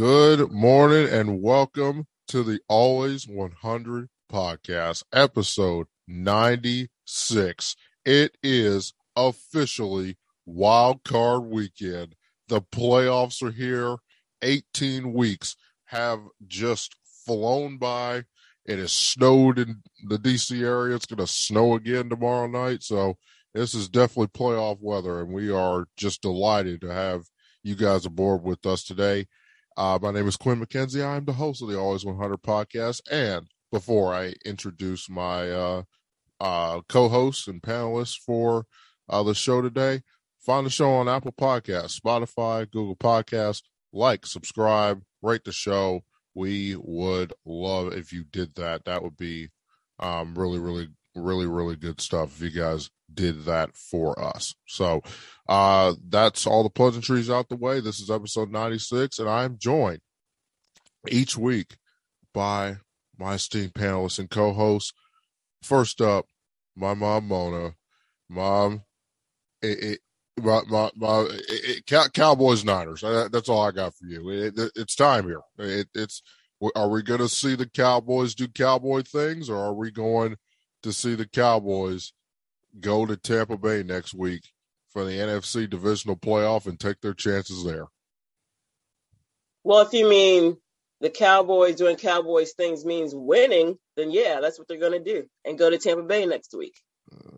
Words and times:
Good 0.00 0.50
morning 0.50 1.12
and 1.12 1.42
welcome 1.42 2.06
to 2.28 2.42
the 2.42 2.60
Always 2.70 3.28
100 3.28 4.08
podcast, 4.32 5.02
episode 5.12 5.88
96. 6.08 7.76
It 8.06 8.38
is 8.42 8.94
officially 9.14 10.16
wild 10.46 11.04
card 11.04 11.42
weekend. 11.42 12.16
The 12.48 12.62
playoffs 12.62 13.42
are 13.42 13.50
here. 13.50 13.96
18 14.40 15.12
weeks 15.12 15.54
have 15.88 16.20
just 16.46 16.96
flown 17.26 17.76
by. 17.76 18.24
It 18.64 18.78
has 18.78 18.92
snowed 18.92 19.58
in 19.58 19.82
the 20.08 20.16
DC 20.16 20.62
area. 20.62 20.96
It's 20.96 21.04
going 21.04 21.18
to 21.18 21.26
snow 21.26 21.74
again 21.74 22.08
tomorrow 22.08 22.46
night. 22.46 22.82
So 22.82 23.18
this 23.52 23.74
is 23.74 23.90
definitely 23.90 24.28
playoff 24.28 24.78
weather, 24.80 25.20
and 25.20 25.30
we 25.30 25.52
are 25.52 25.88
just 25.98 26.22
delighted 26.22 26.80
to 26.80 26.90
have 26.90 27.24
you 27.62 27.74
guys 27.74 28.06
aboard 28.06 28.42
with 28.42 28.64
us 28.64 28.82
today. 28.82 29.26
Uh, 29.76 29.98
my 30.02 30.10
name 30.10 30.26
is 30.26 30.36
Quinn 30.36 30.60
McKenzie. 30.60 31.04
I'm 31.04 31.24
the 31.24 31.32
host 31.32 31.62
of 31.62 31.68
the 31.68 31.78
Always 31.78 32.04
100 32.04 32.42
podcast. 32.42 33.00
And 33.10 33.46
before 33.70 34.12
I 34.12 34.34
introduce 34.44 35.08
my 35.08 35.50
uh, 35.50 35.82
uh, 36.40 36.80
co-hosts 36.88 37.46
and 37.46 37.62
panelists 37.62 38.16
for 38.18 38.66
uh, 39.08 39.22
the 39.22 39.34
show 39.34 39.62
today, 39.62 40.02
find 40.40 40.66
the 40.66 40.70
show 40.70 40.90
on 40.90 41.08
Apple 41.08 41.32
Podcasts, 41.32 42.00
Spotify, 42.00 42.70
Google 42.70 42.96
Podcasts. 42.96 43.62
Like, 43.92 44.26
subscribe, 44.26 45.02
rate 45.22 45.44
the 45.44 45.52
show. 45.52 46.02
We 46.34 46.76
would 46.76 47.32
love 47.44 47.92
if 47.92 48.12
you 48.12 48.24
did 48.24 48.54
that. 48.56 48.84
That 48.84 49.02
would 49.02 49.16
be 49.16 49.50
um, 49.98 50.34
really, 50.36 50.58
really, 50.58 50.88
really, 51.14 51.46
really 51.46 51.76
good 51.76 52.00
stuff 52.00 52.36
if 52.36 52.42
you 52.42 52.60
guys 52.60 52.90
did 53.14 53.44
that 53.44 53.76
for 53.76 54.18
us. 54.22 54.54
So 54.66 55.02
uh, 55.48 55.94
that's 56.08 56.46
all 56.46 56.62
the 56.62 56.70
pleasantries 56.70 57.30
out 57.30 57.48
the 57.48 57.56
way. 57.56 57.80
This 57.80 58.00
is 58.00 58.10
episode 58.10 58.50
96, 58.50 59.18
and 59.18 59.28
I'm 59.28 59.58
joined 59.58 60.00
each 61.08 61.36
week 61.36 61.76
by 62.32 62.76
my 63.18 63.34
esteemed 63.34 63.74
panelists 63.74 64.18
and 64.18 64.30
co 64.30 64.52
hosts. 64.52 64.92
First 65.62 66.00
up, 66.00 66.26
my 66.76 66.94
mom, 66.94 67.28
Mona. 67.28 67.74
Mom, 68.28 68.82
it, 69.60 69.82
it, 69.82 70.00
my, 70.42 70.62
my, 70.68 70.90
my 70.96 71.26
it, 71.30 72.12
Cowboys 72.14 72.64
Niners. 72.64 73.02
That's 73.02 73.48
all 73.48 73.62
I 73.62 73.72
got 73.72 73.94
for 73.94 74.06
you. 74.06 74.22
it's 74.76 74.94
time 74.94 75.26
here. 75.26 75.42
it's 75.94 76.22
are 76.76 76.88
we 76.88 77.02
going 77.02 77.20
to 77.20 77.28
see 77.28 77.54
the 77.54 77.68
Cowboys 77.68 78.34
do 78.34 78.46
cowboy 78.46 79.02
things, 79.02 79.48
or 79.48 79.56
are 79.56 79.74
we 79.74 79.90
going 79.90 80.36
to 80.82 80.92
see 80.92 81.14
the 81.14 81.26
Cowboys 81.26 82.12
go 82.78 83.06
to 83.06 83.16
Tampa 83.16 83.56
Bay 83.56 83.82
next 83.82 84.14
week 84.14 84.42
for 84.90 85.04
the 85.04 85.12
NFC 85.12 85.68
divisional 85.68 86.16
playoff 86.16 86.66
and 86.66 86.78
take 86.78 87.00
their 87.00 87.14
chances 87.14 87.64
there? 87.64 87.86
Well, 89.64 89.80
if 89.80 89.92
you 89.92 90.08
mean 90.08 90.56
the 91.00 91.10
Cowboys 91.10 91.76
doing 91.76 91.96
Cowboys 91.96 92.52
things 92.52 92.84
means 92.84 93.14
winning, 93.14 93.76
then 93.96 94.10
yeah, 94.10 94.40
that's 94.40 94.58
what 94.58 94.68
they're 94.68 94.78
going 94.78 94.92
to 94.92 95.12
do 95.12 95.24
and 95.44 95.58
go 95.58 95.70
to 95.70 95.78
Tampa 95.78 96.02
Bay 96.02 96.26
next 96.26 96.54
week. 96.54 96.74
Uh, 97.12 97.36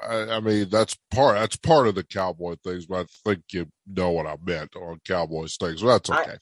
I, 0.00 0.36
I, 0.36 0.40
mean, 0.40 0.68
that's 0.68 0.96
part 1.10 1.36
that's 1.36 1.56
part 1.56 1.88
of 1.88 1.94
the 1.94 2.04
Cowboy 2.04 2.56
things, 2.62 2.86
but 2.86 3.00
I 3.00 3.06
think 3.24 3.44
you 3.52 3.66
know 3.86 4.10
what 4.10 4.26
I 4.26 4.36
meant 4.44 4.76
on 4.76 5.00
Cowboys 5.06 5.56
things. 5.56 5.80
So 5.80 5.86
that's 5.86 6.10
okay. 6.10 6.32
I, 6.32 6.36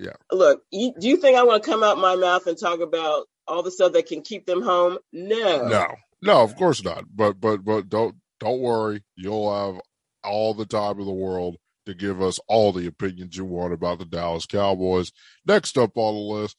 yeah. 0.00 0.12
Look, 0.32 0.62
you, 0.70 0.92
do 0.98 1.08
you 1.08 1.16
think 1.16 1.36
I 1.36 1.44
want 1.44 1.62
to 1.62 1.70
come 1.70 1.82
out 1.82 1.98
my 1.98 2.16
mouth 2.16 2.46
and 2.46 2.58
talk 2.58 2.80
about 2.80 3.26
all 3.46 3.62
the 3.62 3.70
stuff 3.70 3.92
that 3.92 4.06
can 4.06 4.22
keep 4.22 4.46
them 4.46 4.62
home? 4.62 4.98
No. 5.12 5.68
No. 5.68 5.94
No, 6.22 6.42
of 6.42 6.56
course 6.56 6.82
not. 6.82 7.04
But 7.14 7.40
but 7.40 7.64
but 7.64 7.88
don't 7.88 8.16
don't 8.40 8.60
worry. 8.60 9.04
You'll 9.16 9.52
have 9.52 9.80
all 10.24 10.54
the 10.54 10.66
time 10.66 10.98
in 10.98 11.06
the 11.06 11.12
world 11.12 11.56
to 11.86 11.94
give 11.94 12.20
us 12.20 12.40
all 12.48 12.72
the 12.72 12.86
opinions 12.86 13.36
you 13.36 13.44
want 13.44 13.72
about 13.72 13.98
the 13.98 14.04
Dallas 14.04 14.46
Cowboys. 14.46 15.12
Next 15.46 15.78
up 15.78 15.92
on 15.96 16.14
the 16.14 16.20
list, 16.20 16.56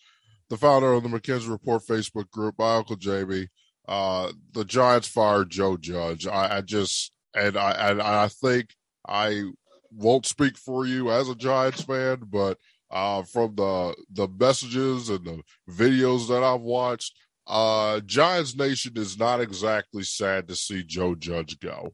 the 0.50 0.58
founder 0.58 0.94
of 0.94 1.04
the 1.04 1.10
McKenzie 1.10 1.50
Report 1.50 1.84
Facebook 1.84 2.30
group, 2.32 2.56
my 2.58 2.78
Uncle 2.78 2.96
Jamie. 2.96 3.50
Uh, 3.88 4.32
the 4.54 4.66
Giants 4.66 5.08
fired 5.08 5.50
Joe 5.50 5.78
Judge. 5.78 6.28
I, 6.28 6.58
I 6.58 6.62
just 6.62 7.12
and 7.34 7.58
I 7.58 7.72
and 7.72 8.02
I 8.02 8.28
think 8.28 8.76
I 9.08 9.44
won't 9.92 10.26
speak 10.26 10.58
for 10.58 10.86
you 10.86 11.12
as 11.12 11.30
a 11.30 11.36
Giants 11.36 11.82
fan, 11.82 12.24
but 12.30 12.58
uh, 12.92 13.24
from 13.24 13.56
the 13.56 13.96
the 14.12 14.28
messages 14.28 15.10
and 15.10 15.26
the 15.26 15.42
videos 15.70 16.28
that 16.28 16.44
I've 16.44 16.62
watched, 16.62 17.14
uh, 17.48 18.00
Giants 18.02 18.56
Nation 18.56 18.94
is 18.96 19.18
not 19.18 19.42
exactly 19.42 20.04
sad 20.04 20.48
to 20.48 20.56
see 20.56 20.84
Joe 20.84 21.16
Judge 21.16 21.60
go. 21.60 21.94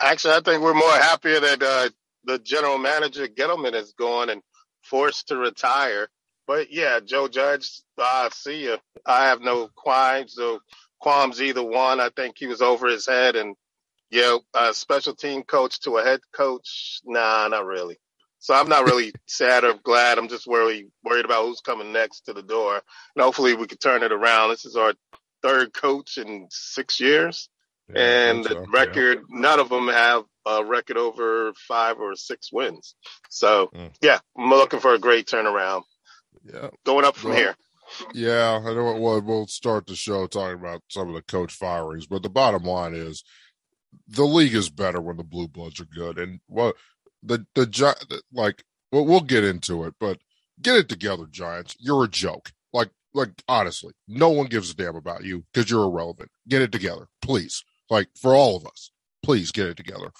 Actually, 0.00 0.34
I 0.34 0.40
think 0.40 0.62
we're 0.62 0.74
more 0.74 0.90
happier 0.90 1.40
that 1.40 1.62
uh, 1.62 1.88
the 2.24 2.38
general 2.38 2.78
manager 2.78 3.26
Gettleman 3.28 3.74
is 3.74 3.94
gone 3.98 4.28
and 4.28 4.42
forced 4.82 5.28
to 5.28 5.36
retire. 5.36 6.08
But 6.46 6.72
yeah, 6.72 7.00
Joe 7.00 7.28
Judge, 7.28 7.80
I 7.98 8.28
see 8.32 8.64
you. 8.64 8.78
I 9.04 9.26
have 9.26 9.40
no 9.40 9.68
qualms, 9.74 10.36
no 10.36 10.60
qualms 11.00 11.40
either 11.40 11.62
one. 11.62 12.00
I 12.00 12.10
think 12.14 12.36
he 12.38 12.46
was 12.46 12.62
over 12.62 12.88
his 12.88 13.06
head, 13.06 13.36
and 13.36 13.56
yeah, 14.10 14.36
a 14.54 14.74
special 14.74 15.14
team 15.14 15.42
coach 15.42 15.80
to 15.80 15.96
a 15.96 16.04
head 16.04 16.20
coach, 16.32 17.00
nah, 17.04 17.48
not 17.48 17.66
really. 17.66 17.98
So 18.46 18.54
I'm 18.54 18.68
not 18.68 18.84
really 18.84 19.12
sad 19.26 19.64
or 19.64 19.74
glad. 19.82 20.18
I'm 20.18 20.28
just 20.28 20.46
worried 20.46 20.86
worried 21.02 21.24
about 21.24 21.46
who's 21.46 21.60
coming 21.60 21.92
next 21.92 22.26
to 22.26 22.32
the 22.32 22.44
door. 22.44 22.80
And 23.16 23.24
hopefully 23.24 23.56
we 23.56 23.66
can 23.66 23.78
turn 23.78 24.04
it 24.04 24.12
around. 24.12 24.50
This 24.50 24.64
is 24.64 24.76
our 24.76 24.94
third 25.42 25.74
coach 25.74 26.16
in 26.16 26.46
six 26.48 27.00
years. 27.00 27.48
Yeah, 27.92 28.02
and 28.02 28.44
the 28.44 28.50
so. 28.50 28.66
record, 28.72 29.18
yeah. 29.28 29.40
none 29.40 29.58
of 29.58 29.68
them 29.68 29.88
have 29.88 30.22
a 30.46 30.64
record 30.64 30.96
over 30.96 31.54
five 31.66 31.98
or 31.98 32.14
six 32.14 32.52
wins. 32.52 32.94
So 33.30 33.68
mm. 33.74 33.90
yeah, 34.00 34.20
I'm 34.38 34.48
looking 34.48 34.78
for 34.78 34.94
a 34.94 34.98
great 35.00 35.26
turnaround. 35.26 35.82
Yeah. 36.44 36.68
Going 36.84 37.04
up 37.04 37.16
from 37.16 37.30
well, 37.30 37.38
here. 37.40 37.56
Yeah, 38.14 38.60
I 38.64 38.74
know 38.74 38.96
well, 38.96 39.22
we'll 39.22 39.48
start 39.48 39.88
the 39.88 39.96
show 39.96 40.28
talking 40.28 40.60
about 40.60 40.84
some 40.88 41.08
of 41.08 41.14
the 41.14 41.22
coach 41.22 41.52
firings, 41.52 42.06
but 42.06 42.22
the 42.22 42.30
bottom 42.30 42.62
line 42.62 42.94
is 42.94 43.24
the 44.06 44.24
league 44.24 44.54
is 44.54 44.70
better 44.70 45.00
when 45.00 45.16
the 45.16 45.24
blue 45.24 45.48
bloods 45.48 45.80
are 45.80 45.86
good. 45.86 46.20
And 46.20 46.38
what 46.46 46.76
the 47.22 47.46
the 47.54 48.22
like 48.32 48.64
well, 48.92 49.04
we'll 49.04 49.20
get 49.20 49.44
into 49.44 49.84
it, 49.84 49.94
but 49.98 50.18
get 50.62 50.76
it 50.76 50.88
together, 50.88 51.26
Giants. 51.30 51.76
You're 51.78 52.04
a 52.04 52.08
joke. 52.08 52.50
Like 52.72 52.90
like 53.14 53.30
honestly, 53.48 53.94
no 54.08 54.30
one 54.30 54.46
gives 54.46 54.70
a 54.70 54.74
damn 54.74 54.96
about 54.96 55.24
you 55.24 55.44
because 55.52 55.70
you're 55.70 55.84
irrelevant. 55.84 56.30
Get 56.48 56.62
it 56.62 56.72
together, 56.72 57.08
please. 57.22 57.64
Like 57.90 58.08
for 58.20 58.34
all 58.34 58.56
of 58.56 58.66
us, 58.66 58.90
please 59.22 59.52
get 59.52 59.66
it 59.66 59.76
together. 59.76 60.10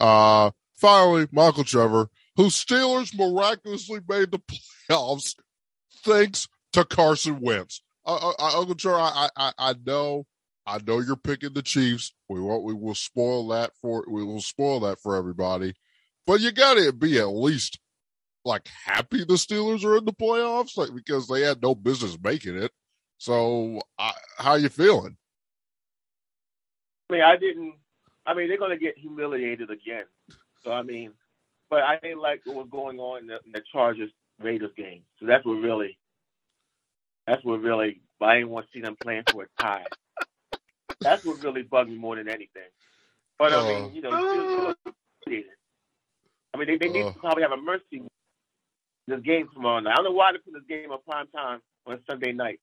Uh 0.00 0.50
finally, 0.76 1.28
Michael 1.32 1.64
Trevor, 1.64 2.08
whose 2.36 2.54
Steelers 2.54 3.16
miraculously 3.16 4.00
made 4.08 4.30
the 4.30 4.40
playoffs 4.90 5.34
thanks 6.04 6.48
to 6.72 6.84
Carson 6.84 7.40
Wentz. 7.40 7.82
Uh, 8.06 8.32
uh, 8.38 8.58
Uncle 8.58 8.74
Trevor, 8.74 8.98
I, 8.98 9.28
I 9.36 9.52
I 9.58 9.74
know 9.86 10.26
I 10.66 10.78
know 10.86 11.00
you're 11.00 11.16
picking 11.16 11.52
the 11.52 11.62
Chiefs. 11.62 12.14
We 12.28 12.40
won't. 12.40 12.64
We 12.64 12.74
will 12.74 12.94
spoil 12.94 13.48
that 13.48 13.72
for. 13.80 14.04
We 14.08 14.24
will 14.24 14.40
spoil 14.40 14.80
that 14.80 15.00
for 15.00 15.16
everybody. 15.16 15.74
But 16.26 16.40
you 16.40 16.52
got 16.52 16.74
to 16.74 16.92
be 16.92 17.18
at 17.18 17.28
least 17.28 17.78
like 18.44 18.66
happy 18.84 19.24
the 19.24 19.34
Steelers 19.34 19.84
are 19.84 19.96
in 19.96 20.04
the 20.04 20.12
playoffs, 20.12 20.76
like 20.76 20.94
because 20.94 21.28
they 21.28 21.42
had 21.42 21.62
no 21.62 21.74
business 21.74 22.18
making 22.22 22.56
it. 22.56 22.72
So, 23.18 23.80
uh, 23.98 24.12
how 24.38 24.54
you 24.54 24.68
feeling? 24.68 25.16
I 27.08 27.12
mean, 27.12 27.22
I 27.22 27.36
didn't. 27.36 27.74
I 28.26 28.34
mean, 28.34 28.48
they're 28.48 28.58
going 28.58 28.70
to 28.70 28.82
get 28.82 28.98
humiliated 28.98 29.70
again. 29.70 30.04
So, 30.62 30.72
I 30.72 30.82
mean, 30.82 31.12
but 31.70 31.82
I 31.82 31.98
didn't 32.02 32.20
like 32.20 32.40
what 32.44 32.56
was 32.56 32.68
going 32.70 32.98
on 32.98 33.20
in 33.20 33.26
the, 33.26 33.40
in 33.44 33.52
the 33.52 33.62
Chargers 33.72 34.10
Raiders 34.40 34.72
game. 34.76 35.02
So 35.20 35.26
that's 35.26 35.44
what 35.44 35.54
really. 35.54 35.98
That's 37.26 37.44
what 37.44 37.60
really. 37.60 38.00
I 38.20 38.36
didn't 38.36 38.50
want 38.50 38.66
to 38.66 38.72
see 38.72 38.80
them 38.80 38.96
playing 39.00 39.24
for 39.30 39.44
a 39.44 39.62
tie. 39.62 39.84
That's 41.00 41.24
what 41.24 41.42
really 41.42 41.62
bugged 41.62 41.90
me 41.90 41.96
more 41.96 42.16
than 42.16 42.28
anything. 42.28 42.62
But 43.38 43.52
I 43.52 43.68
mean, 43.68 43.84
uh. 43.84 43.88
you 43.88 44.02
know, 44.02 44.74
I 46.54 46.56
mean, 46.56 46.68
they, 46.68 46.76
they 46.78 46.92
need 46.92 47.04
uh, 47.04 47.12
to 47.12 47.18
probably 47.18 47.42
have 47.42 47.52
a 47.52 47.56
mercy 47.56 48.02
this 49.06 49.20
game 49.20 49.48
tomorrow 49.52 49.80
night. 49.80 49.92
I 49.92 49.96
don't 49.96 50.04
know 50.04 50.12
why 50.12 50.32
they 50.32 50.38
put 50.38 50.54
this 50.54 50.62
game 50.68 50.90
on 50.92 50.98
prime 51.06 51.26
time 51.28 51.60
on 51.86 51.98
Sunday 52.08 52.32
night. 52.32 52.60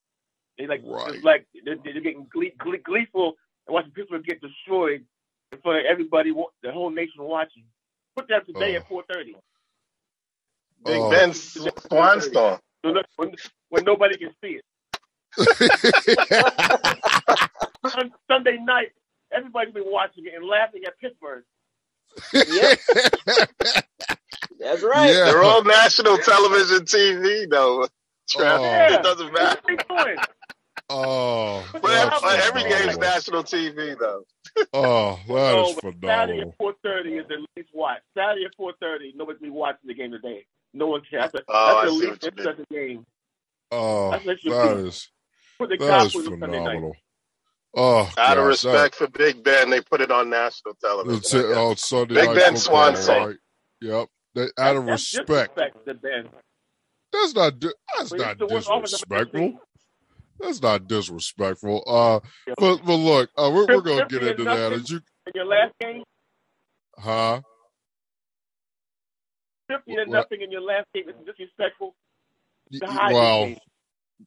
They 0.58 0.66
like 0.68 0.82
right. 0.86 1.14
it's 1.14 1.24
like 1.24 1.46
they're, 1.66 1.76
they're 1.84 2.02
getting 2.02 2.28
glee, 2.32 2.54
glee, 2.58 2.78
gleeful 2.78 3.36
and 3.68 3.74
watching 3.74 3.92
people 3.92 4.18
get 4.20 4.42
destroyed 4.42 5.04
in 5.52 5.60
front 5.62 5.80
of 5.80 5.86
everybody, 5.86 6.34
the 6.64 6.72
whole 6.72 6.90
nation 6.90 7.24
watching. 7.24 7.64
Put 8.16 8.28
that 8.30 8.46
today 8.46 8.76
uh, 8.76 8.80
at 8.80 8.88
four 8.88 9.04
thirty. 9.12 9.36
Big 10.86 11.00
uh, 11.00 11.10
Ben 11.10 11.32
Swanstorm. 11.32 12.60
When, 12.82 13.36
when 13.70 13.84
nobody 13.84 14.18
can 14.18 14.32
see 14.44 14.60
it. 14.60 14.66
on 17.84 18.12
Sunday 18.28 18.58
night, 18.58 18.92
everybody's 19.32 19.74
been 19.74 19.84
watching 19.86 20.26
it 20.26 20.34
and 20.36 20.46
laughing 20.46 20.82
at 20.86 21.00
Pittsburgh. 21.00 21.44
Yeah. 22.34 22.76
That's 24.60 24.84
right. 24.84 25.10
Yeah. 25.12 25.26
They're 25.26 25.44
all 25.44 25.64
national 25.64 26.18
television 26.20 26.86
TV, 26.86 27.50
though. 27.50 27.88
Oh. 28.38 28.64
It 28.94 29.04
doesn't 29.04 29.34
matter. 29.34 29.60
Oh, 30.90 31.66
But, 31.74 31.82
that's 31.84 32.24
every 32.48 32.64
game's 32.64 32.96
phenomenal. 32.96 33.00
national 33.00 33.44
TV 33.44 33.98
though. 33.98 34.24
Oh, 34.74 35.20
that 35.28 35.34
no, 35.34 35.70
is 35.70 35.78
oh, 35.78 35.80
but 35.84 35.94
Saturday 36.06 36.42
at 36.42 36.58
four 36.58 36.74
thirty 36.84 37.14
is 37.16 37.26
at 37.32 37.38
least 37.56 37.70
watched. 37.74 38.02
Saturday 38.18 38.44
at 38.46 38.56
four 38.56 38.74
thirty, 38.82 39.14
nobody's 39.16 39.42
be 39.42 39.50
watching 39.50 39.88
the 39.88 39.94
game 39.94 40.12
today. 40.12 40.46
No 40.74 40.88
one 40.88 41.02
cares. 41.10 41.32
That's, 41.32 41.46
Oh, 41.48 41.82
that's 41.82 41.92
the 41.94 42.00
see 42.00 42.08
least 42.08 42.12
what 42.12 42.24
you 42.24 42.32
mean. 42.32 42.48
interesting 42.48 42.66
game. 42.98 43.06
Oh, 43.72 44.12
That's 44.12 44.26
what 44.26 44.44
you 44.44 44.52
that 44.52 44.76
do. 44.78 44.88
is 44.88 45.08
Put 45.58 45.70
the 45.70 45.78
that 45.78 46.06
is 46.06 46.12
Cowboys 46.14 46.28
on 46.28 46.40
Sunday 46.40 46.48
night. 46.48 46.58
phenomenal. 46.66 46.96
Oh, 47.76 48.10
Out 48.18 48.38
of 48.38 48.44
gosh, 48.44 48.48
respect 48.48 48.96
for 48.96 49.08
Big 49.08 49.44
Ben, 49.44 49.70
they 49.70 49.82
put 49.82 50.02
it 50.02 50.12
on 50.12 50.30
national 50.30 50.76
television. 50.76 51.18
it's, 51.20 51.34
I 51.34 51.38
guess. 51.38 51.58
oh, 51.58 51.74
Sunday 51.76 52.16
Big 52.16 52.26
night 52.26 52.36
Ben 52.36 52.56
football, 52.56 52.96
Swanson. 52.96 53.24
right? 53.28 53.36
Yep. 53.82 54.08
They, 54.36 54.48
out 54.58 54.76
of 54.78 54.86
That's 54.86 55.14
respect. 55.14 55.56
disrespect 55.56 55.86
to 55.88 55.94
That's 57.14 57.36
not. 57.36 57.54
That's 57.98 58.14
not 58.14 58.30
he's 58.30 58.38
the 58.38 58.48
worst 58.48 58.68
offensive 58.70 59.00
disrespectful. 59.10 59.60
That's 60.40 60.62
not 60.62 60.88
disrespectful. 60.88 61.84
Uh, 61.88 62.20
but 62.58 62.78
but 62.86 62.96
look, 62.96 63.30
uh, 63.38 63.52
we're, 63.54 63.68
we're 63.68 63.82
gonna 63.82 64.06
get 64.08 64.24
into 64.24 64.44
that. 64.46 64.72
nothing. 64.72 64.80
As 64.80 64.90
you, 64.90 64.98
In 65.28 65.32
your 65.36 65.46
last 65.46 65.74
game, 65.80 66.04
huh? 66.98 67.42
fifty 69.70 69.94
and 69.96 70.12
nothing 70.12 70.42
in 70.42 70.52
your 70.52 70.62
last 70.62 70.88
game 70.94 71.10
is 71.10 71.16
disrespectful. 71.26 71.96
Y- 72.72 72.80
The 72.80 72.88
Well, 73.14 73.56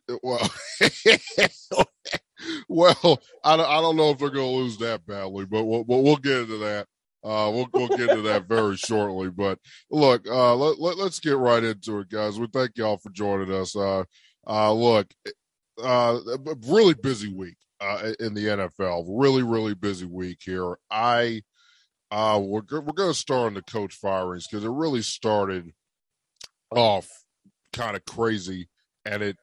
well, 0.22 0.50
well. 2.68 3.20
I 3.44 3.56
don't, 3.56 3.68
I 3.68 3.80
don't 3.80 3.96
know 3.96 4.10
if 4.10 4.18
they're 4.18 4.30
going 4.30 4.50
to 4.50 4.62
lose 4.62 4.78
that 4.78 5.06
badly, 5.06 5.44
but 5.44 5.64
we'll, 5.64 5.84
but 5.84 5.98
we'll 5.98 6.16
get 6.16 6.40
into 6.40 6.58
that. 6.58 6.86
Uh, 7.24 7.50
we'll 7.50 7.68
we'll 7.72 7.88
get 7.88 8.10
into 8.10 8.22
that 8.22 8.46
very 8.46 8.76
shortly. 8.76 9.30
But 9.30 9.58
look, 9.90 10.28
uh, 10.28 10.54
let, 10.54 10.78
let 10.78 10.98
us 10.98 11.20
get 11.20 11.38
right 11.38 11.64
into 11.64 12.00
it, 12.00 12.10
guys. 12.10 12.38
We 12.38 12.48
thank 12.52 12.76
y'all 12.76 12.98
for 12.98 13.10
joining 13.10 13.50
us. 13.50 13.74
Uh, 13.74 14.04
uh, 14.46 14.72
look, 14.72 15.06
uh, 15.82 16.18
really 16.68 16.92
busy 16.92 17.32
week 17.32 17.56
uh, 17.80 18.12
in 18.20 18.34
the 18.34 18.44
NFL. 18.44 19.06
Really, 19.08 19.42
really 19.42 19.74
busy 19.74 20.04
week 20.04 20.40
here. 20.44 20.76
I 20.90 21.42
uh, 22.10 22.38
we're 22.42 22.62
we're 22.70 22.92
going 22.92 23.10
to 23.10 23.18
start 23.18 23.46
on 23.46 23.54
the 23.54 23.62
coach 23.62 23.94
firings 23.94 24.46
because 24.46 24.64
it 24.64 24.70
really 24.70 25.02
started 25.02 25.72
off 26.70 27.08
kind 27.72 27.96
of 27.96 28.04
crazy, 28.04 28.68
and 29.04 29.22
it 29.22 29.36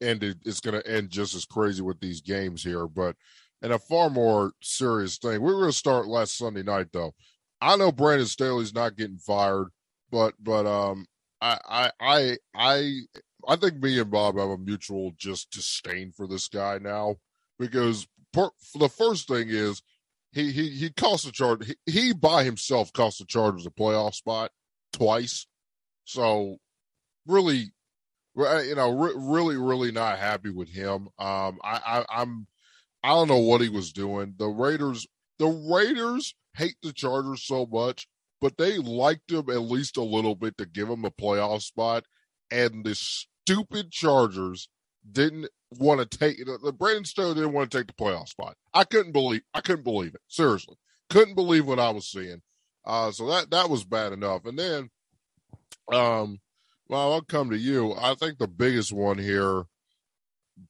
ended. 0.00 0.40
It's 0.44 0.60
going 0.60 0.80
to 0.80 0.86
end 0.90 1.10
just 1.10 1.34
as 1.34 1.44
crazy 1.44 1.82
with 1.82 2.00
these 2.00 2.20
games 2.20 2.62
here, 2.62 2.86
but. 2.86 3.16
And 3.62 3.72
a 3.72 3.78
far 3.78 4.10
more 4.10 4.52
serious 4.62 5.16
thing. 5.16 5.40
we 5.40 5.50
are 5.50 5.54
going 5.54 5.70
to 5.70 5.72
start 5.72 6.06
last 6.06 6.36
Sunday 6.36 6.62
night, 6.62 6.88
though. 6.92 7.14
I 7.60 7.76
know 7.76 7.90
Brandon 7.90 8.26
Staley's 8.26 8.74
not 8.74 8.96
getting 8.96 9.18
fired, 9.18 9.68
but 10.10 10.34
but 10.38 10.66
um, 10.66 11.06
I 11.40 11.58
I 11.66 11.90
I 12.00 12.36
I 12.54 13.00
I 13.48 13.56
think 13.56 13.82
me 13.82 13.98
and 13.98 14.10
Bob 14.10 14.38
have 14.38 14.48
a 14.48 14.58
mutual 14.58 15.12
just 15.16 15.50
disdain 15.50 16.12
for 16.12 16.26
this 16.26 16.48
guy 16.48 16.78
now 16.78 17.16
because 17.58 18.06
per, 18.32 18.50
the 18.74 18.88
first 18.88 19.28
thing 19.28 19.48
is 19.48 19.82
he 20.32 20.52
he 20.52 20.70
he 20.70 20.90
cost 20.90 21.24
the 21.24 21.32
charge 21.32 21.66
he, 21.66 21.76
he 21.90 22.12
by 22.12 22.44
himself 22.44 22.92
cost 22.92 23.18
the 23.18 23.24
Chargers 23.24 23.66
a 23.66 23.70
playoff 23.70 24.14
spot 24.14 24.50
twice, 24.92 25.46
so 26.04 26.58
really, 27.26 27.72
you 28.36 28.74
know, 28.74 28.90
re- 28.90 29.14
really 29.16 29.56
really 29.56 29.92
not 29.92 30.18
happy 30.18 30.50
with 30.50 30.68
him. 30.68 31.08
Um, 31.18 31.58
I, 31.64 31.80
I 31.86 32.04
I'm 32.10 32.46
I 33.02 33.10
don't 33.10 33.28
know 33.28 33.38
what 33.38 33.60
he 33.60 33.68
was 33.68 33.92
doing. 33.92 34.34
The 34.38 34.48
Raiders 34.48 35.06
the 35.38 35.46
Raiders 35.48 36.34
hate 36.56 36.76
the 36.82 36.92
Chargers 36.92 37.44
so 37.44 37.66
much, 37.66 38.08
but 38.40 38.56
they 38.56 38.78
liked 38.78 39.30
him 39.30 39.50
at 39.50 39.62
least 39.62 39.96
a 39.96 40.02
little 40.02 40.34
bit 40.34 40.56
to 40.58 40.66
give 40.66 40.88
him 40.88 41.04
a 41.04 41.10
playoff 41.10 41.62
spot. 41.62 42.04
And 42.50 42.84
the 42.84 42.94
stupid 42.94 43.90
Chargers 43.90 44.68
didn't 45.10 45.48
want 45.70 46.00
to 46.00 46.18
take. 46.18 46.38
The 46.38 46.72
Brandon 46.72 47.04
Staley 47.04 47.34
didn't 47.34 47.52
want 47.52 47.70
to 47.70 47.78
take 47.78 47.86
the 47.86 47.92
playoff 47.92 48.28
spot. 48.28 48.56
I 48.72 48.84
couldn't 48.84 49.12
believe. 49.12 49.42
I 49.54 49.60
couldn't 49.60 49.84
believe 49.84 50.14
it. 50.14 50.20
Seriously, 50.28 50.76
couldn't 51.10 51.34
believe 51.34 51.66
what 51.66 51.78
I 51.78 51.90
was 51.90 52.10
seeing. 52.10 52.42
Uh, 52.84 53.10
so 53.10 53.26
that 53.28 53.50
that 53.50 53.68
was 53.68 53.84
bad 53.84 54.12
enough. 54.12 54.44
And 54.44 54.58
then, 54.58 54.90
um, 55.92 56.40
well, 56.88 57.12
I'll 57.12 57.22
come 57.22 57.50
to 57.50 57.58
you. 57.58 57.94
I 57.94 58.14
think 58.14 58.38
the 58.38 58.48
biggest 58.48 58.92
one 58.92 59.18
here, 59.18 59.64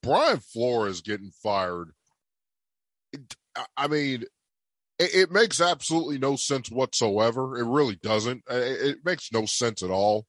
Brian 0.02 0.38
Flores 0.40 1.00
getting 1.00 1.30
fired. 1.42 1.90
It, 3.12 3.34
I- 3.76 3.88
mean, 3.88 4.24
it, 4.98 5.14
it 5.14 5.30
makes 5.30 5.60
absolutely 5.60 6.18
no 6.18 6.36
sense 6.36 6.70
whatsoever. 6.70 7.58
It 7.58 7.64
really 7.66 7.96
doesn't. 7.96 8.42
It, 8.50 8.86
it 8.88 8.98
makes 9.04 9.32
no 9.32 9.46
sense 9.46 9.82
at 9.82 9.90
all. 9.90 10.26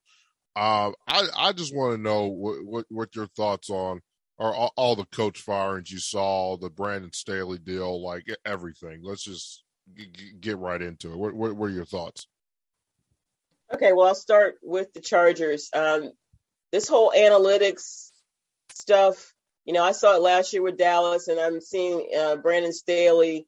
Uh, 0.55 0.91
I 1.07 1.27
I 1.37 1.51
just 1.53 1.75
want 1.75 1.95
to 1.95 2.01
know 2.01 2.25
what, 2.25 2.65
what 2.65 2.85
what 2.89 3.15
your 3.15 3.27
thoughts 3.27 3.69
on 3.69 4.01
are 4.39 4.53
all, 4.53 4.73
all 4.75 4.95
the 4.95 5.05
coach 5.05 5.39
firings 5.39 5.91
you 5.91 5.99
saw, 5.99 6.57
the 6.57 6.69
Brandon 6.69 7.13
Staley 7.13 7.59
deal, 7.59 8.03
like 8.03 8.25
everything. 8.45 9.01
Let's 9.03 9.23
just 9.23 9.63
g- 9.95 10.09
g- 10.11 10.33
get 10.39 10.57
right 10.57 10.81
into 10.81 11.11
it. 11.11 11.17
What, 11.17 11.33
what 11.35 11.55
what 11.55 11.65
are 11.67 11.73
your 11.73 11.85
thoughts? 11.85 12.27
Okay, 13.73 13.91
well, 13.91 14.07
I'll 14.07 14.15
start 14.15 14.55
with 14.63 14.93
the 14.93 15.01
Chargers. 15.01 15.69
Um, 15.73 16.11
this 16.71 16.87
whole 16.87 17.11
analytics 17.11 18.11
stuff, 18.71 19.33
you 19.65 19.73
know, 19.73 19.83
I 19.83 19.91
saw 19.91 20.15
it 20.15 20.21
last 20.21 20.53
year 20.53 20.61
with 20.61 20.77
Dallas, 20.77 21.27
and 21.27 21.39
I'm 21.39 21.59
seeing 21.59 22.07
uh, 22.17 22.37
Brandon 22.37 22.71
Staley 22.71 23.45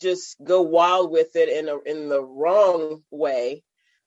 just 0.00 0.36
go 0.42 0.62
wild 0.62 1.12
with 1.12 1.36
it 1.36 1.48
in 1.48 1.68
a, 1.68 1.78
in 1.80 2.08
the 2.08 2.22
wrong 2.22 3.02
way. 3.10 3.62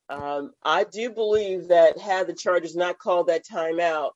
Um, 0.10 0.52
I 0.64 0.84
do 0.84 1.10
believe 1.10 1.70
that 1.70 2.00
had 2.00 2.28
the 2.28 2.34
Chargers 2.34 2.76
not 2.76 2.98
called 2.98 3.28
that 3.28 3.46
timeout, 3.46 4.12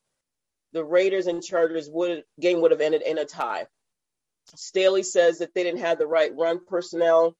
the 0.72 0.84
Raiders 0.84 1.26
and 1.26 1.42
Chargers 1.42 1.88
would 1.90 2.24
game 2.40 2.60
would 2.60 2.72
have 2.72 2.80
ended 2.80 3.02
in 3.02 3.16
a 3.16 3.24
tie. 3.24 3.66
Staley 4.56 5.04
says 5.04 5.38
that 5.38 5.54
they 5.54 5.62
didn't 5.62 5.80
have 5.80 5.98
the 5.98 6.06
right 6.06 6.32
run 6.36 6.60
personnel 6.66 7.34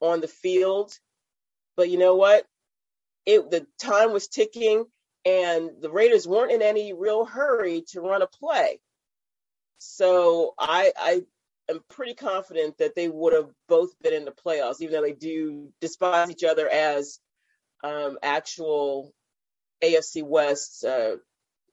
on 0.00 0.20
the 0.20 0.28
field, 0.28 0.92
but 1.76 1.90
you 1.90 1.98
know 1.98 2.14
what? 2.14 2.46
It 3.28 3.50
the 3.50 3.66
time 3.78 4.14
was 4.14 4.26
ticking, 4.26 4.86
and 5.26 5.70
the 5.82 5.90
Raiders 5.90 6.26
weren't 6.26 6.50
in 6.50 6.62
any 6.62 6.94
real 6.94 7.26
hurry 7.26 7.84
to 7.88 8.00
run 8.00 8.22
a 8.22 8.26
play. 8.26 8.80
So 9.76 10.54
I 10.58 10.92
I 10.96 11.22
am 11.68 11.80
pretty 11.90 12.14
confident 12.14 12.78
that 12.78 12.94
they 12.94 13.06
would 13.06 13.34
have 13.34 13.50
both 13.68 13.90
been 14.00 14.14
in 14.14 14.24
the 14.24 14.30
playoffs, 14.30 14.80
even 14.80 14.94
though 14.94 15.02
they 15.02 15.12
do 15.12 15.68
despise 15.82 16.30
each 16.30 16.42
other 16.42 16.66
as 16.70 17.18
um, 17.84 18.16
actual 18.22 19.12
AFC 19.84 20.22
West, 20.22 20.82
uh, 20.86 21.16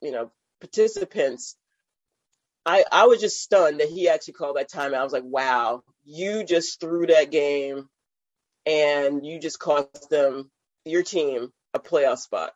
you 0.02 0.12
know, 0.12 0.30
participants. 0.60 1.56
I 2.66 2.84
I 2.92 3.06
was 3.06 3.18
just 3.22 3.40
stunned 3.40 3.80
that 3.80 3.88
he 3.88 4.10
actually 4.10 4.34
called 4.34 4.56
that 4.56 4.70
timeout. 4.70 4.98
I 4.98 5.04
was 5.04 5.14
like, 5.14 5.24
wow, 5.24 5.84
you 6.04 6.44
just 6.44 6.80
threw 6.80 7.06
that 7.06 7.30
game, 7.30 7.88
and 8.66 9.24
you 9.24 9.40
just 9.40 9.58
cost 9.58 10.10
them 10.10 10.50
your 10.86 11.02
team 11.02 11.50
a 11.74 11.78
playoff 11.78 12.18
spot. 12.18 12.52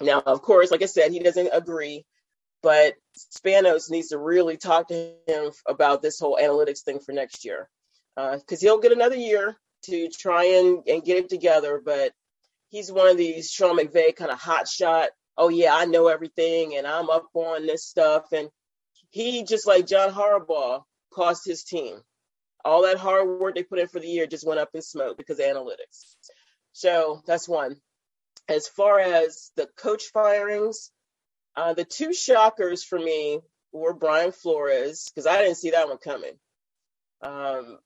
Now, 0.00 0.20
of 0.20 0.42
course, 0.42 0.70
like 0.70 0.82
I 0.82 0.86
said, 0.86 1.12
he 1.12 1.20
doesn't 1.20 1.50
agree, 1.52 2.04
but 2.62 2.94
Spanos 3.36 3.90
needs 3.90 4.08
to 4.08 4.18
really 4.18 4.56
talk 4.56 4.88
to 4.88 5.14
him 5.26 5.52
about 5.68 6.02
this 6.02 6.18
whole 6.18 6.38
analytics 6.40 6.80
thing 6.80 6.98
for 6.98 7.12
next 7.12 7.44
year, 7.44 7.68
uh, 8.16 8.36
because 8.36 8.60
he'll 8.60 8.80
get 8.80 8.92
another 8.92 9.16
year 9.16 9.56
to 9.84 10.08
try 10.08 10.44
and, 10.44 10.82
and 10.86 11.04
get 11.04 11.18
it 11.18 11.28
together. 11.28 11.80
But 11.84 12.12
he's 12.70 12.90
one 12.90 13.08
of 13.08 13.16
these 13.16 13.50
Sean 13.50 13.78
McVay 13.78 14.16
kind 14.16 14.30
of 14.30 14.40
hot 14.40 14.68
shot. 14.68 15.10
Oh 15.36 15.48
yeah, 15.48 15.74
I 15.74 15.84
know 15.84 16.08
everything, 16.08 16.76
and 16.76 16.86
I'm 16.86 17.08
up 17.10 17.26
on 17.34 17.66
this 17.66 17.86
stuff. 17.86 18.32
And 18.32 18.48
he 19.10 19.44
just 19.44 19.66
like 19.66 19.86
John 19.86 20.10
Harbaugh 20.10 20.82
cost 21.12 21.46
his 21.46 21.62
team. 21.62 22.00
All 22.64 22.82
that 22.82 22.96
hard 22.98 23.28
work 23.40 23.54
they 23.54 23.62
put 23.62 23.78
in 23.78 23.88
for 23.88 23.98
the 24.00 24.08
year 24.08 24.26
just 24.26 24.46
went 24.46 24.60
up 24.60 24.70
in 24.74 24.82
smoke 24.82 25.16
because 25.16 25.38
of 25.38 25.46
analytics. 25.46 26.16
So 26.72 27.22
that's 27.26 27.48
one. 27.48 27.76
As 28.48 28.66
far 28.66 28.98
as 28.98 29.50
the 29.56 29.68
coach 29.76 30.04
firings, 30.12 30.90
uh, 31.56 31.74
the 31.74 31.84
two 31.84 32.12
shockers 32.12 32.82
for 32.84 32.98
me 32.98 33.40
were 33.72 33.94
Brian 33.94 34.32
Flores 34.32 35.08
because 35.08 35.26
I 35.26 35.38
didn't 35.38 35.56
see 35.56 35.70
that 35.70 35.88
one 35.88 35.98
coming. 35.98 36.38
Um, 37.22 37.78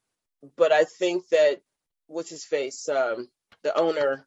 but 0.56 0.72
I 0.72 0.84
think 0.84 1.28
that 1.28 1.60
what's 2.06 2.30
his 2.30 2.44
face, 2.44 2.88
um, 2.88 3.28
the 3.62 3.78
owner, 3.78 4.26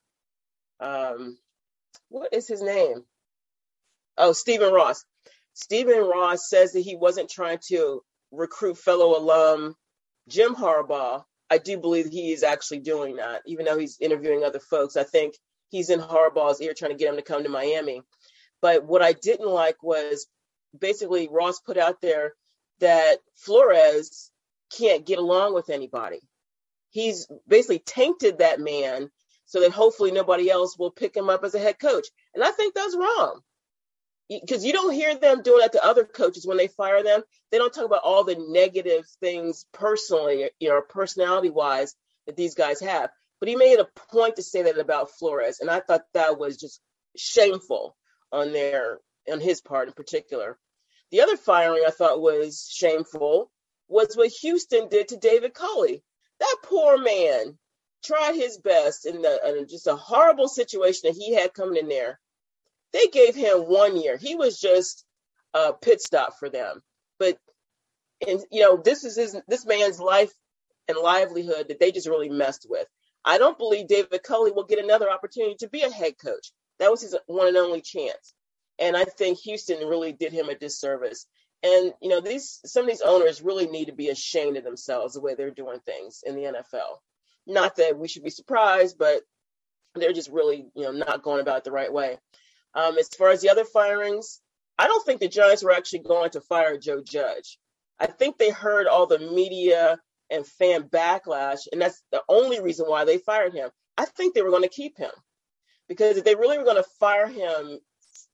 um, 0.79 1.37
what 2.09 2.33
is 2.33 2.47
his 2.47 2.61
name? 2.61 3.03
Oh, 4.17 4.33
Stephen 4.33 4.73
Ross. 4.73 5.05
Stephen 5.53 5.99
Ross 5.99 6.49
says 6.49 6.73
that 6.73 6.81
he 6.81 6.95
wasn't 6.95 7.29
trying 7.29 7.59
to 7.67 8.01
recruit 8.31 8.77
fellow 8.77 9.17
alum 9.17 9.75
Jim 10.27 10.55
Harbaugh. 10.55 11.23
I 11.49 11.57
do 11.57 11.77
believe 11.77 12.07
he 12.07 12.31
is 12.31 12.43
actually 12.43 12.79
doing 12.79 13.17
that, 13.17 13.41
even 13.45 13.65
though 13.65 13.77
he's 13.77 13.97
interviewing 13.99 14.43
other 14.43 14.59
folks. 14.59 14.95
I 14.95 15.03
think 15.03 15.35
he's 15.69 15.89
in 15.89 15.99
Harbaugh's 15.99 16.61
ear 16.61 16.73
trying 16.75 16.91
to 16.91 16.97
get 16.97 17.09
him 17.09 17.15
to 17.15 17.21
come 17.21 17.43
to 17.43 17.49
Miami. 17.49 18.01
But 18.61 18.85
what 18.85 19.01
I 19.01 19.13
didn't 19.13 19.49
like 19.49 19.81
was 19.81 20.27
basically 20.77 21.27
Ross 21.31 21.59
put 21.59 21.77
out 21.77 22.01
there 22.01 22.33
that 22.79 23.17
Flores 23.35 24.31
can't 24.77 25.05
get 25.05 25.17
along 25.19 25.53
with 25.53 25.69
anybody. 25.69 26.19
He's 26.91 27.27
basically 27.47 27.79
tainted 27.79 28.39
that 28.39 28.59
man 28.59 29.09
so 29.45 29.61
that 29.61 29.71
hopefully 29.71 30.11
nobody 30.11 30.49
else 30.49 30.77
will 30.77 30.91
pick 30.91 31.15
him 31.15 31.29
up 31.29 31.43
as 31.43 31.55
a 31.55 31.59
head 31.59 31.79
coach. 31.79 32.07
And 32.35 32.43
I 32.43 32.51
think 32.51 32.75
that's 32.75 32.95
wrong. 32.95 33.41
Because 34.29 34.63
you 34.63 34.73
don't 34.73 34.93
hear 34.93 35.15
them 35.15 35.41
doing 35.41 35.59
that 35.59 35.71
to 35.73 35.83
other 35.83 36.05
coaches 36.05 36.45
when 36.45 36.57
they 36.57 36.67
fire 36.67 37.03
them. 37.03 37.21
They 37.51 37.57
don't 37.57 37.73
talk 37.73 37.85
about 37.85 38.03
all 38.03 38.23
the 38.23 38.35
negative 38.49 39.05
things 39.19 39.65
personally, 39.73 40.49
you 40.59 40.69
know, 40.69 40.81
personality 40.81 41.49
wise 41.49 41.95
that 42.27 42.37
these 42.37 42.55
guys 42.55 42.79
have. 42.81 43.09
But 43.39 43.49
he 43.49 43.55
made 43.55 43.79
a 43.79 43.87
point 44.11 44.35
to 44.35 44.43
say 44.43 44.63
that 44.63 44.77
about 44.77 45.11
Flores, 45.17 45.59
and 45.61 45.69
I 45.69 45.79
thought 45.79 46.01
that 46.13 46.37
was 46.37 46.57
just 46.57 46.79
shameful 47.17 47.95
on 48.31 48.53
their 48.53 48.99
on 49.31 49.39
his 49.39 49.61
part 49.61 49.87
in 49.87 49.93
particular. 49.93 50.57
The 51.11 51.21
other 51.21 51.37
firing 51.37 51.83
I 51.87 51.91
thought 51.91 52.21
was 52.21 52.69
shameful 52.71 53.51
was 53.87 54.15
what 54.15 54.29
Houston 54.41 54.89
did 54.89 55.09
to 55.09 55.17
David 55.17 55.53
Culley. 55.53 56.03
That 56.39 56.57
poor 56.63 56.97
man 56.97 57.57
tried 58.03 58.35
his 58.35 58.57
best 58.57 59.05
in, 59.05 59.21
the, 59.21 59.57
in 59.57 59.67
just 59.67 59.87
a 59.87 59.95
horrible 59.95 60.47
situation 60.47 61.01
that 61.05 61.17
he 61.17 61.33
had 61.33 61.53
coming 61.53 61.77
in 61.77 61.89
there. 61.89 62.19
They 62.93 63.07
gave 63.07 63.35
him 63.35 63.59
one 63.59 64.01
year. 64.01 64.17
He 64.17 64.35
was 64.35 64.59
just 64.59 65.05
a 65.53 65.73
pit 65.73 66.01
stop 66.01 66.37
for 66.39 66.49
them. 66.49 66.81
But 67.17 67.37
and 68.27 68.41
you 68.51 68.61
know 68.61 68.77
this 68.77 69.03
is 69.03 69.15
his 69.15 69.37
this 69.47 69.65
man's 69.65 69.99
life 69.99 70.31
and 70.87 70.97
livelihood 70.97 71.67
that 71.69 71.79
they 71.79 71.91
just 71.91 72.07
really 72.07 72.29
messed 72.29 72.65
with. 72.69 72.87
I 73.23 73.37
don't 73.37 73.57
believe 73.57 73.87
David 73.87 74.23
Culley 74.23 74.51
will 74.51 74.63
get 74.63 74.83
another 74.83 75.09
opportunity 75.09 75.55
to 75.59 75.69
be 75.69 75.81
a 75.81 75.91
head 75.91 76.13
coach. 76.23 76.51
That 76.79 76.91
was 76.91 77.01
his 77.01 77.15
one 77.27 77.47
and 77.47 77.57
only 77.57 77.81
chance. 77.81 78.33
And 78.79 78.95
I 78.95 79.03
think 79.03 79.39
Houston 79.39 79.85
really 79.87 80.13
did 80.13 80.31
him 80.31 80.49
a 80.49 80.55
disservice. 80.55 81.25
And 81.61 81.93
you 82.01 82.09
know, 82.09 82.21
these 82.21 82.59
some 82.65 82.85
of 82.85 82.89
these 82.89 83.01
owners 83.01 83.41
really 83.41 83.67
need 83.67 83.85
to 83.85 83.93
be 83.93 84.09
ashamed 84.09 84.57
of 84.57 84.63
themselves 84.63 85.13
the 85.13 85.21
way 85.21 85.35
they're 85.35 85.51
doing 85.51 85.79
things 85.85 86.23
in 86.25 86.35
the 86.35 86.43
NFL. 86.43 86.99
Not 87.45 87.75
that 87.77 87.97
we 87.97 88.07
should 88.07 88.23
be 88.23 88.29
surprised, 88.29 88.97
but 88.97 89.21
they're 89.95 90.13
just 90.13 90.29
really, 90.29 90.67
you 90.75 90.83
know, 90.83 90.91
not 90.91 91.23
going 91.23 91.41
about 91.41 91.59
it 91.59 91.63
the 91.65 91.71
right 91.71 91.91
way. 91.91 92.17
Um, 92.73 92.97
as 92.97 93.09
far 93.09 93.29
as 93.29 93.41
the 93.41 93.49
other 93.49 93.65
firings, 93.65 94.41
I 94.77 94.87
don't 94.87 95.05
think 95.05 95.19
the 95.19 95.27
Giants 95.27 95.63
were 95.63 95.71
actually 95.71 95.99
going 95.99 96.31
to 96.31 96.41
fire 96.41 96.77
Joe 96.77 97.01
Judge. 97.03 97.57
I 97.99 98.07
think 98.07 98.37
they 98.37 98.49
heard 98.49 98.87
all 98.87 99.07
the 99.07 99.19
media 99.19 99.99
and 100.29 100.45
fan 100.45 100.83
backlash, 100.83 101.67
and 101.71 101.81
that's 101.81 102.01
the 102.11 102.21
only 102.29 102.61
reason 102.61 102.85
why 102.87 103.05
they 103.05 103.17
fired 103.17 103.53
him. 103.53 103.69
I 103.97 104.05
think 104.05 104.33
they 104.33 104.41
were 104.41 104.51
going 104.51 104.63
to 104.63 104.69
keep 104.69 104.97
him 104.97 105.11
because 105.89 106.17
if 106.17 106.23
they 106.23 106.35
really 106.35 106.57
were 106.57 106.63
going 106.63 106.77
to 106.77 106.89
fire 106.99 107.27
him, 107.27 107.79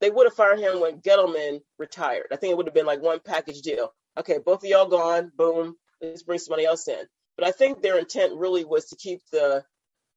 they 0.02 0.12
would 0.12 0.28
have 0.28 0.36
fired 0.36 0.60
him 0.60 0.82
when 0.82 1.02
Gettleman 1.02 1.62
retired. 1.80 2.28
I 2.32 2.36
think 2.36 2.52
it 2.52 2.58
would 2.58 2.68
have 2.68 2.76
been 2.76 2.86
like 2.86 3.02
one 3.02 3.20
package 3.26 3.62
deal. 3.62 3.92
Okay, 4.18 4.38
both 4.46 4.64
of 4.64 4.70
y'all 4.70 4.88
gone, 4.88 5.32
boom, 5.36 5.76
let's 6.02 6.24
bring 6.24 6.40
somebody 6.40 6.66
else 6.66 6.88
in. 6.88 7.04
But 7.38 7.48
I 7.48 7.52
think 7.52 7.82
their 7.82 7.98
intent 7.98 8.34
really 8.36 8.66
was 8.66 8.86
to 8.88 8.96
keep 8.98 9.22
the 9.32 9.64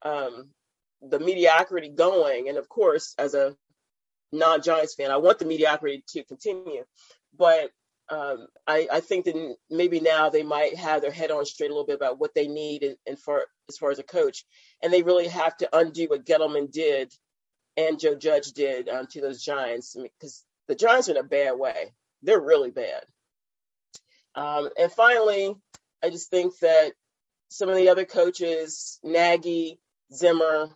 um, 0.03 0.51
the 1.01 1.19
mediocrity 1.19 1.89
going. 1.89 2.49
And 2.49 2.59
of 2.59 2.69
course, 2.69 3.15
as 3.19 3.35
a 3.35 3.57
non-Giants 4.33 4.95
fan, 4.95 5.11
I 5.11 5.17
want 5.17 5.39
the 5.39 5.45
mediocrity 5.45 6.05
to 6.09 6.25
continue. 6.25 6.85
But 7.37 7.71
um, 8.11 8.47
I, 8.67 8.89
I, 8.91 9.01
think 9.01 9.27
that 9.27 9.57
maybe 9.69 10.01
now 10.01 10.31
they 10.31 10.43
might 10.43 10.77
have 10.77 11.03
their 11.03 11.11
head 11.11 11.31
on 11.31 11.45
straight 11.45 11.71
a 11.71 11.75
little 11.75 11.85
bit 11.85 11.97
about 11.97 12.19
what 12.19 12.35
they 12.35 12.49
need 12.49 12.83
and, 12.83 12.97
and 13.07 13.19
for 13.19 13.43
as 13.69 13.77
far 13.77 13.91
as 13.91 13.99
a 13.99 14.03
coach, 14.03 14.47
and 14.83 14.91
they 14.91 15.03
really 15.03 15.29
have 15.29 15.55
to 15.59 15.69
undo 15.77 16.07
what 16.07 16.25
Gettleman 16.25 16.73
did 16.73 17.13
and 17.77 18.01
Joe 18.01 18.15
Judge 18.15 18.53
did 18.53 18.89
um, 18.89 19.07
to 19.11 19.21
those 19.21 19.43
Giants 19.43 19.95
because 19.95 20.43
the 20.67 20.75
Giants 20.75 21.09
are 21.09 21.13
in 21.13 21.19
a 21.19 21.23
bad 21.23 21.59
way. 21.59 21.93
They're 22.23 22.41
really 22.41 22.71
bad. 22.71 23.05
Um, 24.35 24.69
and 24.79 24.91
finally, 24.91 25.55
I 26.03 26.11
just 26.11 26.31
think 26.31 26.59
that 26.61 26.93
some 27.49 27.69
of 27.69 27.77
the 27.77 27.89
other 27.89 28.05
coaches, 28.05 28.99
Nagy, 29.03 29.79
Zimmer, 30.13 30.71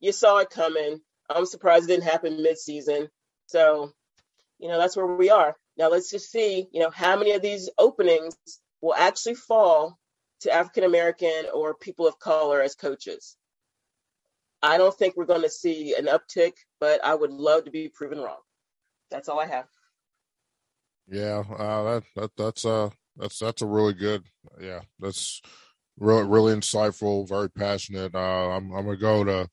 you 0.00 0.12
saw 0.12 0.38
it 0.38 0.50
coming. 0.50 1.00
I'm 1.28 1.46
surprised 1.46 1.84
it 1.84 1.94
didn't 1.94 2.10
happen 2.10 2.38
midseason. 2.38 3.08
So, 3.46 3.92
you 4.58 4.68
know, 4.68 4.78
that's 4.78 4.96
where 4.96 5.06
we 5.06 5.30
are. 5.30 5.56
Now 5.76 5.90
let's 5.90 6.10
just 6.10 6.30
see, 6.30 6.68
you 6.72 6.80
know, 6.80 6.90
how 6.90 7.16
many 7.16 7.32
of 7.32 7.42
these 7.42 7.68
openings 7.78 8.36
will 8.80 8.94
actually 8.94 9.34
fall 9.34 9.98
to 10.40 10.52
African 10.52 10.84
American 10.84 11.46
or 11.52 11.74
people 11.74 12.06
of 12.06 12.18
color 12.18 12.60
as 12.60 12.74
coaches. 12.74 13.36
I 14.62 14.78
don't 14.78 14.96
think 14.96 15.16
we're 15.16 15.26
going 15.26 15.42
to 15.42 15.50
see 15.50 15.94
an 15.94 16.06
uptick, 16.06 16.52
but 16.80 17.04
I 17.04 17.14
would 17.14 17.30
love 17.30 17.64
to 17.64 17.70
be 17.70 17.88
proven 17.88 18.18
wrong. 18.18 18.40
That's 19.10 19.28
all 19.28 19.38
I 19.38 19.46
have. 19.46 19.66
Yeah, 21.08 21.44
uh, 21.56 21.84
that, 21.84 22.02
that 22.16 22.30
that's 22.36 22.64
uh 22.64 22.90
that's 23.16 23.38
that's 23.38 23.62
a 23.62 23.66
really 23.66 23.94
good 23.94 24.24
yeah 24.60 24.80
that's 24.98 25.40
really 25.98 26.24
really 26.24 26.54
insightful, 26.54 27.28
very 27.28 27.48
passionate. 27.48 28.14
Uh, 28.14 28.50
I'm 28.50 28.72
I'm 28.72 28.86
gonna 28.86 28.96
go 28.96 29.22
to 29.22 29.48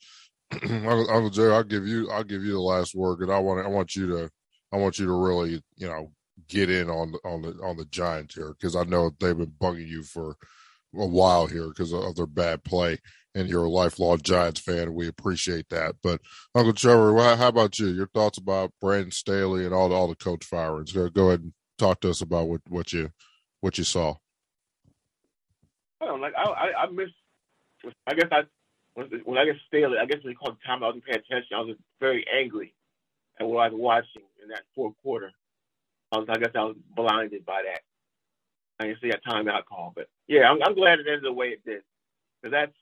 Uncle 1.09 1.29
Joe. 1.29 1.53
I'll 1.53 1.63
give 1.63 1.87
you 1.87 2.09
I'll 2.11 2.23
give 2.23 2.43
you 2.43 2.53
the 2.53 2.61
last 2.61 2.95
word, 2.95 3.19
and 3.21 3.31
I 3.31 3.39
want 3.39 3.65
I 3.65 3.69
want 3.69 3.95
you 3.95 4.07
to 4.07 4.29
I 4.73 4.77
want 4.77 4.99
you 4.99 5.05
to 5.07 5.13
really 5.13 5.63
you 5.77 5.87
know 5.87 6.11
get 6.49 6.69
in 6.69 6.89
on 6.89 7.11
the 7.13 7.19
on 7.25 7.41
the 7.41 7.57
on 7.63 7.77
the 7.77 7.85
Giants 7.85 8.35
here 8.35 8.53
because 8.59 8.75
I 8.75 8.83
know 8.83 9.11
they've 9.19 9.37
been 9.37 9.53
bugging 9.61 9.87
you 9.87 10.03
for 10.03 10.35
a 10.95 11.05
while 11.07 11.47
here 11.47 11.67
because 11.69 11.93
of 11.93 12.15
their 12.15 12.27
bad 12.27 12.63
play 12.63 12.99
and 13.35 13.49
you're 13.49 13.65
a 13.65 13.69
lifelong 13.69 14.19
Giants 14.21 14.61
fan. 14.61 14.93
We 14.93 15.07
appreciate 15.07 15.69
that. 15.69 15.95
But 16.03 16.21
Uncle 16.55 16.73
Trevor, 16.73 17.15
how 17.35 17.47
about 17.47 17.79
you? 17.79 17.87
Your 17.87 18.07
thoughts 18.07 18.37
about 18.37 18.73
Brandon 18.79 19.11
Staley 19.11 19.65
and 19.65 19.73
all 19.73 19.89
the, 19.89 19.95
all 19.95 20.07
the 20.07 20.15
coach 20.15 20.45
firings? 20.45 20.91
Go, 20.91 21.09
go 21.09 21.27
ahead 21.29 21.41
and 21.41 21.53
talk 21.77 22.01
to 22.01 22.09
us 22.09 22.21
about 22.21 22.47
what, 22.47 22.61
what 22.69 22.93
you 22.93 23.11
what 23.61 23.77
you 23.77 23.83
saw. 23.83 24.15
I 26.01 26.05
don't 26.05 26.21
like. 26.21 26.33
I 26.37 26.43
I, 26.43 26.83
I 26.83 26.91
miss. 26.91 27.09
I 28.07 28.13
guess 28.13 28.29
I 28.31 28.41
when 28.95 29.37
I 29.37 29.45
get 29.45 29.55
Staley, 29.67 29.97
I 29.99 30.05
guess 30.05 30.19
he 30.21 30.33
called 30.33 30.57
the 30.57 30.67
time, 30.67 30.83
I 30.83 30.87
wasn't 30.87 31.05
paying 31.05 31.19
attention. 31.19 31.55
I 31.55 31.61
was 31.61 31.75
very 31.99 32.25
angry 32.31 32.73
at 33.39 33.47
what 33.47 33.65
I 33.65 33.69
was 33.69 33.79
watching 33.79 34.21
in 34.41 34.49
that 34.49 34.61
fourth 34.75 34.93
quarter. 35.01 35.31
I, 36.11 36.17
was, 36.19 36.27
I 36.29 36.37
guess 36.37 36.51
I 36.55 36.63
was 36.63 36.75
blinded 36.95 37.45
by 37.45 37.63
that. 37.63 37.81
I 38.79 38.87
didn't 38.87 39.01
see 39.01 39.09
that 39.09 39.25
timeout 39.25 39.65
call, 39.65 39.93
but 39.95 40.07
yeah, 40.27 40.49
I'm, 40.49 40.61
I'm 40.63 40.75
glad 40.75 40.99
it 40.99 41.07
ended 41.07 41.23
the 41.23 41.33
way 41.33 41.47
it 41.47 41.63
did 41.65 41.81
because 42.41 42.51
that's 42.51 42.73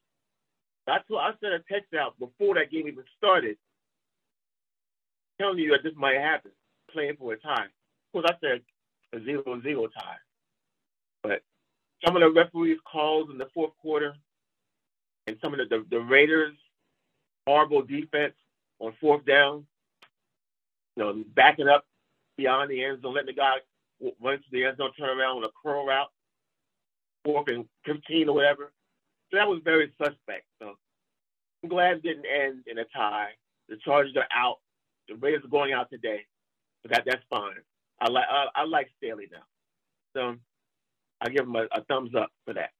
that's 0.88 1.04
what 1.10 1.22
I 1.22 1.32
sent 1.40 1.54
a 1.54 1.60
text 1.72 1.94
out 1.94 2.18
before 2.18 2.56
that 2.56 2.72
game 2.72 2.88
even 2.88 3.04
started, 3.18 3.58
telling 5.40 5.60
you 5.60 5.72
that 5.72 5.84
this 5.84 5.94
might 5.96 6.18
happen, 6.18 6.52
playing 6.92 7.18
for 7.18 7.34
a 7.34 7.38
tie. 7.38 7.66
Of 7.66 8.12
course, 8.12 8.26
I 8.28 8.34
said 8.42 8.62
a 9.14 9.24
zero-zero 9.24 9.88
tie, 9.88 10.18
but 11.24 11.44
some 12.04 12.16
of 12.16 12.22
the 12.22 12.32
referees' 12.32 12.80
calls 12.90 13.30
in 13.30 13.38
the 13.38 13.50
fourth 13.54 13.74
quarter, 13.82 14.16
and 15.32 15.40
some 15.42 15.54
of 15.54 15.60
the, 15.60 15.66
the, 15.78 15.86
the 15.90 16.00
Raiders' 16.02 16.58
horrible 17.48 17.82
defense 17.84 18.34
on 18.80 18.94
fourth 19.02 19.26
down, 19.26 19.66
you 20.96 21.04
know, 21.04 21.24
backing 21.36 21.68
up 21.68 21.86
beyond 22.38 22.72
the 22.72 22.84
end 22.84 23.02
zone, 23.02 23.14
letting 23.16 23.28
the 23.28 23.34
guy 23.34 23.54
run 24.22 24.38
to 24.38 24.44
the 24.52 24.66
end 24.66 24.78
zone, 24.78 24.92
turn 25.00 25.18
around 25.18 25.38
on 25.38 25.44
a 25.46 25.50
curl 25.64 25.86
route, 25.86 26.10
fourth 27.26 27.48
and 27.50 27.66
15 27.86 28.30
or 28.30 28.36
whatever. 28.36 28.72
So 29.32 29.38
that 29.38 29.48
was 29.48 29.62
very 29.64 29.92
suspect. 29.98 30.46
So 30.62 30.74
I'm 31.64 31.70
glad 31.70 31.98
it 31.98 32.04
didn't 32.04 32.26
end 32.26 32.64
in 32.68 32.78
a 32.80 32.86
tie. 32.86 33.30
The 33.70 33.78
Chargers 33.86 34.16
are 34.18 34.28
out. 34.36 34.58
The 35.10 35.16
Raiders 35.16 35.46
are 35.46 35.50
going 35.50 35.74
out 35.74 35.90
today. 35.90 36.26
That 36.90 37.04
that's 37.06 37.24
fine. 37.30 37.56
I 38.02 38.10
like 38.10 38.26
I, 38.32 38.46
I 38.56 38.66
like 38.66 38.90
Staley 38.98 39.30
now. 39.32 39.44
So 40.16 40.38
I 41.22 41.30
give 41.30 41.46
him 41.46 41.56
a, 41.56 41.66
a 41.74 41.84
thumbs 41.88 42.12
up 42.16 42.32
for 42.46 42.54
that. 42.56 42.72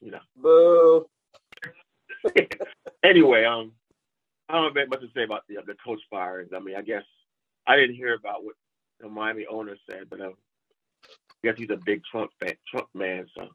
You 0.00 0.12
know. 0.12 0.20
Boo. 0.36 1.06
anyway, 3.04 3.44
um, 3.44 3.72
I 4.48 4.54
don't 4.54 4.76
have 4.76 4.88
much 4.88 5.00
to 5.00 5.08
say 5.14 5.24
about 5.24 5.42
the 5.48 5.56
the 5.66 5.74
coach 5.84 6.00
firings. 6.10 6.50
I 6.54 6.58
mean, 6.58 6.76
I 6.76 6.82
guess 6.82 7.04
I 7.66 7.76
didn't 7.76 7.96
hear 7.96 8.14
about 8.14 8.44
what 8.44 8.54
the 9.00 9.08
Miami 9.08 9.46
owner 9.46 9.76
said, 9.88 10.08
but 10.10 10.20
um, 10.20 10.34
I 11.04 11.48
guess 11.48 11.58
he's 11.58 11.70
a 11.70 11.76
big 11.76 12.02
Trump 12.04 12.30
fan, 12.40 12.54
Trump 12.70 12.88
man, 12.94 13.26
so 13.34 13.48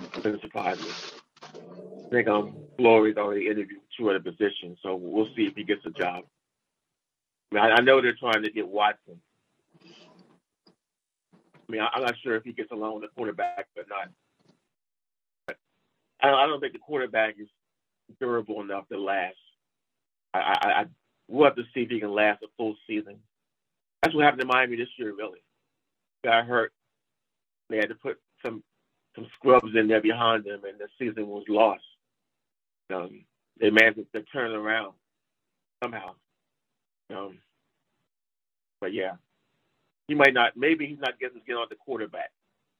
it 0.00 0.22
doesn't 0.22 0.42
surprise 0.42 0.80
me. 0.80 0.90
I 2.06 2.10
think 2.10 2.28
um 2.28 2.56
Flores 2.76 3.16
already 3.16 3.46
interviewed 3.46 3.80
two 3.96 4.10
other 4.10 4.20
positions, 4.20 4.78
so 4.82 4.94
we'll 4.96 5.28
see 5.36 5.46
if 5.46 5.54
he 5.56 5.64
gets 5.64 5.84
a 5.86 5.90
job. 5.90 6.24
I, 7.52 7.54
mean, 7.54 7.64
I, 7.64 7.70
I 7.76 7.80
know 7.80 8.00
they're 8.00 8.14
trying 8.14 8.42
to 8.42 8.50
get 8.50 8.66
Watson. 8.68 9.20
I 11.68 11.72
mean, 11.72 11.80
I, 11.80 11.88
am 11.96 12.02
not 12.02 12.14
sure 12.22 12.36
if 12.36 12.44
he 12.44 12.52
gets 12.52 12.70
along 12.72 12.94
with 12.94 13.04
the 13.04 13.08
quarterback 13.16 13.66
or 13.76 13.84
not. 13.88 14.08
I, 16.24 16.30
don't, 16.30 16.38
I 16.38 16.46
don't 16.46 16.60
think 16.60 16.72
the 16.72 16.78
quarterback 16.78 17.34
is 17.38 17.48
durable 18.18 18.62
enough 18.62 18.88
to 18.88 18.98
last. 18.98 19.36
I, 20.32 20.38
I, 20.38 20.68
I 20.68 20.84
we'll 21.28 21.44
have 21.44 21.56
to 21.56 21.64
see 21.74 21.80
if 21.80 21.90
he 21.90 22.00
can 22.00 22.14
last 22.14 22.42
a 22.42 22.46
full 22.56 22.76
season. 22.86 23.16
That's 24.02 24.14
what 24.14 24.24
happened 24.24 24.40
to 24.40 24.46
Miami 24.46 24.76
this 24.76 24.88
year, 24.96 25.14
really. 25.14 25.42
Got 26.24 26.46
hurt. 26.46 26.72
They 27.68 27.76
had 27.76 27.90
to 27.90 27.94
put 27.94 28.18
some 28.44 28.62
some 29.14 29.26
scrubs 29.34 29.76
in 29.76 29.86
there 29.86 30.00
behind 30.00 30.44
them, 30.44 30.62
and 30.64 30.78
the 30.78 30.88
season 30.98 31.28
was 31.28 31.44
lost. 31.46 31.84
Um, 32.92 33.24
they 33.60 33.68
managed 33.70 34.00
to 34.14 34.22
turn 34.22 34.50
it 34.50 34.56
around 34.56 34.94
somehow. 35.82 36.14
Um, 37.14 37.38
but 38.80 38.94
yeah, 38.94 39.12
he 40.08 40.14
might 40.14 40.32
not. 40.32 40.56
Maybe 40.56 40.86
he's 40.86 41.00
not 41.00 41.20
getting 41.20 41.42
get 41.46 41.56
on 41.56 41.66
the 41.68 41.76
quarterback 41.76 42.30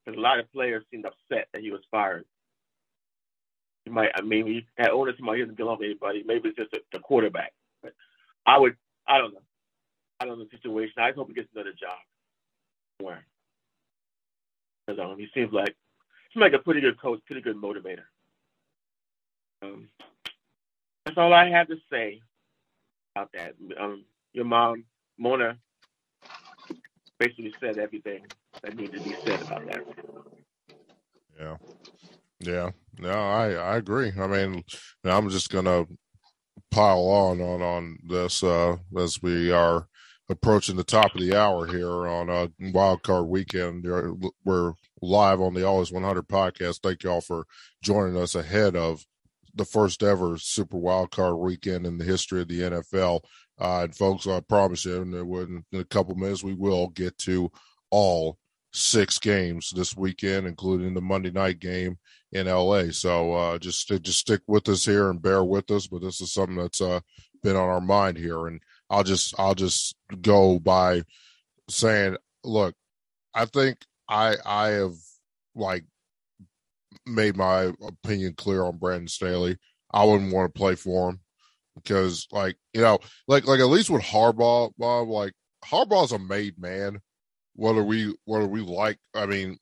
because 0.05 0.19
a 0.19 0.21
lot 0.21 0.41
of 0.41 0.51
players 0.51 0.85
seemed 0.91 1.05
upset 1.05 1.49
that 1.53 1.61
he 1.61 1.71
was 1.71 1.83
fired. 1.91 2.25
He 3.85 3.91
might. 3.91 4.11
I 4.15 4.23
mean, 4.23 4.47
he 4.47 4.67
had 4.77 4.91
owners. 4.91 5.15
He 5.19 5.25
not 5.25 5.37
get 5.57 5.61
along 5.61 5.79
with 5.79 5.87
anybody. 5.87 6.25
Maybe 6.27 6.49
it's 6.49 6.59
just 6.59 6.73
a, 6.73 6.81
the 6.93 7.01
quarterback. 7.01 7.53
But 7.83 7.93
I 8.47 8.59
would. 8.59 8.77
I 9.07 9.19
don't 9.19 9.35
know. 9.35 9.43
I 10.21 10.25
don't 10.25 10.39
know 10.39 10.45
the 10.45 10.57
situation. 10.57 10.95
I 10.99 11.11
just 11.11 11.19
hope 11.19 11.29
he 11.29 11.35
gets 11.35 11.49
another 11.55 11.73
job 11.73 11.99
somewhere. 12.99 13.25
Because 14.87 15.05
um, 15.05 15.19
he 15.19 15.29
seems 15.35 15.53
like 15.53 15.75
seems 16.33 16.43
like 16.43 16.53
a 16.53 16.59
pretty 16.59 16.81
good 16.81 17.01
coach, 17.01 17.21
pretty 17.27 17.43
good 17.43 17.57
motivator. 17.57 18.05
Um, 19.63 19.89
that's 21.05 21.19
all 21.19 21.33
I 21.33 21.49
have 21.51 21.69
to 21.69 21.77
say 21.91 22.21
about 23.15 23.31
that. 23.33 23.55
Um, 23.79 24.05
your 24.33 24.45
mom, 24.45 24.85
Mona, 25.19 25.57
basically 27.19 27.55
said 27.61 27.79
everything 27.79 28.27
that 28.63 28.77
needed 28.77 29.03
to 29.03 29.09
be 29.09 29.17
said 29.25 29.43
about 29.43 29.67
that. 29.67 29.85
Yeah. 31.39 31.57
Yeah. 32.47 32.71
No, 32.99 33.11
I, 33.11 33.53
I 33.53 33.77
agree. 33.77 34.13
I 34.19 34.27
mean, 34.27 34.65
I'm 35.05 35.29
just 35.31 35.51
gonna 35.51 35.87
pile 36.71 37.07
on 37.09 37.41
on 37.41 37.63
on 37.63 37.99
this 38.07 38.43
uh, 38.43 38.77
as 38.97 39.23
we 39.23 39.51
are 39.51 39.89
approaching 40.29 40.77
the 40.77 40.85
top 40.85 41.15
of 41.15 41.21
the 41.21 41.35
hour 41.37 41.67
here 41.67 42.07
on 42.07 42.31
a 42.31 42.51
wild 42.73 43.03
card 43.03 43.27
weekend. 43.27 43.87
We're 44.45 44.73
live 45.03 45.41
on 45.41 45.55
the 45.55 45.67
Always 45.67 45.93
100 45.93 46.29
podcast. 46.29 46.81
Thank 46.83 47.03
you 47.03 47.11
all 47.11 47.21
for 47.21 47.45
joining 47.83 48.17
us 48.17 48.35
ahead 48.35 48.77
of 48.77 49.05
the 49.55 49.65
first 49.65 50.03
ever 50.03 50.39
Super 50.39 50.79
Wild 50.79 51.11
Card 51.11 51.37
weekend 51.37 51.87
in 51.87 51.99
the 51.99 52.05
history 52.05 52.43
of 52.43 52.49
the 52.49 52.61
NFL. 52.61 53.21
Uh, 53.61 53.83
and 53.85 53.95
folks, 53.95 54.27
I 54.27 54.41
promise 54.41 54.85
you, 54.85 55.03
in 55.03 55.65
a 55.73 55.85
couple 55.85 56.15
minutes, 56.17 56.43
we 56.43 56.55
will 56.55 56.89
get 56.89 57.17
to 57.19 57.51
all 57.91 58.39
six 58.75 59.19
games 59.19 59.73
this 59.75 59.97
weekend, 59.97 60.47
including 60.47 60.93
the 60.93 61.01
Monday 61.01 61.31
night 61.31 61.61
game 61.61 61.97
in 62.33 62.47
LA. 62.47 62.91
So 62.91 63.33
uh, 63.33 63.59
just 63.59 63.89
just 63.89 64.19
stick 64.19 64.43
with 64.47 64.69
us 64.69 64.85
here 64.85 65.11
and 65.11 65.23
bear 65.23 65.45
with 65.45 65.71
us. 65.71 65.87
But 65.87 66.03
this 66.03 66.21
is 66.21 66.33
something 66.33 66.57
that's 66.57 66.81
uh, 66.81 67.01
been 67.43 67.57
on 67.57 67.69
our 67.69 67.81
mind 67.81 68.19
here, 68.19 68.49
and 68.49 68.61
I'll 68.91 69.05
just 69.05 69.35
I'll 69.39 69.55
just 69.55 69.97
go 70.21 70.59
by 70.59 71.03
saying, 71.71 72.17
look, 72.43 72.75
I 73.33 73.47
think 73.47 73.79
I 74.09 74.35
I 74.45 74.69
have 74.71 74.95
like 75.55 75.85
made 77.07 77.37
my 77.37 77.73
opinion 77.87 78.35
clear 78.37 78.65
on 78.65 78.79
Brandon 78.79 79.09
Staley. 79.09 79.57
I 79.93 80.05
wouldn't 80.05 80.33
want 80.33 80.53
to 80.53 80.59
play 80.59 80.75
for 80.75 81.11
him 81.11 81.21
because, 81.77 82.27
like, 82.33 82.57
you 82.73 82.81
know, 82.81 82.99
like 83.29 83.47
like 83.47 83.61
at 83.61 83.67
least 83.67 83.91
with 83.91 84.03
Harbaugh, 84.03 84.73
Bob, 84.77 85.09
like 85.09 85.33
Harbaugh's 85.65 86.13
a 86.13 86.19
made 86.19 86.59
man. 86.59 87.01
Whether 87.55 87.83
we 87.83 88.09
what 88.25 88.39
whether 88.39 88.49
we 88.49 88.61
like, 88.61 88.99
I 89.15 89.27
mean, 89.27 89.59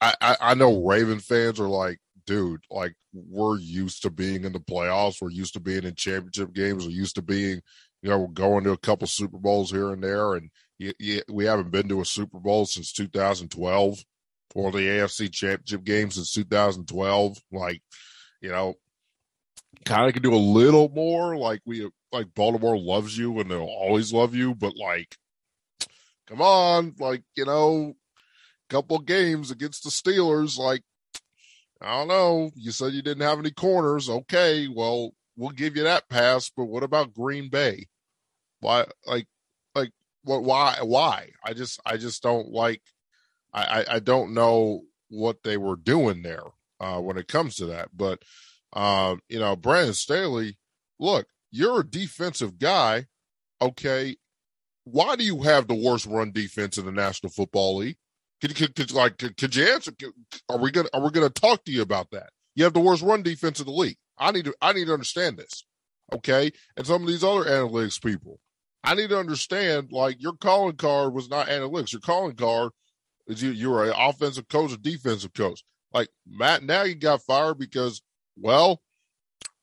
I, 0.00 0.14
I 0.20 0.36
I 0.40 0.54
know 0.54 0.84
Raven 0.84 1.20
fans 1.20 1.60
are 1.60 1.68
like, 1.68 1.98
dude, 2.26 2.60
like 2.70 2.94
we're 3.12 3.58
used 3.58 4.02
to 4.02 4.10
being 4.10 4.44
in 4.44 4.52
the 4.52 4.60
playoffs, 4.60 5.20
we're 5.20 5.30
used 5.30 5.54
to 5.54 5.60
being 5.60 5.84
in 5.84 5.94
championship 5.94 6.52
games, 6.52 6.84
we're 6.84 6.92
used 6.92 7.16
to 7.16 7.22
being, 7.22 7.60
you 8.02 8.10
know, 8.10 8.18
we're 8.18 8.28
going 8.28 8.64
to 8.64 8.72
a 8.72 8.78
couple 8.78 9.06
Super 9.06 9.38
Bowls 9.38 9.70
here 9.70 9.92
and 9.92 10.02
there, 10.02 10.34
and 10.34 10.50
you, 10.78 11.22
we 11.28 11.44
haven't 11.44 11.70
been 11.70 11.88
to 11.88 12.00
a 12.00 12.04
Super 12.04 12.38
Bowl 12.38 12.66
since 12.66 12.92
2012 12.92 13.98
or 14.54 14.72
the 14.72 14.78
AFC 14.78 15.30
Championship 15.32 15.84
game 15.84 16.10
since 16.10 16.32
2012. 16.32 17.38
Like, 17.52 17.82
you 18.40 18.50
know, 18.50 18.74
kind 19.84 20.06
of 20.06 20.12
can 20.12 20.22
do 20.22 20.34
a 20.34 20.36
little 20.36 20.88
more. 20.90 21.36
Like 21.36 21.60
we 21.66 21.88
like 22.12 22.32
Baltimore 22.34 22.78
loves 22.78 23.16
you 23.16 23.38
and 23.40 23.50
they'll 23.50 23.60
always 23.60 24.12
love 24.12 24.34
you, 24.34 24.54
but 24.54 24.76
like, 24.76 25.16
come 26.28 26.42
on, 26.42 26.94
like 26.98 27.22
you 27.36 27.44
know, 27.44 27.94
couple 28.68 28.98
games 28.98 29.50
against 29.50 29.84
the 29.84 29.90
Steelers, 29.90 30.58
like 30.58 30.82
I 31.80 31.98
don't 31.98 32.08
know. 32.08 32.50
You 32.54 32.70
said 32.72 32.92
you 32.92 33.02
didn't 33.02 33.26
have 33.26 33.38
any 33.38 33.50
corners. 33.50 34.08
Okay, 34.08 34.68
well, 34.68 35.12
we'll 35.36 35.50
give 35.50 35.76
you 35.76 35.84
that 35.84 36.08
pass. 36.08 36.50
But 36.54 36.66
what 36.66 36.82
about 36.82 37.14
Green 37.14 37.48
Bay? 37.48 37.86
Why, 38.60 38.86
like, 39.06 39.26
like, 39.74 39.92
what? 40.24 40.42
Why? 40.42 40.78
Why? 40.82 41.30
I 41.44 41.52
just, 41.54 41.80
I 41.86 41.96
just 41.96 42.22
don't 42.22 42.50
like 42.50 42.82
I, 43.52 43.84
I, 43.88 43.98
don't 43.98 44.34
know 44.34 44.82
what 45.08 45.42
they 45.42 45.56
were 45.56 45.76
doing 45.76 46.22
there 46.22 46.44
uh, 46.80 47.00
when 47.00 47.16
it 47.16 47.28
comes 47.28 47.56
to 47.56 47.66
that. 47.66 47.88
But, 47.96 48.22
um, 48.72 49.20
you 49.28 49.38
know, 49.38 49.56
Brandon 49.56 49.94
Staley, 49.94 50.58
look, 50.98 51.26
you're 51.50 51.80
a 51.80 51.86
defensive 51.86 52.58
guy. 52.58 53.06
Okay. 53.60 54.16
Why 54.90 55.16
do 55.16 55.24
you 55.24 55.42
have 55.42 55.68
the 55.68 55.74
worst 55.74 56.06
run 56.06 56.32
defense 56.32 56.78
in 56.78 56.86
the 56.86 56.92
National 56.92 57.30
Football 57.30 57.76
League? 57.76 57.96
Could, 58.40 58.54
could, 58.54 58.74
could 58.74 58.92
like 58.92 59.18
could, 59.18 59.36
could 59.36 59.54
you 59.56 59.64
answer? 59.64 59.92
Are 60.48 60.58
we 60.58 60.70
gonna 60.70 60.88
are 60.92 61.02
we 61.02 61.10
gonna 61.10 61.28
talk 61.28 61.64
to 61.64 61.72
you 61.72 61.82
about 61.82 62.10
that? 62.12 62.30
You 62.54 62.64
have 62.64 62.72
the 62.72 62.80
worst 62.80 63.02
run 63.02 63.22
defense 63.22 63.60
in 63.60 63.66
the 63.66 63.72
league. 63.72 63.96
I 64.16 64.32
need 64.32 64.44
to 64.44 64.54
I 64.60 64.72
need 64.72 64.86
to 64.86 64.92
understand 64.92 65.38
this. 65.38 65.64
Okay, 66.12 66.52
and 66.76 66.86
some 66.86 67.02
of 67.02 67.08
these 67.08 67.24
other 67.24 67.44
analytics 67.44 68.02
people, 68.02 68.40
I 68.84 68.94
need 68.94 69.10
to 69.10 69.18
understand 69.18 69.92
like 69.92 70.22
your 70.22 70.34
calling 70.34 70.76
card 70.76 71.12
was 71.12 71.28
not 71.28 71.48
analytics. 71.48 71.92
Your 71.92 72.00
calling 72.00 72.36
card 72.36 72.72
is 73.26 73.42
you 73.42 73.50
you 73.50 73.70
were 73.70 73.84
an 73.84 73.94
offensive 73.96 74.48
coach 74.48 74.72
or 74.72 74.76
defensive 74.76 75.34
coach. 75.34 75.64
Like 75.92 76.08
Matt 76.26 76.62
Nagy 76.62 76.94
got 76.94 77.22
fired 77.22 77.58
because, 77.58 78.02
well, 78.36 78.82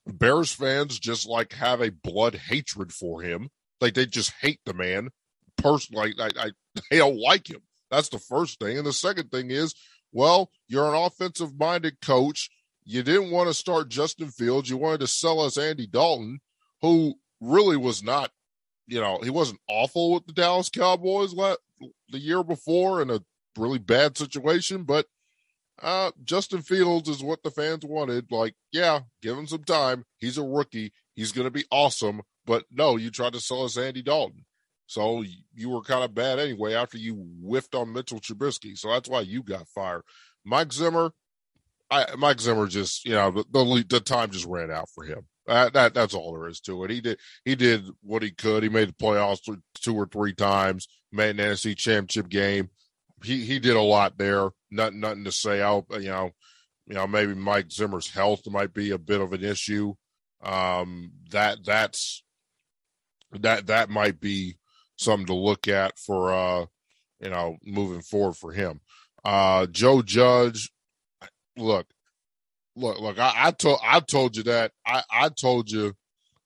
Bears 0.05 0.51
fans 0.51 0.99
just 0.99 1.27
like 1.27 1.53
have 1.53 1.81
a 1.81 1.91
blood 1.91 2.35
hatred 2.35 2.93
for 2.93 3.21
him. 3.21 3.49
Like 3.81 3.93
they 3.93 4.05
just 4.05 4.31
hate 4.41 4.59
the 4.65 4.73
man. 4.73 5.09
Personally, 5.57 6.13
like 6.17 6.37
I, 6.37 6.47
I 6.47 6.51
they 6.91 6.97
don't 6.97 7.19
like 7.19 7.49
him. 7.49 7.61
That's 7.91 8.09
the 8.09 8.19
first 8.19 8.59
thing. 8.59 8.77
And 8.77 8.85
the 8.85 8.93
second 8.93 9.31
thing 9.31 9.51
is, 9.51 9.73
well, 10.11 10.49
you're 10.67 10.87
an 10.93 11.01
offensive 11.01 11.57
minded 11.57 12.01
coach. 12.01 12.49
You 12.83 13.03
didn't 13.03 13.31
want 13.31 13.47
to 13.47 13.53
start 13.53 13.89
Justin 13.89 14.29
Fields. 14.29 14.69
You 14.69 14.77
wanted 14.77 15.01
to 15.01 15.07
sell 15.07 15.39
us 15.39 15.57
Andy 15.57 15.87
Dalton, 15.87 16.39
who 16.81 17.15
really 17.41 17.77
was 17.77 18.03
not, 18.03 18.31
you 18.87 18.99
know, 18.99 19.19
he 19.23 19.29
wasn't 19.29 19.59
awful 19.69 20.13
with 20.13 20.25
the 20.25 20.33
Dallas 20.33 20.69
Cowboys 20.69 21.33
the 21.33 22.19
year 22.19 22.43
before 22.43 23.01
in 23.01 23.09
a 23.09 23.21
really 23.57 23.79
bad 23.79 24.17
situation, 24.17 24.83
but 24.83 25.05
uh, 25.81 26.11
Justin 26.23 26.61
Fields 26.61 27.09
is 27.09 27.23
what 27.23 27.43
the 27.43 27.51
fans 27.51 27.85
wanted. 27.85 28.31
Like, 28.31 28.55
yeah, 28.71 29.01
give 29.21 29.37
him 29.37 29.47
some 29.47 29.63
time. 29.63 30.05
He's 30.17 30.37
a 30.37 30.43
rookie. 30.43 30.93
He's 31.15 31.31
going 31.31 31.45
to 31.45 31.51
be 31.51 31.65
awesome. 31.71 32.21
But 32.45 32.65
no, 32.71 32.97
you 32.97 33.09
tried 33.09 33.33
to 33.33 33.39
sell 33.39 33.63
us 33.63 33.77
Andy 33.77 34.01
Dalton. 34.01 34.45
So 34.87 35.23
you 35.53 35.69
were 35.69 35.81
kind 35.81 36.03
of 36.03 36.13
bad 36.13 36.37
anyway 36.37 36.75
after 36.75 36.97
you 36.97 37.15
whiffed 37.41 37.73
on 37.73 37.93
Mitchell 37.93 38.19
Trubisky. 38.19 38.77
So 38.77 38.89
that's 38.89 39.09
why 39.09 39.21
you 39.21 39.41
got 39.41 39.67
fired. 39.69 40.03
Mike 40.43 40.71
Zimmer, 40.71 41.11
I, 41.89 42.05
Mike 42.15 42.39
Zimmer 42.39 42.67
just, 42.67 43.03
you 43.03 43.13
know, 43.13 43.31
the, 43.31 43.45
the, 43.51 43.85
the 43.89 43.99
time 43.99 44.29
just 44.29 44.45
ran 44.45 44.69
out 44.69 44.89
for 44.93 45.03
him. 45.03 45.27
That 45.47 45.93
that's 45.93 46.15
all 46.15 46.33
there 46.33 46.47
is 46.47 46.59
to 46.61 46.83
it. 46.85 46.89
He 46.89 47.01
did 47.01 47.19
he 47.43 47.55
did 47.55 47.85
what 48.01 48.23
he 48.23 48.31
could. 48.31 48.63
He 48.63 48.69
made 48.69 48.89
the 48.89 48.93
playoffs 48.93 49.41
two 49.75 49.93
or 49.93 50.07
three 50.07 50.33
times, 50.33 50.87
made 51.11 51.39
an 51.39 51.51
NFC 51.51 51.77
championship 51.77 52.29
game 52.29 52.71
he 53.23 53.43
he 53.43 53.59
did 53.59 53.75
a 53.75 53.81
lot 53.81 54.17
there. 54.17 54.49
Nothing 54.71 54.99
nothing 54.99 55.23
to 55.25 55.31
say. 55.31 55.61
I'll 55.61 55.85
you 55.91 56.09
know, 56.09 56.31
you 56.87 56.95
know 56.95 57.07
maybe 57.07 57.33
Mike 57.33 57.71
Zimmer's 57.71 58.09
health 58.09 58.41
might 58.47 58.73
be 58.73 58.91
a 58.91 58.97
bit 58.97 59.21
of 59.21 59.33
an 59.33 59.43
issue. 59.43 59.93
Um, 60.45 61.11
that 61.31 61.65
that's 61.65 62.23
that 63.31 63.67
that 63.67 63.89
might 63.89 64.19
be 64.19 64.57
something 64.97 65.25
to 65.27 65.33
look 65.33 65.67
at 65.67 65.97
for 65.97 66.33
uh 66.33 66.65
you 67.19 67.29
know 67.29 67.57
moving 67.65 68.01
forward 68.01 68.35
for 68.35 68.51
him. 68.51 68.81
Uh, 69.23 69.65
Joe 69.65 70.03
Judge, 70.03 70.71
look, 71.57 71.87
look, 72.75 72.99
look. 72.99 73.17
I, 73.17 73.33
I 73.35 73.51
told 73.51 73.79
I 73.83 73.99
told 73.99 74.37
you 74.37 74.43
that 74.43 74.71
I 74.85 75.01
I 75.11 75.29
told 75.29 75.71
you 75.71 75.95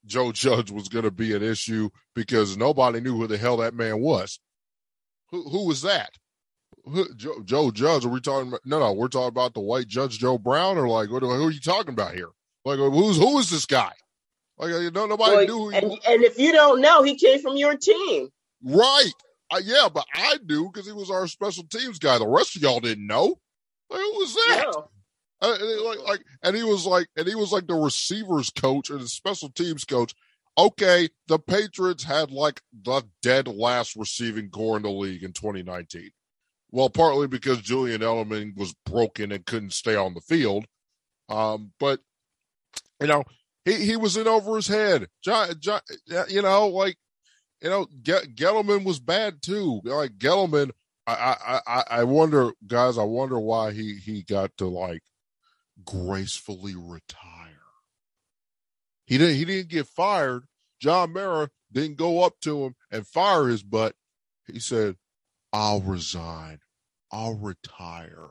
Joe 0.06 0.32
Judge 0.32 0.72
was 0.72 0.88
going 0.88 1.04
to 1.04 1.12
be 1.12 1.36
an 1.36 1.44
issue 1.44 1.90
because 2.16 2.56
nobody 2.56 3.02
knew 3.02 3.18
who 3.18 3.28
the 3.28 3.38
hell 3.38 3.58
that 3.58 3.74
man 3.76 4.00
was. 4.00 4.40
Who 5.32 5.50
who 5.50 5.68
was 5.68 5.82
that? 5.82 6.12
Joe, 7.18 7.42
Joe 7.44 7.72
Judge? 7.72 8.06
Are 8.06 8.10
we 8.10 8.22
talking? 8.22 8.48
About, 8.48 8.62
no, 8.66 8.80
no, 8.80 8.94
we're 8.94 9.10
talking 9.10 9.28
about 9.28 9.54
the 9.54 9.60
white 9.60 9.88
Judge 9.88 10.18
Joe 10.18 10.38
Brown, 10.38 10.78
or 10.78 10.88
like, 10.88 11.12
what, 11.12 11.22
who 11.22 11.48
are 11.48 11.52
you 11.52 11.60
talking 11.60 11.94
about 11.94 12.14
here? 12.14 12.30
Like, 12.78 12.94
who's 12.94 13.18
who 13.18 13.40
is 13.40 13.50
this 13.50 13.66
guy? 13.66 13.92
Like, 14.58 14.70
you 14.70 14.92
know, 14.92 15.06
nobody 15.08 15.48
well, 15.48 15.48
knew. 15.48 15.72
And, 15.72 15.86
and 15.86 16.24
if 16.24 16.38
you 16.38 16.52
don't 16.52 16.82
know, 16.82 17.02
he 17.02 17.16
came 17.16 17.42
from 17.42 17.58
your 17.58 17.76
team, 17.76 18.30
right? 18.64 19.12
Uh, 19.52 19.62
yeah, 19.64 19.88
but 19.92 20.06
I 20.14 20.38
knew 20.48 20.70
because 20.72 20.86
he 20.86 20.94
was 20.94 21.10
our 21.10 21.28
special 21.28 21.64
teams 21.64 21.98
guy. 21.98 22.20
The 22.20 22.28
rest 22.28 22.56
of 22.56 22.62
y'all 22.62 22.80
didn't 22.80 23.08
know. 23.08 23.40
Like, 23.90 24.02
who 24.02 24.12
was 24.20 24.34
that? 24.36 24.66
Yeah. 24.68 24.82
Uh, 25.42 25.56
and 25.60 25.82
like, 25.82 26.00
like, 26.00 26.20
and 26.44 26.56
he 26.56 26.64
was 26.64 26.86
like, 26.86 27.08
and 27.16 27.28
he 27.28 27.34
was 27.34 27.52
like 27.52 27.66
the 27.66 27.74
receivers 27.74 28.50
coach 28.50 28.90
and 28.90 29.00
the 29.00 29.08
special 29.08 29.50
teams 29.50 29.86
coach. 29.86 30.14
Okay, 30.58 31.10
the 31.28 31.40
Patriots 31.40 32.04
had 32.04 32.30
like 32.30 32.62
the 32.84 33.04
dead 33.22 33.48
last 33.48 33.96
receiving 33.96 34.50
corps 34.50 34.78
in 34.78 34.84
the 34.84 34.92
league 34.92 35.24
in 35.24 35.32
2019. 35.32 36.12
Well, 36.72 36.90
partly 36.90 37.28
because 37.28 37.62
Julian 37.62 38.02
Edelman 38.02 38.56
was 38.58 38.76
broken 38.86 39.32
and 39.32 39.46
couldn't 39.46 39.74
stay 39.74 39.96
on 39.96 40.14
the 40.14 40.22
field. 40.22 40.66
Um, 41.30 41.72
but 41.80 42.02
you 43.00 43.08
know, 43.08 43.24
he, 43.66 43.74
he 43.74 43.98
was 43.98 44.18
in 44.18 44.28
over 44.28 44.56
his 44.56 44.68
head. 44.68 45.08
John, 45.24 45.50
John, 45.60 45.82
you 46.28 46.42
know, 46.42 46.68
like 46.68 46.98
you 47.62 47.70
know, 47.70 47.88
Get, 48.04 48.36
Gettleman 48.36 48.84
was 48.84 49.00
bad 49.00 49.42
too. 49.42 49.82
Like 49.84 50.18
Gettleman, 50.18 50.72
I, 51.06 51.62
I, 51.68 51.84
I 51.90 52.04
wonder, 52.04 52.52
guys, 52.66 52.98
I 52.98 53.04
wonder 53.04 53.40
why 53.40 53.72
he 53.72 53.96
he 53.96 54.24
got 54.24 54.56
to 54.58 54.68
like 54.68 55.02
gracefully 55.84 56.76
retire. 56.76 57.26
He 59.06 59.18
didn't 59.18 59.36
he 59.36 59.46
didn't 59.46 59.70
get 59.70 59.88
fired. 59.88 60.44
John 60.80 61.14
Mara 61.14 61.50
didn't 61.72 61.98
go 61.98 62.24
up 62.24 62.40
to 62.42 62.66
him 62.66 62.76
and 62.92 63.06
fire 63.06 63.48
his 63.48 63.64
butt. 63.64 63.96
He 64.48 64.60
said, 64.60 64.96
I'll 65.52 65.82
resign. 65.82 66.60
I'll 67.12 67.36
retire. 67.36 68.30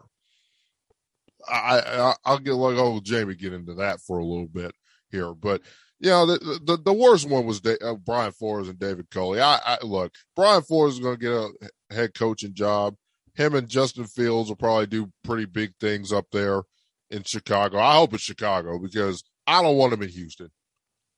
I, 1.47 2.15
I 2.25 2.33
will 2.33 2.39
get 2.39 2.55
like 2.55 2.79
old 2.79 3.05
Jamie 3.05 3.35
get 3.35 3.53
into 3.53 3.75
that 3.75 4.01
for 4.01 4.19
a 4.19 4.25
little 4.25 4.49
bit 4.49 4.73
here, 5.11 5.35
but 5.35 5.63
you 6.01 6.11
know 6.11 6.27
the 6.27 6.61
the, 6.65 6.77
the 6.77 6.93
worst 6.93 7.29
one 7.29 7.47
was 7.47 7.61
uh, 7.65 7.95
Brian 7.95 8.33
Flores 8.33 8.69
and 8.69 8.79
David 8.79 9.11
Culley. 9.11 9.41
I, 9.41 9.59
I 9.65 9.79
look 9.85 10.15
Brian 10.37 10.63
Flores 10.63 10.95
is 10.95 11.01
going 11.01 11.19
to 11.19 11.21
get 11.21 11.33
a 11.33 11.95
head 11.95 12.15
coaching 12.15 12.55
job. 12.55 12.95
Him 13.35 13.55
and 13.55 13.69
Justin 13.69 14.07
Fields 14.07 14.49
will 14.49 14.57
probably 14.57 14.87
do 14.87 15.13
pretty 15.23 15.45
big 15.45 15.75
things 15.81 16.13
up 16.13 16.27
there 16.33 16.63
in 17.11 17.23
Chicago. 17.23 17.79
I 17.79 17.95
hope 17.95 18.15
it's 18.15 18.23
Chicago 18.23 18.79
because 18.79 19.23
I 19.47 19.63
don't 19.63 19.77
want 19.77 19.93
him 19.93 20.03
in 20.03 20.09
Houston. 20.09 20.51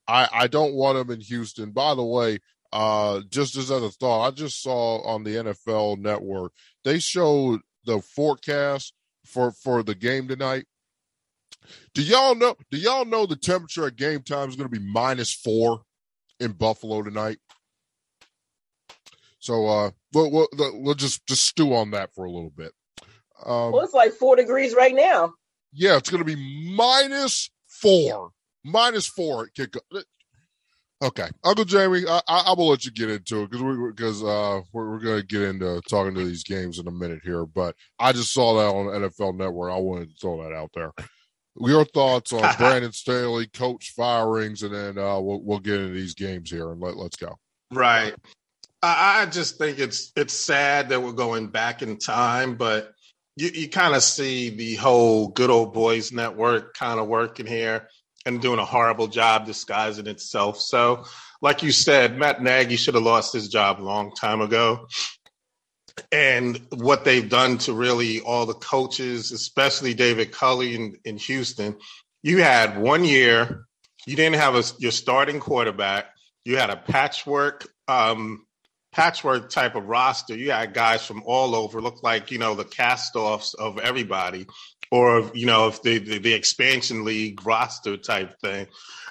I 0.07 0.27
I 0.31 0.47
don't 0.47 0.73
want 0.73 0.97
him 0.97 1.11
in 1.11 1.21
Houston. 1.21 1.71
By 1.71 1.95
the 1.95 2.03
way, 2.03 2.39
uh, 2.71 3.21
just 3.29 3.57
as 3.57 3.69
a 3.69 3.89
thought, 3.89 4.27
I 4.27 4.31
just 4.31 4.61
saw 4.61 5.01
on 5.01 5.23
the 5.23 5.35
NFL 5.35 5.99
Network 5.99 6.53
they 6.83 6.99
showed 6.99 7.61
the 7.85 8.01
forecast 8.01 8.93
for 9.25 9.51
for 9.51 9.83
the 9.83 9.95
game 9.95 10.27
tonight. 10.27 10.65
Do 11.93 12.01
y'all 12.01 12.35
know? 12.35 12.55
Do 12.69 12.77
y'all 12.77 13.05
know 13.05 13.25
the 13.25 13.35
temperature 13.35 13.87
at 13.87 13.95
game 13.95 14.21
time 14.21 14.49
is 14.49 14.55
going 14.55 14.69
to 14.69 14.79
be 14.79 14.85
minus 14.85 15.33
four 15.33 15.81
in 16.39 16.53
Buffalo 16.53 17.01
tonight? 17.01 17.37
So 19.39 19.67
uh, 19.67 19.91
we'll, 20.13 20.31
we'll, 20.31 20.47
we'll 20.53 20.95
just 20.95 21.25
just 21.27 21.45
stew 21.45 21.73
on 21.73 21.91
that 21.91 22.13
for 22.13 22.25
a 22.25 22.31
little 22.31 22.51
bit. 22.55 22.71
Um, 23.43 23.71
well, 23.71 23.83
it's 23.83 23.93
like 23.93 24.13
four 24.13 24.35
degrees 24.35 24.75
right 24.75 24.93
now. 24.93 25.33
Yeah, 25.73 25.97
it's 25.97 26.09
going 26.09 26.23
to 26.23 26.35
be 26.35 26.75
minus 26.75 27.49
four, 27.67 28.31
minus 28.63 29.07
four 29.07 29.45
at 29.45 29.53
kick. 29.55 29.75
Okay, 31.03 31.27
Uncle 31.43 31.65
Jamie, 31.65 32.03
I, 32.07 32.21
I, 32.27 32.43
I 32.47 32.53
will 32.55 32.69
let 32.69 32.85
you 32.85 32.91
get 32.91 33.09
into 33.09 33.41
it 33.41 33.49
because 33.49 33.63
we 33.63 33.89
because 33.89 34.23
uh 34.23 34.61
we're, 34.71 34.91
we're 34.91 34.99
going 34.99 35.19
to 35.19 35.25
get 35.25 35.41
into 35.41 35.81
talking 35.89 36.13
to 36.13 36.23
these 36.23 36.43
games 36.43 36.77
in 36.77 36.87
a 36.87 36.91
minute 36.91 37.21
here. 37.23 37.45
But 37.45 37.75
I 37.97 38.11
just 38.11 38.31
saw 38.31 38.55
that 38.57 38.75
on 38.75 39.01
NFL 39.01 39.35
Network. 39.35 39.71
I 39.71 39.77
wanted 39.77 40.09
to 40.09 40.15
throw 40.21 40.43
that 40.43 40.53
out 40.53 40.69
there. 40.75 40.91
Your 41.59 41.85
thoughts 41.85 42.33
on 42.33 42.55
Brandon 42.57 42.91
Staley, 42.91 43.47
coach 43.47 43.93
firings, 43.95 44.61
and 44.61 44.75
then 44.75 44.99
uh, 44.99 45.19
we'll 45.19 45.41
we'll 45.41 45.59
get 45.59 45.79
into 45.79 45.93
these 45.93 46.13
games 46.13 46.51
here 46.51 46.71
and 46.71 46.79
let 46.79 46.97
let's 46.97 47.17
go. 47.17 47.35
Right. 47.71 48.13
I, 48.83 49.21
I 49.21 49.25
just 49.25 49.57
think 49.57 49.79
it's 49.79 50.11
it's 50.15 50.33
sad 50.33 50.89
that 50.89 51.01
we're 51.01 51.13
going 51.13 51.47
back 51.47 51.81
in 51.81 51.97
time, 51.97 52.55
but 52.55 52.93
you, 53.35 53.49
you 53.49 53.69
kind 53.69 53.95
of 53.95 54.03
see 54.03 54.49
the 54.49 54.75
whole 54.75 55.29
good 55.29 55.49
old 55.49 55.73
boys 55.73 56.11
network 56.11 56.75
kind 56.75 56.99
of 56.99 57.07
working 57.07 57.47
here 57.47 57.87
and 58.25 58.41
doing 58.41 58.59
a 58.59 58.65
horrible 58.65 59.07
job 59.07 59.45
disguising 59.45 60.07
itself. 60.07 60.59
So, 60.59 61.05
like 61.41 61.63
you 61.63 61.71
said, 61.71 62.17
Matt 62.17 62.41
Nagy 62.41 62.75
should 62.75 62.93
have 62.93 63.03
lost 63.03 63.33
his 63.33 63.47
job 63.47 63.81
a 63.81 63.83
long 63.83 64.13
time 64.13 64.41
ago. 64.41 64.87
And 66.11 66.61
what 66.69 67.03
they've 67.03 67.27
done 67.27 67.57
to 67.59 67.73
really 67.73 68.21
all 68.21 68.45
the 68.45 68.53
coaches, 68.53 69.31
especially 69.31 69.93
David 69.93 70.31
Culley 70.31 70.75
in, 70.75 70.95
in 71.03 71.17
Houston, 71.17 71.77
you 72.23 72.41
had 72.41 72.79
one 72.79 73.03
year, 73.03 73.65
you 74.05 74.15
didn't 74.15 74.39
have 74.39 74.55
a, 74.55 74.63
your 74.79 74.91
starting 74.91 75.39
quarterback, 75.39 76.05
you 76.45 76.57
had 76.57 76.69
a 76.69 76.77
patchwork 76.77 77.67
um, 77.87 78.45
patchwork 78.91 79.49
type 79.49 79.75
of 79.75 79.85
roster. 79.85 80.35
You 80.35 80.51
had 80.51 80.73
guys 80.73 81.05
from 81.05 81.23
all 81.25 81.55
over, 81.55 81.81
look 81.81 82.03
like 82.03 82.31
you 82.31 82.37
know 82.37 82.55
the 82.55 82.65
cast-offs 82.65 83.53
of 83.53 83.79
everybody, 83.79 84.47
or 84.91 85.31
you 85.33 85.45
know 85.45 85.67
if 85.67 85.81
the, 85.81 85.97
the, 85.97 86.19
the 86.19 86.33
expansion 86.33 87.03
league 87.03 87.45
roster 87.45 87.97
type 87.97 88.39
thing, 88.41 88.67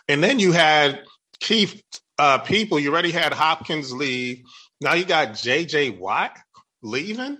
and 0.08 0.22
then 0.22 0.38
you 0.38 0.52
had 0.52 1.02
key 1.40 1.82
uh, 2.18 2.38
people. 2.38 2.78
You 2.78 2.92
already 2.92 3.10
had 3.10 3.32
Hopkins 3.32 3.92
leave. 3.92 4.42
Now 4.80 4.94
you 4.94 5.04
got 5.04 5.34
J.J. 5.34 5.90
Watt 5.90 6.36
leaving. 6.82 7.38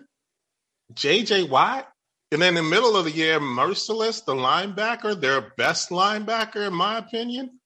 J.J. 0.95 1.45
Watt. 1.45 1.87
And 2.33 2.41
then 2.41 2.57
in 2.57 2.65
the 2.65 2.71
middle 2.71 2.97
of 2.97 3.05
the 3.05 3.11
year, 3.11 3.41
Merciless, 3.41 4.21
the 4.23 4.35
linebacker, 4.35 5.21
their 5.21 5.53
best 5.57 5.91
linebacker, 5.91 6.67
in 6.67 6.73
my 6.73 6.99
opinion, 6.99 7.60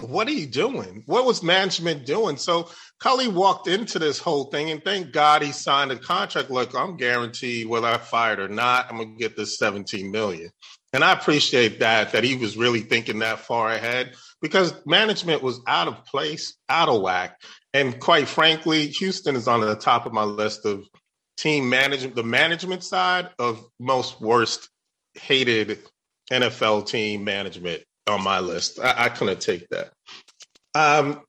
what 0.00 0.26
are 0.26 0.32
you 0.32 0.46
doing? 0.46 1.02
What 1.06 1.26
was 1.26 1.42
management 1.42 2.06
doing? 2.06 2.36
So 2.36 2.70
Culley 2.98 3.28
walked 3.28 3.68
into 3.68 3.98
this 3.98 4.18
whole 4.18 4.44
thing, 4.44 4.70
and 4.70 4.82
thank 4.82 5.12
God 5.12 5.42
he 5.42 5.52
signed 5.52 5.92
a 5.92 5.96
contract. 5.96 6.50
Look, 6.50 6.74
I'm 6.74 6.96
guaranteed 6.96 7.68
whether 7.68 7.86
I 7.86 7.98
fired 7.98 8.40
or 8.40 8.48
not, 8.48 8.90
I'm 8.90 8.96
gonna 8.96 9.16
get 9.18 9.36
this 9.36 9.58
17 9.58 10.10
million. 10.10 10.50
And 10.94 11.04
I 11.04 11.12
appreciate 11.12 11.80
that 11.80 12.12
that 12.12 12.24
he 12.24 12.36
was 12.36 12.56
really 12.56 12.80
thinking 12.80 13.18
that 13.20 13.40
far 13.40 13.72
ahead 13.72 14.14
because 14.40 14.74
management 14.86 15.42
was 15.42 15.60
out 15.66 15.88
of 15.88 16.04
place, 16.04 16.56
out 16.68 16.88
of 16.88 17.00
whack. 17.00 17.40
And 17.74 17.98
quite 17.98 18.28
frankly, 18.28 18.88
Houston 18.88 19.36
is 19.36 19.48
on 19.48 19.60
the 19.60 19.74
top 19.74 20.04
of 20.04 20.12
my 20.12 20.24
list 20.24 20.66
of 20.66 20.86
team 21.38 21.68
management, 21.68 22.14
the 22.14 22.22
management 22.22 22.84
side 22.84 23.30
of 23.38 23.64
most 23.80 24.20
worst 24.20 24.68
hated 25.14 25.78
NFL 26.30 26.86
team 26.86 27.24
management 27.24 27.82
on 28.06 28.22
my 28.22 28.40
list. 28.40 28.78
I, 28.80 29.06
I 29.06 29.08
couldn't 29.08 29.40
take 29.40 29.68
that. 29.68 29.92
Um, 30.74 31.22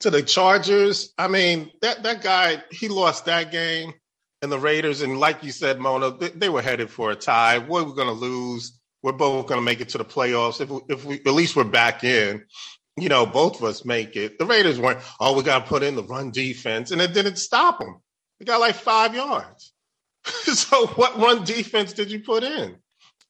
to 0.00 0.10
the 0.10 0.22
Chargers, 0.22 1.12
I 1.18 1.28
mean 1.28 1.70
that 1.82 2.02
that 2.02 2.22
guy 2.22 2.62
he 2.70 2.88
lost 2.88 3.26
that 3.26 3.52
game, 3.52 3.92
and 4.42 4.50
the 4.50 4.58
Raiders, 4.58 5.02
and 5.02 5.20
like 5.20 5.44
you 5.44 5.52
said, 5.52 5.78
Mona, 5.78 6.10
they, 6.10 6.28
they 6.30 6.48
were 6.48 6.62
headed 6.62 6.90
for 6.90 7.10
a 7.10 7.16
tie. 7.16 7.58
What 7.58 7.86
we're 7.86 7.94
going 7.94 8.08
to 8.08 8.12
lose? 8.12 8.78
We're 9.02 9.12
both 9.12 9.46
going 9.46 9.60
to 9.60 9.64
make 9.64 9.80
it 9.80 9.90
to 9.90 9.98
the 9.98 10.04
playoffs. 10.04 10.60
If 10.60 10.70
we, 10.70 10.80
if 10.88 11.04
we 11.04 11.14
at 11.16 11.26
least 11.26 11.56
we're 11.56 11.64
back 11.64 12.04
in, 12.04 12.44
you 12.96 13.08
know, 13.08 13.24
both 13.24 13.56
of 13.56 13.64
us 13.64 13.84
make 13.84 14.16
it. 14.16 14.38
The 14.38 14.46
Raiders 14.46 14.80
weren't. 14.80 15.00
Oh, 15.20 15.36
we 15.36 15.42
got 15.42 15.60
to 15.60 15.68
put 15.68 15.82
in 15.82 15.94
the 15.94 16.02
run 16.02 16.30
defense, 16.30 16.90
and 16.90 17.00
it 17.00 17.14
didn't 17.14 17.36
stop 17.36 17.78
them. 17.78 18.00
We 18.40 18.46
got 18.46 18.60
like 18.60 18.74
five 18.74 19.14
yards. 19.14 19.72
so 20.24 20.86
what 20.88 21.18
run 21.18 21.44
defense 21.44 21.92
did 21.92 22.10
you 22.10 22.20
put 22.20 22.42
in? 22.42 22.76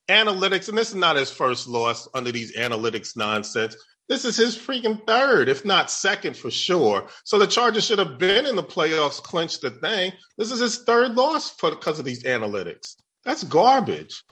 Analytics, 0.09 0.69
and 0.69 0.77
this 0.77 0.91
is 0.91 0.97
not 0.97 1.17
his 1.17 1.31
first 1.31 1.69
loss 1.69 2.09
under 2.15 2.33
these 2.33 2.57
analytics 2.57 3.17
nonsense. 3.17 3.77
This 4.09 4.25
is 4.25 4.37
his 4.37 4.57
freaking 4.57 5.07
third, 5.07 5.49
if 5.49 5.65
not 5.65 5.91
second 5.91 6.37
for 6.37 6.51
sure. 6.51 7.09
So 7.25 7.39
the 7.39 7.47
Chargers 7.47 7.87
should 7.87 7.99
have 7.99 8.19
been 8.19 8.47
in 8.47 8.57
the 8.57 8.63
playoffs, 8.63 9.23
clinched 9.23 9.63
the 9.63 9.71
thing. 9.71 10.13
This 10.37 10.51
is 10.51 10.61
his 10.61 10.83
third 10.85 11.15
loss 11.15 11.51
for 11.51 11.71
because 11.71 11.99
of 11.99 12.05
these 12.05 12.25
analytics. 12.25 12.97
That's 13.25 13.45
garbage. 13.45 14.23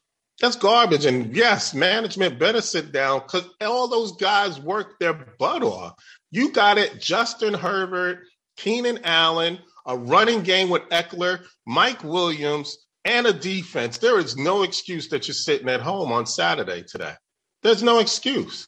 That's 0.41 0.57
garbage. 0.57 1.05
And 1.05 1.35
yes, 1.35 1.73
management 1.73 2.39
better 2.39 2.61
sit 2.61 2.93
down 2.93 3.21
because 3.21 3.49
all 3.61 3.89
those 3.89 4.13
guys 4.17 4.61
work 4.61 4.99
their 4.99 5.15
butt 5.39 5.63
off. 5.63 5.95
You 6.31 6.51
got 6.53 6.79
it, 6.79 7.01
Justin 7.01 7.55
Herbert, 7.55 8.21
Keenan 8.57 9.01
Allen, 9.05 9.59
a 9.87 9.97
running 9.97 10.43
game 10.43 10.69
with 10.69 10.83
Ekeler, 10.91 11.45
Mike 11.67 12.03
Williams, 12.03 12.77
and 13.05 13.27
a 13.27 13.33
defense, 13.33 13.99
there 13.99 14.19
is 14.19 14.37
no 14.37 14.63
excuse 14.63 15.09
that 15.09 15.27
you're 15.27 15.35
sitting 15.35 15.69
at 15.69 15.81
home 15.81 16.13
on 16.13 16.27
Saturday 16.27 16.83
today. 16.83 17.15
There's 17.63 17.83
no 17.83 17.99
excuse. 17.99 18.67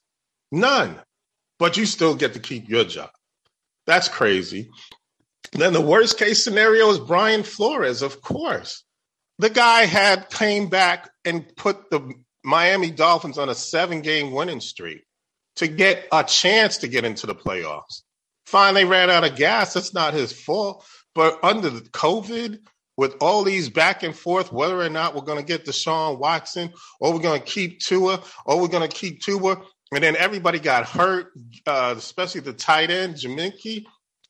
None. 0.50 1.00
But 1.58 1.76
you 1.76 1.86
still 1.86 2.14
get 2.14 2.34
to 2.34 2.40
keep 2.40 2.68
your 2.68 2.84
job. 2.84 3.10
That's 3.86 4.08
crazy. 4.08 4.70
Then 5.52 5.72
the 5.72 5.80
worst 5.80 6.18
case 6.18 6.42
scenario 6.42 6.88
is 6.90 6.98
Brian 6.98 7.42
Flores, 7.42 8.02
of 8.02 8.22
course. 8.22 8.84
The 9.38 9.50
guy 9.50 9.84
had 9.84 10.30
came 10.30 10.68
back 10.68 11.10
and 11.24 11.54
put 11.56 11.90
the 11.90 12.14
Miami 12.44 12.90
Dolphins 12.90 13.38
on 13.38 13.48
a 13.48 13.54
seven 13.54 14.00
game 14.00 14.32
winning 14.32 14.60
streak 14.60 15.04
to 15.56 15.68
get 15.68 16.06
a 16.12 16.24
chance 16.24 16.78
to 16.78 16.88
get 16.88 17.04
into 17.04 17.26
the 17.26 17.34
playoffs. 17.34 18.02
Fine, 18.46 18.74
they 18.74 18.84
ran 18.84 19.10
out 19.10 19.24
of 19.24 19.36
gas. 19.36 19.74
That's 19.74 19.94
not 19.94 20.14
his 20.14 20.32
fault. 20.32 20.84
But 21.14 21.38
under 21.42 21.70
the 21.70 21.80
COVID, 21.80 22.58
with 22.96 23.16
all 23.20 23.42
these 23.42 23.68
back 23.68 24.02
and 24.02 24.16
forth, 24.16 24.52
whether 24.52 24.80
or 24.80 24.88
not 24.88 25.14
we're 25.14 25.22
going 25.22 25.38
to 25.38 25.44
get 25.44 25.64
Deshaun 25.64 26.18
Watson, 26.18 26.72
or 27.00 27.12
we're 27.12 27.20
going 27.20 27.40
to 27.40 27.46
keep 27.46 27.80
Tua, 27.80 28.22
or 28.44 28.60
we're 28.60 28.68
going 28.68 28.88
to 28.88 28.94
keep 28.94 29.22
Tua, 29.22 29.62
and 29.92 30.02
then 30.02 30.16
everybody 30.16 30.58
got 30.58 30.88
hurt, 30.88 31.32
uh, 31.66 31.94
especially 31.96 32.40
the 32.40 32.52
tight 32.52 32.90
end 32.90 33.16
Jaminki. 33.16 33.84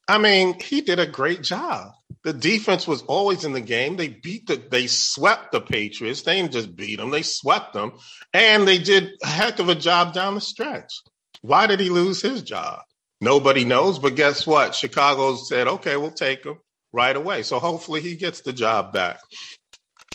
I 0.09 0.18
mean, 0.18 0.59
he 0.61 0.81
did 0.81 0.98
a 0.98 1.07
great 1.07 1.42
job. 1.42 1.92
The 2.25 2.33
defense 2.33 2.87
was 2.87 3.03
always 3.03 3.44
in 3.44 3.53
the 3.53 3.61
game. 3.61 3.96
They 3.96 4.09
beat 4.09 4.46
the, 4.46 4.57
they 4.57 4.87
swept 4.87 5.53
the 5.53 5.61
Patriots. 5.61 6.22
They 6.22 6.37
didn't 6.37 6.53
just 6.53 6.77
beat 6.77 6.96
them; 6.96 7.11
they 7.11 7.22
swept 7.22 7.72
them, 7.72 7.92
and 8.33 8.66
they 8.66 8.79
did 8.79 9.11
a 9.22 9.27
heck 9.27 9.59
of 9.59 9.68
a 9.68 9.75
job 9.75 10.12
down 10.12 10.35
the 10.35 10.40
stretch. 10.40 10.92
Why 11.40 11.66
did 11.66 11.81
he 11.81 11.88
lose 11.88 12.22
his 12.22 12.42
job? 12.42 12.81
Nobody 13.20 13.64
knows. 13.64 13.98
But 13.98 14.14
guess 14.14 14.46
what? 14.46 14.75
Chicago 14.75 15.35
said, 15.37 15.66
"Okay, 15.66 15.96
we'll 15.96 16.12
take 16.12 16.44
him." 16.44 16.59
Right 16.93 17.15
away. 17.15 17.43
So 17.43 17.59
hopefully 17.59 18.01
he 18.01 18.17
gets 18.17 18.41
the 18.41 18.53
job 18.53 18.93
back. 18.93 19.21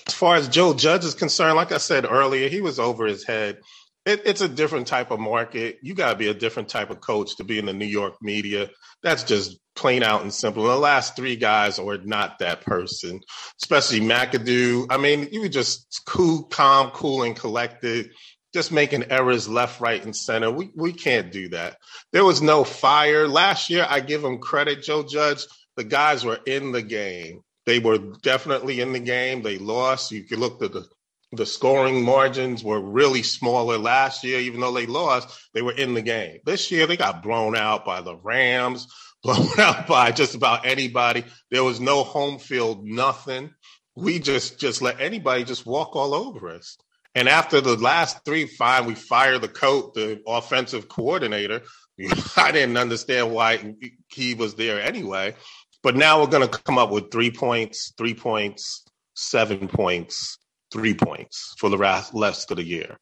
As 0.07 0.13
far 0.13 0.35
as 0.35 0.47
Joe 0.47 0.73
Judge 0.73 1.03
is 1.03 1.15
concerned, 1.15 1.55
like 1.55 1.71
I 1.71 1.77
said 1.77 2.05
earlier, 2.05 2.47
he 2.49 2.61
was 2.61 2.79
over 2.79 3.05
his 3.05 3.25
head. 3.25 3.59
It, 4.05 4.21
it's 4.25 4.41
a 4.41 4.47
different 4.47 4.87
type 4.87 5.11
of 5.11 5.19
market. 5.19 5.79
You 5.81 5.93
got 5.93 6.11
to 6.11 6.17
be 6.17 6.29
a 6.29 6.33
different 6.33 6.69
type 6.69 6.89
of 6.89 7.01
coach 7.01 7.35
to 7.37 7.43
be 7.43 7.59
in 7.59 7.65
the 7.65 7.73
New 7.73 7.85
York 7.85 8.15
media. 8.21 8.69
That's 9.03 9.23
just 9.23 9.59
plain 9.75 10.01
out 10.01 10.21
and 10.21 10.33
simple. 10.33 10.63
The 10.63 10.77
last 10.77 11.15
three 11.15 11.35
guys 11.35 11.79
were 11.79 11.97
not 11.97 12.39
that 12.39 12.61
person, 12.61 13.19
especially 13.61 13.99
McAdoo. 13.99 14.87
I 14.89 14.97
mean, 14.97 15.27
you 15.31 15.41
were 15.41 15.49
just 15.49 16.01
cool, 16.05 16.43
calm, 16.43 16.91
cool, 16.91 17.23
and 17.23 17.35
collected 17.35 18.11
just 18.53 18.71
making 18.71 19.11
errors 19.11 19.47
left, 19.47 19.81
right, 19.81 20.03
and 20.03 20.15
center. 20.15 20.49
We 20.49 20.71
we 20.75 20.93
can't 20.93 21.31
do 21.31 21.49
that. 21.49 21.77
There 22.11 22.25
was 22.25 22.41
no 22.41 22.63
fire 22.63 23.27
last 23.27 23.69
year. 23.69 23.85
I 23.87 23.99
give 23.99 24.21
them 24.21 24.39
credit, 24.39 24.83
Joe 24.83 25.03
Judge. 25.03 25.45
The 25.77 25.85
guys 25.85 26.25
were 26.25 26.39
in 26.45 26.73
the 26.73 26.81
game. 26.81 27.41
They 27.65 27.79
were 27.79 27.97
definitely 27.97 28.81
in 28.81 28.93
the 28.93 28.99
game. 28.99 29.41
They 29.41 29.57
lost. 29.57 30.11
You 30.11 30.23
could 30.23 30.39
look 30.39 30.61
at 30.61 30.73
the 30.73 30.87
the 31.33 31.45
scoring 31.45 32.03
margins 32.03 32.63
were 32.63 32.79
really 32.79 33.21
smaller 33.21 33.77
last 33.77 34.23
year, 34.23 34.39
even 34.39 34.61
though 34.61 34.71
they 34.71 34.85
lost, 34.85 35.37
they 35.53 35.61
were 35.61 35.73
in 35.73 35.93
the 35.93 36.01
game. 36.01 36.39
This 36.45 36.71
year, 36.71 36.87
they 36.87 36.95
got 36.95 37.21
blown 37.21 37.55
out 37.55 37.83
by 37.83 38.01
the 38.01 38.15
Rams, 38.15 38.87
blown 39.23 39.47
out 39.59 39.87
by 39.87 40.11
just 40.11 40.35
about 40.35 40.65
anybody. 40.65 41.25
There 41.51 41.63
was 41.63 41.81
no 41.81 42.03
home 42.03 42.39
field, 42.39 42.85
nothing. 42.85 43.53
We 43.95 44.19
just 44.19 44.59
just 44.59 44.81
let 44.81 45.01
anybody 45.01 45.43
just 45.43 45.65
walk 45.65 45.95
all 45.95 46.13
over 46.13 46.49
us. 46.49 46.77
And 47.15 47.27
after 47.27 47.61
the 47.61 47.75
last 47.75 48.23
three, 48.23 48.45
fine, 48.45 48.85
we 48.85 48.93
fired 48.93 49.41
the 49.41 49.47
coach, 49.47 49.95
the 49.95 50.21
offensive 50.27 50.87
coordinator. 50.87 51.63
I 52.37 52.51
didn't 52.51 52.77
understand 52.77 53.31
why 53.31 53.73
he 54.07 54.35
was 54.35 54.53
there 54.53 54.79
anyway. 54.79 55.35
But 55.83 55.95
now 55.95 56.19
we're 56.19 56.27
going 56.27 56.47
to 56.47 56.59
come 56.63 56.77
up 56.77 56.89
with 56.89 57.11
three 57.11 57.31
points, 57.31 57.93
three 57.97 58.13
points, 58.13 58.83
seven 59.15 59.67
points, 59.67 60.37
three 60.71 60.93
points 60.93 61.53
for 61.57 61.69
the 61.69 61.77
rest 61.77 62.51
of 62.51 62.57
the 62.57 62.63
year. 62.63 62.97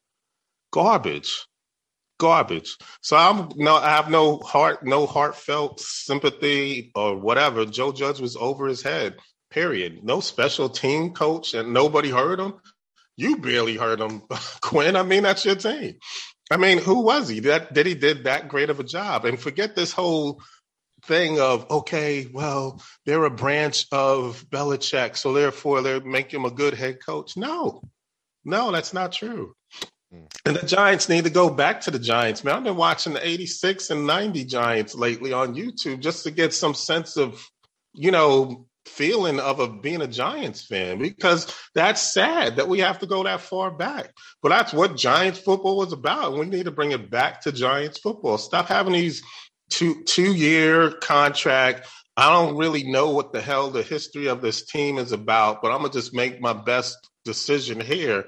Garbage, 0.72 1.46
garbage. 2.18 2.76
So 3.00 3.16
I'm 3.16 3.50
no, 3.56 3.76
I 3.76 3.90
have 3.90 4.10
no 4.10 4.38
heart, 4.38 4.84
no 4.84 5.06
heartfelt 5.06 5.80
sympathy 5.80 6.92
or 6.94 7.16
whatever. 7.16 7.64
Joe 7.64 7.92
Judge 7.92 8.20
was 8.20 8.36
over 8.36 8.66
his 8.66 8.82
head. 8.82 9.16
Period. 9.50 10.02
No 10.02 10.20
special 10.20 10.68
team 10.68 11.12
coach, 11.12 11.54
and 11.54 11.72
nobody 11.72 12.10
heard 12.10 12.40
him. 12.40 12.54
You 13.16 13.38
barely 13.38 13.76
heard 13.76 14.00
him, 14.00 14.22
Quinn. 14.60 14.96
I 14.96 15.02
mean, 15.02 15.22
that's 15.22 15.44
your 15.44 15.54
team. 15.54 15.94
I 16.50 16.56
mean, 16.56 16.78
who 16.78 17.00
was 17.00 17.28
he? 17.28 17.40
That 17.40 17.72
did 17.72 17.86
he 17.86 17.94
did 17.94 18.24
that 18.24 18.48
great 18.48 18.70
of 18.70 18.80
a 18.80 18.84
job? 18.84 19.24
And 19.24 19.38
forget 19.38 19.74
this 19.74 19.92
whole 19.92 20.42
thing 21.06 21.40
of 21.40 21.70
okay, 21.70 22.28
well, 22.32 22.82
they're 23.04 23.24
a 23.24 23.30
branch 23.30 23.86
of 23.92 24.44
Belichick, 24.50 25.16
so 25.16 25.32
therefore 25.32 25.82
they 25.82 26.00
make 26.00 26.32
him 26.32 26.44
a 26.44 26.50
good 26.50 26.74
head 26.74 26.98
coach. 27.04 27.36
No, 27.36 27.82
no, 28.44 28.72
that's 28.72 28.92
not 28.92 29.12
true. 29.12 29.54
Hmm. 30.12 30.24
And 30.44 30.56
the 30.56 30.66
Giants 30.66 31.08
need 31.08 31.24
to 31.24 31.30
go 31.30 31.50
back 31.50 31.82
to 31.82 31.90
the 31.90 31.98
Giants, 31.98 32.44
man. 32.44 32.54
I've 32.56 32.64
been 32.64 32.76
watching 32.76 33.14
the 33.14 33.26
86 33.26 33.90
and 33.90 34.06
90 34.06 34.44
Giants 34.44 34.94
lately 34.94 35.32
on 35.32 35.54
YouTube 35.54 36.00
just 36.00 36.24
to 36.24 36.30
get 36.30 36.54
some 36.54 36.74
sense 36.74 37.16
of, 37.16 37.44
you 37.94 38.10
know, 38.10 38.66
feeling 38.86 39.40
of 39.40 39.58
a, 39.60 39.68
being 39.68 40.00
a 40.00 40.06
Giants 40.06 40.64
fan 40.64 40.98
because 40.98 41.52
that's 41.74 42.00
sad 42.00 42.56
that 42.56 42.68
we 42.68 42.80
have 42.80 43.00
to 43.00 43.06
go 43.06 43.24
that 43.24 43.40
far 43.40 43.70
back. 43.70 44.12
But 44.42 44.50
that's 44.50 44.72
what 44.72 44.96
Giants 44.96 45.40
football 45.40 45.76
was 45.76 45.92
about. 45.92 46.38
We 46.38 46.46
need 46.46 46.66
to 46.66 46.70
bring 46.70 46.92
it 46.92 47.10
back 47.10 47.42
to 47.42 47.52
Giants 47.52 47.98
football. 47.98 48.38
Stop 48.38 48.66
having 48.66 48.92
these 48.92 49.22
two 49.70 50.02
two 50.04 50.34
year 50.34 50.92
contract. 50.92 51.88
I 52.16 52.30
don't 52.30 52.56
really 52.56 52.84
know 52.84 53.10
what 53.10 53.32
the 53.32 53.40
hell 53.40 53.70
the 53.70 53.82
history 53.82 54.26
of 54.26 54.40
this 54.40 54.64
team 54.64 54.98
is 54.98 55.12
about, 55.12 55.60
but 55.62 55.70
I'm 55.70 55.78
gonna 55.78 55.92
just 55.92 56.14
make 56.14 56.40
my 56.40 56.52
best 56.52 57.10
decision 57.24 57.80
here. 57.80 58.26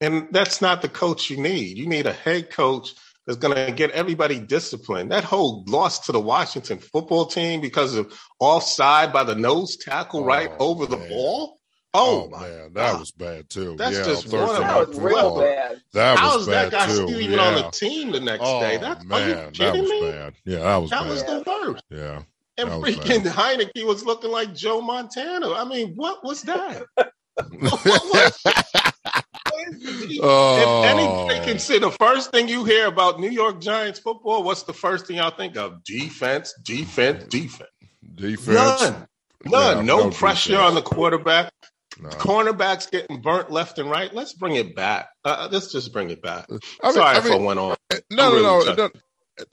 And 0.00 0.28
that's 0.30 0.60
not 0.60 0.82
the 0.82 0.88
coach 0.88 1.30
you 1.30 1.36
need. 1.36 1.78
You 1.78 1.86
need 1.86 2.06
a 2.06 2.12
head 2.12 2.50
coach 2.50 2.94
that's 3.26 3.38
going 3.38 3.54
to 3.54 3.72
get 3.72 3.90
everybody 3.92 4.38
disciplined. 4.38 5.10
That 5.10 5.24
whole 5.24 5.64
loss 5.66 6.00
to 6.06 6.12
the 6.12 6.20
Washington 6.20 6.78
football 6.78 7.26
team 7.26 7.60
because 7.60 7.94
of 7.94 8.12
offside 8.38 9.12
by 9.12 9.24
the 9.24 9.34
nose 9.34 9.76
tackle 9.76 10.20
oh, 10.20 10.26
right 10.26 10.50
over 10.58 10.88
man. 10.88 10.90
the 10.90 11.08
ball. 11.08 11.58
Oh, 11.96 12.28
oh 12.32 12.40
man, 12.40 12.72
that 12.72 12.90
God. 12.92 13.00
was 13.00 13.12
bad 13.12 13.48
too. 13.48 13.76
That's 13.76 13.96
yeah, 13.96 14.04
just 14.04 14.32
one 14.32 14.60
that 14.60 14.88
was 14.88 14.98
real 14.98 15.38
bad. 15.38 15.80
That 15.92 16.18
How 16.18 16.36
was 16.36 16.48
bad 16.48 16.72
that 16.72 16.72
guy 16.72 16.86
too. 16.86 16.92
still 16.92 17.20
even 17.20 17.38
yeah. 17.38 17.44
on 17.44 17.54
the 17.54 17.70
team 17.70 18.10
the 18.10 18.18
next 18.18 18.42
oh, 18.44 18.60
day? 18.60 18.78
That, 18.78 19.06
man, 19.06 19.52
that 19.56 19.76
was 19.76 19.88
me? 19.88 20.10
bad. 20.10 20.34
Yeah, 20.44 20.58
that 20.58 20.76
was 20.76 20.90
that 20.90 21.02
bad. 21.02 21.10
was 21.10 21.22
the 21.22 21.44
worst. 21.46 21.84
Yeah. 21.90 22.22
And 22.58 22.68
freaking 22.70 23.22
Heinicke 23.22 23.86
was 23.86 24.04
looking 24.04 24.32
like 24.32 24.54
Joe 24.54 24.80
Montana. 24.80 25.52
I 25.52 25.64
mean, 25.64 25.94
what 25.94 26.24
was 26.24 26.42
that? 26.42 26.82
what 26.96 27.84
was 27.84 28.42
oh. 30.20 30.84
If 30.84 30.98
anybody 30.98 31.48
can 31.48 31.60
say 31.60 31.78
the 31.78 31.92
first 31.92 32.32
thing 32.32 32.48
you 32.48 32.64
hear 32.64 32.86
about 32.88 33.20
New 33.20 33.30
York 33.30 33.60
Giants 33.60 34.00
football, 34.00 34.42
what's 34.42 34.64
the 34.64 34.72
first 34.72 35.06
thing 35.06 35.16
y'all 35.16 35.30
think 35.30 35.56
of? 35.56 35.84
Defense, 35.84 36.54
defense, 36.64 37.24
defense. 37.24 37.70
Defense. 38.16 38.82
None. 38.82 39.06
None. 39.44 39.76
Yeah, 39.76 39.82
no, 39.82 40.04
no 40.04 40.10
pressure 40.10 40.52
defense. 40.52 40.68
on 40.68 40.74
the 40.74 40.82
quarterback. 40.82 41.52
No. 42.00 42.08
Cornerbacks 42.10 42.90
getting 42.90 43.20
burnt 43.20 43.50
left 43.50 43.78
and 43.78 43.90
right. 43.90 44.12
Let's 44.12 44.32
bring 44.32 44.56
it 44.56 44.74
back. 44.74 45.08
Uh, 45.24 45.48
let's 45.50 45.70
just 45.72 45.92
bring 45.92 46.10
it 46.10 46.22
back. 46.22 46.46
I 46.50 46.52
mean, 46.52 46.94
Sorry 46.94 47.16
I 47.16 47.18
if 47.18 47.30
I 47.30 47.36
went 47.36 47.60
on. 47.60 47.76
no, 47.90 47.96
I'm 47.96 48.06
no, 48.10 48.32
really 48.32 48.42
no, 48.42 48.74
no, 48.74 48.90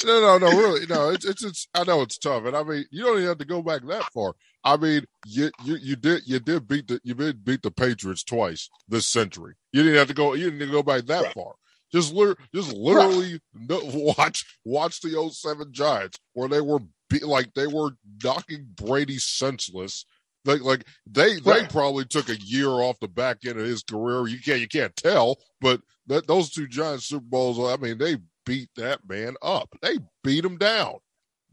no, 0.05 0.21
no, 0.21 0.37
no, 0.37 0.57
really, 0.57 0.85
no. 0.87 1.09
It's, 1.09 1.25
it's, 1.25 1.43
it's. 1.43 1.67
I 1.73 1.83
know 1.83 2.01
it's 2.01 2.17
tough, 2.17 2.45
and 2.45 2.55
I 2.55 2.63
mean, 2.63 2.85
you 2.91 3.03
don't 3.03 3.17
even 3.17 3.27
have 3.27 3.37
to 3.39 3.45
go 3.45 3.61
back 3.61 3.81
that 3.87 4.05
far. 4.13 4.33
I 4.63 4.77
mean, 4.77 5.05
you, 5.25 5.49
you, 5.63 5.75
you 5.75 5.95
did, 5.95 6.21
you 6.25 6.39
did 6.39 6.67
beat 6.67 6.87
the, 6.87 6.99
you 7.03 7.15
did 7.15 7.43
beat 7.43 7.63
the 7.63 7.71
Patriots 7.71 8.23
twice 8.23 8.69
this 8.87 9.07
century. 9.07 9.55
You 9.71 9.83
didn't 9.83 9.97
have 9.97 10.07
to 10.09 10.13
go, 10.13 10.33
you 10.33 10.51
didn't 10.51 10.67
to 10.67 10.71
go 10.71 10.83
back 10.83 11.05
that 11.05 11.23
Right. 11.23 11.33
far. 11.33 11.53
Just, 11.91 12.13
just 12.53 12.73
literally 12.73 13.41
no, 13.53 13.81
watch, 13.83 14.45
watch 14.63 15.01
the 15.01 15.29
07 15.31 15.73
Giants 15.73 16.19
where 16.33 16.47
they 16.47 16.61
were 16.61 16.79
be, 17.09 17.19
like 17.19 17.53
they 17.53 17.67
were 17.67 17.91
knocking 18.23 18.67
Brady 18.75 19.17
senseless. 19.17 20.05
Like, 20.45 20.61
like 20.61 20.85
they, 21.05 21.39
they 21.39 21.65
probably 21.67 22.05
took 22.05 22.29
a 22.29 22.35
year 22.41 22.69
off 22.69 22.99
the 22.99 23.07
back 23.07 23.45
end 23.45 23.59
of 23.59 23.65
his 23.65 23.83
career. 23.83 24.27
You 24.27 24.39
can't, 24.39 24.59
you 24.59 24.67
can't 24.67 24.95
tell, 24.95 25.37
but 25.59 25.81
that 26.07 26.27
those 26.27 26.49
two 26.49 26.67
Giants 26.67 27.05
Super 27.05 27.23
Bowls, 27.25 27.59
I 27.59 27.81
mean, 27.81 27.97
they 27.99 28.17
beat 28.45 28.69
that 28.75 29.07
man 29.07 29.35
up. 29.43 29.69
They 29.81 29.99
beat 30.23 30.43
him 30.43 30.57
down. 30.57 30.95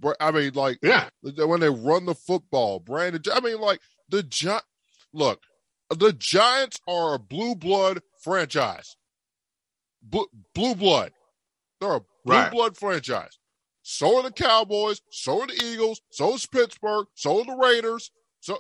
But 0.00 0.16
I 0.20 0.30
mean, 0.30 0.52
like 0.54 0.78
Yeah. 0.82 1.08
when 1.22 1.60
they 1.60 1.68
run 1.68 2.06
the 2.06 2.14
football, 2.14 2.78
Brandon. 2.80 3.20
I 3.32 3.40
mean, 3.40 3.60
like 3.60 3.80
the 4.08 4.22
Gi- 4.22 4.60
Look, 5.12 5.42
the 5.90 6.12
Giants 6.12 6.78
are 6.88 7.14
a 7.14 7.18
blue 7.18 7.54
blood 7.54 8.00
franchise. 8.22 8.96
Blue, 10.02 10.26
blue 10.54 10.74
blood. 10.74 11.12
They're 11.80 11.94
a 11.96 12.00
blue 12.24 12.34
Right. 12.34 12.50
blood 12.52 12.76
franchise. 12.76 13.38
So 13.82 14.18
are 14.18 14.22
the 14.22 14.32
Cowboys. 14.32 15.00
So 15.10 15.42
are 15.42 15.46
the 15.46 15.60
Eagles. 15.64 16.00
So 16.10 16.34
is 16.34 16.46
Pittsburgh. 16.46 17.06
So 17.14 17.40
are 17.40 17.44
the 17.44 17.56
Raiders. 17.56 18.10
So, 18.40 18.58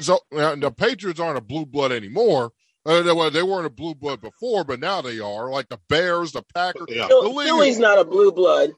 so 0.00 0.20
the 0.30 0.72
Patriots 0.76 1.20
aren't 1.20 1.38
a 1.38 1.42
blue 1.42 1.66
blood 1.66 1.92
anymore. 1.92 2.52
Uh, 2.84 3.02
they, 3.02 3.12
well, 3.12 3.30
they 3.30 3.42
weren't 3.42 3.66
a 3.66 3.70
blue 3.70 3.94
blood 3.94 4.20
before, 4.20 4.64
but 4.64 4.80
now 4.80 5.00
they 5.02 5.20
are. 5.20 5.50
Like 5.50 5.68
the 5.68 5.78
Bears, 5.88 6.32
the 6.32 6.42
Packers. 6.54 6.86
Yeah. 6.88 7.02
The 7.02 7.08
Phil- 7.08 7.34
league 7.34 7.46
Philly's 7.48 7.74
is- 7.74 7.80
not 7.80 7.98
a 7.98 8.04
blue 8.04 8.32
blood. 8.32 8.70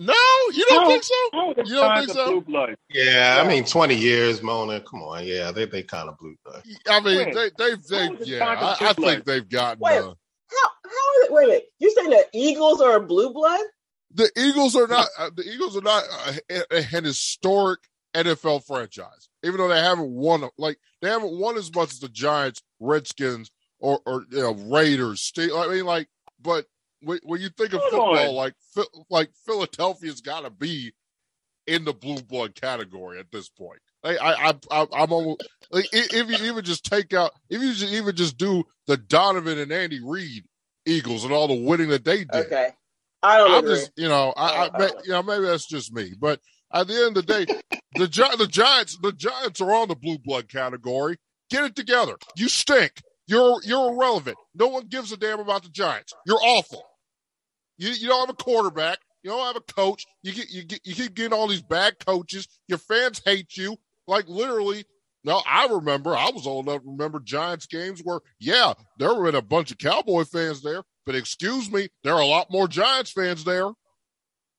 No, 0.00 0.12
you 0.54 0.66
don't 0.68 0.82
No. 0.82 0.88
think 0.88 1.04
so? 1.04 1.14
The 1.56 1.62
You 1.64 1.74
don't 1.76 1.98
think 1.98 2.10
so? 2.10 2.26
Blue 2.26 2.40
blood. 2.40 2.74
Yeah, 2.90 3.40
I 3.40 3.46
mean, 3.46 3.64
20 3.64 3.94
years, 3.94 4.42
Mona. 4.42 4.80
Come 4.80 5.02
on. 5.04 5.24
Yeah, 5.24 5.52
they, 5.52 5.66
they 5.66 5.84
kind 5.84 6.08
of 6.08 6.18
blue 6.18 6.34
blood. 6.44 6.64
I 6.88 6.98
mean, 6.98 7.26
Wait. 7.26 7.34
they, 7.34 7.50
they've, 7.56 7.82
they, 7.86 8.08
Who 8.08 8.16
yeah, 8.24 8.44
I, 8.80 8.88
I 8.88 8.92
think 8.94 9.24
they've 9.24 9.48
gotten 9.48 9.78
Wait. 9.78 9.98
uh, 9.98 10.02
How 10.02 10.68
how 10.84 11.20
is 11.20 11.26
it? 11.26 11.32
Wait 11.32 11.44
a 11.44 11.46
minute. 11.46 11.64
You're 11.78 11.90
saying 11.92 12.10
the 12.10 12.26
Eagles 12.34 12.80
are 12.80 12.96
a 12.96 13.00
blue 13.00 13.32
blood? 13.32 13.60
the 14.14 14.28
Eagles 14.36 14.74
are 14.74 14.88
not. 14.88 15.06
Uh, 15.16 15.30
the 15.36 15.44
Eagles 15.48 15.76
are 15.76 15.82
not 15.82 16.02
uh, 16.26 16.32
a, 16.72 16.96
an 16.96 17.04
historic 17.04 17.78
NFL 18.16 18.64
franchise, 18.66 19.27
even 19.42 19.58
though 19.58 19.68
they 19.68 19.80
haven't 19.80 20.10
won. 20.10 20.48
Like 20.58 20.78
they 21.02 21.08
haven't 21.08 21.38
won 21.38 21.56
as 21.56 21.74
much 21.74 21.92
as 21.92 22.00
the 22.00 22.08
Giants, 22.08 22.62
Redskins, 22.80 23.50
or 23.78 24.00
or 24.06 24.24
you 24.30 24.40
know 24.40 24.54
Raiders. 24.54 25.22
Ste- 25.22 25.52
I 25.54 25.68
mean, 25.68 25.84
like, 25.84 26.08
but 26.40 26.66
when, 27.02 27.20
when 27.22 27.40
you 27.40 27.48
think 27.50 27.72
of 27.72 27.80
Come 27.80 27.90
football, 27.90 28.28
on. 28.30 28.34
like 28.34 28.54
like 29.10 29.30
Philadelphia's 29.46 30.20
got 30.20 30.40
to 30.44 30.50
be 30.50 30.92
in 31.66 31.84
the 31.84 31.92
blue 31.92 32.22
blood 32.22 32.54
category 32.54 33.20
at 33.20 33.30
this 33.30 33.48
point. 33.48 33.78
Like, 34.02 34.18
I, 34.20 34.32
I, 34.50 34.54
I, 34.70 34.86
I'm 35.02 35.12
almost 35.12 35.46
like 35.70 35.86
if 35.92 36.30
you 36.30 36.46
even 36.50 36.64
just 36.64 36.84
take 36.84 37.12
out, 37.12 37.32
if 37.50 37.60
you 37.60 37.74
just, 37.74 37.92
even 37.92 38.16
just 38.16 38.38
do 38.38 38.64
the 38.86 38.96
Donovan 38.96 39.58
and 39.58 39.70
Andy 39.72 40.00
Reid 40.02 40.44
Eagles 40.86 41.24
and 41.24 41.32
all 41.32 41.48
the 41.48 41.54
winning 41.62 41.88
that 41.90 42.04
they 42.04 42.18
did. 42.24 42.46
Okay. 42.46 42.68
I 43.22 43.36
don't 43.38 43.50
I'm 43.50 43.58
agree. 43.64 43.74
just, 43.74 43.90
you 43.96 44.08
know, 44.08 44.32
I, 44.36 44.68
I, 44.72 44.78
may- 44.78 44.90
you 45.04 45.10
know, 45.10 45.22
maybe 45.24 45.44
that's 45.44 45.66
just 45.66 45.92
me, 45.92 46.14
but 46.18 46.40
at 46.72 46.86
the 46.86 46.94
end 46.94 47.16
of 47.16 47.26
the 47.26 47.44
day, 47.44 47.44
the 47.94 48.06
the 48.38 48.46
Giants, 48.46 48.98
the 49.00 49.12
Giants 49.12 49.60
are 49.60 49.72
on 49.72 49.88
the 49.88 49.96
blue 49.96 50.18
blood 50.18 50.48
category. 50.48 51.16
Get 51.50 51.64
it 51.64 51.76
together. 51.76 52.16
You 52.36 52.48
stink. 52.48 53.02
You're 53.26 53.60
you're 53.62 53.92
irrelevant. 53.92 54.36
No 54.54 54.68
one 54.68 54.86
gives 54.86 55.12
a 55.12 55.16
damn 55.16 55.40
about 55.40 55.62
the 55.62 55.70
Giants. 55.70 56.12
You're 56.26 56.40
awful. 56.42 56.82
You 57.76 57.90
you 57.90 58.08
don't 58.08 58.20
have 58.20 58.30
a 58.30 58.42
quarterback. 58.42 58.98
You 59.22 59.30
don't 59.30 59.46
have 59.46 59.56
a 59.56 59.72
coach. 59.72 60.06
You 60.22 60.32
get 60.32 60.50
you 60.50 60.64
get 60.64 60.80
you 60.84 60.94
keep 60.94 61.14
getting 61.14 61.32
all 61.32 61.48
these 61.48 61.62
bad 61.62 62.04
coaches. 62.04 62.48
Your 62.68 62.78
fans 62.78 63.20
hate 63.24 63.56
you. 63.56 63.76
Like 64.06 64.28
literally. 64.28 64.84
No, 65.24 65.42
I 65.46 65.66
remember. 65.66 66.16
I 66.16 66.30
was 66.32 66.46
old 66.46 66.68
enough 66.68 66.82
to 66.82 66.88
remember 66.88 67.18
Giants 67.20 67.66
games 67.66 68.00
where, 68.02 68.20
yeah, 68.38 68.72
there 68.98 69.12
were 69.14 69.28
a 69.28 69.42
bunch 69.42 69.70
of 69.72 69.76
Cowboy 69.76 70.24
fans 70.24 70.62
there, 70.62 70.82
but 71.04 71.16
excuse 71.16 71.70
me, 71.70 71.88
there 72.04 72.14
are 72.14 72.20
a 72.20 72.26
lot 72.26 72.50
more 72.50 72.68
Giants 72.68 73.10
fans 73.10 73.44
there. 73.44 73.68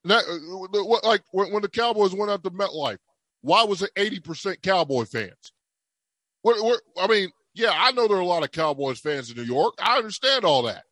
That, 0.05 0.23
uh, 0.23 0.83
what, 0.83 1.03
like 1.03 1.21
when, 1.31 1.51
when 1.51 1.61
the 1.61 1.69
Cowboys 1.69 2.13
went 2.13 2.31
out 2.31 2.43
to 2.43 2.51
MetLife, 2.51 2.99
why 3.41 3.63
was 3.63 3.81
it 3.81 3.91
eighty 3.97 4.19
percent 4.19 4.61
Cowboy 4.61 5.05
fans? 5.05 5.51
I 6.45 7.07
mean, 7.07 7.29
yeah, 7.53 7.73
I 7.75 7.91
know 7.91 8.07
there 8.07 8.17
are 8.17 8.21
a 8.21 8.25
lot 8.25 8.43
of 8.43 8.51
Cowboys 8.51 8.99
fans 8.99 9.29
in 9.29 9.37
New 9.37 9.43
York. 9.43 9.73
I 9.79 9.97
understand 9.97 10.45
all 10.45 10.63
that, 10.63 10.83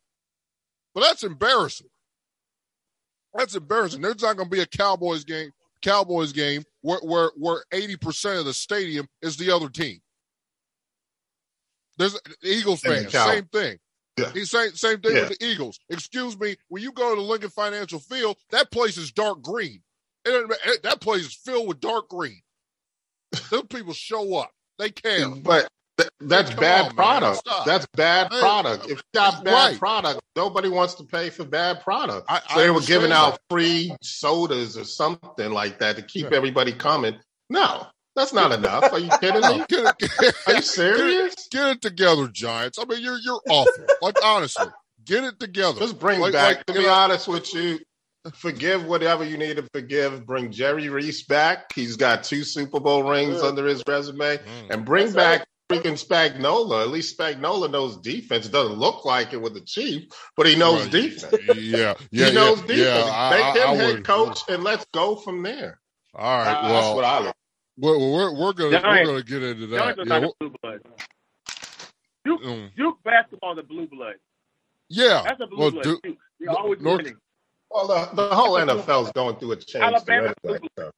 But 0.94 1.02
that's 1.02 1.22
embarrassing. 1.22 1.88
That's 3.34 3.54
embarrassing. 3.54 4.02
There's 4.02 4.22
not 4.22 4.36
going 4.36 4.48
to 4.50 4.54
be 4.56 4.62
a 4.62 4.66
Cowboys 4.66 5.24
game, 5.24 5.50
Cowboys 5.80 6.32
game 6.32 6.64
where 6.82 6.98
where 7.02 7.30
where 7.36 7.64
eighty 7.72 7.96
percent 7.96 8.38
of 8.38 8.44
the 8.44 8.54
stadium 8.54 9.06
is 9.22 9.36
the 9.36 9.50
other 9.54 9.68
team. 9.68 10.00
There's 11.98 12.18
Eagles 12.42 12.80
fans, 12.80 13.12
same 13.32 13.44
thing. 13.46 13.78
Yeah. 14.18 14.32
He's 14.32 14.50
saying 14.50 14.72
same 14.74 15.00
thing 15.00 15.14
Yeah. 15.16 15.28
with 15.28 15.38
the 15.38 15.46
Eagles. 15.46 15.78
Excuse 15.88 16.38
me, 16.38 16.56
when 16.68 16.82
you 16.82 16.92
go 16.92 17.14
to 17.14 17.20
Lincoln 17.20 17.50
Financial 17.50 17.98
Field, 18.00 18.36
that 18.50 18.70
place 18.70 18.96
is 18.96 19.12
dark 19.12 19.42
green. 19.42 19.82
It 20.24 20.30
doesn't 20.30 20.82
that 20.82 21.00
place 21.00 21.22
is 21.26 21.34
filled 21.34 21.68
with 21.68 21.80
dark 21.80 22.08
green. 22.08 22.40
Those 23.50 23.64
people 23.68 23.92
show 23.92 24.36
up. 24.36 24.50
They 24.78 24.90
care. 24.90 25.28
But 25.28 25.68
th- 25.98 26.10
that's 26.20 26.54
bad 26.54 26.86
on, 26.90 26.94
product. 26.94 27.42
That's 27.66 27.86
bad 27.94 28.32
Hey, 28.32 28.40
product. 28.40 28.84
If 28.84 28.98
you 28.98 29.02
got 29.14 29.44
bad 29.44 29.52
right. 29.52 29.78
product, 29.78 30.20
nobody 30.36 30.68
wants 30.68 30.94
to 30.94 31.04
pay 31.04 31.30
for 31.30 31.44
bad 31.44 31.82
product. 31.82 32.26
I- 32.28 32.38
so 32.40 32.44
I 32.50 32.62
they 32.62 32.70
were 32.70 32.80
giving 32.80 33.12
understand 33.12 33.32
out 33.34 33.40
free 33.50 33.94
sodas 34.02 34.76
or 34.78 34.84
something 34.84 35.50
like 35.50 35.78
that 35.80 35.96
to 35.96 36.02
keep 36.02 36.30
Yeah. 36.30 36.36
everybody 36.36 36.72
coming. 36.72 37.18
No, 37.50 37.86
that's 38.18 38.32
not 38.32 38.52
enough. 38.52 38.92
Are 38.92 38.98
you 38.98 39.08
kidding 39.20 39.40
me? 39.40 39.64
Get 39.68 39.94
it, 40.00 40.34
Are 40.46 40.54
you 40.54 40.62
serious? 40.62 41.48
get 41.50 41.68
it 41.68 41.82
together, 41.82 42.28
Giants. 42.28 42.78
I 42.78 42.84
mean, 42.84 43.02
you're 43.02 43.18
you're 43.18 43.40
awful. 43.48 43.84
like 44.02 44.16
honestly, 44.24 44.66
get 45.04 45.24
it 45.24 45.38
together. 45.40 45.78
Just 45.80 45.98
bring 45.98 46.20
Like- 46.20 46.32
back. 46.32 46.56
like, 46.58 46.66
to 46.66 46.72
be 46.74 46.86
honest 46.86 47.28
with 47.28 47.52
you, 47.54 47.78
forgive 48.34 48.84
whatever 48.84 49.24
you 49.24 49.38
need 49.38 49.56
to 49.56 49.62
forgive. 49.72 50.26
Bring 50.26 50.50
Jerry 50.52 50.88
Reese 50.88 51.22
back. 51.24 51.72
He's 51.72 51.96
got 51.96 52.24
two 52.24 52.44
Super 52.44 52.80
Bowl 52.80 53.02
rings 53.04 53.40
Yeah. 53.42 53.48
under 53.48 53.66
his 53.66 53.82
resume, 53.86 54.36
Mm. 54.38 54.70
and 54.70 54.84
bring 54.84 55.04
That's 55.12 55.14
back 55.16 55.48
freaking 55.70 56.02
Spagnuolo. 56.02 56.82
At 56.82 56.88
least 56.88 57.18
Spagnuolo 57.18 57.70
knows 57.70 57.96
defense. 57.98 58.46
It 58.46 58.52
doesn't 58.52 58.78
look 58.78 59.04
like 59.04 59.32
it 59.34 59.40
with 59.40 59.54
the 59.54 59.60
Chief, 59.60 60.04
but 60.36 60.46
he 60.46 60.56
knows 60.56 60.82
Right. 60.84 60.90
defense. 60.92 61.34
Yeah, 61.56 61.94
yeah, 62.10 62.26
he 62.28 62.32
knows 62.34 62.60
yeah, 62.62 62.66
defense. 62.66 63.06
yeah. 63.06 63.30
Make 63.30 63.44
I- 63.44 63.52
him 63.58 63.68
I 63.68 63.74
head 63.76 63.94
would- 63.96 64.04
coach, 64.04 64.40
and 64.48 64.64
let's 64.64 64.86
go 64.92 65.16
from 65.16 65.42
there. 65.42 65.78
All 66.14 66.38
right. 66.38 66.48
Uh, 66.48 66.62
that's 66.62 66.72
Well, 66.72 66.96
what 66.96 67.04
I 67.04 67.18
look. 67.20 67.36
We're, 67.78 67.98
we're 67.98 68.32
we're 68.34 68.52
gonna 68.52 68.80
we're 68.84 69.04
gonna 69.04 69.22
get 69.22 69.42
into 69.42 69.66
that. 69.68 69.78
Giants 69.78 70.00
are 70.00 70.04
Yeah, 70.06 70.18
not 70.20 70.30
a 70.30 70.34
blue 70.40 70.54
blood. 70.62 70.80
Duke, 72.24 72.42
mm, 72.42 72.70
Duke 72.76 72.98
basketball 73.04 73.52
is 73.52 73.58
a 73.58 73.62
blue 73.66 73.86
blood. 73.86 74.14
yeah. 74.88 75.22
That's 75.26 75.40
a 75.40 75.46
blue 75.46 75.58
Well, 75.58 75.70
blood. 75.70 75.84
Duke- 75.84 76.02
Duke. 76.02 76.18
They're 76.40 76.50
always 76.50 76.80
North- 76.80 76.98
winning. 76.98 77.16
Well, 77.70 77.86
the, 77.88 78.08
the 78.14 78.34
whole 78.34 78.52
NFL 78.54 79.04
is 79.06 79.12
going 79.12 79.36
through 79.36 79.52
a 79.52 79.56
change. 79.56 79.82
Alabama- 79.84 80.34
to 80.44 80.52
it, 80.54 80.62
so. 80.78 80.90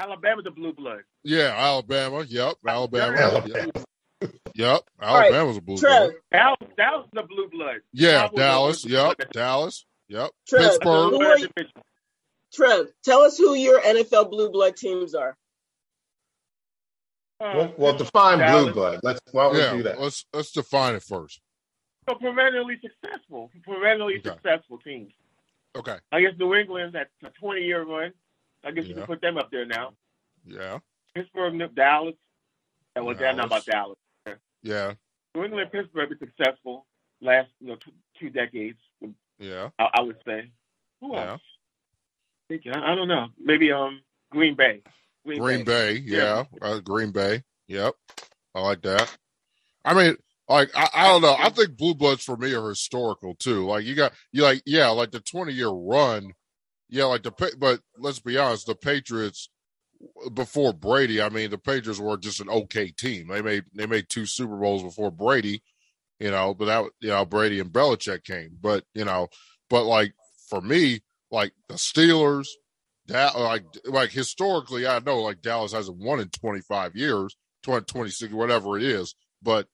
Alabama's 0.00 0.44
a 0.46 0.50
blue 0.50 0.72
blood. 0.72 1.00
yeah, 1.24 1.52
Alabama. 1.56 2.22
Yep, 2.28 2.54
Alabama. 2.66 3.16
Alabama. 3.16 3.72
Yep, 3.72 4.32
yep. 4.54 4.80
right, 5.00 5.32
Alabama's 5.32 5.56
a 5.56 5.60
blue 5.60 5.76
blood. 5.78 6.12
Dallas, 6.30 6.58
Dallas 6.76 7.06
is 7.06 7.18
a 7.18 7.26
blue 7.26 7.48
blood. 7.50 7.76
Yeah, 7.92 8.28
Dallas. 8.34 8.84
blue 8.84 8.92
Yep, 8.94 9.16
blood. 9.16 9.28
Dallas. 9.32 9.84
Yep. 10.08 10.30
Trev, 10.48 10.62
Pittsburgh. 10.62 10.84
blue 10.84 11.10
Who 11.10 11.18
blood 11.18 11.30
are 11.30 11.38
you- 11.38 11.48
division. 11.56 11.72
Trev, 12.54 12.86
tell 13.04 13.20
us 13.22 13.36
who 13.36 13.54
your 13.54 13.80
NFL 13.80 14.30
blue 14.30 14.50
blood 14.50 14.76
teams 14.76 15.14
are. 15.14 15.36
Uh, 17.40 17.52
Well, 17.56 17.74
well, 17.78 17.96
define 17.96 18.38
blue 18.38 18.72
blood. 18.72 19.00
Let's 19.02 19.20
why 19.32 19.44
don't 19.44 19.52
we 19.54 19.58
Yeah. 19.60 19.72
do 19.76 19.82
that? 19.84 20.00
Let's 20.00 20.24
let's 20.32 20.50
define 20.52 20.94
it 20.96 21.02
first. 21.02 21.40
so 22.08 22.14
perennially 22.16 22.80
successful, 22.80 23.50
perennially 23.64 24.18
Okay. 24.18 24.30
successful 24.30 24.78
teams. 24.78 25.12
Okay. 25.76 25.98
I 26.10 26.20
guess 26.22 26.32
New 26.38 26.54
England's 26.54 26.96
at 26.96 27.10
a 27.22 27.30
20 27.30 27.62
year 27.62 27.82
run. 27.84 28.12
I 28.64 28.70
guess 28.72 28.86
you 28.86 28.94
can 28.94 29.04
put 29.06 29.20
them 29.20 29.36
up 29.36 29.50
there 29.50 29.66
now. 29.66 29.94
Yeah. 30.44 30.78
Pittsburgh, 31.14 31.54
New- 31.54 31.68
Dallas. 31.68 32.14
Yeah, 32.96 33.02
well, 33.02 33.14
they're 33.14 33.32
not 33.34 33.46
about 33.46 33.64
Dallas. 33.66 33.98
Dallas. 34.24 34.40
Yeah. 34.62 34.94
New 35.34 35.44
England, 35.44 35.70
Pittsburgh 35.70 36.10
is 36.10 36.18
successful 36.18 36.86
last 37.20 37.50
you 37.60 37.68
know 37.68 37.76
two, 37.76 37.92
two 38.18 38.30
decades. 38.30 38.80
Yeah. 39.38 39.70
I, 39.78 39.90
I 39.94 40.00
would 40.00 40.16
say. 40.24 40.50
Who 41.00 41.12
Yeah. 41.14 41.32
else? 41.32 41.42
Think- 42.48 42.66
I, 42.66 42.92
I 42.92 42.94
don't 42.96 43.08
know. 43.08 43.28
Maybe 43.38 43.70
um 43.70 44.02
Green 44.30 44.54
Bay. 44.56 44.82
Green, 45.36 45.40
Green 45.40 45.64
Bay. 45.64 45.98
Bay, 45.98 46.04
yeah, 46.04 46.44
Uh, 46.62 46.78
Green 46.80 47.10
Bay, 47.10 47.42
yep, 47.66 47.94
I 48.54 48.60
like 48.60 48.82
that. 48.82 49.14
I 49.84 49.94
mean, 49.94 50.16
like 50.48 50.70
I, 50.74 50.88
I 50.94 51.08
don't 51.08 51.22
know. 51.22 51.36
I 51.38 51.50
think 51.50 51.76
blue 51.76 51.94
bloods 51.94 52.24
for 52.24 52.36
me 52.36 52.54
are 52.54 52.68
historical 52.68 53.34
too. 53.34 53.66
Like 53.66 53.84
you 53.84 53.94
got 53.94 54.12
you 54.32 54.42
like 54.42 54.62
yeah, 54.64 54.88
like 54.88 55.10
the 55.10 55.20
twenty 55.20 55.52
year 55.52 55.68
run, 55.68 56.32
yeah, 56.88 57.04
like 57.04 57.22
the 57.22 57.54
but 57.58 57.80
let's 57.98 58.20
be 58.20 58.38
honest, 58.38 58.66
the 58.66 58.74
Patriots 58.74 59.50
before 60.32 60.72
Brady. 60.72 61.20
I 61.20 61.28
mean, 61.28 61.50
the 61.50 61.58
Patriots 61.58 62.00
were 62.00 62.16
just 62.16 62.40
an 62.40 62.48
okay 62.48 62.90
team. 62.90 63.28
They 63.28 63.42
made 63.42 63.64
they 63.74 63.86
made 63.86 64.08
two 64.08 64.26
Super 64.26 64.56
Bowls 64.56 64.82
before 64.82 65.10
Brady, 65.10 65.62
you 66.18 66.30
know. 66.30 66.54
But 66.54 66.64
that 66.66 66.84
you 67.00 67.08
know 67.10 67.24
Brady 67.24 67.60
and 67.60 67.72
Belichick 67.72 68.24
came, 68.24 68.56
but 68.60 68.84
you 68.94 69.04
know, 69.04 69.28
but 69.68 69.84
like 69.84 70.14
for 70.48 70.60
me, 70.60 71.00
like 71.30 71.52
the 71.68 71.74
Steelers, 71.74 72.46
that 73.08 73.38
like 73.38 73.64
like 73.86 74.10
historically, 74.10 74.86
I 74.86 75.00
know 75.00 75.20
like 75.22 75.42
Dallas 75.42 75.72
hasn't 75.72 75.98
won 75.98 76.20
in 76.20 76.28
25 76.28 76.94
years, 76.94 77.36
20, 77.62 77.84
26, 77.84 78.32
whatever 78.32 78.76
it 78.76 78.84
is, 78.84 79.14
but 79.42 79.66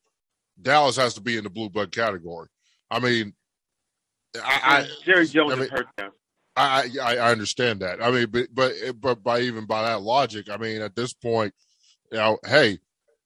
Dallas 0.60 0.96
has 0.96 1.14
to 1.14 1.20
be 1.20 1.36
in 1.36 1.44
the 1.44 1.50
blue 1.50 1.68
blood 1.68 1.92
category. 1.92 2.48
I 2.90 3.00
mean, 3.00 3.34
I 4.42 4.86
Jerry 5.04 5.26
Jones 5.26 5.52
I 5.52 5.56
mean- 5.56 5.68
hurt 5.68 5.86
now. 5.98 6.10
I, 6.56 6.88
I 7.02 7.16
I 7.16 7.32
understand 7.32 7.80
that. 7.80 8.00
I 8.00 8.12
mean, 8.12 8.28
but 8.30 8.46
but 8.54 8.72
but 9.00 9.24
by 9.24 9.40
even 9.40 9.66
by 9.66 9.82
that 9.82 10.02
logic, 10.02 10.48
I 10.48 10.56
mean 10.56 10.82
at 10.82 10.94
this 10.94 11.12
point, 11.12 11.52
you 12.12 12.18
know, 12.18 12.38
hey, 12.46 12.78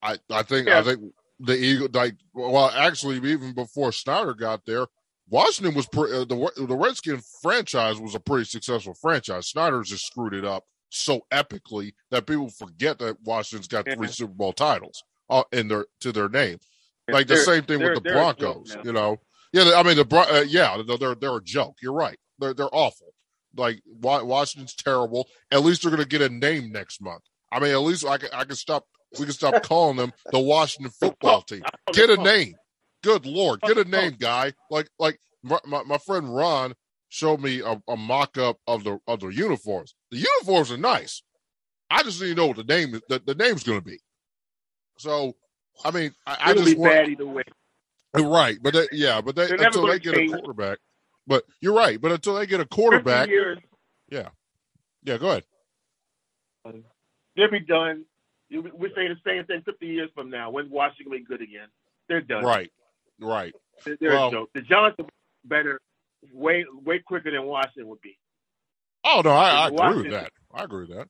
I 0.02 0.16
I 0.30 0.42
think 0.42 0.68
I 0.68 0.82
think 0.82 1.02
the 1.38 1.54
Eagle 1.54 1.88
like 1.92 2.14
well 2.32 2.70
actually 2.70 3.16
even 3.30 3.52
before 3.52 3.92
Snyder 3.92 4.32
got 4.32 4.64
there, 4.64 4.86
Washington 5.30 5.74
was 5.74 5.86
pre- 5.86 6.12
uh, 6.12 6.24
the 6.24 6.50
the 6.56 6.76
Redskin 6.76 7.20
franchise 7.42 8.00
was 8.00 8.14
a 8.14 8.20
pretty 8.20 8.44
successful 8.44 8.94
franchise. 8.94 9.48
Snyder's 9.48 9.88
just 9.90 10.06
screwed 10.06 10.34
it 10.34 10.44
up 10.44 10.64
so 10.90 11.20
epically 11.32 11.92
that 12.10 12.26
people 12.26 12.48
forget 12.48 12.98
that 12.98 13.16
Washington's 13.24 13.68
got 13.68 13.84
three 13.90 14.08
Super 14.08 14.32
Bowl 14.32 14.52
titles 14.52 15.02
uh, 15.28 15.42
in 15.52 15.68
their 15.68 15.86
to 16.00 16.12
their 16.12 16.28
name. 16.28 16.58
Like 17.10 17.26
the 17.26 17.34
They're- 17.34 17.44
same 17.44 17.62
thing 17.64 17.80
with 17.82 17.94
the 17.94 18.00
they're 18.00 18.14
a 18.18 18.26
joke 18.34 18.38
Broncos, 18.38 18.76
you 18.84 18.92
know. 18.92 19.18
Yeah, 19.52 19.72
I 19.76 19.82
mean 19.82 19.96
the 19.96 20.06
uh, 20.16 20.44
yeah, 20.48 20.80
they're 20.86 20.98
they're- 20.98 21.14
they're 21.14 21.36
a 21.36 21.42
joke. 21.42 21.76
You're 21.82 21.92
right. 21.94 22.18
They're 22.38 22.54
they're 22.54 22.68
awful. 22.74 23.08
Like 23.56 23.80
Washington's 23.86 24.74
terrible. 24.74 25.28
At 25.50 25.64
least 25.64 25.82
they're 25.82 25.90
going 25.90 26.02
to 26.02 26.08
get 26.08 26.20
a 26.20 26.28
name 26.28 26.70
next 26.70 27.00
month. 27.00 27.22
I 27.50 27.58
mean, 27.60 27.70
at 27.72 27.78
least 27.80 28.06
I 28.06 28.18
can 28.18 28.28
I 28.32 28.44
can 28.44 28.56
stop. 28.56 28.86
We 29.18 29.24
can 29.24 29.32
stop 29.32 29.62
calling 29.62 29.96
them 29.96 30.12
the 30.32 30.38
Washington 30.38 30.92
Football 31.00 31.42
Team. 31.42 31.62
Get 31.92 32.10
a 32.10 32.16
name. 32.18 32.54
Good 33.02 33.26
lord, 33.26 33.60
get 33.60 33.78
a 33.78 33.84
name, 33.84 34.16
guy. 34.18 34.52
Like 34.70 34.88
like 34.98 35.20
my 35.42 35.58
my, 35.64 35.82
my 35.84 35.98
friend 35.98 36.34
Ron 36.34 36.74
showed 37.08 37.40
me 37.40 37.60
a, 37.60 37.80
a 37.88 37.96
mock 37.96 38.36
up 38.38 38.58
of 38.66 38.84
the 38.84 38.98
of 39.06 39.20
the 39.20 39.28
uniforms. 39.28 39.94
The 40.10 40.18
uniforms 40.18 40.72
are 40.72 40.76
nice. 40.76 41.22
I 41.90 42.02
just 42.02 42.20
need 42.20 42.28
to 42.28 42.34
know 42.34 42.46
what 42.46 42.56
the 42.56 42.64
name 42.64 42.94
is. 42.94 43.02
The, 43.08 43.20
the 43.24 43.34
name's 43.34 43.62
going 43.62 43.78
to 43.78 43.84
be. 43.84 43.98
So, 44.98 45.34
I 45.84 45.90
mean, 45.90 46.12
I, 46.26 46.36
I 46.40 46.54
just 46.54 46.66
be 46.66 46.74
want 46.74 46.92
bad 46.92 47.08
either 47.08 47.26
way. 47.26 47.44
right, 48.14 48.58
but 48.60 48.74
they, 48.74 48.86
yeah, 48.92 49.20
but 49.20 49.36
they 49.36 49.46
They're 49.46 49.66
until 49.66 49.86
they 49.86 49.98
get 49.98 50.16
a 50.16 50.28
quarterback. 50.28 50.78
But 51.26 51.44
you're 51.60 51.74
right. 51.74 52.00
But 52.00 52.12
until 52.12 52.34
they 52.34 52.46
get 52.46 52.60
a 52.60 52.66
quarterback, 52.66 53.28
yeah, 54.10 54.28
yeah, 55.04 55.18
go 55.18 55.30
ahead. 55.30 55.44
they'll 57.36 57.50
be 57.50 57.60
done. 57.60 58.04
We 58.50 58.88
say 58.94 59.08
the 59.08 59.16
same 59.26 59.44
thing 59.44 59.62
50 59.64 59.86
years 59.86 60.10
from 60.14 60.30
now 60.30 60.50
when 60.50 60.70
Washington 60.70 61.10
will 61.10 61.18
be 61.18 61.24
good 61.24 61.42
again. 61.42 61.68
They're 62.08 62.22
done. 62.22 62.44
Right, 62.44 62.70
right. 63.20 63.54
Well- 64.00 64.30
joke. 64.30 64.50
The 64.54 64.62
are 64.74 64.94
better 65.44 65.80
way 66.32 66.64
way 66.84 66.98
quicker 67.00 67.30
than 67.30 67.44
Washington 67.44 67.88
would 67.88 68.00
be. 68.00 68.18
Oh 69.04 69.22
no, 69.24 69.30
I, 69.30 69.66
I 69.66 69.68
agree 69.68 70.02
with 70.02 70.10
that. 70.12 70.32
I 70.52 70.64
agree 70.64 70.86
with 70.86 70.96
that. 70.96 71.08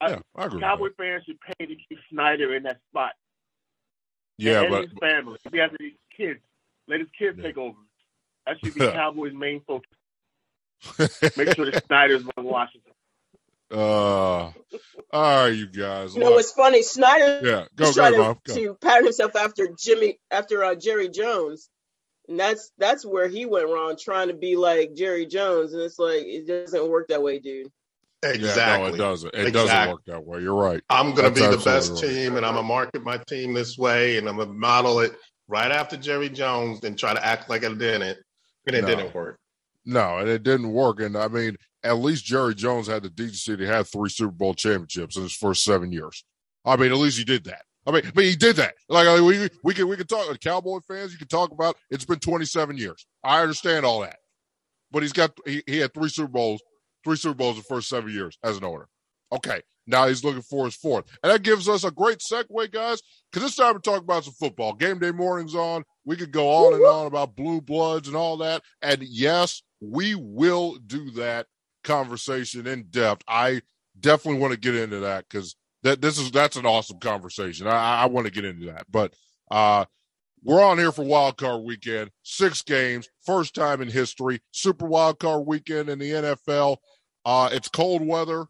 I- 0.00 0.10
Yeah, 0.10 0.18
I 0.36 0.44
agree. 0.46 0.56
With 0.56 0.62
Cowboy 0.62 0.88
fans 0.96 1.24
should 1.26 1.38
pay 1.40 1.66
to 1.66 1.74
keep 1.74 1.98
Snyder 2.10 2.54
in 2.54 2.62
that 2.64 2.78
spot. 2.90 3.12
Yeah, 4.38 4.62
and 4.62 4.70
but 4.70 4.82
his 4.82 4.92
family. 5.00 5.38
He 5.50 5.58
has 5.58 5.70
his 5.80 5.92
kids. 6.16 6.40
Let 6.88 7.00
his 7.00 7.08
kids 7.18 7.36
Yeah. 7.38 7.44
take 7.44 7.56
over. 7.58 7.76
That 8.46 8.56
should 8.62 8.74
be 8.74 8.80
Cowboys' 8.80 9.32
main 9.34 9.60
focus. 9.66 9.90
Make 11.36 11.54
sure 11.56 11.70
that 11.70 11.84
Snyder's 11.86 12.22
on 12.36 12.44
Washington. 12.44 12.92
Uh, 13.72 13.76
all 13.78 14.52
right, 15.12 15.48
you 15.48 15.66
guys. 15.66 16.14
You 16.14 16.20
know 16.20 16.32
what's 16.32 16.52
funny? 16.52 16.82
Snyder 16.82 17.40
yeah, 17.42 17.64
go 17.74 17.86
was 17.86 17.96
go, 17.96 18.02
trying 18.02 18.18
Mom. 18.18 18.38
to, 18.46 18.54
Go. 18.54 18.54
to 18.54 18.74
pattern 18.74 19.04
himself 19.04 19.36
after 19.36 19.68
Jimmy, 19.78 20.18
after 20.30 20.62
uh, 20.64 20.74
Jerry 20.74 21.08
Jones, 21.08 21.68
and 22.28 22.38
that's 22.38 22.70
that's 22.78 23.04
where 23.04 23.28
he 23.28 23.46
went 23.46 23.68
wrong, 23.68 23.96
trying 24.00 24.28
to 24.28 24.34
be 24.34 24.56
like 24.56 24.94
Jerry 24.94 25.26
Jones, 25.26 25.72
and 25.72 25.82
it's 25.82 25.98
like 25.98 26.22
it 26.24 26.46
doesn't 26.46 26.88
work 26.88 27.08
that 27.08 27.22
way, 27.22 27.38
dude. 27.38 27.70
Exactly. 28.22 28.84
Yeah, 28.84 28.88
no, 28.88 28.94
it 28.94 28.98
doesn't. 28.98 29.34
It 29.34 29.50
doesn't 29.52 29.90
work 29.90 30.04
that 30.06 30.24
way. 30.24 30.40
You're 30.40 30.54
right. 30.54 30.82
I'm 30.88 31.14
going 31.14 31.32
to 31.32 31.40
be 31.40 31.46
the 31.46 31.56
best 31.56 31.90
absolutely 31.92 32.14
team, 32.14 32.36
and 32.36 32.46
I'm 32.46 32.54
going 32.54 32.64
to 32.64 32.68
market 32.68 33.04
my 33.04 33.18
team 33.28 33.52
this 33.52 33.76
way, 33.76 34.16
and 34.18 34.28
I'm 34.28 34.36
going 34.36 34.48
to 34.48 34.54
model 34.54 35.00
it 35.00 35.12
right 35.48 35.70
after 35.70 35.96
Jerry 35.96 36.28
Jones, 36.28 36.82
and 36.82 36.98
try 36.98 37.14
to 37.14 37.24
act 37.24 37.48
like 37.48 37.62
it 37.62 37.78
didn't, 37.78 38.18
and 38.66 38.76
it 38.76 38.82
No. 38.82 38.86
didn't 38.88 39.14
work. 39.14 39.38
No, 39.84 40.18
and 40.18 40.28
it 40.28 40.42
didn't 40.42 40.72
work. 40.72 41.00
And 41.00 41.16
I 41.16 41.28
mean, 41.28 41.56
at 41.86 41.98
least 41.98 42.24
Jerry 42.24 42.54
Jones 42.54 42.86
had 42.86 43.02
the 43.02 43.10
decency 43.10 43.56
to 43.56 43.66
have 43.66 43.88
three 43.88 44.10
Super 44.10 44.32
Bowl 44.32 44.54
championships 44.54 45.16
in 45.16 45.22
his 45.22 45.34
first 45.34 45.64
seven 45.64 45.92
years. 45.92 46.24
I 46.64 46.76
mean, 46.76 46.92
at 46.92 46.98
least 46.98 47.18
he 47.18 47.24
did 47.24 47.44
that. 47.44 47.62
I 47.86 47.92
mean, 47.92 48.02
but 48.14 48.24
he 48.24 48.34
did 48.34 48.56
that. 48.56 48.74
Like 48.88 49.06
I 49.06 49.16
mean, 49.16 49.24
we 49.26 49.48
we 49.62 49.74
can 49.74 49.88
we 49.88 49.96
can 49.96 50.06
talk 50.06 50.38
Cowboy 50.40 50.80
fans. 50.88 51.12
You 51.12 51.18
can 51.18 51.28
talk 51.28 51.52
about 51.52 51.76
it's 51.90 52.04
been 52.04 52.18
27 52.18 52.76
years. 52.76 53.06
I 53.22 53.42
understand 53.42 53.86
all 53.86 54.00
that. 54.00 54.18
but 54.90 55.02
he's 55.02 55.12
got 55.12 55.32
he, 55.46 55.62
he 55.66 55.78
had 55.78 55.94
three 55.94 56.08
Super 56.08 56.28
Bowls, 56.28 56.60
three 57.04 57.16
Super 57.16 57.34
Bowls 57.36 57.56
in 57.56 57.58
the 57.58 57.64
first 57.64 57.88
seven 57.88 58.12
years 58.12 58.38
as 58.42 58.56
an 58.56 58.64
owner. 58.64 58.88
Okay, 59.32 59.60
now 59.86 60.06
he's 60.08 60.24
looking 60.24 60.42
for 60.42 60.64
his 60.64 60.74
fourth. 60.76 61.04
And 61.22 61.32
that 61.32 61.42
gives 61.42 61.68
us 61.68 61.84
a 61.84 61.90
great 61.90 62.18
segue, 62.18 62.72
guys, 62.72 63.00
because 63.30 63.46
it's 63.46 63.56
time 63.56 63.74
to 63.74 63.80
talk 63.80 64.02
about 64.02 64.24
some 64.24 64.34
football. 64.34 64.72
Game 64.72 64.98
day 64.98 65.12
morning's 65.12 65.54
on. 65.54 65.84
We 66.04 66.16
could 66.16 66.32
go 66.32 66.48
on 66.48 66.74
and 66.74 66.84
on 66.84 67.06
about 67.06 67.36
blue 67.36 67.60
bloods 67.60 68.08
and 68.08 68.16
all 68.16 68.36
that. 68.38 68.62
And 68.82 69.02
yes, 69.02 69.62
we 69.80 70.14
will 70.14 70.76
do 70.86 71.10
that 71.12 71.46
conversation 71.86 72.66
in 72.66 72.84
depth. 72.90 73.24
I 73.26 73.62
definitely 73.98 74.40
want 74.40 74.52
to 74.52 74.60
get 74.60 74.74
into 74.74 75.00
that 75.00 75.24
because 75.28 75.56
that 75.82 76.02
this 76.02 76.18
is 76.18 76.30
that's 76.30 76.56
an 76.56 76.66
awesome 76.66 76.98
conversation. 76.98 77.66
I, 77.66 78.02
I 78.02 78.06
want 78.06 78.26
to 78.26 78.32
get 78.32 78.44
into 78.44 78.66
that. 78.66 78.86
But 78.90 79.14
uh 79.50 79.86
we're 80.42 80.62
on 80.62 80.78
here 80.78 80.92
for 80.92 81.04
wild 81.04 81.38
card 81.38 81.64
weekend, 81.64 82.10
six 82.22 82.62
games, 82.62 83.08
first 83.24 83.54
time 83.54 83.82
in 83.82 83.88
history, 83.88 84.40
super 84.52 84.86
wild 84.86 85.18
card 85.18 85.44
weekend 85.44 85.88
in 85.88 85.98
the 85.98 86.10
NFL. 86.10 86.76
Uh, 87.24 87.48
it's 87.50 87.68
cold 87.68 88.06
weather 88.06 88.46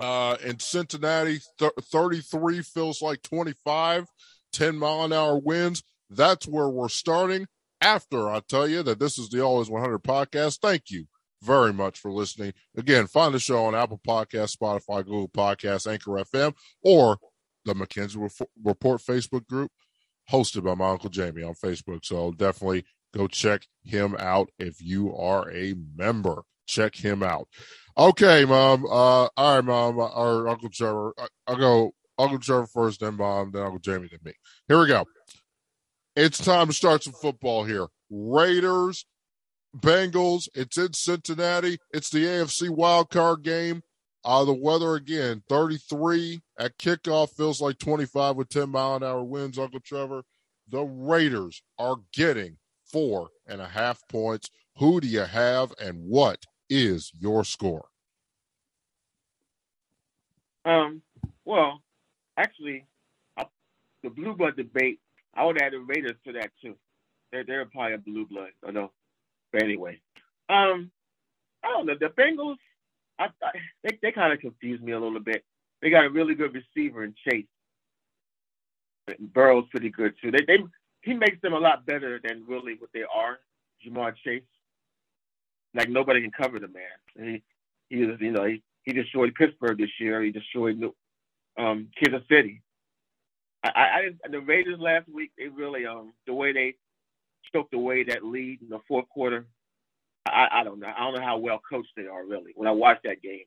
uh, 0.00 0.36
in 0.44 0.58
Cincinnati, 0.58 1.40
th- 1.58 1.72
33 1.80 2.62
feels 2.62 3.02
like 3.02 3.22
25, 3.22 4.06
10 4.52 4.76
mile 4.76 5.04
an 5.04 5.12
hour 5.12 5.38
winds. 5.38 5.82
That's 6.08 6.46
where 6.46 6.68
we're 6.68 6.88
starting. 6.88 7.46
After 7.80 8.30
I 8.30 8.40
tell 8.48 8.68
you 8.68 8.84
that 8.84 9.00
this 9.00 9.18
is 9.18 9.28
the 9.28 9.40
Always 9.40 9.68
100 9.68 10.04
podcast, 10.04 10.60
thank 10.60 10.90
you 10.90 11.06
very 11.42 11.72
much 11.72 11.98
for 11.98 12.12
listening. 12.12 12.52
Again, 12.76 13.06
find 13.06 13.34
the 13.34 13.38
show 13.38 13.64
on 13.64 13.74
Apple 13.74 14.00
Podcast, 14.06 14.56
Spotify, 14.56 15.04
Google 15.04 15.28
Podcasts, 15.28 15.90
Anchor 15.90 16.12
FM, 16.12 16.54
or 16.82 17.18
the 17.64 17.74
McKenzie 17.74 18.30
Report 18.64 19.00
Facebook 19.00 19.46
group 19.46 19.70
hosted 20.30 20.64
by 20.64 20.74
my 20.74 20.90
Uncle 20.90 21.10
Jamie 21.10 21.42
on 21.42 21.54
Facebook. 21.54 22.04
So 22.04 22.32
definitely 22.32 22.84
go 23.14 23.26
check 23.26 23.66
him 23.84 24.16
out 24.18 24.50
if 24.58 24.80
you 24.80 25.14
are 25.14 25.50
a 25.50 25.74
member. 25.96 26.42
Check 26.66 26.94
him 26.94 27.22
out. 27.22 27.48
Okay, 27.98 28.44
mom. 28.44 28.86
Uh, 28.86 29.28
all 29.36 29.56
right, 29.56 29.64
mom. 29.64 29.98
Or 29.98 30.48
Uncle 30.48 30.70
Trevor. 30.70 31.14
I'll 31.46 31.56
go 31.56 31.92
Uncle 32.18 32.38
Trevor 32.38 32.66
first, 32.66 33.00
then 33.00 33.16
mom, 33.16 33.50
then 33.52 33.62
Uncle 33.62 33.78
Jamie, 33.78 34.08
then 34.10 34.20
me. 34.24 34.32
Here 34.68 34.80
we 34.80 34.86
go. 34.86 35.04
It's 36.14 36.42
time 36.42 36.68
to 36.68 36.72
start 36.72 37.02
some 37.02 37.14
football 37.14 37.64
here. 37.64 37.86
Raiders, 38.10 39.06
Bengals. 39.76 40.48
It's 40.54 40.78
in 40.78 40.92
Cincinnati. 40.92 41.78
It's 41.92 42.10
the 42.10 42.24
AFC 42.24 42.70
wild 42.70 43.10
card 43.10 43.42
game. 43.42 43.82
Uh, 44.24 44.44
the 44.44 44.54
weather 44.54 44.94
again, 44.94 45.42
33 45.48 46.40
at 46.58 46.78
kickoff 46.78 47.30
feels 47.30 47.60
like 47.60 47.78
25 47.78 48.36
with 48.36 48.48
10 48.48 48.70
mile 48.70 48.96
an 48.96 49.02
hour 49.02 49.24
winds, 49.24 49.58
Uncle 49.58 49.80
Trevor. 49.80 50.22
The 50.68 50.82
Raiders 50.82 51.62
are 51.78 51.96
getting 52.12 52.58
four 52.84 53.30
and 53.48 53.60
a 53.60 53.66
half 53.66 54.00
points. 54.08 54.48
Who 54.78 55.00
do 55.00 55.08
you 55.08 55.22
have 55.22 55.72
and 55.80 56.04
what 56.06 56.44
is 56.70 57.10
your 57.18 57.44
score? 57.44 57.88
Um, 60.64 61.02
well, 61.44 61.82
actually, 62.36 62.86
the 64.02 64.10
blue 64.10 64.34
blood 64.34 64.56
debate, 64.56 65.00
I 65.34 65.44
would 65.44 65.60
add 65.60 65.72
the 65.72 65.80
Raiders 65.80 66.16
to 66.26 66.32
that 66.34 66.50
too. 66.62 66.76
They're 67.32 67.44
they're 67.44 67.66
probably 67.66 67.94
a 67.94 67.98
blue 67.98 68.26
blood, 68.26 68.50
know. 68.70 68.92
But 69.52 69.62
anyway, 69.62 70.00
um, 70.48 70.90
I 71.64 71.68
don't 71.68 71.86
know 71.86 71.94
the 71.98 72.06
Bengals. 72.06 72.56
I, 73.18 73.26
I 73.42 73.50
they 73.84 73.98
they 74.02 74.12
kind 74.12 74.32
of 74.32 74.40
confuse 74.40 74.80
me 74.80 74.92
a 74.92 75.00
little 75.00 75.20
bit. 75.20 75.44
They 75.82 75.90
got 75.90 76.04
a 76.06 76.10
really 76.10 76.34
good 76.34 76.54
receiver 76.54 77.04
in 77.04 77.14
Chase. 77.28 77.46
Burrow's 79.18 79.66
pretty 79.70 79.90
good 79.90 80.14
too. 80.22 80.30
They 80.30 80.44
they 80.46 80.58
he 81.02 81.14
makes 81.14 81.40
them 81.42 81.52
a 81.52 81.58
lot 81.58 81.86
better 81.86 82.20
than 82.22 82.44
really 82.46 82.74
what 82.78 82.90
they 82.94 83.02
are. 83.02 83.38
Ja'Marr 83.84 84.14
Chase 84.24 84.42
like 85.74 85.88
nobody 85.88 86.20
can 86.20 86.30
cover 86.30 86.58
the 86.58 86.68
man. 86.68 86.84
He 87.16 87.42
he 87.88 88.00
you 88.02 88.32
know, 88.32 88.44
he, 88.44 88.62
he 88.84 88.92
destroyed 88.92 89.34
Pittsburgh 89.34 89.78
this 89.78 89.90
year. 90.00 90.22
He 90.22 90.30
destroyed 90.30 90.82
um, 91.58 91.88
Kansas 92.02 92.26
City. 92.30 92.62
I, 93.64 93.70
I, 93.70 94.28
the 94.28 94.40
Raiders 94.40 94.80
last 94.80 95.08
week, 95.08 95.30
they 95.38 95.46
really 95.46 95.86
um 95.86 96.12
the 96.26 96.34
way 96.34 96.52
they 96.52 96.74
choked 97.52 97.74
away 97.74 98.04
that 98.04 98.24
lead 98.24 98.62
in 98.62 98.68
the 98.68 98.80
fourth 98.88 99.08
quarter. 99.08 99.46
I, 100.26 100.48
I 100.52 100.64
don't 100.64 100.78
know. 100.78 100.92
I 100.94 101.04
don't 101.04 101.16
know 101.16 101.24
how 101.24 101.38
well 101.38 101.60
coached 101.68 101.92
they 101.96 102.06
are 102.06 102.24
really. 102.24 102.52
When 102.54 102.68
I 102.68 102.72
watched 102.72 103.04
that 103.04 103.22
game, 103.22 103.44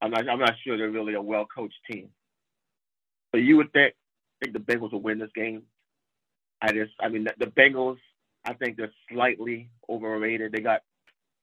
I'm 0.00 0.10
not 0.10 0.28
I'm 0.28 0.38
not 0.38 0.54
sure 0.64 0.76
they're 0.76 0.90
really 0.90 1.14
a 1.14 1.22
well 1.22 1.46
coached 1.46 1.78
team. 1.90 2.08
But 3.32 3.42
you 3.42 3.56
would 3.58 3.72
think 3.72 3.94
think 4.42 4.54
the 4.54 4.60
Bengals 4.60 4.92
will 4.92 5.02
win 5.02 5.18
this 5.18 5.30
game. 5.34 5.62
I 6.62 6.72
just 6.72 6.92
I 7.00 7.08
mean 7.08 7.24
the, 7.24 7.34
the 7.38 7.50
Bengals 7.50 7.98
I 8.44 8.54
think 8.54 8.76
they're 8.76 8.92
slightly 9.10 9.70
overrated. 9.88 10.52
They 10.52 10.60
got 10.60 10.80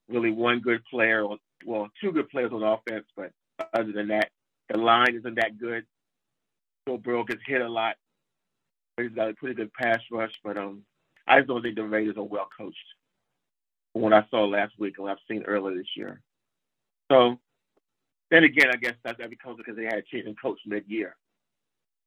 really 0.09 0.31
one 0.31 0.59
good 0.59 0.83
player, 0.89 1.23
or 1.23 1.37
well, 1.65 1.89
two 2.01 2.11
good 2.11 2.29
players 2.29 2.51
on 2.51 2.63
offense, 2.63 3.05
but 3.15 3.31
other 3.73 3.91
than 3.91 4.07
that, 4.07 4.29
the 4.69 4.77
line 4.77 5.15
isn't 5.15 5.35
that 5.35 5.57
good. 5.59 5.85
Joe 6.87 6.97
Burrow 6.97 7.23
gets 7.23 7.41
hit 7.45 7.61
a 7.61 7.69
lot. 7.69 7.95
He's 8.97 9.11
got 9.11 9.29
a 9.29 9.33
pretty 9.33 9.55
good 9.55 9.73
pass 9.73 9.99
rush, 10.11 10.33
but 10.43 10.57
um, 10.57 10.83
I 11.27 11.39
just 11.39 11.47
don't 11.47 11.61
think 11.61 11.75
the 11.75 11.83
Raiders 11.83 12.17
are 12.17 12.23
well 12.23 12.47
coached. 12.57 12.77
From 13.93 14.01
what 14.03 14.13
I 14.13 14.25
saw 14.29 14.45
last 14.45 14.73
week 14.79 14.95
and 14.97 15.05
what 15.05 15.11
I've 15.11 15.27
seen 15.27 15.43
earlier 15.43 15.77
this 15.77 15.95
year. 15.95 16.21
So 17.11 17.39
then 18.29 18.43
again, 18.43 18.69
I 18.71 18.77
guess 18.77 18.95
that, 19.03 19.17
that 19.17 19.29
becomes 19.29 19.57
because 19.57 19.75
they 19.75 19.85
had 19.85 19.95
a 19.95 20.01
change 20.01 20.25
in 20.25 20.35
coach 20.35 20.59
mid-year. 20.65 21.15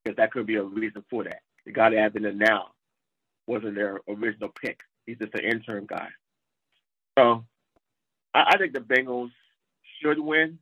Because 0.05 0.17
that 0.17 0.33
could 0.33 0.47
be 0.47 0.57
a 0.57 0.63
reason 0.63 1.05
for 1.11 1.25
that. 1.25 1.41
The 1.67 1.73
guy 1.73 1.91
that 1.91 1.99
has 1.99 2.13
in 2.15 2.39
now 2.39 2.69
wasn't 3.47 3.75
their 3.75 4.01
original 4.09 4.51
pick. 4.63 4.81
He's 5.07 5.19
just 5.19 5.35
an 5.35 5.45
interim 5.45 5.87
guy. 5.87 6.09
So 7.19 7.45
I, 8.35 8.53
I 8.53 8.59
think 8.59 8.73
the 8.73 8.81
Bengals 8.81 9.31
should 10.01 10.19
win. 10.19 10.59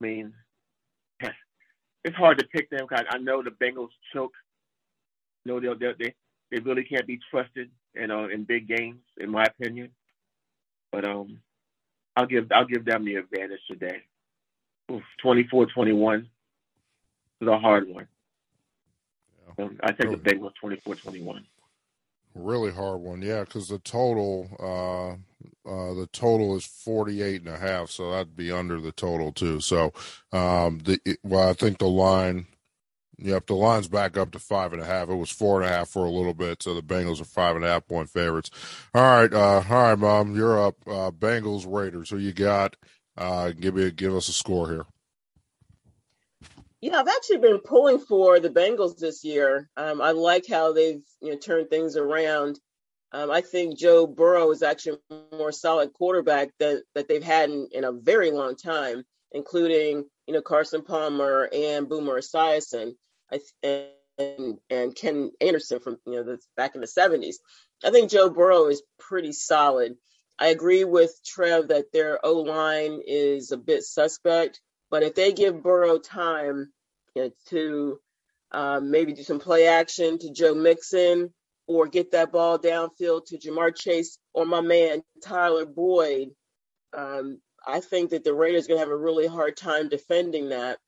I 0.00 0.04
mean, 0.04 0.32
it's 2.04 2.16
hard 2.16 2.38
to 2.38 2.46
pick 2.46 2.70
them 2.70 2.86
because 2.88 3.06
I 3.10 3.18
know 3.18 3.42
the 3.42 3.50
Bengals 3.50 3.90
choke. 4.12 4.34
You 5.44 5.60
know, 5.60 5.74
they 5.74 5.92
they 5.98 6.14
they 6.50 6.58
really 6.58 6.84
can't 6.84 7.06
be 7.06 7.18
trusted, 7.30 7.70
you 7.94 8.06
know, 8.06 8.28
in 8.28 8.44
big 8.44 8.68
games, 8.68 9.00
in 9.18 9.30
my 9.30 9.44
opinion. 9.44 9.90
But 10.92 11.04
um, 11.04 11.40
I'll 12.16 12.26
give 12.26 12.50
I'll 12.52 12.66
give 12.66 12.84
them 12.84 13.04
the 13.04 13.16
advantage 13.16 13.60
today. 13.68 14.02
24-21 15.24 16.26
is 17.40 17.48
a 17.48 17.58
hard 17.58 17.88
one. 17.88 18.08
Yeah. 19.58 19.64
Um, 19.64 19.76
I 19.82 19.92
think 19.92 20.10
the 20.10 20.30
Bengals 20.30 20.52
24-21 20.62 21.42
really 22.34 22.72
hard 22.72 23.00
one 23.00 23.22
yeah 23.22 23.40
because 23.40 23.68
the 23.68 23.78
total 23.78 24.48
uh 24.60 25.68
uh 25.68 25.94
the 25.94 26.08
total 26.12 26.56
is 26.56 26.64
48 26.64 27.42
and 27.42 27.50
a 27.50 27.58
half 27.58 27.90
so 27.90 28.10
that'd 28.10 28.36
be 28.36 28.52
under 28.52 28.80
the 28.80 28.92
total 28.92 29.32
too 29.32 29.60
so 29.60 29.92
um 30.32 30.78
the 30.84 31.00
well 31.22 31.48
i 31.48 31.52
think 31.52 31.78
the 31.78 31.88
line 31.88 32.46
yep 33.20 33.46
the 33.46 33.54
line's 33.54 33.88
back 33.88 34.16
up 34.16 34.30
to 34.32 34.38
five 34.38 34.72
and 34.72 34.82
a 34.82 34.84
half 34.84 35.08
it 35.08 35.14
was 35.14 35.30
four 35.30 35.60
and 35.60 35.70
a 35.70 35.72
half 35.72 35.88
for 35.88 36.04
a 36.04 36.10
little 36.10 36.34
bit 36.34 36.62
so 36.62 36.74
the 36.74 36.82
bengals 36.82 37.20
are 37.20 37.24
five 37.24 37.56
and 37.56 37.64
a 37.64 37.68
half 37.68 37.86
point 37.86 38.08
favorites. 38.10 38.50
All 38.94 39.02
right 39.02 39.32
uh 39.32 39.62
all 39.68 39.82
right 39.82 39.98
mom 39.98 40.36
you're 40.36 40.60
up. 40.60 40.76
Uh 40.86 41.10
bengals 41.10 41.64
raiders 41.68 42.10
who 42.10 42.18
you 42.18 42.32
got? 42.32 42.76
Uh 43.16 43.50
give 43.50 43.74
me 43.74 43.90
give 43.90 44.14
us 44.14 44.28
a 44.28 44.32
score 44.32 44.68
here. 44.68 44.86
Yeah, 46.80 46.98
I've 46.98 47.08
actually 47.08 47.38
been 47.38 47.58
pulling 47.58 47.98
for 47.98 48.40
the 48.40 48.48
Bengals 48.48 48.96
this 48.96 49.22
year. 49.22 49.68
Um, 49.76 50.00
I 50.00 50.12
like 50.12 50.46
how 50.48 50.72
they've 50.72 51.02
you 51.20 51.32
know 51.32 51.36
turned 51.36 51.68
things 51.68 51.96
around. 51.96 52.58
Um, 53.12 53.30
I 53.30 53.42
think 53.42 53.76
Joe 53.76 54.06
Burrow 54.06 54.50
is 54.50 54.62
actually 54.62 54.98
a 55.10 55.36
more 55.36 55.52
solid 55.52 55.92
quarterback 55.92 56.50
that 56.58 56.84
that 56.94 57.08
they've 57.08 57.22
had 57.22 57.50
in, 57.50 57.68
in 57.72 57.84
a 57.84 57.92
very 57.92 58.30
long 58.30 58.56
time, 58.56 59.04
including 59.32 60.06
you 60.26 60.34
know 60.34 60.40
Carson 60.40 60.82
Palmer 60.82 61.50
and 61.52 61.86
Boomer 61.88 62.20
Esiason, 62.20 62.92
and 63.62 64.58
and 64.68 64.94
Ken 64.94 65.30
Anderson 65.40 65.80
from 65.80 65.98
you 66.06 66.24
know 66.24 66.36
back 66.56 66.74
in 66.74 66.80
the 66.80 66.86
'70s. 66.86 67.36
I 67.84 67.90
think 67.90 68.10
Joe 68.10 68.30
Burrow 68.30 68.66
is 68.66 68.82
pretty 68.98 69.32
solid. 69.32 69.96
I 70.38 70.48
agree 70.48 70.84
with 70.84 71.20
Trev 71.24 71.68
that 71.68 71.92
their 71.92 72.24
O 72.24 72.40
line 72.40 73.00
is 73.06 73.52
a 73.52 73.56
bit 73.56 73.82
suspect. 73.82 74.60
But 74.90 75.02
if 75.02 75.14
they 75.14 75.32
give 75.32 75.62
Burrow 75.62 75.98
time 75.98 76.72
you 77.14 77.22
know, 77.22 77.30
to 77.48 78.00
um, 78.52 78.90
maybe 78.90 79.12
do 79.12 79.22
some 79.22 79.38
play 79.38 79.66
action 79.66 80.18
to 80.18 80.32
Joe 80.32 80.54
Mixon 80.54 81.32
or 81.66 81.86
get 81.86 82.12
that 82.12 82.32
ball 82.32 82.58
downfield 82.58 83.26
to 83.26 83.38
Ja'Marr 83.38 83.76
Chase 83.76 84.18
or 84.34 84.44
my 84.44 84.60
man 84.60 85.02
Tyler 85.22 85.66
Boyd, 85.66 86.30
um, 86.96 87.40
I 87.64 87.80
think 87.80 88.10
that 88.10 88.24
the 88.24 88.34
Raiders 88.34 88.64
are 88.64 88.68
going 88.68 88.78
to 88.78 88.84
have 88.84 88.92
a 88.92 88.96
really 88.96 89.26
hard 89.26 89.56
time 89.56 89.88
defending 89.88 90.48
that. 90.48 90.78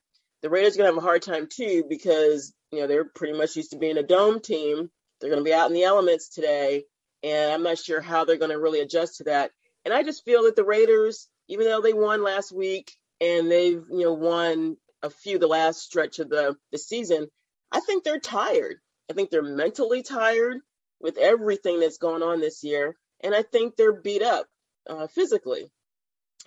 The 0.42 0.50
Raiders 0.50 0.74
are 0.74 0.78
going 0.78 0.90
to 0.90 0.94
have 0.94 1.02
a 1.04 1.06
hard 1.06 1.22
time 1.22 1.48
too 1.50 1.84
because 1.88 2.54
you 2.72 2.80
know 2.80 2.86
they're 2.86 3.04
pretty 3.06 3.36
much 3.38 3.56
used 3.56 3.72
to 3.72 3.78
being 3.78 3.98
a 3.98 4.02
dome 4.02 4.40
team. 4.40 4.90
They're 5.20 5.30
going 5.30 5.42
to 5.44 5.48
be 5.48 5.54
out 5.54 5.68
in 5.68 5.74
the 5.74 5.84
elements 5.84 6.28
today, 6.30 6.84
and 7.22 7.52
I'm 7.52 7.62
not 7.64 7.78
sure 7.78 8.00
how 8.00 8.24
they're 8.24 8.36
going 8.38 8.50
to 8.52 8.60
really 8.60 8.80
adjust 8.80 9.18
to 9.18 9.24
that. 9.24 9.50
And 9.84 9.94
I 9.94 10.02
just 10.04 10.24
feel 10.24 10.44
that 10.44 10.56
the 10.56 10.64
Raiders, 10.64 11.28
even 11.48 11.66
though 11.66 11.80
they 11.82 11.94
won 11.94 12.22
last 12.24 12.52
week, 12.52 12.92
and 13.20 13.50
they've 13.50 13.84
you 13.90 14.04
know 14.04 14.14
won 14.14 14.76
a 15.02 15.10
few 15.10 15.38
the 15.38 15.46
last 15.48 15.80
stretch 15.82 16.18
of 16.20 16.28
the 16.30 16.56
the 16.72 16.78
season. 16.78 17.28
I 17.72 17.80
think 17.80 18.04
they're 18.04 18.20
tired. 18.20 18.76
I 19.10 19.14
think 19.14 19.30
they're 19.30 19.42
mentally 19.42 20.02
tired 20.02 20.58
with 21.00 21.18
everything 21.18 21.80
that's 21.80 21.98
going 21.98 22.22
on 22.22 22.40
this 22.40 22.64
year, 22.64 22.96
and 23.22 23.34
I 23.34 23.42
think 23.42 23.76
they're 23.76 24.00
beat 24.00 24.22
up. 24.22 24.46
uh, 24.88 25.06
physically. 25.08 25.70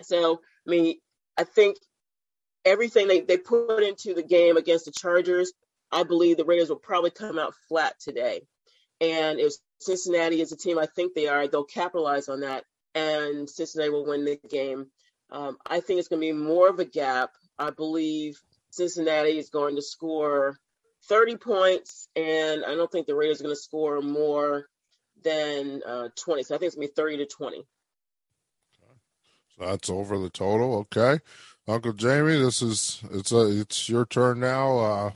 So, 0.02 0.40
I 0.66 0.70
mean, 0.70 0.96
I 1.38 1.44
think 1.44 1.76
everything 2.66 3.08
they, 3.08 3.20
they 3.20 3.38
put 3.38 3.82
into 3.82 4.12
the 4.12 4.22
game 4.22 4.56
against 4.56 4.84
the 4.84 4.90
Chargers, 4.90 5.52
I 5.90 6.02
believe 6.02 6.36
the 6.36 6.44
Raiders 6.44 6.68
will 6.68 6.76
probably 6.76 7.10
come 7.10 7.38
out 7.38 7.54
flat 7.68 7.94
today. 8.00 8.42
And 9.00 9.38
if 9.38 9.54
Cincinnati 9.78 10.40
is 10.40 10.52
a 10.52 10.56
team 10.56 10.78
I 10.78 10.86
think 10.86 11.14
they 11.14 11.28
are, 11.28 11.46
they'll 11.46 11.64
capitalize 11.64 12.28
on 12.28 12.40
that, 12.40 12.64
and 12.94 13.48
Cincinnati 13.48 13.90
will 13.90 14.06
win 14.06 14.24
the 14.24 14.38
game. 14.50 14.86
Um, 15.30 15.58
I 15.66 15.80
think 15.80 15.98
it's 15.98 16.08
going 16.08 16.20
to 16.20 16.26
be 16.26 16.32
more 16.32 16.68
of 16.68 16.78
a 16.78 16.84
gap. 16.84 17.30
I 17.58 17.70
believe 17.70 18.40
Cincinnati 18.70 19.38
is 19.38 19.50
going 19.50 19.76
to 19.76 19.82
score 19.82 20.58
30 21.08 21.36
points, 21.36 22.08
and 22.16 22.64
I 22.64 22.74
don't 22.74 22.90
think 22.90 23.06
the 23.06 23.14
Raiders 23.14 23.40
are 23.40 23.44
going 23.44 23.54
to 23.54 23.60
score 23.60 24.00
more 24.00 24.66
than 25.22 25.82
uh, 25.86 26.08
20. 26.16 26.42
So 26.42 26.54
I 26.54 26.58
think 26.58 26.68
it's 26.68 26.76
going 26.76 26.88
to 26.88 26.92
be 26.92 26.96
30 26.96 27.16
to 27.18 27.26
20. 27.26 27.66
So 29.58 29.66
that's 29.66 29.90
over 29.90 30.18
the 30.18 30.30
total. 30.30 30.86
Okay. 30.94 31.20
Uncle 31.68 31.92
Jamie, 31.92 32.36
this 32.38 32.62
is 32.62 33.02
it's 33.10 33.32
a 33.32 33.60
it's 33.60 33.88
your 33.88 34.06
turn 34.06 34.40
now. 34.40 34.78
Uh, 34.78 35.10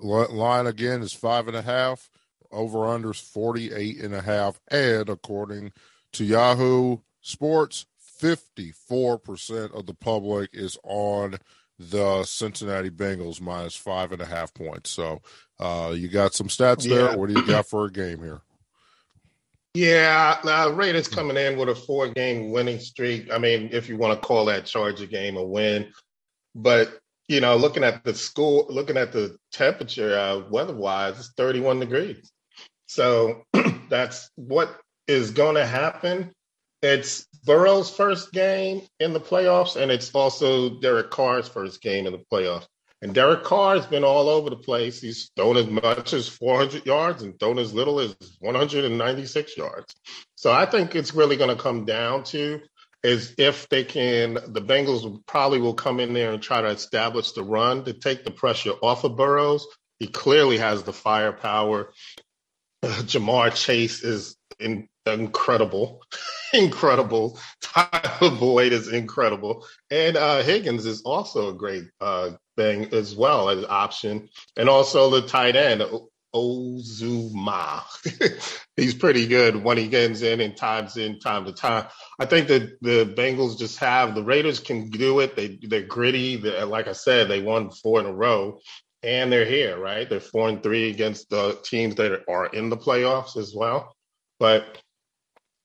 line 0.00 0.66
again 0.66 1.02
is 1.02 1.12
five 1.12 1.48
and 1.48 1.56
a 1.56 1.62
half. 1.62 2.10
Over 2.50 2.86
under 2.86 3.10
is 3.10 3.20
48 3.20 4.00
and 4.00 4.14
a 4.14 4.22
half. 4.22 4.60
And 4.68 5.08
according 5.08 5.72
to 6.12 6.24
Yahoo 6.24 6.98
Sports, 7.20 7.86
54% 8.20 9.74
of 9.74 9.86
the 9.86 9.94
public 9.94 10.50
is 10.52 10.76
on 10.84 11.38
the 11.78 12.24
Cincinnati 12.24 12.90
Bengals 12.90 13.40
minus 13.40 13.74
five 13.74 14.12
and 14.12 14.20
a 14.22 14.26
half 14.26 14.54
points. 14.54 14.90
So 14.90 15.20
uh, 15.58 15.92
you 15.94 16.08
got 16.08 16.34
some 16.34 16.48
stats 16.48 16.88
there. 16.88 17.10
Yeah. 17.10 17.16
What 17.16 17.28
do 17.28 17.34
you 17.34 17.46
got 17.46 17.66
for 17.66 17.86
a 17.86 17.90
game 17.90 18.20
here? 18.20 18.42
Yeah, 19.74 20.38
now 20.44 20.68
Raiders 20.68 21.08
coming 21.08 21.38
in 21.38 21.56
with 21.56 21.70
a 21.70 21.74
four 21.74 22.08
game 22.08 22.50
winning 22.50 22.78
streak. 22.78 23.32
I 23.32 23.38
mean, 23.38 23.70
if 23.72 23.88
you 23.88 23.96
want 23.96 24.20
to 24.20 24.26
call 24.26 24.44
that 24.46 24.66
Charger 24.66 25.06
game 25.06 25.36
a 25.36 25.42
win, 25.42 25.92
but 26.54 26.98
you 27.28 27.40
know, 27.40 27.56
looking 27.56 27.84
at 27.84 28.04
the 28.04 28.14
school, 28.14 28.66
looking 28.68 28.98
at 28.98 29.12
the 29.12 29.36
temperature, 29.52 30.18
uh, 30.18 30.40
weather 30.50 30.74
wise, 30.74 31.18
it's 31.18 31.32
31 31.36 31.80
degrees. 31.80 32.30
So 32.86 33.44
that's 33.88 34.30
what 34.34 34.78
is 35.08 35.30
going 35.30 35.54
to 35.54 35.66
happen. 35.66 36.32
It's 36.82 37.26
Burrow's 37.44 37.94
first 37.94 38.32
game 38.32 38.82
in 39.00 39.14
the 39.14 39.20
playoffs, 39.20 39.80
and 39.80 39.90
it's 39.90 40.14
also 40.14 40.80
Derek 40.80 41.10
Carr's 41.10 41.48
first 41.48 41.80
game 41.80 42.06
in 42.06 42.12
the 42.12 42.22
playoffs. 42.30 42.66
And 43.02 43.12
Derek 43.12 43.42
Carr's 43.42 43.84
been 43.84 44.04
all 44.04 44.28
over 44.28 44.48
the 44.48 44.56
place. 44.56 45.00
He's 45.00 45.32
thrown 45.34 45.56
as 45.56 45.66
much 45.66 46.12
as 46.12 46.28
400 46.28 46.86
yards 46.86 47.22
and 47.22 47.38
thrown 47.38 47.58
as 47.58 47.74
little 47.74 47.98
as 47.98 48.14
196 48.38 49.56
yards. 49.56 49.94
So 50.36 50.52
I 50.52 50.66
think 50.66 50.94
it's 50.94 51.12
really 51.12 51.36
going 51.36 51.54
to 51.54 51.60
come 51.60 51.84
down 51.84 52.22
to 52.24 52.60
is 53.02 53.34
if 53.36 53.68
they 53.68 53.82
can, 53.82 54.34
the 54.34 54.62
Bengals 54.62 55.26
probably 55.26 55.60
will 55.60 55.74
come 55.74 55.98
in 55.98 56.12
there 56.12 56.32
and 56.32 56.40
try 56.40 56.60
to 56.60 56.68
establish 56.68 57.32
the 57.32 57.42
run 57.42 57.84
to 57.84 57.92
take 57.92 58.24
the 58.24 58.30
pressure 58.30 58.74
off 58.80 59.02
of 59.02 59.16
Burrows. 59.16 59.66
He 59.98 60.06
clearly 60.06 60.58
has 60.58 60.84
the 60.84 60.92
firepower. 60.92 61.92
Ja'Marr 62.84 63.52
Chase 63.54 64.04
is 64.04 64.36
in, 64.60 64.88
incredible, 65.06 66.02
incredible. 66.52 67.38
Tyler 67.60 68.36
Boyd 68.38 68.72
is 68.72 68.88
incredible, 68.88 69.66
and 69.90 70.16
uh, 70.16 70.42
Higgins 70.42 70.86
is 70.86 71.02
also 71.02 71.48
a 71.48 71.54
great 71.54 71.84
uh, 72.00 72.30
thing 72.56 72.92
as 72.92 73.14
well 73.14 73.48
as 73.48 73.64
option, 73.64 74.28
and 74.56 74.68
also 74.68 75.10
the 75.10 75.26
tight 75.26 75.56
end 75.56 75.82
Uzomah. 76.34 77.82
He's 78.76 78.94
pretty 78.94 79.26
good 79.26 79.62
when 79.62 79.76
he 79.76 79.88
gets 79.88 80.22
in 80.22 80.40
and 80.40 80.56
times 80.56 80.96
in 80.96 81.18
time 81.18 81.44
to 81.44 81.52
time. 81.52 81.86
I 82.18 82.26
think 82.26 82.48
that 82.48 82.80
the 82.80 83.04
Bengals 83.04 83.58
just 83.58 83.78
have 83.78 84.14
the 84.14 84.22
Raiders 84.22 84.60
can 84.60 84.88
do 84.90 85.20
it. 85.20 85.36
They 85.36 85.58
they're 85.62 85.82
gritty. 85.82 86.36
They're, 86.36 86.64
like 86.64 86.88
I 86.88 86.92
said, 86.92 87.28
they 87.28 87.42
won 87.42 87.70
four 87.70 88.00
in 88.00 88.06
a 88.06 88.12
row, 88.12 88.60
and 89.02 89.30
they're 89.30 89.44
here, 89.44 89.78
right? 89.78 90.08
They're 90.08 90.20
four 90.20 90.48
and 90.48 90.62
three 90.62 90.90
against 90.90 91.28
the 91.28 91.58
teams 91.64 91.96
that 91.96 92.22
are 92.28 92.46
in 92.46 92.70
the 92.70 92.78
playoffs 92.78 93.36
as 93.36 93.52
well. 93.54 93.94
But 94.38 94.78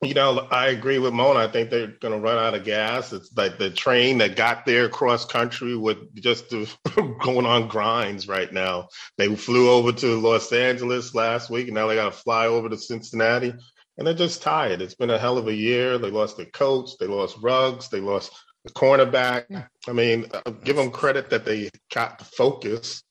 you 0.02 0.14
know, 0.14 0.48
I 0.52 0.68
agree 0.68 1.00
with 1.00 1.14
Mona. 1.14 1.40
I 1.40 1.48
think 1.48 1.70
they're 1.72 1.88
going 1.88 2.14
to 2.14 2.20
run 2.20 2.38
out 2.38 2.54
of 2.54 2.64
gas. 2.64 3.14
It's 3.14 3.36
like 3.36 3.58
the 3.58 3.72
train 3.72 4.20
that 4.20 4.36
got 4.36 4.66
there 4.66 4.90
cross 4.90 5.26
country 5.26 5.76
with 5.76 6.14
just 6.16 6.50
going 6.96 7.48
on 7.48 7.68
grinds 7.68 8.28
right 8.28 8.52
now. 8.52 8.90
They 9.18 9.36
flew 9.36 9.72
over 9.72 9.92
to 9.94 10.20
Los 10.20 10.52
Angeles 10.54 11.16
last 11.16 11.50
week, 11.50 11.68
and 11.68 11.76
now 11.76 11.88
they 11.88 11.96
got 11.96 12.12
to 12.12 12.20
fly 12.20 12.46
over 12.46 12.70
to 12.70 12.78
Cincinnati, 12.78 13.56
and 13.98 14.06
they're 14.06 14.14
just 14.14 14.44
tired. 14.44 14.82
It's 14.82 14.96
been 14.96 15.10
a 15.10 15.18
hell 15.18 15.40
of 15.40 15.48
a 15.48 15.56
year. 15.56 15.98
They 15.98 16.12
lost 16.12 16.38
their 16.38 16.46
coach, 16.46 16.92
they 17.00 17.08
lost 17.08 17.38
Ruggs, 17.42 17.90
they 17.90 18.00
lost 18.00 18.32
the 18.66 18.72
cornerback. 18.74 19.68
I 19.88 19.92
mean, 19.94 20.28
uh, 20.32 20.52
give 20.52 20.76
them 20.76 20.92
credit 20.92 21.32
that 21.32 21.44
they 21.44 21.72
got 21.92 22.20
the 22.20 22.26
focus, 22.26 23.02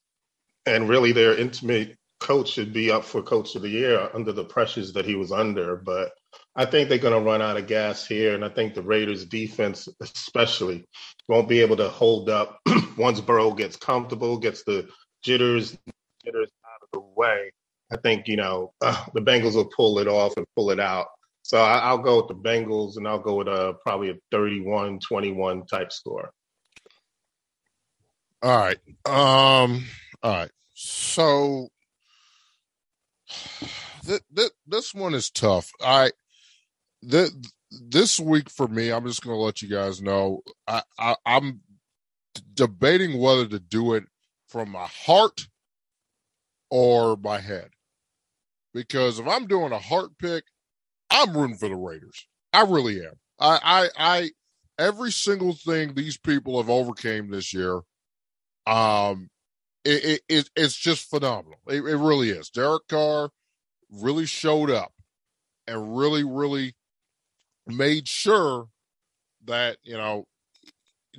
and 0.66 0.89
really 0.89 1.11
their 1.11 1.37
intimate 1.37 1.97
coach 2.20 2.51
should 2.51 2.72
be 2.72 2.93
up 2.93 3.05
for 3.05 3.22
coach 3.22 3.57
of 3.57 3.62
the 3.62 3.68
year 3.68 4.09
under 4.14 4.32
the 4.32 4.45
pressures 4.45 4.93
that 4.93 5.05
he 5.05 5.16
was 5.16 5.32
under, 5.32 5.76
but 5.76 6.12
I 6.59 6.64
think 6.64 6.88
they're 6.88 6.98
going 6.98 7.12
to 7.12 7.30
run 7.30 7.42
out 7.42 7.59
of 7.59 7.66
gas 7.66 8.07
here, 8.07 8.34
and 8.34 8.42
I 8.42 8.48
think 8.48 8.74
the 8.74 8.82
Raiders' 8.82 9.26
defense, 9.26 9.88
especially, 10.00 10.86
won't 11.28 11.50
be 11.50 11.61
able 11.61 11.76
to 11.76 11.90
hold 11.90 12.30
up 12.30 12.61
once 12.96 13.20
Burrow 13.20 13.52
gets 13.52 13.76
comfortable, 13.76 14.38
gets 14.38 14.64
the 14.64 14.88
jitters, 15.22 15.76
jitters 16.24 16.50
out 16.64 16.82
of 16.82 16.88
the 16.94 17.00
way. 17.00 17.52
I 17.92 17.96
think 17.98 18.26
you 18.26 18.36
know 18.36 18.72
uh, 18.80 19.04
the 19.12 19.20
Bengals 19.20 19.54
will 19.54 19.70
pull 19.76 19.98
it 19.98 20.09
off 20.09 20.36
and 20.38 20.46
pull 20.57 20.70
it 20.70 20.80
out. 20.80 21.09
So 21.42 21.59
I, 21.59 21.92
will 21.92 21.98
go 21.98 22.16
with 22.16 22.28
the 22.28 22.34
Bengals, 22.34 22.96
and 22.96 23.07
I'll 23.07 23.20
go 23.20 23.36
with 23.36 23.48
a 23.48 23.74
probably 23.84 24.11
a 24.11 24.34
31-21 24.34 25.68
type 25.68 25.92
score. 25.92 26.30
All 28.42 28.59
right. 28.59 28.78
Um. 29.04 29.84
All 30.22 30.32
right. 30.32 30.50
So 30.74 31.68
th- 34.07 34.22
th- 34.34 34.50
this 34.66 34.94
one 34.94 35.14
is 35.14 35.30
tough. 35.30 35.70
I 35.80 36.11
th- 37.09 37.30
this 37.70 38.20
week 38.20 38.50
for 38.50 38.68
me, 38.68 38.90
I'm 38.90 39.07
just 39.07 39.22
going 39.22 39.36
to 39.36 39.40
let 39.40 39.62
you 39.62 39.68
guys 39.68 40.00
know. 40.00 40.42
I, 40.66 40.82
I, 40.98 41.16
I'm 41.24 41.61
debating 42.54 43.18
whether 43.18 43.46
to 43.46 43.59
do 43.59 43.94
it 43.94 44.04
from 44.48 44.70
my 44.70 44.86
heart 44.86 45.48
or 46.70 47.16
my 47.16 47.38
head. 47.38 47.70
Because 48.72 49.18
if 49.18 49.26
I'm 49.26 49.46
doing 49.46 49.72
a 49.72 49.78
heart 49.78 50.11
pick, 50.18 50.44
I'm 51.11 51.36
rooting 51.36 51.57
for 51.57 51.68
the 51.68 51.76
Raiders. 51.76 52.26
I 52.52 52.62
really 52.62 53.00
am. 53.00 53.14
I, 53.38 53.59
I, 53.62 53.88
I, 53.98 54.30
every 54.78 55.11
single 55.12 55.54
thing 55.54 55.94
these 55.94 56.18
people 56.18 56.59
have 56.59 56.70
overcame 56.70 57.30
this 57.30 57.54
year, 57.54 57.80
um, 58.66 59.28
it, 59.84 60.22
it, 60.28 60.50
it's 60.57 60.76
just 60.76 61.09
phenomenal. 61.09 61.61
It, 61.68 61.84
it 61.84 61.96
really 61.96 62.30
is. 62.30 62.50
Derek 62.50 62.86
Carr 62.88 63.30
really 63.90 64.26
showed 64.26 64.70
up 64.70 64.92
and 65.66 65.96
really, 65.96 66.24
really 66.24 66.74
made 67.66 68.08
sure 68.08 68.68
that 69.44 69.78
you 69.82 69.96
know 69.96 70.26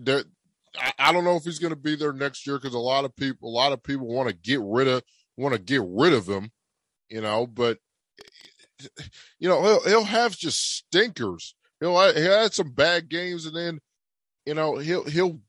that 0.04 0.26
I, 0.80 0.92
I 1.00 1.12
don't 1.12 1.24
know 1.24 1.36
if 1.36 1.44
he's 1.44 1.60
going 1.60 1.74
to 1.74 1.80
be 1.80 1.96
there 1.96 2.14
next 2.14 2.46
year 2.46 2.58
because 2.58 2.74
a 2.74 2.80
lot 2.80 3.06
of 3.06 3.16
people, 3.16 3.50
a 3.50 3.52
lot 3.52 3.72
of 3.72 3.84
people 3.84 4.08
want 4.08 4.30
to 4.30 4.36
get 4.36 4.60
rid 4.62 4.88
of 4.88 5.04
want 5.36 5.54
to 5.54 5.62
get 5.62 5.82
rid 5.86 6.14
of 6.14 6.28
him, 6.28 6.52
you 7.10 7.22
know. 7.22 7.48
But 7.48 7.80
you 9.40 9.50
know 9.50 9.62
he'll 9.62 9.84
he'll 9.84 10.04
have 10.04 10.38
just 10.38 10.78
stinkers. 10.78 11.56
He'll 11.80 12.14
he 12.14 12.22
had 12.22 12.54
some 12.54 12.72
bad 12.72 13.10
games, 13.10 13.46
and 13.46 13.56
then 13.56 13.80
you 14.46 14.54
know 14.54 14.78
he'll 14.78 15.06
he'll 15.06 15.40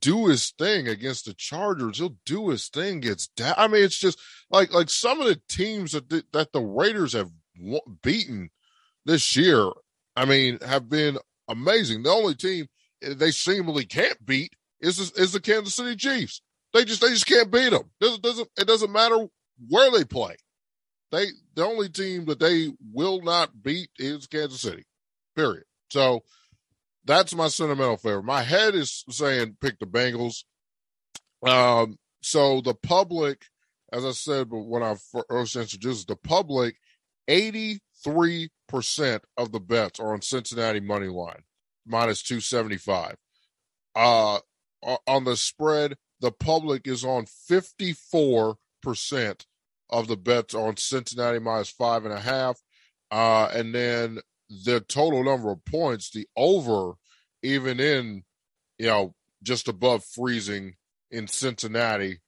do 0.00 0.26
his 0.26 0.50
thing 0.50 0.88
against 0.88 1.26
the 1.26 1.34
Chargers. 1.34 1.98
He'll 1.98 2.16
do 2.26 2.48
his 2.48 2.68
thing. 2.68 3.00
Down. 3.36 3.54
I 3.56 3.68
mean, 3.68 3.82
it's 3.82 3.98
just 3.98 4.18
like 4.50 4.72
like 4.72 4.90
some 4.90 5.20
of 5.20 5.26
the 5.26 5.40
teams 5.48 5.92
that 5.92 6.08
the, 6.08 6.24
that 6.32 6.52
the 6.52 6.60
Raiders 6.60 7.12
have 7.12 7.30
beaten 8.02 8.50
this 9.04 9.36
year 9.36 9.70
I 10.16 10.24
mean, 10.24 10.58
have 10.60 10.88
been 10.88 11.18
amazing. 11.48 12.02
The 12.02 12.10
only 12.10 12.34
team 12.34 12.66
they 13.02 13.30
seemingly 13.30 13.84
can't 13.84 14.24
beat 14.24 14.54
is 14.80 14.98
is 15.12 15.32
the 15.32 15.40
Kansas 15.40 15.74
City 15.74 15.96
Chiefs. 15.96 16.40
They 16.72 16.84
just 16.84 17.00
they 17.00 17.08
just 17.08 17.26
can't 17.26 17.50
beat 17.50 17.70
them. 17.70 17.90
It 18.00 18.22
doesn't 18.22 18.48
it 18.58 18.66
doesn't 18.66 18.92
matter 18.92 19.26
where 19.68 19.90
they 19.90 20.04
play. 20.04 20.36
They 21.12 21.26
the 21.54 21.64
only 21.64 21.88
team 21.88 22.24
that 22.26 22.40
they 22.40 22.72
will 22.92 23.22
not 23.22 23.62
beat 23.62 23.90
is 23.98 24.26
Kansas 24.26 24.60
City. 24.60 24.84
Period. 25.34 25.64
So 25.90 26.22
that's 27.04 27.34
my 27.34 27.48
sentimental 27.48 27.96
favor. 27.96 28.22
My 28.22 28.42
head 28.42 28.74
is 28.74 29.04
saying 29.08 29.58
pick 29.60 29.78
the 29.78 29.86
Bengals. 29.86 30.44
Um, 31.46 31.98
so 32.22 32.60
the 32.60 32.74
public, 32.74 33.44
as 33.92 34.04
I 34.04 34.10
said, 34.10 34.50
but 34.50 34.62
when 34.62 34.82
I 34.82 34.96
first 35.28 35.54
introduced 35.54 36.08
the 36.08 36.16
public, 36.16 36.76
eighty 37.28 37.80
three 38.02 38.50
percent 38.68 39.24
of 39.36 39.52
the 39.52 39.60
bets 39.60 40.00
are 40.00 40.12
on 40.12 40.22
Cincinnati 40.22 40.80
money 40.80 41.08
line, 41.08 41.44
minus 41.86 42.22
two 42.22 42.40
seventy 42.40 42.76
five. 42.76 43.16
Uh, 43.94 44.38
on 45.06 45.24
the 45.24 45.36
spread, 45.36 45.96
the 46.20 46.32
public 46.32 46.86
is 46.86 47.04
on 47.04 47.26
fifty 47.26 47.92
four 47.92 48.56
percent 48.82 49.46
of 49.90 50.08
the 50.08 50.16
bets 50.16 50.54
on 50.54 50.76
Cincinnati 50.76 51.38
minus 51.38 51.70
five 51.70 52.04
and 52.04 52.12
a 52.12 52.20
half. 52.20 52.60
Uh, 53.10 53.48
and 53.52 53.74
then 53.74 54.18
the 54.64 54.80
total 54.80 55.22
number 55.22 55.50
of 55.50 55.64
points, 55.64 56.10
the 56.10 56.26
over, 56.36 56.94
even 57.42 57.78
in, 57.78 58.24
you 58.78 58.86
know, 58.86 59.14
just 59.42 59.68
above 59.68 60.04
freezing 60.04 60.74
in 61.10 61.28
Cincinnati, 61.28 62.20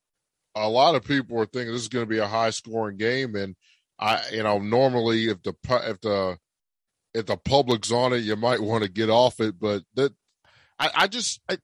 a 0.54 0.68
lot 0.68 0.94
of 0.94 1.04
people 1.04 1.40
are 1.40 1.46
thinking 1.46 1.72
this 1.72 1.82
is 1.82 1.88
going 1.88 2.04
to 2.06 2.10
be 2.10 2.18
a 2.18 2.28
high 2.28 2.50
scoring 2.50 2.96
game. 2.96 3.34
And 3.34 3.56
I, 3.98 4.22
you 4.32 4.42
know, 4.42 4.58
normally 4.58 5.28
if 5.28 5.42
the, 5.42 5.54
if 5.64 6.00
the, 6.00 6.38
if 7.14 7.26
the 7.26 7.36
public's 7.36 7.90
on 7.90 8.12
it, 8.12 8.18
you 8.18 8.36
might 8.36 8.60
want 8.60 8.84
to 8.84 8.90
get 8.90 9.10
off 9.10 9.40
it. 9.40 9.58
But 9.58 9.82
that, 9.94 10.12
I, 10.78 10.90
I 10.94 11.06
just, 11.08 11.40
I, 11.48 11.58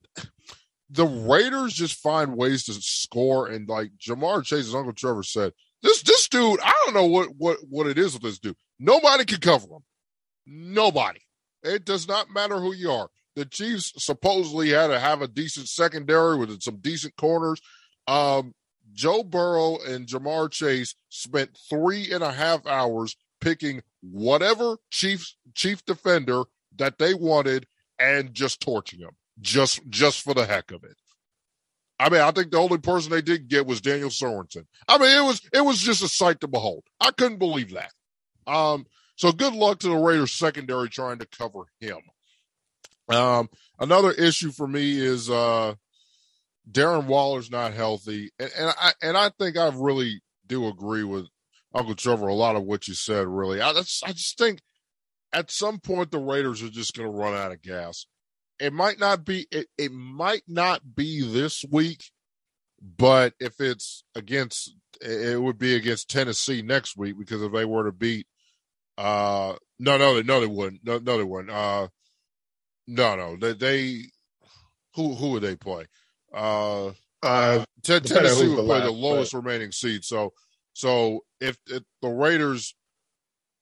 the 0.90 1.06
Raiders 1.06 1.74
just 1.74 2.00
find 2.00 2.36
ways 2.36 2.64
to 2.64 2.72
score. 2.74 3.48
And 3.48 3.68
like 3.68 3.92
Ja'Marr 3.98 4.44
Chase's 4.44 4.74
Uncle 4.74 4.92
Trevor 4.92 5.22
said, 5.22 5.52
this 5.82 6.02
this 6.02 6.28
dude, 6.28 6.60
I 6.62 6.72
don't 6.84 6.94
know 6.94 7.04
what 7.04 7.28
what 7.36 7.58
what 7.68 7.86
it 7.86 7.98
is 7.98 8.14
with 8.14 8.22
this 8.22 8.38
dude. 8.38 8.56
Nobody 8.78 9.26
can 9.26 9.38
cover 9.40 9.66
him. 9.66 9.84
Nobody. 10.46 11.20
It 11.62 11.84
does 11.84 12.08
not 12.08 12.32
matter 12.32 12.58
who 12.58 12.72
you 12.72 12.90
are. 12.90 13.08
The 13.36 13.44
Chiefs 13.44 13.92
supposedly 13.98 14.70
had 14.70 14.88
to 14.88 14.98
have 14.98 15.20
a 15.20 15.28
decent 15.28 15.68
secondary 15.68 16.38
with 16.38 16.62
some 16.62 16.76
decent 16.76 17.16
corners. 17.16 17.60
Um, 18.06 18.54
Joe 18.94 19.22
Burrow 19.22 19.78
and 19.86 20.06
Ja'Marr 20.06 20.50
Chase 20.50 20.94
spent 21.08 21.58
three 21.68 22.12
and 22.12 22.22
a 22.22 22.32
half 22.32 22.66
hours 22.66 23.16
picking 23.40 23.82
whatever 24.00 24.78
Chiefs 24.90 25.36
chief 25.54 25.84
defender 25.84 26.44
that 26.76 26.98
they 26.98 27.14
wanted 27.14 27.66
and 27.98 28.32
just 28.32 28.60
torching 28.60 29.00
them 29.00 29.16
just 29.40 29.80
just 29.88 30.22
for 30.22 30.34
the 30.34 30.46
heck 30.46 30.70
of 30.70 30.84
it. 30.84 30.96
I 31.98 32.08
mean, 32.08 32.20
I 32.20 32.30
think 32.32 32.50
the 32.50 32.58
only 32.58 32.78
person 32.78 33.12
they 33.12 33.22
did 33.22 33.48
get 33.48 33.66
was 33.66 33.80
Daniel 33.80 34.10
Sorensen. 34.10 34.66
I 34.88 34.98
mean, 34.98 35.16
it 35.16 35.24
was 35.24 35.40
it 35.52 35.64
was 35.64 35.78
just 35.78 36.02
a 36.02 36.08
sight 36.08 36.40
to 36.40 36.48
behold. 36.48 36.84
I 37.00 37.10
couldn't 37.12 37.38
believe 37.38 37.72
that. 37.72 37.92
Um, 38.46 38.86
so 39.16 39.32
good 39.32 39.54
luck 39.54 39.78
to 39.80 39.88
the 39.88 39.96
Raiders 39.96 40.32
secondary 40.32 40.88
trying 40.88 41.18
to 41.18 41.26
cover 41.26 41.60
him. 41.80 41.98
Um, 43.08 43.48
another 43.78 44.12
issue 44.12 44.50
for 44.50 44.66
me 44.66 44.98
is 44.98 45.30
uh, 45.30 45.74
Darren 46.70 47.06
Waller's 47.06 47.50
not 47.50 47.74
healthy, 47.74 48.30
and, 48.38 48.50
and 48.58 48.74
I 48.80 48.92
and 49.02 49.16
I 49.16 49.30
think 49.38 49.56
I 49.58 49.70
really 49.74 50.22
do 50.46 50.66
agree 50.66 51.04
with 51.04 51.26
Uncle 51.74 51.94
Trevor 51.94 52.28
a 52.28 52.34
lot 52.34 52.56
of 52.56 52.64
what 52.64 52.88
you 52.88 52.94
said. 52.94 53.26
Really, 53.26 53.60
I 53.60 53.72
just 53.72 54.04
I 54.04 54.12
just 54.12 54.38
think 54.38 54.60
at 55.32 55.50
some 55.50 55.78
point 55.78 56.10
the 56.10 56.18
Raiders 56.18 56.62
are 56.62 56.70
just 56.70 56.94
going 56.94 57.10
to 57.10 57.16
run 57.16 57.34
out 57.34 57.52
of 57.52 57.62
gas. 57.62 58.06
It 58.58 58.72
might 58.72 58.98
not 58.98 59.24
be 59.24 59.46
it, 59.50 59.66
it 59.76 59.92
might 59.92 60.44
not 60.48 60.94
be 60.94 61.22
this 61.22 61.64
week, 61.70 62.04
but 62.80 63.34
if 63.40 63.60
it's 63.60 64.04
against 64.14 64.74
it 65.00 65.42
would 65.42 65.58
be 65.58 65.74
against 65.74 66.08
Tennessee 66.08 66.62
next 66.62 66.96
week 66.96 67.18
because 67.18 67.42
if 67.42 67.52
they 67.52 67.64
were 67.64 67.84
to 67.84 67.92
beat 67.92 68.26
uh 68.96 69.54
no 69.78 69.98
no 69.98 70.22
no 70.22 70.40
they 70.40 70.46
wouldn't. 70.46 70.84
No 70.84 70.98
no 70.98 71.18
they 71.18 71.24
wouldn't. 71.24 71.50
Uh 71.50 71.88
no 72.86 73.16
no 73.16 73.36
they 73.36 73.52
they 73.52 74.02
who 74.94 75.14
who 75.14 75.30
would 75.30 75.42
they 75.42 75.56
play 75.56 75.86
uh 76.34 76.92
uh 77.22 77.64
T- 77.82 78.00
Tennessee 78.00 78.48
would 78.48 78.66
play 78.66 78.80
the 78.80 78.90
lowest 78.90 79.32
but... 79.32 79.38
remaining 79.38 79.72
seed 79.72 80.04
so 80.04 80.32
so 80.72 81.20
if, 81.40 81.56
if 81.66 81.82
the 82.02 82.08
Raiders 82.08 82.74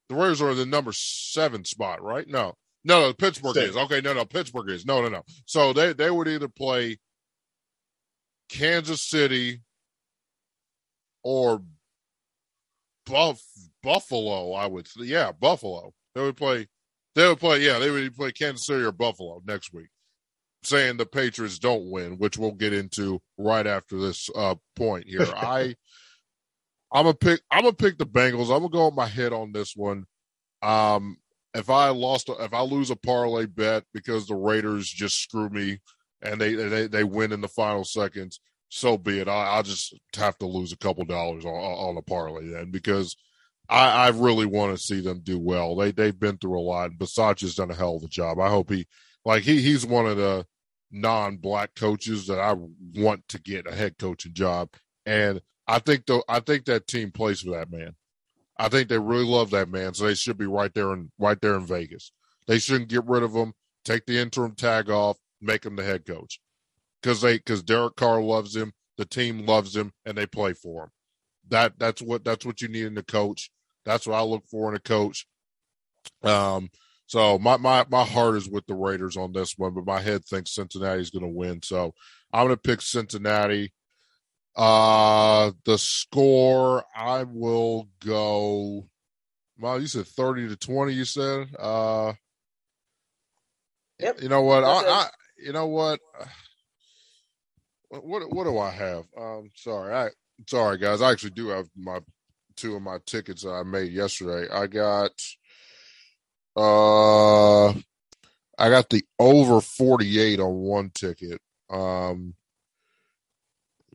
the 0.09 0.15
Raiders 0.15 0.43
are 0.43 0.55
the 0.55 0.67
number 0.67 0.93
seven 0.93 1.65
spot 1.65 2.03
right 2.03 2.27
no 2.29 2.55
no, 2.85 3.01
no, 3.01 3.13
Pittsburgh 3.13 3.57
is 3.57 3.77
okay. 3.77 4.01
No, 4.01 4.13
no, 4.13 4.25
Pittsburgh 4.25 4.69
is 4.69 4.85
no, 4.85 5.03
no, 5.03 5.09
no. 5.09 5.23
So 5.47 5.73
they 5.73 5.93
they 5.93 6.11
would 6.11 6.27
either 6.27 6.49
play 6.49 6.99
Kansas 8.49 9.03
City 9.03 9.61
or 11.23 11.63
Buff 13.07 13.41
Buffalo. 13.83 14.53
I 14.53 14.67
would, 14.67 14.89
say. 14.89 15.05
yeah, 15.05 15.33
Buffalo. 15.33 15.93
They 16.15 16.23
would 16.23 16.37
play. 16.37 16.69
They 17.15 17.29
would 17.29 17.39
play. 17.39 17.61
Yeah, 17.61 17.79
they 17.79 17.91
would 17.91 18.17
play 18.17 18.33
Kansas 18.33 18.67
City 18.67 18.83
or 18.83 18.93
Buffalo 18.93 19.41
next 19.47 19.73
week. 19.73 19.89
Saying 20.65 20.97
the 20.97 21.07
Patriots 21.07 21.59
don't 21.59 21.91
win, 21.91 22.19
which 22.19 22.39
we'll 22.39 22.53
get 22.53 22.73
into 22.73 23.21
right 23.37 23.67
after 23.67 23.99
this 23.99 24.31
uh, 24.37 24.55
point 24.77 25.07
here. 25.09 25.27
I, 25.37 25.75
I'm 26.93 27.07
a 27.07 27.15
pick. 27.15 27.41
I'm 27.51 27.63
gonna 27.63 27.73
pick 27.73 27.99
the 27.99 28.07
Bengals. 28.07 28.55
I'm 28.55 28.63
gonna 28.63 28.69
go 28.69 28.87
with 28.87 28.95
my 28.95 29.07
head 29.07 29.33
on 29.33 29.53
this 29.53 29.75
one. 29.75 30.05
Um, 30.63 31.17
if 31.55 31.69
I 31.69 31.89
lost, 31.89 32.29
if 32.29 32.55
I 32.55 32.61
lose 32.63 32.91
a 32.91 32.97
parlay 32.97 33.47
bet 33.47 33.85
because 33.93 34.27
the 34.27 34.37
Raiders 34.37 34.89
just 34.89 35.21
screw 35.21 35.49
me 35.51 35.81
and 36.23 36.41
they 36.41 36.55
they 36.55 36.87
they 36.87 37.05
win 37.05 37.33
in 37.33 37.41
the 37.41 37.49
final 37.49 37.85
seconds, 37.85 38.41
so 38.69 38.97
be 38.97 39.19
it. 39.19 39.29
I, 39.29 39.59
I 39.59 39.63
just 39.63 39.99
have 40.17 40.39
to 40.39 40.47
lose 40.47 40.73
a 40.73 40.79
couple 40.79 41.05
dollars 41.05 41.45
on 41.45 41.53
on 41.53 41.97
a 41.97 42.03
parlay 42.03 42.49
then 42.49 42.71
because 42.71 43.17
I, 43.69 44.07
I 44.07 44.09
really 44.11 44.47
want 44.47 44.77
to 44.77 44.83
see 44.83 45.01
them 45.01 45.21
do 45.23 45.39
well. 45.39 45.77
They 45.77 45.93
they've 45.93 46.19
been 46.19 46.39
through 46.39 46.59
a 46.59 46.61
lot. 46.61 46.91
And 46.91 47.01
has 47.01 47.55
done 47.55 47.71
a 47.71 47.75
hell 47.75 47.97
of 47.97 48.03
a 48.03 48.09
job. 48.09 48.39
I 48.39 48.49
hope 48.49 48.71
he 48.71 48.87
like 49.25 49.43
he 49.43 49.61
he's 49.61 49.87
one 49.87 50.07
of 50.07 50.17
the 50.17 50.47
non-black 50.93 51.75
coaches 51.75 52.27
that 52.27 52.39
I 52.39 52.55
want 52.95 53.27
to 53.29 53.41
get 53.41 53.67
a 53.67 53.75
head 53.75 53.99
coaching 53.99 54.35
job, 54.35 54.69
and 55.07 55.41
I 55.67 55.79
think 55.79 56.07
though 56.07 56.23
I 56.29 56.41
think 56.41 56.67
that 56.67 56.87
team 56.87 57.11
plays 57.11 57.41
for 57.41 57.51
that 57.53 57.71
man. 57.71 57.97
I 58.59 58.69
think 58.69 58.89
they 58.89 58.99
really 58.99 59.25
love 59.25 59.51
that 59.51 59.71
man, 59.71 59.95
so 59.95 60.05
they 60.05 60.15
should 60.15 60.39
be 60.39 60.47
right 60.47 60.73
there 60.75 60.93
in 60.93 61.11
right 61.19 61.41
there 61.41 61.55
in 61.55 61.67
Vegas. 61.67 62.13
They 62.47 62.59
shouldn't 62.59 62.91
get 62.91 63.07
rid 63.07 63.23
of 63.23 63.33
him, 63.33 63.55
take 63.85 64.07
the 64.07 64.19
interim 64.19 64.55
tag 64.55 64.91
off, 64.91 65.19
make 65.41 65.65
him 65.65 65.77
the 65.77 65.83
head 65.83 66.07
coach, 66.07 66.41
because 67.01 67.23
they 67.23 67.39
because 67.39 67.63
Derek 67.63 67.97
Carr 67.97 68.23
loves 68.23 68.55
him, 68.55 68.73
the 68.99 69.05
team 69.05 69.47
loves 69.47 69.75
him, 69.75 69.93
and 70.05 70.17
they 70.17 70.27
play 70.27 70.53
for 70.53 70.85
him. 70.85 70.91
That 71.49 71.79
that's 71.79 72.03
what 72.03 72.25
that's 72.25 72.47
what 72.47 72.61
you 72.61 72.69
need 72.69 72.87
in 72.87 72.99
a 72.99 73.03
coach. 73.03 73.51
That's 73.85 74.07
what 74.07 74.17
I 74.17 74.23
look 74.23 74.47
for 74.47 74.71
in 74.71 74.77
a 74.77 74.81
coach. 74.81 75.27
Um, 76.23 76.71
so 77.13 77.39
my 77.39 77.59
my 77.59 77.85
my 77.91 78.05
heart 78.05 78.37
is 78.37 78.49
with 78.49 78.67
the 78.67 78.75
Raiders 78.75 79.19
on 79.19 79.35
this 79.35 79.59
one, 79.59 79.75
but 79.75 79.85
my 79.85 80.01
head 80.01 80.25
thinks 80.25 80.55
Cincinnati's 80.55 81.11
going 81.11 81.27
to 81.27 81.29
win. 81.29 81.61
So 81.63 81.93
I'm 82.33 82.47
going 82.47 82.57
to 82.57 82.63
pick 82.63 82.81
Cincinnati. 82.81 83.71
Uh, 84.57 85.51
the 85.67 85.77
score, 85.77 86.83
I 86.97 87.25
will 87.25 87.91
go. 88.03 88.89
Well, 89.59 89.79
you 89.79 89.89
said 89.89 90.07
30 90.07 90.49
to 90.49 90.57
20, 90.57 90.95
you 90.95 91.05
said. 91.05 91.49
Uh, 91.59 92.15
yep. 93.99 94.23
You 94.23 94.31
know 94.31 94.41
what? 94.41 94.65
I, 94.65 94.71
I, 94.71 95.09
you 95.37 95.53
know 95.53 95.67
what? 95.67 96.01
What, 97.91 98.33
what 98.33 98.45
do 98.45 98.57
I 98.57 98.71
have? 98.71 99.05
Um, 99.21 99.51
sorry. 99.55 99.93
I, 99.93 100.09
sorry 100.49 100.79
guys. 100.79 101.03
I 101.03 101.11
actually 101.11 101.33
do 101.33 101.49
have 101.49 101.67
my 101.77 101.99
two 102.57 102.75
of 102.75 102.81
my 102.81 102.97
tickets 103.05 103.43
that 103.43 103.51
I 103.51 103.65
made 103.65 103.93
yesterday. 103.93 104.51
I 104.51 104.67
got, 104.67 105.13
uh, 106.57 107.69
I 108.59 108.69
got 108.71 108.91
the 108.91 109.05
over 109.19 109.61
48 109.61 110.41
on 110.41 110.55
one 110.55 110.91
ticket. 110.91 111.41
Um, 111.71 112.35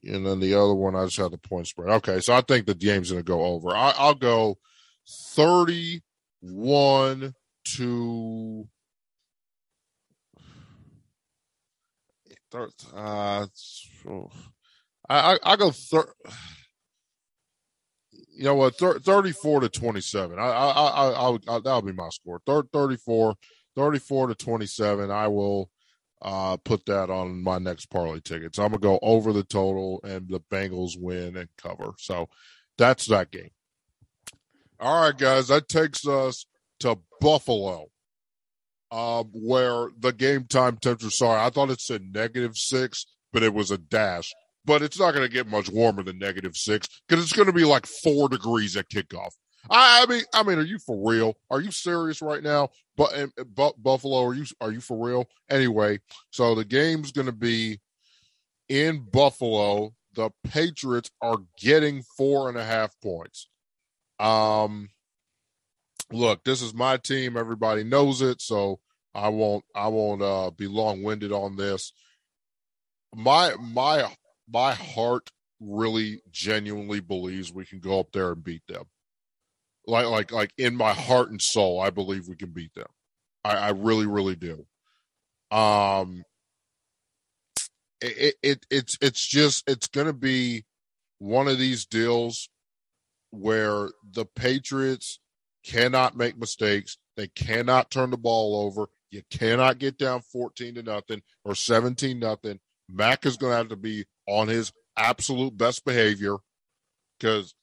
and 0.04 0.26
then 0.26 0.40
the 0.40 0.54
other 0.56 0.74
one 0.74 0.96
I 0.96 1.06
just 1.06 1.18
had 1.18 1.32
the 1.32 1.38
point 1.38 1.68
spread. 1.68 1.90
Okay, 1.90 2.20
so 2.20 2.34
I 2.34 2.42
think 2.42 2.66
the 2.66 2.74
game's 2.76 3.12
going 3.12 3.24
to 3.24 3.28
go 3.28 3.44
over. 3.44 3.70
I, 3.76 3.94
will 4.08 4.16
go 4.16 4.58
thirty-one 5.36 6.02
to. 7.76 8.68
Uh, 12.96 13.46
I, 15.10 15.38
I 15.44 15.56
go 15.58 15.72
thir- 15.72 16.14
you 18.38 18.44
know 18.44 18.56
what, 18.56 18.78
thir- 18.78 19.00
34 19.00 19.62
to 19.62 19.70
27. 19.70 20.38
I, 20.38 20.42
I, 20.44 20.70
I, 20.70 21.10
I, 21.10 21.38
I 21.48 21.60
that'll 21.60 21.82
be 21.82 21.92
my 21.92 22.10
score. 22.10 22.42
Thir- 22.46 22.68
34, 22.72 23.36
34 23.76 24.28
to 24.28 24.36
27. 24.36 25.12
I 25.12 25.28
will 25.28 25.70
uh, 26.22 26.58
put 26.58 26.86
that 26.86 27.10
on 27.10 27.42
my 27.44 27.58
next 27.58 27.88
parlay 27.88 28.20
ticket. 28.20 28.56
So 28.56 28.64
I'm 28.64 28.72
gonna 28.72 28.80
go 28.80 29.00
over 29.02 29.34
the 29.34 29.44
total 29.44 30.00
and 30.04 30.28
the 30.30 30.40
Bengals 30.52 30.94
win 31.00 31.36
and 31.36 31.50
cover. 31.58 31.94
So 31.98 32.30
that's 32.78 33.08
that 33.08 33.32
game. 33.32 33.50
All 34.80 35.04
right, 35.04 35.18
guys, 35.18 35.48
that 35.48 35.68
takes 35.68 36.08
us 36.08 36.46
to 36.82 37.00
Buffalo, 37.20 37.88
um, 38.92 39.32
where 39.34 39.90
the 39.98 40.14
game 40.14 40.46
time 40.46 40.78
temperature. 40.78 41.10
Sorry, 41.10 41.40
I 41.40 41.50
thought 41.50 41.72
it 41.72 41.82
said 41.82 42.14
negative 42.14 42.56
six, 42.56 43.08
but 43.34 43.42
it 43.42 43.54
was 43.54 43.72
a 43.72 43.78
dash. 43.80 44.34
But 44.68 44.84
it's 44.84 45.00
not 45.00 45.14
going 45.14 45.26
to 45.26 45.34
get 45.34 45.48
much 45.48 45.70
warmer 45.70 46.04
than 46.04 46.20
negative 46.20 46.56
six 46.56 46.88
because 47.08 47.24
it's 47.24 47.34
going 47.34 47.48
to 47.48 47.54
be 47.54 47.64
like 47.64 47.88
four 47.88 48.30
degrees 48.30 48.76
at 48.76 48.90
kickoff. 48.90 49.32
I, 49.70 50.04
I, 50.04 50.06
mean, 50.06 50.24
I 50.34 50.44
mean, 50.44 50.60
are 50.60 50.64
you 50.64 50.78
for 50.78 51.10
real? 51.10 51.36
Are 51.50 51.62
you 51.62 51.72
serious 51.72 52.22
right 52.22 52.44
now? 52.44 52.70
But, 52.96 53.32
Buffalo, 53.56 54.24
are 54.26 54.34
you 54.34 54.46
are 54.62 54.72
you 54.72 54.82
for 54.82 55.04
real? 55.04 55.26
Anyway, 55.50 56.00
so 56.30 56.54
the 56.54 56.66
game's 56.66 57.12
going 57.12 57.28
to 57.28 57.32
be 57.32 57.80
in 58.70 59.08
Buffalo. 59.12 59.94
The 60.14 60.32
Patriots 60.44 61.12
are 61.22 61.38
getting 61.60 62.04
four 62.18 62.50
and 62.50 62.58
a 62.58 62.64
half 62.64 62.94
points. 63.02 63.48
Um, 64.20 64.90
look, 66.12 66.44
this 66.44 66.62
is 66.62 66.74
my 66.74 66.98
team. 66.98 67.38
Everybody 67.38 67.84
knows 67.84 68.22
it, 68.22 68.42
so 68.42 68.80
I 69.14 69.30
won't 69.30 69.64
I 69.76 69.88
won't 69.88 70.22
uh, 70.22 70.52
be 70.52 70.68
long 70.68 71.04
winded 71.04 71.32
on 71.32 71.56
this. 71.56 71.94
My 73.16 73.54
my 73.60 74.10
my 74.52 74.74
heart 74.74 75.30
really 75.60 76.22
genuinely 76.32 77.00
believes 77.00 77.52
we 77.52 77.66
can 77.66 77.80
go 77.80 78.00
up 78.00 78.12
there 78.12 78.32
and 78.32 78.44
beat 78.44 78.62
them 78.68 78.86
like 79.88 80.06
like 80.06 80.32
like 80.32 80.54
in 80.58 80.76
my 80.76 80.94
heart 80.94 81.32
and 81.32 81.42
soul, 81.42 81.80
I 81.80 81.90
believe 81.90 82.28
we 82.28 82.36
can 82.36 82.52
beat 82.52 82.74
them. 82.76 82.88
I, 83.44 83.56
I 83.56 83.70
really, 83.70 84.06
really 84.06 84.36
do. 84.36 84.66
Um, 85.50 86.24
it, 88.02 88.36
it 88.44 88.66
it's 88.70 88.98
it's 89.02 89.26
just 89.26 89.64
it's 89.68 89.88
going 89.88 90.08
to 90.08 90.14
be 90.14 90.66
one 91.20 91.48
of 91.48 91.58
these 91.58 91.86
deals 91.86 92.50
where 93.32 93.90
the 94.12 94.26
Patriots 94.26 95.20
cannot 95.66 96.18
make 96.18 96.38
mistakes. 96.38 96.98
They 97.16 97.28
cannot 97.30 97.90
turn 97.90 98.12
the 98.12 98.18
ball 98.18 98.62
over. 98.62 98.90
You 99.10 99.22
cannot 99.32 99.80
get 99.80 99.98
down 99.98 100.22
14 100.22 100.76
to 100.76 100.84
nothing 100.84 101.22
or 101.46 101.56
17 101.56 102.20
nothing. 102.20 102.60
Mac 102.90 103.26
is 103.26 103.38
going 103.38 103.52
to 103.52 103.58
have 103.58 103.70
to 103.70 103.76
be 103.76 104.06
on 104.28 104.48
his 104.48 104.72
absolute 104.98 105.58
best 105.58 105.86
behavior 105.86 106.36
because 107.20 107.54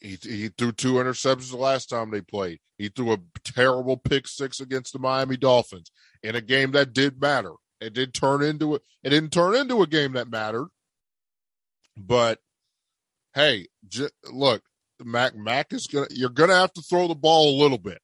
he, 0.00 0.18
he 0.22 0.48
threw 0.48 0.72
two 0.72 0.94
interceptions 0.94 1.50
the 1.50 1.56
last 1.56 1.88
time 1.88 2.10
they 2.10 2.20
played. 2.20 2.58
He 2.78 2.88
threw 2.88 3.12
a 3.12 3.18
terrible 3.44 3.96
pick 3.96 4.26
six 4.26 4.60
against 4.60 4.92
the 4.92 4.98
Miami 4.98 5.36
Dolphins 5.36 5.90
in 6.22 6.34
a 6.34 6.40
game 6.40 6.72
that 6.72 6.92
did 6.92 7.20
matter. 7.20 7.52
It 7.80 7.92
did 7.92 8.14
turn 8.14 8.42
into 8.42 8.74
it. 8.74 8.82
It 9.02 9.10
didn't 9.10 9.32
turn 9.32 9.54
into 9.54 9.82
a 9.82 9.86
game 9.86 10.12
that 10.12 10.30
mattered. 10.30 10.68
But 11.96 12.38
hey, 13.34 13.66
j- 13.88 14.08
look, 14.30 14.62
Mac 15.02 15.36
Mac 15.36 15.72
is 15.72 15.86
gonna. 15.86 16.06
You're 16.10 16.30
gonna 16.30 16.54
have 16.54 16.72
to 16.74 16.82
throw 16.82 17.08
the 17.08 17.14
ball 17.14 17.50
a 17.50 17.60
little 17.62 17.78
bit. 17.78 18.00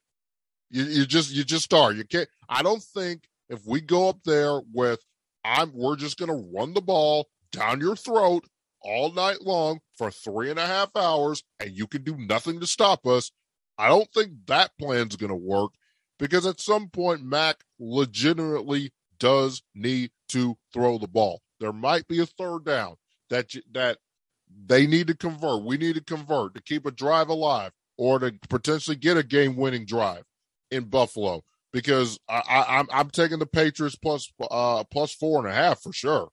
You, 0.71 0.85
you 0.85 1.07
just 1.07 1.31
you 1.33 1.45
just 1.45 1.73
are. 1.73 1.93
You 1.93 2.05
can't. 2.05 2.29
I 2.49 2.63
don't 2.63 2.83
think 2.83 3.25
if 3.49 3.61
we 3.67 3.81
go 3.81 4.09
up 4.09 4.19
there 4.25 4.61
with 4.73 5.01
I'm 5.45 5.73
we're 5.75 5.97
just 5.97 6.19
gonna 6.19 6.43
run 6.55 6.75
the 6.75 6.81
ball 6.81 7.29
down 7.57 7.81
your 7.81 7.97
throat 7.97 8.45
all 8.83 9.13
night 9.13 9.43
long 9.43 9.81
for 9.97 10.11
three 10.11 10.51
and 10.51 10.59
a 10.59 10.67
half 10.67 10.91
hours 10.95 11.43
and 11.59 11.77
you 11.77 11.87
can 11.87 12.03
do 12.03 12.17
nothing 12.17 12.61
to 12.61 12.67
stop 12.67 13.07
us. 13.07 13.33
I 13.79 13.89
don't 13.89 14.11
think 14.13 14.33
that 14.47 14.73
plan's 14.79 15.17
gonna 15.17 15.37
work 15.37 15.73
because 16.19 16.47
at 16.47 16.61
some 16.61 16.89
point 16.89 17.25
Mac 17.25 17.57
legitimately 17.79 18.93
does 19.19 19.63
need 19.75 20.11
to 20.29 20.57
throw 20.73 20.99
the 20.99 21.09
ball. 21.09 21.43
There 21.61 21.73
might 21.73 22.07
be 22.07 22.21
a 22.21 22.27
third 22.27 22.65
down 22.65 22.97
that 23.31 23.51
that 23.73 23.99
they 24.67 24.87
need 24.87 25.09
to 25.09 25.17
convert. 25.17 25.65
We 25.65 25.77
need 25.77 25.97
to 25.97 26.05
convert 26.05 26.55
to 26.55 26.63
keep 26.63 26.87
a 26.87 26.91
drive 26.91 27.29
alive 27.29 27.73
or 27.99 28.19
to 28.19 28.35
potentially 28.49 28.97
get 28.97 29.17
a 29.17 29.23
game-winning 29.23 29.87
drive 29.87 30.25
in 30.71 30.85
Buffalo 30.85 31.43
because 31.73 32.19
I, 32.29 32.43
I, 32.49 32.79
I'm 32.79 32.87
I'm 32.91 33.11
taking 33.11 33.39
the 33.39 33.47
Patriots 33.47 33.97
plus 33.97 34.33
uh 34.51 34.85
plus 34.85 35.13
four 35.13 35.39
and 35.39 35.49
a 35.49 35.55
half 35.55 35.83
for 35.83 35.93
sure. 35.93 36.29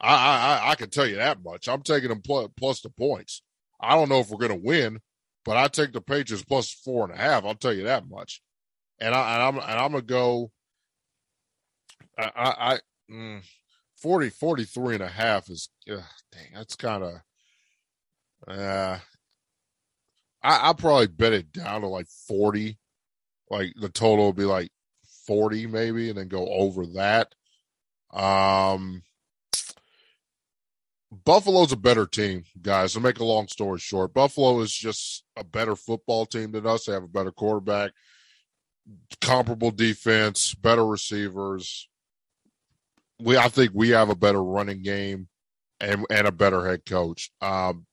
I 0.00 0.14
I 0.14 0.70
I 0.70 0.74
can 0.74 0.90
tell 0.90 1.06
you 1.06 1.16
that 1.16 1.42
much. 1.44 1.68
I'm 1.68 1.82
taking 1.82 2.08
them 2.08 2.20
plus, 2.20 2.48
plus 2.56 2.80
the 2.80 2.90
points. 2.90 3.42
I 3.80 3.94
don't 3.94 4.08
know 4.08 4.20
if 4.20 4.30
we're 4.30 4.38
going 4.38 4.60
to 4.60 4.66
win, 4.66 5.00
but 5.44 5.56
I 5.56 5.68
take 5.68 5.92
the 5.92 6.00
Patriots 6.00 6.44
plus 6.44 6.72
four 6.72 7.04
and 7.04 7.12
a 7.12 7.16
half. 7.16 7.44
I'll 7.44 7.54
tell 7.54 7.72
you 7.72 7.84
that 7.84 8.08
much. 8.08 8.42
And 9.00 9.14
I 9.14 9.34
and 9.34 9.42
I'm 9.42 9.56
and 9.56 9.80
I'm 9.80 9.92
gonna 9.92 10.02
go. 10.02 10.50
I 12.18 12.30
I, 12.34 12.74
I 12.74 12.78
mm, 13.10 13.42
40, 13.96 14.30
43 14.30 14.94
and 14.94 15.02
a 15.02 15.08
half 15.08 15.50
is 15.50 15.68
ugh, 15.90 16.02
dang. 16.32 16.52
That's 16.54 16.76
kind 16.76 17.04
of. 17.04 17.12
Uh, 18.46 18.98
I 20.42 20.56
I'll 20.58 20.74
probably 20.74 21.06
bet 21.06 21.32
it 21.32 21.52
down 21.52 21.80
to 21.80 21.88
like 21.88 22.06
forty. 22.06 22.78
Like 23.50 23.72
the 23.80 23.88
total 23.88 24.26
will 24.26 24.32
be 24.32 24.44
like 24.44 24.70
forty 25.26 25.66
maybe, 25.66 26.08
and 26.08 26.18
then 26.18 26.28
go 26.28 26.46
over 26.48 26.86
that. 26.86 27.34
Um, 28.12 29.02
Buffalo's 31.24 31.72
a 31.72 31.76
better 31.76 32.06
team, 32.06 32.44
guys. 32.60 32.94
To 32.94 33.00
make 33.00 33.18
a 33.18 33.24
long 33.24 33.48
story 33.48 33.78
short, 33.78 34.14
Buffalo 34.14 34.60
is 34.60 34.72
just 34.72 35.24
a 35.36 35.44
better 35.44 35.76
football 35.76 36.26
team 36.26 36.52
than 36.52 36.66
us. 36.66 36.84
They 36.84 36.92
have 36.92 37.04
a 37.04 37.08
better 37.08 37.30
quarterback, 37.32 37.92
comparable 39.20 39.70
defense, 39.70 40.54
better 40.54 40.84
receivers. 40.84 41.88
We, 43.20 43.36
I 43.36 43.48
think, 43.48 43.72
we 43.74 43.90
have 43.90 44.10
a 44.10 44.16
better 44.16 44.42
running 44.42 44.82
game 44.82 45.28
and 45.80 46.04
and 46.10 46.26
a 46.26 46.32
better 46.32 46.66
head 46.66 46.84
coach. 46.86 47.30
Um, 47.40 47.86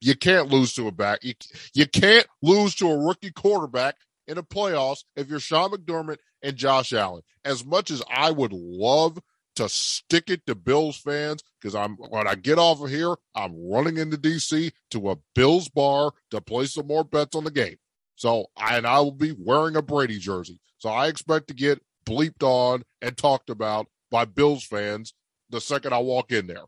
you 0.00 0.14
can't 0.14 0.48
lose 0.48 0.74
to 0.74 0.86
a 0.86 0.92
back. 0.92 1.24
You, 1.24 1.34
you 1.74 1.86
can't 1.86 2.26
lose 2.42 2.74
to 2.76 2.88
a 2.88 2.96
rookie 2.96 3.32
quarterback 3.32 3.96
in 4.26 4.36
the 4.36 4.44
playoffs 4.44 5.04
if 5.16 5.28
you're 5.28 5.40
Sean 5.40 5.70
McDermott 5.70 6.18
and 6.42 6.56
Josh 6.56 6.92
Allen. 6.92 7.22
As 7.44 7.64
much 7.64 7.90
as 7.90 8.02
I 8.08 8.30
would 8.30 8.52
love 8.52 9.18
to 9.58 9.68
stick 9.68 10.30
it 10.30 10.46
to 10.46 10.54
Bills 10.54 10.96
fans 10.96 11.42
because 11.60 11.74
I'm 11.74 11.96
when 11.96 12.26
I 12.26 12.34
get 12.34 12.58
off 12.58 12.80
of 12.80 12.90
here, 12.90 13.14
I'm 13.34 13.68
running 13.68 13.98
into 13.98 14.16
DC 14.16 14.72
to 14.92 15.10
a 15.10 15.16
Bills 15.34 15.68
bar 15.68 16.12
to 16.30 16.40
play 16.40 16.66
some 16.66 16.86
more 16.86 17.04
bets 17.04 17.36
on 17.36 17.44
the 17.44 17.50
game. 17.50 17.76
So 18.16 18.46
and 18.56 18.86
I 18.86 19.00
will 19.00 19.12
be 19.12 19.34
wearing 19.38 19.76
a 19.76 19.82
Brady 19.82 20.18
jersey. 20.18 20.60
So 20.78 20.88
I 20.88 21.08
expect 21.08 21.48
to 21.48 21.54
get 21.54 21.82
bleeped 22.06 22.42
on 22.42 22.84
and 23.02 23.16
talked 23.16 23.50
about 23.50 23.86
by 24.10 24.24
Bills 24.24 24.64
fans 24.64 25.12
the 25.50 25.60
second 25.60 25.92
I 25.92 25.98
walk 25.98 26.32
in 26.32 26.46
there. 26.46 26.64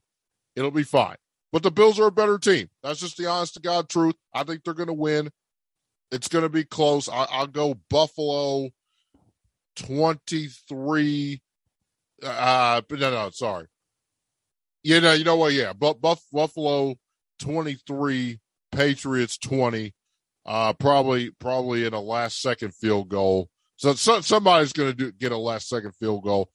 It'll 0.56 0.70
be 0.70 0.82
fine. 0.82 1.16
But 1.52 1.62
the 1.62 1.70
Bills 1.70 1.98
are 1.98 2.06
a 2.06 2.12
better 2.12 2.38
team. 2.38 2.68
That's 2.82 3.00
just 3.00 3.16
the 3.16 3.26
honest 3.26 3.54
to 3.54 3.60
God 3.60 3.88
truth. 3.88 4.14
I 4.34 4.44
think 4.44 4.64
they're 4.64 4.74
going 4.74 4.86
to 4.88 4.92
win. 4.92 5.30
It's 6.12 6.28
going 6.28 6.42
to 6.42 6.48
be 6.48 6.64
close. 6.64 7.08
I, 7.08 7.40
will 7.40 7.46
go 7.46 7.74
Buffalo 7.88 8.70
23 9.76 11.40
uh, 12.24 12.82
but 12.88 12.98
no, 12.98 13.10
no, 13.10 13.30
sorry. 13.30 13.66
You 14.82 15.00
know, 15.00 15.12
you 15.12 15.24
know 15.24 15.36
what? 15.36 15.52
Yeah, 15.52 15.72
but 15.72 16.00
Buff, 16.00 16.22
Buffalo 16.32 16.96
twenty 17.38 17.74
three, 17.86 18.40
Patriots 18.72 19.38
twenty. 19.38 19.94
Uh, 20.46 20.72
probably, 20.72 21.30
probably 21.38 21.84
in 21.84 21.92
a 21.92 22.00
last 22.00 22.40
second 22.40 22.74
field 22.74 23.08
goal. 23.08 23.50
So, 23.76 23.92
so 23.94 24.20
somebody's 24.20 24.72
going 24.72 24.90
to 24.90 24.96
do 24.96 25.12
get 25.12 25.32
a 25.32 25.36
last 25.36 25.68
second 25.68 25.94
field 25.96 26.24
goal. 26.24 26.50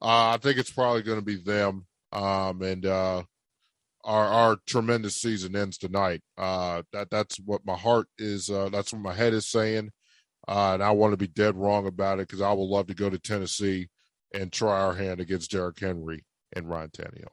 Uh, 0.00 0.30
I 0.34 0.38
think 0.38 0.58
it's 0.58 0.70
probably 0.70 1.02
going 1.02 1.18
to 1.18 1.24
be 1.24 1.36
them. 1.36 1.86
Um, 2.12 2.62
and 2.62 2.86
uh, 2.86 3.22
our 4.04 4.24
our 4.24 4.56
tremendous 4.66 5.16
season 5.16 5.54
ends 5.54 5.76
tonight. 5.76 6.22
Uh, 6.36 6.82
that 6.92 7.10
that's 7.10 7.38
what 7.38 7.66
my 7.66 7.76
heart 7.76 8.06
is. 8.16 8.48
Uh, 8.48 8.70
that's 8.70 8.92
what 8.92 9.02
my 9.02 9.12
head 9.14 9.34
is 9.34 9.46
saying. 9.46 9.90
Uh, 10.46 10.72
and 10.74 10.82
I 10.82 10.92
want 10.92 11.12
to 11.12 11.18
be 11.18 11.26
dead 11.26 11.56
wrong 11.56 11.86
about 11.86 12.20
it 12.20 12.28
because 12.28 12.40
I 12.40 12.52
would 12.52 12.62
love 12.62 12.86
to 12.86 12.94
go 12.94 13.10
to 13.10 13.18
Tennessee 13.18 13.88
and 14.32 14.52
try 14.52 14.80
our 14.80 14.94
hand 14.94 15.20
against 15.20 15.50
Derrick 15.50 15.78
Henry 15.80 16.24
and 16.54 16.68
Ryan 16.68 16.90
Tannehill. 16.90 17.26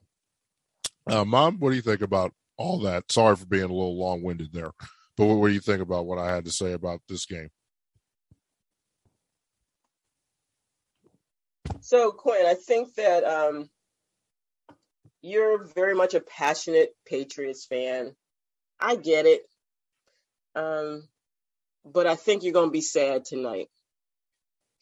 Uh, 1.07 1.25
Mom, 1.25 1.59
what 1.59 1.69
do 1.69 1.75
you 1.75 1.81
think 1.81 2.01
about 2.01 2.33
all 2.57 2.79
that? 2.81 3.11
Sorry 3.11 3.35
for 3.35 3.45
being 3.45 3.63
a 3.63 3.67
little 3.67 3.99
long 3.99 4.23
winded 4.23 4.53
there, 4.53 4.71
but 5.17 5.25
what, 5.25 5.37
what 5.37 5.47
do 5.49 5.53
you 5.53 5.59
think 5.59 5.81
about 5.81 6.05
what 6.05 6.17
I 6.17 6.33
had 6.33 6.45
to 6.45 6.51
say 6.51 6.73
about 6.73 7.01
this 7.07 7.25
game? 7.25 7.49
So, 11.81 12.11
Quinn, 12.11 12.45
I 12.47 12.55
think 12.55 12.95
that 12.95 13.23
um, 13.23 13.69
you're 15.21 15.63
very 15.63 15.93
much 15.93 16.13
a 16.13 16.19
passionate 16.19 16.89
Patriots 17.05 17.65
fan. 17.65 18.15
I 18.79 18.95
get 18.95 19.25
it. 19.25 19.41
Um, 20.55 21.07
but 21.85 22.07
I 22.07 22.15
think 22.15 22.43
you're 22.43 22.53
going 22.53 22.69
to 22.69 22.73
be 22.73 22.81
sad 22.81 23.25
tonight. 23.25 23.67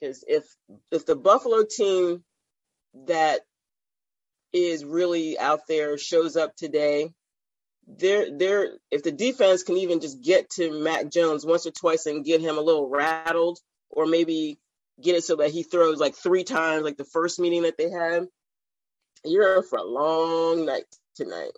Because 0.04 0.26
if 0.28 0.44
if 0.92 1.06
the 1.06 1.16
Buffalo 1.16 1.64
team 1.64 2.26
that 3.08 3.40
is 4.52 4.84
really 4.84 5.40
out 5.40 5.62
there 5.70 5.98
shows 5.98 6.36
up 6.36 6.58
today, 6.58 7.14
they're 7.88 8.38
they're 8.38 8.72
if 8.92 9.04
the 9.04 9.14
defense 9.14 9.64
can 9.64 9.78
even 9.78 10.02
just 10.02 10.22
get 10.22 10.50
to 10.52 10.84
Mac 10.84 11.10
Jones 11.10 11.46
once 11.46 11.66
or 11.66 11.72
twice 11.72 12.06
and 12.06 12.26
get 12.26 12.42
him 12.42 12.58
a 12.58 12.62
little 12.62 12.90
rattled, 12.90 13.60
or 13.90 14.06
maybe 14.06 14.60
get 15.02 15.16
it 15.16 15.24
so 15.24 15.38
that 15.38 15.52
he 15.52 15.64
throws 15.64 16.02
like 16.02 16.16
three 16.16 16.44
times, 16.44 16.84
like 16.84 16.98
the 16.98 17.06
first 17.06 17.40
meeting 17.40 17.62
that 17.62 17.78
they 17.78 17.90
had, 17.90 18.26
you're 19.24 19.56
in 19.56 19.64
for 19.64 19.80
a 19.80 19.86
long 19.86 20.66
night 20.66 20.84
tonight. 21.16 21.54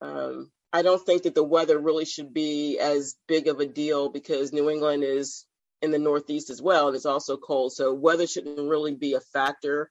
Um, 0.00 0.50
I 0.72 0.82
don't 0.82 1.04
think 1.06 1.22
that 1.22 1.36
the 1.36 1.44
weather 1.44 1.78
really 1.78 2.06
should 2.06 2.34
be 2.34 2.80
as 2.80 3.14
big 3.28 3.46
of 3.46 3.60
a 3.60 3.66
deal 3.66 4.08
because 4.08 4.52
New 4.52 4.68
England 4.68 5.04
is 5.04 5.46
in 5.82 5.90
the 5.90 5.98
Northeast 5.98 6.48
as 6.48 6.62
well, 6.62 6.86
and 6.86 6.96
it's 6.96 7.06
also 7.06 7.36
cold. 7.36 7.72
So 7.72 7.92
weather 7.92 8.26
shouldn't 8.26 8.56
really 8.56 8.94
be 8.94 9.14
a 9.14 9.20
factor, 9.20 9.90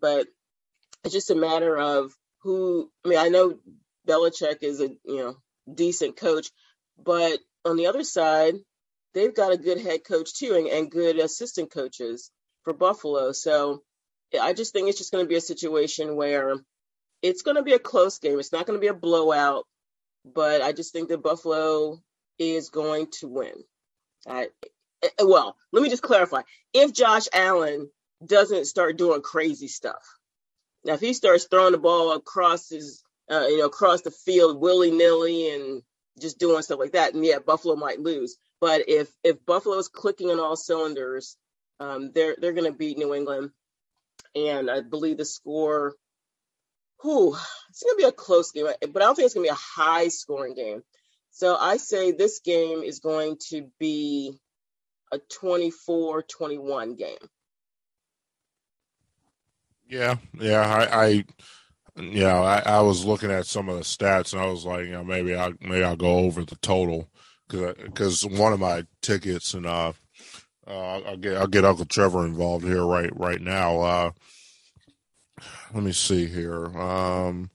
but 0.00 0.26
it's 1.02 1.12
just 1.12 1.30
a 1.30 1.34
matter 1.34 1.76
of 1.76 2.12
who. 2.42 2.90
I 3.04 3.08
mean, 3.08 3.18
I 3.18 3.28
know 3.28 3.58
Belichick 4.06 4.62
is 4.62 4.80
a 4.80 4.88
you 5.04 5.18
know 5.18 5.36
decent 5.72 6.16
coach, 6.16 6.50
but 7.02 7.38
on 7.64 7.76
the 7.76 7.86
other 7.86 8.04
side, 8.04 8.54
they've 9.12 9.34
got 9.34 9.52
a 9.52 9.58
good 9.58 9.80
head 9.80 10.04
coach 10.04 10.34
too, 10.34 10.54
and, 10.54 10.68
and 10.68 10.90
good 10.90 11.18
assistant 11.18 11.72
coaches 11.72 12.30
for 12.62 12.72
Buffalo. 12.72 13.32
So 13.32 13.82
I 14.40 14.52
just 14.52 14.72
think 14.72 14.88
it's 14.88 14.98
just 14.98 15.12
going 15.12 15.24
to 15.24 15.28
be 15.28 15.36
a 15.36 15.40
situation 15.40 16.16
where 16.16 16.54
it's 17.22 17.42
going 17.42 17.56
to 17.56 17.62
be 17.62 17.72
a 17.72 17.78
close 17.78 18.18
game. 18.18 18.38
It's 18.38 18.52
not 18.52 18.66
going 18.66 18.76
to 18.76 18.80
be 18.80 18.88
a 18.88 18.94
blowout, 18.94 19.66
but 20.24 20.62
I 20.62 20.72
just 20.72 20.92
think 20.92 21.08
that 21.08 21.22
Buffalo 21.22 22.00
is 22.38 22.70
going 22.70 23.08
to 23.20 23.28
win. 23.28 23.54
I, 24.26 24.48
well, 25.18 25.56
let 25.72 25.82
me 25.82 25.88
just 25.90 26.02
clarify. 26.02 26.42
If 26.72 26.92
Josh 26.92 27.26
Allen 27.32 27.88
doesn't 28.24 28.66
start 28.66 28.96
doing 28.98 29.22
crazy 29.22 29.68
stuff, 29.68 30.02
now 30.84 30.94
if 30.94 31.00
he 31.00 31.12
starts 31.12 31.44
throwing 31.44 31.72
the 31.72 31.78
ball 31.78 32.12
across 32.12 32.68
his, 32.68 33.02
uh, 33.30 33.46
you 33.48 33.58
know, 33.58 33.66
across 33.66 34.02
the 34.02 34.10
field 34.10 34.60
willy 34.60 34.90
nilly 34.90 35.50
and 35.50 35.82
just 36.20 36.38
doing 36.38 36.62
stuff 36.62 36.78
like 36.78 36.92
that, 36.92 37.14
and 37.14 37.24
yeah, 37.24 37.38
Buffalo 37.38 37.76
might 37.76 38.00
lose. 38.00 38.36
But 38.60 38.88
if 38.88 39.08
if 39.22 39.44
Buffalo 39.44 39.78
is 39.78 39.88
clicking 39.88 40.30
on 40.30 40.40
all 40.40 40.56
cylinders, 40.56 41.36
um, 41.80 42.12
they're 42.14 42.36
they're 42.38 42.52
going 42.52 42.70
to 42.70 42.78
beat 42.78 42.98
New 42.98 43.14
England, 43.14 43.50
and 44.34 44.70
I 44.70 44.80
believe 44.80 45.18
the 45.18 45.24
score. 45.24 45.94
Whew, 47.02 47.36
it's 47.68 47.82
going 47.82 47.96
to 47.96 48.02
be 48.02 48.08
a 48.08 48.12
close 48.12 48.52
game, 48.52 48.66
but 48.66 49.02
I 49.02 49.04
don't 49.04 49.14
think 49.14 49.26
it's 49.26 49.34
going 49.34 49.46
to 49.46 49.52
be 49.52 49.56
a 49.56 49.82
high 49.82 50.08
scoring 50.08 50.54
game. 50.54 50.82
So 51.32 51.56
I 51.56 51.78
say 51.78 52.12
this 52.12 52.38
game 52.40 52.82
is 52.82 53.00
going 53.00 53.36
to 53.48 53.68
be 53.78 54.38
a 55.14 55.18
24-21 55.18 56.98
game. 56.98 57.16
Yeah, 59.88 60.16
yeah, 60.40 60.60
I, 60.60 61.04
I 61.04 61.24
you 61.96 62.24
know, 62.24 62.42
I, 62.42 62.62
I 62.64 62.80
was 62.80 63.04
looking 63.04 63.30
at 63.30 63.46
some 63.46 63.68
of 63.68 63.76
the 63.76 63.84
stats 63.84 64.32
and 64.32 64.42
I 64.42 64.46
was 64.46 64.64
like, 64.64 64.86
you 64.86 64.92
know, 64.92 65.04
maybe 65.04 65.36
I 65.36 65.52
maybe 65.60 65.84
I'll 65.84 65.96
go 65.96 66.18
over 66.18 66.44
the 66.44 66.56
total 66.56 67.08
because 67.48 68.24
one 68.24 68.52
of 68.52 68.60
my 68.60 68.84
tickets 69.00 69.54
and 69.54 69.66
uh, 69.66 69.92
uh, 70.66 71.00
I'll 71.00 71.16
get 71.16 71.36
I'll 71.36 71.46
get 71.46 71.64
Uncle 71.64 71.84
Trevor 71.84 72.26
involved 72.26 72.64
here 72.64 72.84
right 72.84 73.14
right 73.16 73.40
now. 73.40 73.80
Uh, 73.80 74.10
let 75.72 75.84
me 75.84 75.92
see 75.92 76.26
here. 76.26 76.66
Um, 76.76 77.50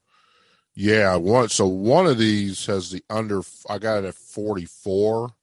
yeah, 0.75 1.15
one 1.17 1.49
so 1.49 1.67
one 1.67 2.05
of 2.05 2.17
these 2.17 2.65
has 2.67 2.91
the 2.91 3.03
under. 3.09 3.41
I 3.69 3.79
got 3.79 4.03
it 4.03 4.07
at 4.07 4.15
forty 4.15 4.65
four. 4.65 5.33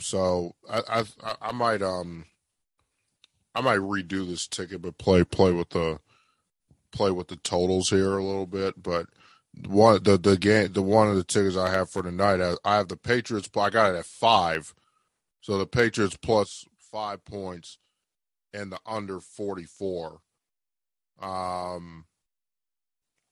So 0.00 0.54
I, 0.70 1.04
I 1.22 1.34
I 1.42 1.52
might 1.52 1.82
um 1.82 2.26
I 3.54 3.60
might 3.60 3.80
redo 3.80 4.26
this 4.26 4.46
ticket, 4.46 4.82
but 4.82 4.98
play 4.98 5.24
play 5.24 5.52
with 5.52 5.70
the 5.70 5.98
play 6.92 7.10
with 7.10 7.28
the 7.28 7.36
totals 7.36 7.90
here 7.90 8.16
a 8.16 8.24
little 8.24 8.46
bit, 8.46 8.82
but 8.82 9.06
one 9.66 10.02
the 10.02 10.16
the 10.16 10.36
game 10.36 10.72
the 10.72 10.82
one 10.82 11.08
of 11.08 11.16
the 11.16 11.24
tickets 11.24 11.56
I 11.56 11.70
have 11.70 11.90
for 11.90 12.02
tonight 12.02 12.40
I, 12.40 12.54
I 12.64 12.76
have 12.76 12.88
the 12.88 12.96
Patriots 12.96 13.50
I 13.56 13.70
got 13.70 13.94
it 13.94 13.98
at 13.98 14.06
five, 14.06 14.74
so 15.40 15.58
the 15.58 15.66
Patriots 15.66 16.16
plus 16.20 16.64
five 16.78 17.24
points 17.24 17.78
and 18.52 18.72
the 18.72 18.78
under 18.86 19.20
forty 19.20 19.64
four. 19.64 20.20
Um, 21.20 22.04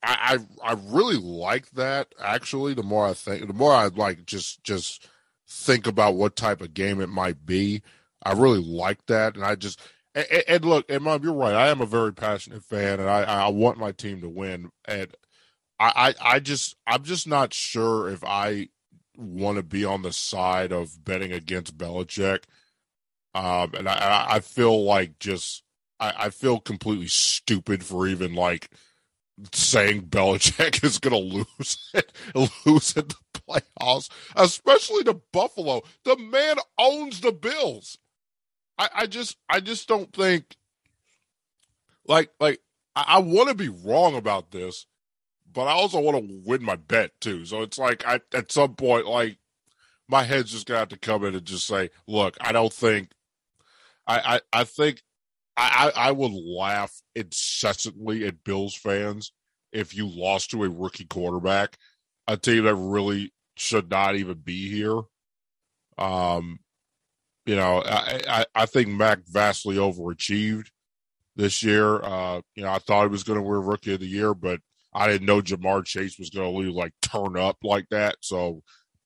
I, 0.03 0.39
I 0.63 0.71
I 0.73 0.77
really 0.85 1.17
like 1.17 1.71
that 1.73 2.09
actually. 2.21 2.75
The 2.75 2.83
more 2.83 3.07
I 3.07 3.13
think, 3.13 3.47
the 3.47 3.53
more 3.53 3.73
I 3.73 3.87
like 3.87 4.27
just 4.27 4.63
just 4.65 5.09
think 5.49 5.87
about 5.87 6.17
what 6.17 6.37
type 6.37 6.61
of 6.61 6.75
game 6.75 7.01
it 7.01 7.09
might 7.09 7.47
be. 7.47 7.83
I 8.23 8.33
really 8.33 8.63
like 8.63 9.07
that, 9.07 9.37
and 9.37 9.45
I 9.45 9.55
just 9.55 9.81
and, 10.17 10.45
and 10.49 10.65
look, 10.65 10.87
and 10.89 11.05
Mom, 11.05 11.23
you're 11.23 11.35
right. 11.35 11.55
I 11.55 11.69
am 11.69 11.83
a 11.83 11.87
very 11.87 12.13
passionate 12.13 12.65
fan, 12.65 12.99
and 12.99 13.09
I, 13.09 13.23
I 13.23 13.49
want 13.49 13.77
my 13.79 13.93
team 13.93 14.23
to 14.23 14.29
win. 14.29 14.71
And 14.87 15.15
I, 15.79 16.15
I, 16.21 16.37
I 16.37 16.41
just, 16.41 16.75
I'm 16.87 17.05
just 17.05 17.29
not 17.29 17.53
sure 17.53 18.09
if 18.09 18.25
I 18.25 18.71
want 19.17 19.59
to 19.59 19.63
be 19.63 19.85
on 19.85 20.01
the 20.03 20.15
side 20.15 20.73
of 20.73 21.05
betting 21.05 21.33
against 21.33 21.77
Belichick. 21.77 22.45
Um, 23.35 23.73
and 23.77 23.87
I, 23.87 24.27
I 24.31 24.41
feel 24.41 24.83
like 24.85 25.19
just, 25.19 25.63
I, 26.01 26.15
I 26.19 26.31
feel 26.31 26.61
completely 26.61 27.09
stupid 27.09 27.85
for 27.85 28.07
even 28.07 28.35
like 28.35 28.71
saying 29.53 30.03
Belichick 30.03 30.83
is 30.85 30.99
going 30.99 31.13
to 31.13 31.45
lose 31.59 31.91
it, 31.95 32.13
lose 32.35 32.97
in 32.97 33.09
the 33.09 33.17
playoffs, 33.35 34.11
especially 34.35 35.05
to 35.05 35.21
Buffalo. 35.33 35.83
The 36.05 36.17
man 36.17 36.57
owns 36.79 37.21
the 37.21 37.33
Bills. 37.33 37.99
I, 38.79 38.89
I 38.95 39.07
just 39.07 39.37
I 39.49 39.61
just 39.61 39.89
don't 39.89 40.13
think 40.13 40.57
like 42.07 42.31
like 42.41 42.61
I, 42.95 43.05
I 43.09 43.19
want 43.19 43.49
to 43.49 43.55
be 43.55 43.69
wrong 43.69 44.15
about 44.15 44.51
this, 44.51 44.87
but 45.51 45.67
I 45.67 45.73
also 45.73 46.01
want 46.01 46.19
to 46.19 46.41
win 46.45 46.63
my 46.63 46.77
bet 46.77 47.13
too. 47.21 47.45
So 47.47 47.63
it's 47.63 47.79
like 47.79 48.07
I 48.07 48.21
at 48.35 48.53
some 48.53 48.75
point 48.75 49.07
like 49.07 49.39
my 50.09 50.25
head's 50.25 50.53
just 50.53 50.67
gonna 50.67 50.81
have 50.81 50.89
to 50.91 50.99
come 50.99 51.25
in 51.25 51.35
and 51.35 51.45
just 51.45 51.67
say, 51.67 51.91
look, 52.07 52.37
I 52.41 52.53
don't 52.53 52.73
think 52.73 53.11
I 54.07 54.41
I, 54.53 54.61
I 54.61 54.65
think 54.65 55.03
I, 55.57 55.93
I, 55.95 56.09
I 56.09 56.11
would 56.13 56.33
laugh 56.33 56.93
incessantly 57.15 58.27
at 58.27 58.45
Bills 58.45 58.75
fans 58.75 59.33
if 59.73 59.95
you 59.95 60.09
lost 60.09 60.51
to 60.51 60.65
a 60.65 60.69
rookie 60.69 61.07
quarterback, 61.07 61.77
a 62.27 62.37
team 62.37 62.65
that 62.65 62.75
really 62.75 63.33
should 63.57 63.91
not 63.91 64.17
even 64.17 64.39
be 64.39 64.71
here. 64.71 65.01
Um, 65.99 66.59
you 67.47 67.57
know, 67.57 67.83
I, 67.85 68.21
I, 68.29 68.45
I 68.55 68.67
think 68.67 68.89
Mac 68.89 69.21
vastly 69.27 69.77
overachieved 69.77 70.67
this 71.37 71.63
year. 71.63 72.03
Uh, 72.03 72.41
you 72.55 72.65
know, 72.65 72.71
I 72.71 72.79
thought 72.79 73.05
he 73.05 73.11
was 73.11 73.23
going 73.23 73.39
to 73.39 73.47
win 73.47 73.63
Rookie 73.63 73.95
of 73.95 74.01
the 74.01 74.07
Year, 74.07 74.35
but 74.35 74.61
I 74.93 75.07
didn't 75.07 75.27
know 75.27 75.41
Ja'Marr 75.41 75.85
Chase 75.85 76.19
was 76.19 76.31
going 76.31 76.65
to 76.65 76.73
like 76.73 76.93
turn 77.03 77.39
up 77.39 77.59
like 77.63 77.87
that. 77.91 78.17
So 78.21 78.63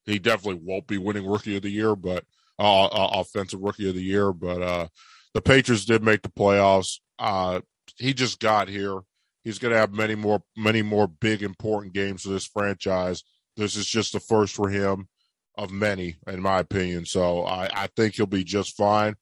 he 0.07 0.19
definitely 0.19 0.63
won't 0.65 0.87
be 0.87 0.99
winning 0.99 1.27
Rookie 1.27 1.57
of 1.57 1.63
the 1.63 1.71
Year, 1.71 1.95
but 1.95 2.25
uh, 2.59 2.87
uh, 2.87 3.21
Offensive 3.21 3.61
Rookie 3.61 3.89
of 3.89 3.95
the 3.95 4.03
Year. 4.03 4.33
But 4.33 4.63
uh, 4.63 4.89
the 5.35 5.43
Patriots 5.43 5.85
did 5.85 6.03
make 6.03 6.23
the 6.23 6.29
playoffs. 6.29 6.99
Uh, 7.19 7.61
he 7.97 8.15
just 8.15 8.41
got 8.41 8.69
here. 8.69 9.01
He's 9.45 9.59
going 9.59 9.73
to 9.73 9.79
have 9.79 9.93
many 9.93 10.15
more, 10.15 10.43
many 10.57 10.83
more 10.83 11.09
big 11.09 11.43
important 11.43 11.95
games 11.95 12.23
for 12.23 12.31
this 12.31 12.47
franchise. 12.47 13.23
This 13.57 13.77
is 13.77 13.87
just 13.87 14.13
the 14.13 14.21
first 14.21 14.55
for 14.55 14.69
him 14.69 15.09
of 15.57 15.71
many, 15.71 16.17
in 16.27 16.41
my 16.41 16.59
opinion. 16.59 17.05
So 17.07 17.45
I, 17.45 17.69
I 17.73 17.89
think 17.97 18.15
he'll 18.15 18.27
be 18.27 18.45
just 18.45 18.77
fine. 18.77 19.15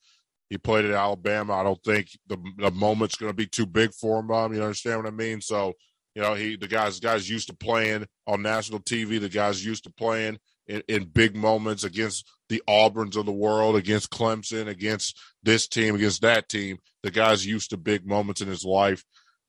He 0.50 0.58
played 0.58 0.84
at 0.84 0.92
Alabama. 0.92 1.54
I 1.54 1.62
don't 1.62 1.82
think 1.84 2.08
the 2.26 2.38
the 2.56 2.70
moment's 2.70 3.16
going 3.16 3.30
to 3.30 3.36
be 3.36 3.46
too 3.46 3.66
big 3.66 3.92
for 3.92 4.20
him. 4.20 4.30
Um, 4.30 4.54
you 4.54 4.62
understand 4.62 5.02
what 5.02 5.12
I 5.12 5.14
mean? 5.14 5.42
So 5.42 5.74
you 6.14 6.22
know, 6.22 6.34
he 6.34 6.56
the 6.56 6.68
guys 6.68 7.00
guys 7.00 7.28
used 7.28 7.48
to 7.48 7.56
playing 7.56 8.06
on 8.26 8.42
national 8.42 8.80
TV. 8.80 9.20
The 9.20 9.28
guys 9.28 9.64
used 9.64 9.84
to 9.84 9.90
playing 9.90 10.38
in, 10.68 10.82
in 10.88 11.04
big 11.04 11.34
moments 11.34 11.84
against 11.84 12.28
the 12.48 12.62
Auburns 12.68 13.16
of 13.16 13.26
the 13.26 13.32
world, 13.32 13.76
against 13.76 14.10
Clemson, 14.10 14.68
against 14.68 15.18
this 15.42 15.66
team, 15.66 15.94
against 15.94 16.22
that 16.22 16.48
team. 16.48 16.78
The 17.02 17.10
guys 17.10 17.46
used 17.46 17.70
to 17.70 17.76
big 17.76 18.06
moments 18.06 18.40
in 18.40 18.48
his 18.48 18.64
life. 18.64 19.04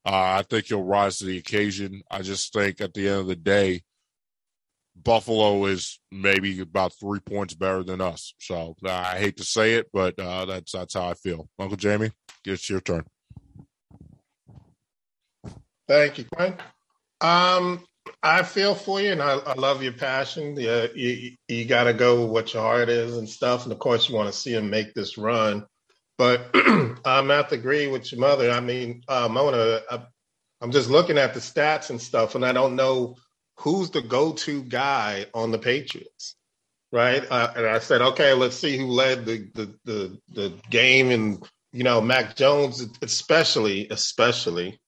Uh, 0.05 0.39
I 0.39 0.43
think 0.49 0.65
he'll 0.65 0.83
rise 0.83 1.17
to 1.19 1.25
the 1.25 1.37
occasion. 1.37 2.01
I 2.09 2.21
just 2.21 2.53
think 2.53 2.81
at 2.81 2.93
the 2.93 3.07
end 3.07 3.19
of 3.19 3.27
the 3.27 3.35
day, 3.35 3.83
Buffalo 4.95 5.65
is 5.65 5.99
maybe 6.11 6.59
about 6.59 6.93
three 6.99 7.19
points 7.19 7.53
better 7.53 7.83
than 7.83 8.01
us. 8.01 8.33
So 8.39 8.75
uh, 8.83 8.89
I 8.91 9.17
hate 9.17 9.37
to 9.37 9.43
say 9.43 9.75
it, 9.75 9.87
but 9.93 10.19
uh, 10.19 10.45
that's 10.45 10.71
that's 10.71 10.93
how 10.93 11.09
I 11.09 11.13
feel. 11.13 11.49
Uncle 11.57 11.77
Jamie, 11.77 12.11
it's 12.45 12.69
your 12.69 12.81
turn. 12.81 13.05
Thank 15.87 16.17
you, 16.17 16.25
Quinn. 16.25 16.55
Um, 17.21 17.83
I 18.21 18.43
feel 18.43 18.75
for 18.75 19.01
you, 19.01 19.11
and 19.11 19.21
I, 19.21 19.37
I 19.37 19.53
love 19.53 19.83
your 19.83 19.93
passion. 19.93 20.55
You, 20.57 21.31
you 21.47 21.65
got 21.65 21.85
to 21.85 21.93
go 21.93 22.21
with 22.21 22.31
what 22.31 22.53
your 22.53 22.63
heart 22.63 22.89
is 22.89 23.17
and 23.17 23.29
stuff. 23.29 23.63
And 23.63 23.71
of 23.71 23.79
course, 23.79 24.09
you 24.09 24.15
want 24.15 24.31
to 24.31 24.37
see 24.37 24.53
him 24.53 24.69
make 24.69 24.93
this 24.93 25.17
run. 25.17 25.65
But 26.17 26.49
I'm 27.05 27.27
not 27.27 27.49
to 27.49 27.55
agree 27.55 27.87
with 27.87 28.11
your 28.11 28.21
mother. 28.21 28.51
I 28.51 28.59
mean, 28.59 29.03
um, 29.07 29.37
I, 29.37 30.01
I'm 30.61 30.71
just 30.71 30.89
looking 30.89 31.17
at 31.17 31.33
the 31.33 31.39
stats 31.39 31.89
and 31.89 32.01
stuff, 32.01 32.35
and 32.35 32.45
I 32.45 32.51
don't 32.51 32.75
know 32.75 33.15
who's 33.57 33.89
the 33.91 34.01
go-to 34.01 34.63
guy 34.63 35.25
on 35.33 35.51
the 35.51 35.57
Patriots, 35.57 36.35
right? 36.91 37.25
Uh, 37.29 37.51
and 37.55 37.65
I 37.67 37.79
said, 37.79 38.01
okay, 38.01 38.33
let's 38.33 38.57
see 38.57 38.77
who 38.77 38.87
led 38.87 39.25
the 39.25 39.49
the 39.53 39.75
the, 39.85 40.19
the 40.33 40.53
game, 40.69 41.11
and 41.11 41.47
you 41.71 41.83
know, 41.83 42.01
Mac 42.01 42.35
Jones, 42.35 42.85
especially, 43.01 43.87
especially, 43.89 44.79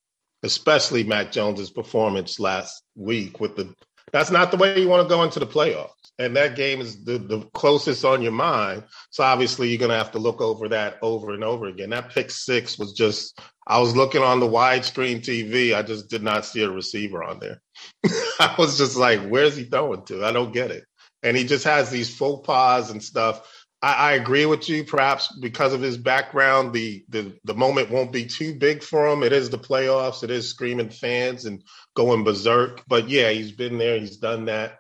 especially 0.44 1.04
Mac 1.04 1.32
Jones's 1.32 1.72
performance 1.72 2.40
last 2.40 2.84
week 2.96 3.40
with 3.40 3.56
the. 3.56 3.74
That's 4.12 4.32
not 4.32 4.52
the 4.52 4.58
way 4.58 4.82
you 4.82 4.90
want 4.90 5.08
to 5.08 5.14
go 5.14 5.24
into 5.24 5.40
the 5.40 5.48
playoffs, 5.48 6.12
and 6.20 6.36
that 6.36 6.58
game 6.58 6.82
is 6.82 7.02
the, 7.06 7.18
the 7.18 7.42
closest 7.54 8.04
on 8.04 8.22
your 8.22 8.34
mind. 8.34 8.84
So 9.10 9.24
obviously, 9.24 9.70
you're 9.70 9.88
to 9.88 9.96
have 9.96 10.12
to 10.12 10.20
look 10.20 10.42
over 10.42 10.68
that 10.70 10.98
over 11.02 11.32
and 11.32 11.46
over 11.46 11.68
again. 11.68 11.92
That 11.92 12.10
pick 12.10 12.30
six 12.30 12.78
was 12.78 12.92
just 12.92 13.40
I 13.68 13.80
was 13.80 13.96
looking 13.96 14.22
on 14.22 14.40
the 14.40 14.48
widescreen 14.48 15.22
TV. 15.22 15.74
I 15.74 15.82
just 15.82 16.10
did 16.10 16.24
not 16.24 16.46
see 16.46 16.64
a 16.64 16.70
receiver 16.70 17.24
on 17.24 17.40
there. 17.40 17.62
I 18.40 18.56
was 18.58 18.78
just 18.78 18.98
like, 18.98 19.22
where's 19.28 19.56
he 19.56 19.64
throwing 19.64 20.04
to? 20.06 20.26
I 20.26 20.32
don't 20.32 20.54
get 20.54 20.72
it. 20.72 20.84
And 21.24 21.38
he 21.38 21.46
just 21.46 21.64
has 21.66 21.90
these 21.90 22.14
faux 22.14 22.46
pas 22.46 22.90
and 22.90 23.02
stuff. 23.02 23.61
I, 23.82 23.94
I, 23.94 24.12
agree 24.14 24.46
with 24.46 24.70
you. 24.70 24.84
Perhaps 24.84 25.36
because 25.40 25.74
of 25.74 25.82
his 25.82 25.98
background, 25.98 26.74
the, 26.74 27.04
the 27.10 27.34
the 27.44 27.54
moment 27.54 27.90
won't 27.90 28.12
be 28.12 28.26
too 28.26 28.56
big 28.56 28.84
for 28.84 29.08
him. 29.08 29.24
It 29.24 29.34
is 29.34 29.50
the 29.50 29.58
playoffs. 29.58 30.24
It 30.24 30.32
is 30.32 30.50
screaming 30.50 30.90
fans 30.90 31.46
and 31.46 31.64
going 31.96 32.24
berserk. 32.24 32.84
But 32.88 33.10
yeah, 33.10 33.30
he's 33.30 33.52
been 33.52 33.78
there. 33.78 34.00
He's 34.00 34.18
done 34.18 34.46
that. 34.46 34.80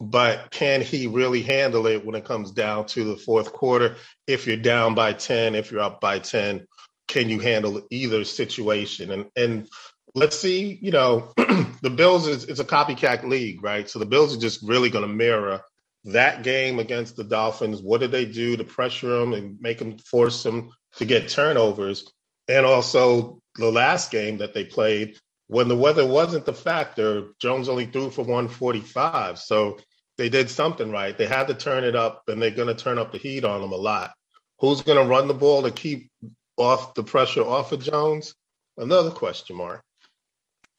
But 0.00 0.50
can 0.50 0.80
he 0.80 1.06
really 1.06 1.42
handle 1.42 1.86
it 1.86 2.04
when 2.04 2.16
it 2.16 2.24
comes 2.24 2.50
down 2.50 2.86
to 2.86 3.04
the 3.04 3.16
fourth 3.16 3.52
quarter? 3.52 3.96
If 4.26 4.46
you're 4.46 4.56
down 4.56 4.94
by 4.94 5.12
10, 5.12 5.54
if 5.54 5.70
you're 5.70 5.80
up 5.80 6.00
by 6.00 6.18
10, 6.18 6.66
can 7.06 7.28
you 7.28 7.38
handle 7.38 7.82
either 7.90 8.24
situation? 8.24 9.12
And 9.12 9.26
and 9.36 9.68
let's 10.14 10.38
see, 10.38 10.78
you 10.82 10.90
know, 10.90 11.32
the 11.36 11.92
Bills 11.94 12.26
is 12.26 12.44
it's 12.44 12.60
a 12.60 12.64
copycat 12.64 13.24
league, 13.24 13.62
right? 13.62 13.88
So 13.88 13.98
the 13.98 14.06
Bills 14.06 14.36
are 14.36 14.40
just 14.40 14.62
really 14.62 14.90
going 14.90 15.06
to 15.06 15.14
mirror 15.14 15.62
that 16.04 16.42
game 16.42 16.78
against 16.78 17.16
the 17.16 17.24
Dolphins. 17.24 17.80
What 17.80 18.00
did 18.00 18.10
they 18.10 18.24
do 18.24 18.56
to 18.56 18.64
pressure 18.64 19.18
them 19.18 19.32
and 19.32 19.60
make 19.60 19.78
them 19.78 19.98
force 19.98 20.42
them 20.42 20.70
to 20.96 21.04
get 21.04 21.28
turnovers? 21.28 22.10
And 22.48 22.66
also 22.66 23.40
the 23.56 23.70
last 23.70 24.10
game 24.10 24.38
that 24.38 24.54
they 24.54 24.64
played 24.64 25.16
when 25.52 25.68
the 25.68 25.76
weather 25.76 26.06
wasn't 26.06 26.46
the 26.46 26.54
factor, 26.54 27.34
Jones 27.38 27.68
only 27.68 27.84
threw 27.84 28.08
for 28.08 28.22
145. 28.22 29.38
So 29.38 29.78
they 30.16 30.30
did 30.30 30.48
something 30.48 30.90
right. 30.90 31.16
They 31.16 31.26
had 31.26 31.48
to 31.48 31.54
turn 31.54 31.84
it 31.84 31.94
up, 31.94 32.22
and 32.28 32.40
they're 32.40 32.50
going 32.50 32.74
to 32.74 32.82
turn 32.82 32.98
up 32.98 33.12
the 33.12 33.18
heat 33.18 33.44
on 33.44 33.60
them 33.60 33.72
a 33.72 33.76
lot. 33.76 34.12
Who's 34.60 34.80
going 34.80 34.96
to 34.96 35.04
run 35.04 35.28
the 35.28 35.34
ball 35.34 35.64
to 35.64 35.70
keep 35.70 36.10
off 36.56 36.94
the 36.94 37.04
pressure 37.04 37.42
off 37.42 37.72
of 37.72 37.82
Jones? 37.82 38.34
Another 38.78 39.10
question 39.10 39.56
mark. 39.56 39.82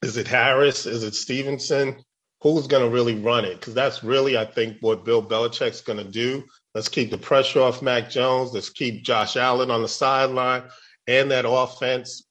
Is 0.02 0.18
it 0.18 0.28
Harris? 0.28 0.88
Is 0.88 1.04
it 1.04 1.14
Stevenson? 1.14 1.98
Who's 2.44 2.68
going 2.68 2.84
to 2.84 2.90
really 2.94 3.16
run 3.16 3.46
it? 3.46 3.60
Because 3.60 3.74
that's 3.74 4.04
really, 4.04 4.38
I 4.38 4.44
think, 4.44 4.78
what 4.82 5.06
Bill 5.06 5.24
Belichick's 5.24 5.80
going 5.80 5.98
to 5.98 6.04
do. 6.04 6.44
Let's 6.76 6.90
keep 6.90 7.10
the 7.10 7.18
pressure 7.18 7.62
off 7.62 7.82
Mac 7.82 8.10
Jones. 8.10 8.54
Let's 8.54 8.70
keep 8.70 9.04
Josh 9.04 9.38
Allen 9.38 9.72
on 9.72 9.82
the 9.82 9.88
sideline 9.88 10.64
and 11.08 11.32
that 11.32 11.46
offense. 11.48 12.26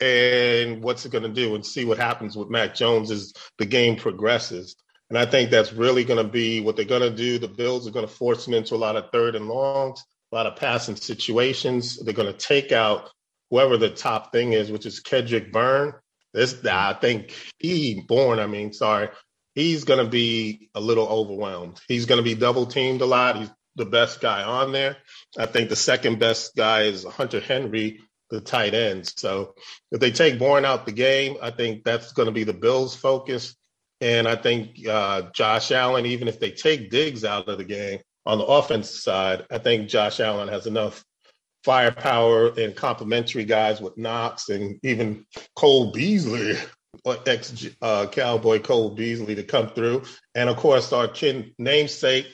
And 0.00 0.80
what's 0.80 1.04
it 1.04 1.12
going 1.12 1.24
to 1.24 1.28
do? 1.28 1.56
And 1.56 1.66
see 1.66 1.84
what 1.84 1.98
happens 1.98 2.36
with 2.36 2.50
Mac 2.50 2.74
Jones 2.74 3.10
as 3.10 3.32
the 3.58 3.66
game 3.66 3.96
progresses. 3.96 4.76
And 5.10 5.18
I 5.18 5.26
think 5.26 5.50
that's 5.50 5.72
really 5.72 6.04
going 6.04 6.24
to 6.24 6.30
be 6.30 6.60
what 6.60 6.76
they're 6.76 6.84
going 6.84 7.02
to 7.02 7.10
do. 7.10 7.38
The 7.38 7.48
Bills 7.48 7.88
are 7.88 7.92
going 7.92 8.06
to 8.06 8.12
force 8.12 8.46
him 8.46 8.54
into 8.54 8.74
a 8.74 8.76
lot 8.76 8.96
of 8.96 9.10
third 9.10 9.34
and 9.34 9.48
longs, 9.48 10.04
a 10.30 10.36
lot 10.36 10.46
of 10.46 10.54
passing 10.54 10.94
situations. 10.96 11.98
They're 11.98 12.14
going 12.14 12.32
to 12.32 12.38
take 12.38 12.70
out 12.70 13.10
whoever 13.50 13.76
the 13.76 13.90
top 13.90 14.30
thing 14.30 14.52
is, 14.52 14.70
which 14.70 14.86
is 14.86 15.00
Kendrick 15.00 15.52
Bourne. 15.52 15.94
This, 16.36 16.54
I 16.66 16.92
think 16.92 17.34
he, 17.58 18.04
born. 18.06 18.38
I 18.38 18.46
mean, 18.46 18.74
sorry, 18.74 19.08
he's 19.54 19.84
going 19.84 20.04
to 20.04 20.10
be 20.10 20.68
a 20.74 20.80
little 20.80 21.08
overwhelmed. 21.08 21.80
He's 21.88 22.04
going 22.04 22.18
to 22.18 22.22
be 22.22 22.34
double 22.34 22.66
teamed 22.66 23.00
a 23.00 23.06
lot. 23.06 23.38
He's 23.38 23.50
the 23.74 23.86
best 23.86 24.20
guy 24.20 24.42
on 24.42 24.70
there. 24.70 24.98
I 25.38 25.46
think 25.46 25.70
the 25.70 25.76
second 25.76 26.18
best 26.18 26.54
guy 26.54 26.82
is 26.82 27.04
Hunter 27.04 27.40
Henry, 27.40 28.00
the 28.28 28.42
tight 28.42 28.74
end. 28.74 29.10
So 29.16 29.54
if 29.90 29.98
they 29.98 30.10
take 30.10 30.38
Bourne 30.38 30.66
out 30.66 30.84
the 30.84 30.92
game, 30.92 31.38
I 31.40 31.50
think 31.50 31.84
that's 31.84 32.12
going 32.12 32.26
to 32.26 32.32
be 32.32 32.44
the 32.44 32.52
Bills' 32.52 32.94
focus. 32.94 33.56
And 34.02 34.28
I 34.28 34.36
think 34.36 34.86
uh, 34.86 35.30
Josh 35.34 35.72
Allen, 35.72 36.04
even 36.04 36.28
if 36.28 36.38
they 36.38 36.50
take 36.50 36.90
Diggs 36.90 37.24
out 37.24 37.48
of 37.48 37.56
the 37.56 37.64
game 37.64 38.00
on 38.26 38.36
the 38.36 38.44
offense 38.44 39.02
side, 39.02 39.46
I 39.50 39.56
think 39.56 39.88
Josh 39.88 40.20
Allen 40.20 40.48
has 40.48 40.66
enough 40.66 41.02
firepower 41.66 42.52
and 42.60 42.76
complementary 42.76 43.44
guys 43.44 43.80
with 43.80 43.98
Knox 43.98 44.50
and 44.50 44.78
even 44.84 45.26
Cole 45.56 45.90
Beasley, 45.90 46.54
ex 47.26 47.66
uh, 47.82 48.06
Cowboy 48.06 48.60
Cole 48.60 48.90
Beasley, 48.90 49.34
to 49.34 49.42
come 49.42 49.70
through. 49.70 50.04
And 50.36 50.48
of 50.48 50.56
course, 50.58 50.92
our 50.92 51.08
kin 51.08 51.52
namesake, 51.58 52.28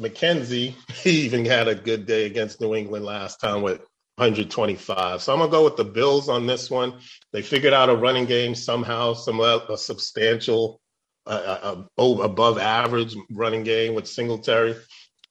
McKenzie, 0.00 0.74
he 0.92 1.20
even 1.20 1.44
had 1.44 1.68
a 1.68 1.76
good 1.76 2.04
day 2.04 2.26
against 2.26 2.60
New 2.60 2.74
England 2.74 3.04
last 3.04 3.40
time 3.40 3.62
with 3.62 3.78
125. 4.16 5.22
So 5.22 5.32
I'm 5.32 5.38
gonna 5.38 5.52
go 5.52 5.62
with 5.62 5.76
the 5.76 5.84
Bills 5.84 6.28
on 6.28 6.48
this 6.48 6.68
one. 6.68 6.98
They 7.32 7.42
figured 7.42 7.74
out 7.74 7.90
a 7.90 7.94
running 7.94 8.26
game 8.26 8.56
somehow, 8.56 9.14
some 9.14 9.38
a 9.38 9.76
substantial 9.76 10.80
uh, 11.26 11.76
above 11.96 12.58
average 12.58 13.14
running 13.30 13.62
game 13.62 13.94
with 13.94 14.08
Singletary. 14.08 14.74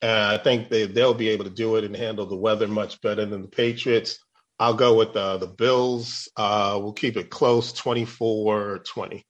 Uh, 0.04 0.38
I 0.38 0.44
think 0.44 0.70
they, 0.70 0.86
they'll 0.86 1.14
be 1.14 1.30
able 1.30 1.46
to 1.46 1.50
do 1.50 1.78
it 1.78 1.86
and 1.86 1.96
handle 1.96 2.26
the 2.26 2.36
weather 2.36 2.68
much 2.68 3.00
better 3.00 3.26
than 3.26 3.42
the 3.42 3.48
Patriots. 3.48 4.20
I'll 4.60 4.74
go 4.74 4.98
with 4.98 5.16
uh, 5.16 5.38
the 5.38 5.48
Bills. 5.48 6.30
Uh, 6.36 6.78
we'll 6.82 6.92
keep 6.92 7.16
it 7.16 7.30
close 7.30 7.72
24 7.72 8.80
20. 8.80 9.26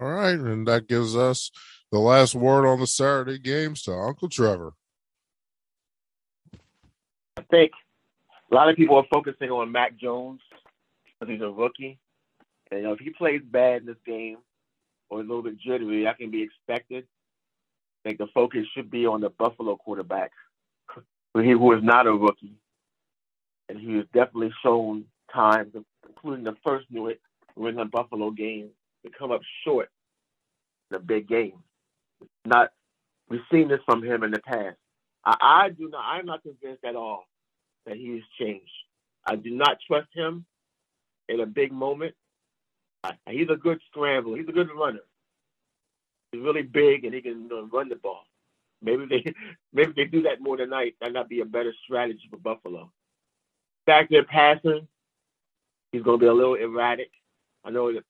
All 0.00 0.08
right. 0.08 0.38
And 0.38 0.66
that 0.66 0.88
gives 0.88 1.14
us 1.14 1.52
the 1.92 2.00
last 2.00 2.34
word 2.34 2.66
on 2.66 2.80
the 2.80 2.86
Saturday 2.88 3.38
games 3.38 3.82
to 3.82 3.92
Uncle 3.92 4.28
Trevor. 4.28 4.72
I 7.36 7.42
think 7.50 7.70
a 8.50 8.54
lot 8.54 8.68
of 8.68 8.76
people 8.76 8.96
are 8.96 9.06
focusing 9.12 9.50
on 9.50 9.70
Mac 9.70 9.96
Jones 9.96 10.40
because 11.04 11.32
he's 11.32 11.42
a 11.42 11.50
rookie. 11.50 12.00
And 12.70 12.80
you 12.80 12.86
know, 12.86 12.92
if 12.94 12.98
he 12.98 13.10
plays 13.10 13.42
bad 13.44 13.82
in 13.82 13.86
this 13.86 13.96
game, 14.04 14.38
or 15.08 15.20
a 15.20 15.22
little 15.22 15.42
bit 15.42 15.58
jittery, 15.58 16.04
that 16.04 16.18
can 16.18 16.30
be 16.30 16.42
expected. 16.42 17.06
I 18.04 18.08
think 18.08 18.18
the 18.18 18.28
focus 18.34 18.66
should 18.74 18.90
be 18.90 19.06
on 19.06 19.20
the 19.20 19.30
Buffalo 19.30 19.76
quarterback, 19.76 20.32
who 21.34 21.72
is 21.72 21.82
not 21.82 22.06
a 22.06 22.12
rookie. 22.12 22.54
And 23.68 23.78
he 23.78 23.96
has 23.96 24.06
definitely 24.12 24.52
shown 24.64 25.04
times, 25.32 25.74
including 26.08 26.44
the 26.44 26.56
first 26.64 26.86
New 26.90 27.14
England 27.56 27.90
Buffalo 27.90 28.30
game, 28.30 28.70
to 29.04 29.10
come 29.16 29.30
up 29.30 29.42
short 29.64 29.90
in 30.90 30.96
a 30.96 31.00
big 31.00 31.28
game. 31.28 31.62
Not 32.44 32.70
we've 33.28 33.40
seen 33.50 33.68
this 33.68 33.80
from 33.86 34.02
him 34.02 34.22
in 34.22 34.30
the 34.30 34.40
past. 34.40 34.76
I, 35.24 35.36
I 35.40 35.68
do 35.70 35.88
not 35.88 36.02
I'm 36.04 36.26
not 36.26 36.42
convinced 36.42 36.84
at 36.84 36.96
all 36.96 37.24
that 37.86 37.96
he 37.96 38.14
has 38.14 38.22
changed. 38.38 38.70
I 39.24 39.36
do 39.36 39.50
not 39.50 39.78
trust 39.86 40.08
him 40.14 40.44
in 41.28 41.40
a 41.40 41.46
big 41.46 41.72
moment. 41.72 42.14
He's 43.28 43.48
a 43.50 43.56
good 43.56 43.80
scrambler. 43.90 44.36
He's 44.36 44.48
a 44.48 44.52
good 44.52 44.68
runner. 44.74 45.00
He's 46.32 46.42
really 46.42 46.62
big 46.62 47.04
and 47.04 47.14
he 47.14 47.20
can 47.20 47.48
run 47.72 47.88
the 47.88 47.96
ball. 47.96 48.24
Maybe 48.82 49.06
they 49.06 49.34
maybe 49.72 49.92
they 49.96 50.04
do 50.04 50.22
that 50.22 50.40
more 50.40 50.56
tonight. 50.56 50.96
That 51.00 51.12
might 51.12 51.28
be 51.28 51.40
a 51.40 51.44
better 51.44 51.74
strategy 51.84 52.28
for 52.30 52.36
Buffalo. 52.36 52.90
Back 53.86 54.08
there 54.10 54.24
passing, 54.24 54.86
he's 55.92 56.02
going 56.02 56.18
to 56.18 56.24
be 56.24 56.28
a 56.28 56.32
little 56.32 56.54
erratic. 56.54 57.10
I 57.64 57.70
know 57.70 57.92
that 57.92 58.04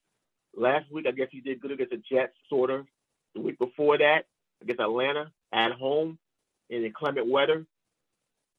last 0.57 0.91
week 0.93 1.07
I 1.07 1.13
guess 1.13 1.29
he 1.31 1.41
did 1.41 1.61
good 1.61 1.73
against 1.73 1.93
the 1.93 2.03
Jets, 2.11 2.35
sort 2.49 2.71
of. 2.71 2.87
The 3.35 3.41
week 3.41 3.59
before 3.59 3.97
that 3.99 4.27
against 4.61 4.81
Atlanta 4.81 5.31
at 5.53 5.73
home 5.73 6.19
in 6.69 6.85
inclement 6.85 7.29
weather, 7.29 7.65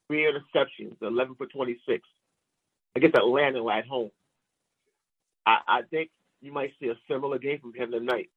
three 0.07 0.23
interceptions, 0.23 0.95
11 1.01 1.35
for 1.35 1.45
26 1.45 2.07
against 2.95 3.17
Atlanta 3.17 3.67
at 3.69 3.85
home. 3.85 4.11
I, 5.45 5.59
I 5.67 5.81
think 5.83 6.09
you 6.41 6.51
might 6.51 6.73
see 6.79 6.87
a 6.87 6.95
similar 7.09 7.37
game 7.37 7.59
from 7.59 7.73
him 7.73 7.91
tonight. 7.91 8.29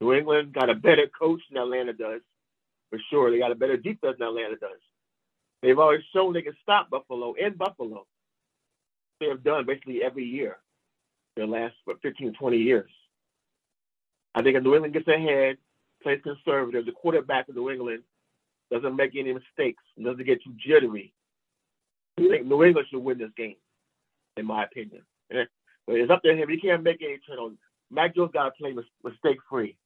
New 0.00 0.12
England 0.12 0.52
got 0.52 0.70
a 0.70 0.74
better 0.74 1.08
coach 1.18 1.40
than 1.50 1.60
Atlanta 1.60 1.92
does, 1.92 2.20
for 2.90 2.98
sure. 3.10 3.30
They 3.30 3.38
got 3.38 3.52
a 3.52 3.56
better 3.56 3.76
defense 3.76 4.16
than 4.18 4.28
Atlanta 4.28 4.56
does. 4.56 4.80
They've 5.62 5.78
always 5.78 6.00
shown 6.14 6.32
they 6.32 6.42
can 6.42 6.56
stop 6.62 6.88
Buffalo 6.90 7.34
in 7.34 7.54
Buffalo. 7.54 8.06
They 9.20 9.26
have 9.26 9.42
done 9.42 9.66
basically 9.66 10.02
every 10.04 10.24
year, 10.24 10.58
the 11.36 11.46
last 11.46 11.74
what, 11.84 12.00
15, 12.02 12.34
20 12.34 12.56
years. 12.56 12.90
I 14.34 14.42
think 14.42 14.56
if 14.56 14.62
New 14.62 14.74
England 14.74 14.94
gets 14.94 15.08
ahead, 15.08 15.56
plays 16.02 16.20
conservative, 16.22 16.86
the 16.86 16.92
quarterback 16.92 17.48
of 17.48 17.56
New 17.56 17.70
England 17.70 18.04
doesn't 18.70 18.94
make 18.94 19.16
any 19.16 19.32
mistakes, 19.32 19.82
doesn't 20.00 20.24
get 20.24 20.42
too 20.44 20.54
jittery. 20.64 21.12
I 22.18 22.28
think 22.28 22.46
New 22.46 22.62
England 22.62 22.86
should 22.90 23.02
win 23.02 23.18
this 23.18 23.30
game, 23.36 23.56
in 24.36 24.46
my 24.46 24.64
opinion. 24.64 25.02
Eh, 25.32 25.44
but 25.86 25.96
it's 25.96 26.10
up 26.10 26.22
to 26.22 26.34
him. 26.34 26.48
He 26.48 26.60
can't 26.60 26.82
make 26.82 27.02
any 27.02 27.18
turnovers. 27.26 27.58
Mac 27.90 28.14
Jones 28.14 28.30
got 28.32 28.44
to 28.44 28.50
play 28.52 28.74
mistake 29.02 29.38
free. 29.48 29.76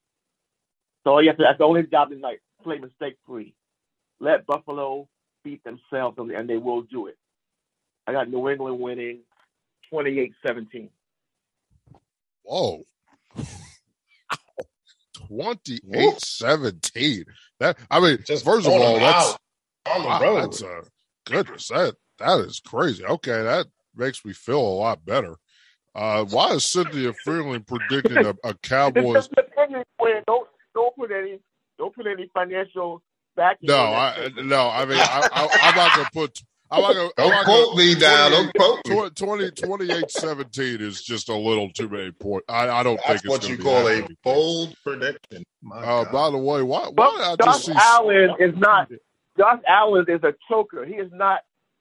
So 1.05 1.19
yes, 1.19 1.37
that's 1.39 1.59
the 1.59 1.65
only 1.65 1.83
job 1.85 2.11
tonight. 2.11 2.41
Play 2.63 2.79
mistake 2.79 3.17
free. 3.27 3.55
Let 4.21 4.47
Buffalo 4.47 5.09
beat 5.43 5.65
themselves, 5.65 6.17
and 6.19 6.49
they 6.49 6.57
will 6.57 6.83
do 6.83 7.09
it. 7.09 7.17
I 8.07 8.13
got 8.13 8.31
New 8.31 8.49
England 8.49 8.79
winning 8.81 9.21
28-17. 9.93 10.91
Whoa. 12.43 12.83
28-17. 15.31 17.25
That 17.61 17.79
I 17.91 18.01
mean, 18.01 18.19
Just 18.25 18.45
first 18.45 18.67
of 18.67 18.73
all, 18.73 18.99
that's 18.99 19.37
on 19.87 20.03
the 20.03 20.27
road. 20.27 20.43
That's 20.43 20.63
a 20.63 20.83
goodness. 21.27 21.69
That 21.69 21.95
that 22.19 22.41
is 22.41 22.61
crazy. 22.61 23.05
Okay, 23.05 23.43
that 23.43 23.67
makes 23.95 24.25
me 24.25 24.33
feel 24.33 24.61
a 24.61 24.79
lot 24.79 25.05
better. 25.05 25.37
Uh, 25.95 26.25
why 26.25 26.53
is 26.53 26.65
Cynthia 26.65 27.13
Frelund 27.27 27.67
predicting 27.67 28.25
a, 28.25 28.35
a 28.45 28.55
Cowboys? 28.63 29.29
Don't 30.27 30.49
don't 30.75 30.95
put 30.97 31.11
any 31.11 31.39
don't 31.79 31.95
put 31.95 32.07
any 32.07 32.31
financial 32.33 33.03
back. 33.37 33.59
No, 33.63 33.77
I 33.77 34.31
no. 34.37 34.69
I 34.69 34.85
mean, 34.85 34.99
I, 34.99 35.49
am 35.63 35.77
not 35.77 35.97
gonna 35.97 36.09
put. 36.13 36.43
I'm 36.71 36.83
not 36.83 36.95
gonna. 36.95 37.11
Don't 37.17 37.31
not 37.31 37.45
quote 37.45 37.77
me 37.77 37.95
down. 37.95 38.31
Don't 38.31 38.55
quote 38.55 38.87
me. 38.87 39.11
20, 39.11 39.51
28 39.51 40.11
17 40.11 40.81
is 40.81 41.03
just 41.03 41.29
a 41.29 41.37
little 41.37 41.71
too 41.71 41.89
many 41.89 42.13
points. 42.13 42.47
I, 42.49 42.69
I 42.69 42.83
don't 42.83 42.97
That's 43.07 43.23
think 43.23 43.25
it's 43.25 43.29
what 43.29 43.49
you 43.49 43.59
call 43.59 43.89
a 43.89 44.07
bold 44.25 44.75
prediction. 44.85 45.45
Uh, 45.73 46.05
by 46.11 46.31
the 46.31 46.39
way, 46.39 46.63
why? 46.63 46.89
why 46.95 47.37
I 47.41 47.45
Josh 47.45 47.69
Allen 47.69 48.37
is 48.39 48.55
not. 48.57 48.91
Josh 49.39 49.61
Allen 49.67 50.05
is 50.09 50.23
a 50.23 50.35
choker. 50.49 50.85
He 50.85 50.95
is 50.95 51.11
not 51.13 51.41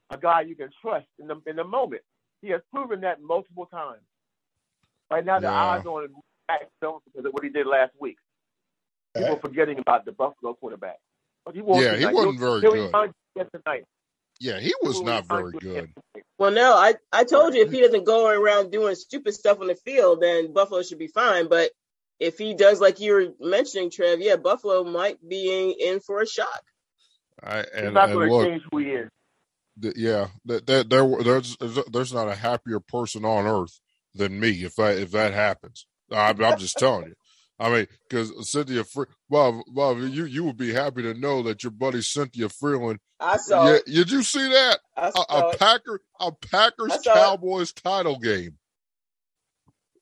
a 0.10 0.18
guy 0.18 0.42
you 0.42 0.56
can 0.56 0.70
trust 0.82 1.08
in 1.20 1.28
the 1.28 1.42
in 1.48 1.56
the 1.56 1.64
moment. 1.64 2.02
He 2.42 2.50
has 2.50 2.62
proven 2.74 3.02
that 3.02 3.22
multiple 3.22 3.68
times. 3.68 4.02
Right 5.10 5.26
now, 5.26 5.40
the 5.40 5.48
yeah. 5.48 5.54
odds 5.54 5.86
on 5.86 6.08
Mac 6.48 6.62
Jones 6.82 7.02
because 7.06 7.26
of 7.26 7.34
what 7.34 7.44
he 7.44 7.50
did 7.50 7.68
last 7.68 7.92
week. 8.00 8.18
People 9.16 9.30
right. 9.30 9.42
forgetting 9.42 9.80
about 9.80 10.06
the 10.06 10.12
Buffalo 10.12 10.54
quarterback. 10.54 10.98
But 11.46 11.56
he 11.56 11.62
yeah, 11.66 11.96
he 11.96 12.06
wasn't 12.06 12.40
very 12.40 12.62
good. 12.62 12.92
Tonight. 13.36 13.84
Yeah, 14.40 14.60
he 14.60 14.74
was 14.82 14.98
he 14.98 15.04
not 15.04 15.28
very 15.28 15.52
good. 15.52 15.92
Well, 16.38 16.52
no, 16.52 16.76
I, 16.76 16.96
I 17.12 17.24
told 17.24 17.54
you 17.54 17.64
if 17.64 17.72
he 17.72 17.82
doesn't 17.82 18.06
go 18.06 18.28
around 18.28 18.72
doing 18.72 18.96
stupid 18.96 19.34
stuff 19.34 19.60
on 19.60 19.68
the 19.68 19.76
field, 19.76 20.22
then 20.22 20.54
Buffalo 20.54 20.82
should 20.82 21.00
be 21.00 21.08
fine. 21.08 21.48
But 21.48 21.72
if 22.20 22.38
he 22.38 22.54
does, 22.54 22.82
like 22.82 23.00
you 23.00 23.14
were 23.14 23.28
mentioning, 23.40 23.92
Trev, 23.92 24.20
yeah, 24.20 24.36
Buffalo 24.36 24.84
might 24.84 25.18
be 25.28 25.52
in, 25.52 25.94
in 25.94 26.00
for 26.00 26.22
a 26.22 26.28
shock. 26.28 26.64
I, 27.44 27.60
and, 27.74 27.86
He's 27.86 27.94
not 27.94 28.12
going 28.12 28.30
to 28.30 28.50
change 28.50 28.64
who 28.72 28.80
he 28.80 28.86
is 28.88 29.10
yeah, 29.96 30.28
that, 30.46 30.66
that 30.68 30.90
there 30.90 31.08
there's 31.24 31.58
there's 31.92 32.14
not 32.14 32.28
a 32.28 32.36
happier 32.36 32.80
person 32.80 33.26
on 33.26 33.46
earth 33.46 33.80
than 34.14 34.40
me 34.40 34.50
if 34.64 34.76
that 34.76 34.98
if 34.98 35.12
that 35.12 35.34
happens. 35.34 35.88
I'm, 36.12 36.44
I'm 36.44 36.60
just 36.60 36.78
telling 36.78 37.08
you. 37.08 37.16
I 37.62 37.70
mean, 37.70 37.88
because 38.10 38.50
Cynthia, 38.50 38.84
Fre- 38.84 39.04
well, 39.30 39.64
well, 39.72 39.96
you 40.00 40.26
you 40.26 40.44
would 40.46 40.58
be 40.58 40.74
happy 40.74 41.04
to 41.04 41.14
know 41.14 41.44
that 41.44 41.62
your 41.64 41.70
buddy 41.72 42.02
Cynthia 42.02 42.48
Frelund. 42.48 42.98
I 43.20 43.38
saw. 43.38 43.68
Yeah, 43.68 43.78
did 43.86 44.10
you 44.10 44.24
see 44.24 44.50
that? 44.50 44.80
I 44.98 45.10
A, 45.10 45.12
saw 45.12 45.26
a 45.30 45.50
it. 45.50 45.60
Packer, 45.60 46.02
a 46.20 46.32
Packers 46.32 47.04
saw 47.04 47.12
it. 47.12 47.16
Cowboys 47.16 47.72
title 47.72 48.18
game, 48.18 48.58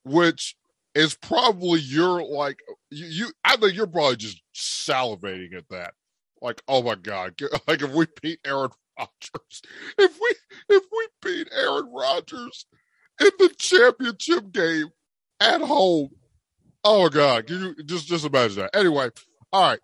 which 0.04 0.56
is 0.94 1.14
probably 1.14 1.80
your 1.80 2.22
like 2.24 2.56
you, 2.90 3.06
you. 3.06 3.32
I 3.44 3.56
think 3.56 3.74
you're 3.74 3.86
probably 3.86 4.16
just 4.16 4.42
salivating 4.54 5.54
at 5.54 5.68
that. 5.68 5.92
Like, 6.40 6.62
oh 6.66 6.82
my 6.82 6.94
god! 6.94 7.34
Like 7.68 7.82
if 7.82 7.92
we 7.92 8.06
beat 8.22 8.40
Aaron 8.46 8.70
Rodgers, 8.98 9.62
if 9.98 10.18
we 10.18 10.34
if 10.76 10.82
we 10.90 11.08
beat 11.22 11.48
Aaron 11.52 11.92
Rodgers 11.92 12.64
in 13.20 13.30
the 13.38 13.50
championship 13.58 14.50
game 14.50 14.88
at 15.40 15.60
home, 15.60 16.08
oh 16.84 17.08
god! 17.08 17.48
You 17.50 17.74
just 17.84 18.06
just 18.06 18.24
imagine 18.24 18.62
that? 18.62 18.76
Anyway, 18.76 19.10
all 19.52 19.70
right. 19.70 19.80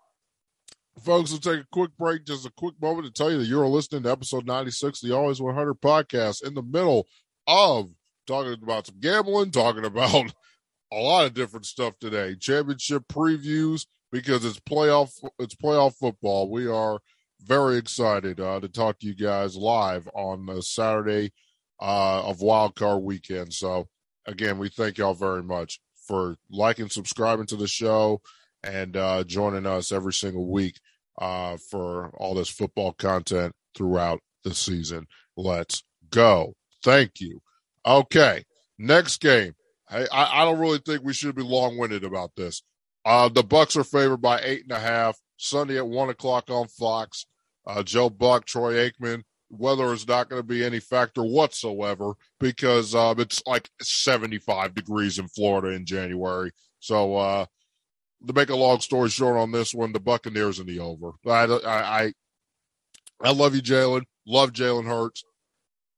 Folks, 1.03 1.29
we'll 1.29 1.39
take 1.39 1.59
a 1.61 1.67
quick 1.71 1.91
break, 1.97 2.25
just 2.25 2.47
a 2.47 2.51
quick 2.57 2.73
moment 2.81 3.05
to 3.05 3.13
tell 3.13 3.31
you 3.31 3.37
that 3.37 3.45
you're 3.45 3.67
listening 3.67 4.01
to 4.03 4.11
episode 4.11 4.47
96 4.47 4.99
the 5.01 5.15
Always 5.15 5.39
100 5.39 5.75
podcast 5.75 6.43
in 6.43 6.55
the 6.55 6.63
middle 6.63 7.05
of 7.45 7.91
talking 8.25 8.53
about 8.63 8.87
some 8.87 8.99
gambling, 8.99 9.51
talking 9.51 9.85
about 9.85 10.33
a 10.91 10.97
lot 10.97 11.25
of 11.25 11.35
different 11.35 11.67
stuff 11.67 11.93
today. 11.99 12.35
Championship 12.39 13.03
previews 13.11 13.85
because 14.11 14.43
it's 14.43 14.59
playoff 14.59 15.11
it's 15.39 15.55
playoff 15.55 15.95
football. 15.95 16.49
We 16.49 16.67
are 16.67 16.99
very 17.41 17.77
excited 17.77 18.39
uh, 18.39 18.59
to 18.59 18.67
talk 18.67 18.99
to 18.99 19.07
you 19.07 19.15
guys 19.15 19.55
live 19.55 20.07
on 20.15 20.45
the 20.45 20.61
Saturday 20.61 21.31
uh, 21.79 22.23
of 22.23 22.41
Wild 22.41 22.75
Card 22.75 23.03
Weekend. 23.03 23.53
So 23.53 23.87
again, 24.25 24.57
we 24.57 24.69
thank 24.69 24.97
y'all 24.97 25.13
very 25.13 25.43
much 25.43 25.79
for 26.07 26.37
liking, 26.49 26.89
subscribing 26.89 27.45
to 27.47 27.55
the 27.55 27.67
show, 27.67 28.21
and 28.63 28.95
uh, 28.97 29.23
joining 29.23 29.65
us 29.65 29.91
every 29.91 30.13
single 30.13 30.49
week 30.49 30.79
uh, 31.19 31.57
for 31.69 32.09
all 32.17 32.33
this 32.33 32.49
football 32.49 32.93
content 32.93 33.53
throughout 33.75 34.19
the 34.43 34.53
season. 34.53 35.07
Let's 35.35 35.83
go. 36.09 36.53
Thank 36.83 37.19
you. 37.19 37.41
Okay, 37.85 38.43
next 38.77 39.19
game. 39.21 39.53
I, 39.89 40.07
I, 40.11 40.41
I 40.41 40.45
don't 40.45 40.59
really 40.59 40.79
think 40.79 41.03
we 41.03 41.13
should 41.13 41.35
be 41.35 41.43
long 41.43 41.77
winded 41.77 42.03
about 42.03 42.31
this. 42.35 42.61
Uh, 43.05 43.29
the 43.29 43.43
Bucs 43.43 43.77
are 43.77 43.83
favored 43.83 44.21
by 44.21 44.41
eight 44.41 44.63
and 44.63 44.71
a 44.71 44.79
half 44.79 45.17
Sunday 45.37 45.77
at 45.77 45.87
one 45.87 46.09
o'clock 46.09 46.49
on 46.49 46.67
Fox. 46.67 47.25
Uh, 47.65 47.83
Joe 47.83 48.09
Buck, 48.09 48.45
Troy 48.45 48.89
Aikman. 48.89 49.23
Weather 49.49 49.93
is 49.93 50.07
not 50.07 50.29
going 50.29 50.41
to 50.41 50.47
be 50.47 50.63
any 50.63 50.79
factor 50.79 51.23
whatsoever 51.23 52.13
because 52.39 52.93
uh, 52.93 53.15
it's 53.17 53.41
like 53.45 53.69
75 53.81 54.73
degrees 54.73 55.19
in 55.19 55.27
Florida 55.27 55.69
in 55.69 55.85
January. 55.85 56.51
So, 56.79 57.15
uh, 57.15 57.45
to 58.25 58.33
make 58.33 58.49
a 58.49 58.55
long 58.55 58.79
story 58.79 59.09
short 59.09 59.37
on 59.37 59.51
this 59.51 59.73
one, 59.73 59.93
the 59.93 59.99
Buccaneers 59.99 60.59
in 60.59 60.65
the 60.65 60.79
over. 60.79 61.11
I, 61.25 61.43
I, 61.45 62.13
I, 63.23 63.31
love 63.31 63.55
you, 63.55 63.61
Jalen. 63.61 64.03
Love 64.25 64.51
Jalen 64.51 64.85
Hurts. 64.85 65.23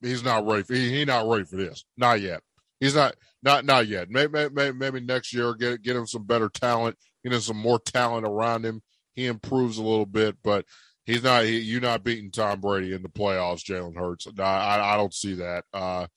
He's 0.02 0.24
not 0.24 0.46
ready. 0.46 0.64
For, 0.64 0.74
he, 0.74 0.90
he 0.90 1.06
not 1.06 1.28
ready 1.28 1.46
for 1.46 1.56
this. 1.56 1.86
Not 1.98 2.22
yet. 2.22 2.42
He's 2.80 2.96
not. 2.96 3.16
Not 3.42 3.64
not 3.64 3.88
yet. 3.88 4.10
Maybe, 4.10 4.50
maybe 4.50 4.78
maybe 4.78 5.00
next 5.00 5.34
year 5.34 5.54
get 5.54 5.82
get 5.82 5.96
him 5.96 6.06
some 6.06 6.26
better 6.26 6.50
talent. 6.50 6.98
Get 7.24 7.34
him 7.34 7.40
some 7.40 7.58
more 7.58 7.80
talent 7.80 8.28
around 8.28 8.66
him. 8.66 8.82
He 9.14 9.28
improves 9.28 9.78
a 9.78 9.84
little 9.84 10.06
bit, 10.06 10.38
but 10.44 10.66
he's 11.10 11.24
not. 11.24 11.44
He, 11.44 11.60
you're 11.60 11.82
not 11.82 12.04
beating 12.04 12.32
Tom 12.32 12.62
Brady 12.62 12.94
in 12.94 13.02
the 13.02 13.10
playoffs. 13.10 13.64
Jalen 13.64 13.98
Hurts. 13.98 14.28
I, 14.38 14.44
I 14.44 14.94
I 14.94 14.98
don't 14.98 15.14
see 15.14 15.36
that. 15.36 15.66
Uh, 15.74 16.08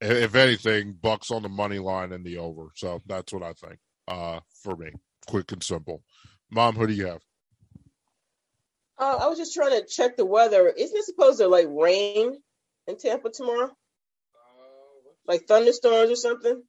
if 0.00 0.34
anything, 0.34 0.94
Bucs 0.94 1.30
on 1.30 1.42
the 1.42 1.48
money 1.48 1.78
line 1.78 2.12
and 2.12 2.24
the 2.24 2.38
over. 2.38 2.68
So 2.74 3.00
that's 3.06 3.32
what 3.32 3.42
I 3.42 3.52
think. 3.52 3.78
Uh, 4.08 4.40
for 4.62 4.76
me, 4.76 4.90
quick 5.26 5.52
and 5.52 5.62
simple. 5.62 6.02
Mom, 6.50 6.74
who 6.76 6.86
do 6.86 6.92
you 6.92 7.06
have? 7.06 7.20
Uh, 8.98 9.18
I 9.22 9.26
was 9.26 9.38
just 9.38 9.54
trying 9.54 9.80
to 9.80 9.86
check 9.86 10.16
the 10.16 10.26
weather. 10.26 10.68
Isn't 10.68 10.96
it 10.96 11.04
supposed 11.04 11.38
to 11.38 11.48
like 11.48 11.66
rain 11.68 12.36
in 12.86 12.98
Tampa 12.98 13.30
tomorrow? 13.30 13.70
Like 15.26 15.46
thunderstorms 15.46 16.10
or 16.10 16.16
something? 16.16 16.62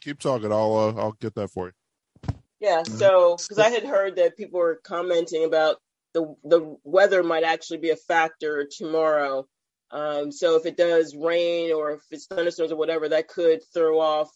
Keep 0.00 0.20
talking. 0.20 0.52
I'll 0.52 0.94
uh, 0.96 1.00
I'll 1.00 1.16
get 1.20 1.34
that 1.34 1.48
for 1.48 1.66
you. 1.66 2.34
Yeah. 2.60 2.82
So, 2.82 3.36
because 3.36 3.58
I 3.58 3.70
had 3.70 3.84
heard 3.84 4.16
that 4.16 4.36
people 4.36 4.60
were 4.60 4.80
commenting 4.82 5.44
about 5.44 5.76
the 6.18 6.34
the 6.44 6.76
weather 6.84 7.22
might 7.22 7.44
actually 7.44 7.78
be 7.78 7.90
a 7.90 7.96
factor 7.96 8.68
tomorrow. 8.70 9.46
Um, 9.90 10.30
so 10.32 10.56
if 10.56 10.66
it 10.66 10.76
does 10.76 11.16
rain 11.16 11.72
or 11.72 11.92
if 11.92 12.00
it's 12.10 12.26
thunderstorms 12.26 12.72
or 12.72 12.76
whatever, 12.76 13.08
that 13.08 13.28
could 13.28 13.60
throw 13.72 14.00
off 14.00 14.30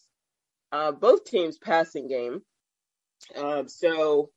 uh, 0.71 0.91
both 0.91 1.25
teams' 1.25 1.59
passing 1.59 2.07
game. 2.07 2.41
Um, 3.35 3.67
so, 3.69 4.31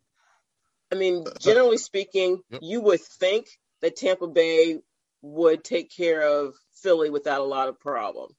I 0.93 0.97
mean, 0.97 1.25
generally 1.41 1.79
speaking, 1.79 2.41
Yep. 2.51 2.61
you 2.63 2.81
would 2.83 3.01
think 3.01 3.47
that 3.81 3.97
Tampa 3.97 4.27
Bay 4.29 4.79
would 5.23 5.65
take 5.65 5.91
care 5.91 6.23
of 6.23 6.55
Philly 6.83 7.11
without 7.11 7.41
a 7.41 7.45
lot 7.45 7.69
of 7.69 7.81
problem. 7.81 8.31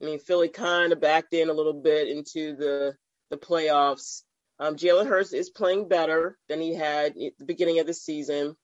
I 0.00 0.06
mean, 0.06 0.18
Philly 0.18 0.48
kind 0.48 0.92
of 0.92 1.00
backed 1.00 1.32
in 1.34 1.48
a 1.48 1.52
little 1.52 1.74
bit 1.80 2.08
into 2.08 2.56
the 2.56 2.94
the 3.30 3.36
playoffs. 3.36 4.22
Um, 4.58 4.76
Jalen 4.76 5.08
Hurts 5.08 5.32
is 5.32 5.50
playing 5.50 5.88
better 5.88 6.38
than 6.48 6.60
he 6.60 6.74
had 6.74 7.16
at 7.16 7.38
the 7.38 7.44
beginning 7.44 7.80
of 7.80 7.86
the 7.86 7.94
season, 7.94 8.56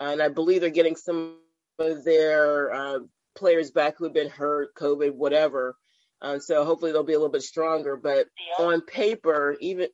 and 0.00 0.22
I 0.22 0.28
believe 0.28 0.60
they're 0.60 0.70
getting 0.70 0.96
some 0.96 1.38
of 1.78 2.04
their 2.04 2.72
uh, 2.72 2.98
players 3.36 3.70
back 3.70 3.96
who 3.96 4.04
have 4.04 4.14
been 4.14 4.30
hurt, 4.30 4.74
COVID, 4.74 5.12
whatever. 5.12 5.76
Um, 6.22 6.40
so 6.40 6.64
hopefully 6.64 6.92
they'll 6.92 7.04
be 7.04 7.12
a 7.12 7.18
little 7.18 7.32
bit 7.32 7.42
stronger. 7.42 7.96
But 7.96 8.26
on 8.58 8.80
paper, 8.80 9.56
even 9.60 9.88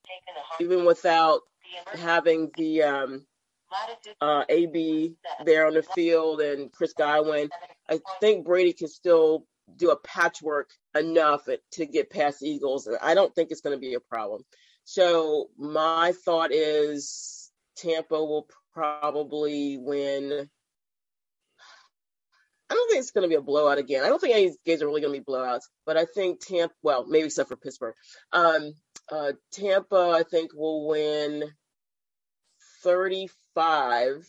even 0.60 0.84
without 0.84 1.40
having 1.94 2.50
the 2.56 2.82
um, 2.82 3.26
uh, 4.20 4.44
AB 4.48 5.16
there 5.44 5.66
on 5.66 5.74
the 5.74 5.82
field 5.82 6.40
and 6.40 6.70
Chris 6.70 6.92
Godwin, 6.92 7.48
I 7.88 8.00
think 8.20 8.46
Brady 8.46 8.72
can 8.72 8.88
still 8.88 9.46
do 9.76 9.90
a 9.90 9.96
patchwork 9.96 10.70
enough 10.94 11.48
to 11.72 11.86
get 11.86 12.10
past 12.10 12.42
Eagles. 12.42 12.88
I 13.00 13.14
don't 13.14 13.34
think 13.34 13.50
it's 13.50 13.60
going 13.60 13.76
to 13.76 13.80
be 13.80 13.94
a 13.94 14.00
problem. 14.00 14.44
So 14.84 15.50
my 15.56 16.12
thought 16.24 16.52
is 16.52 17.50
Tampa 17.76 18.22
will 18.22 18.48
probably 18.72 19.78
win. 19.78 20.48
I 22.70 22.74
don't 22.74 22.90
think 22.90 23.00
it's 23.00 23.10
going 23.10 23.22
to 23.22 23.28
be 23.28 23.34
a 23.34 23.42
blowout 23.42 23.78
again. 23.78 24.02
I 24.02 24.08
don't 24.08 24.20
think 24.20 24.34
any 24.34 24.52
games 24.64 24.82
are 24.82 24.86
really 24.86 25.02
going 25.02 25.12
to 25.12 25.20
be 25.20 25.24
blowouts, 25.24 25.64
but 25.84 25.96
I 25.96 26.06
think 26.06 26.40
Tampa, 26.40 26.74
well, 26.82 27.06
maybe 27.06 27.26
except 27.26 27.50
for 27.50 27.56
Pittsburgh. 27.56 27.94
Um, 28.32 28.72
uh, 29.10 29.32
Tampa, 29.52 30.14
I 30.16 30.22
think, 30.22 30.52
will 30.54 30.88
win 30.88 31.44
35 32.82 34.26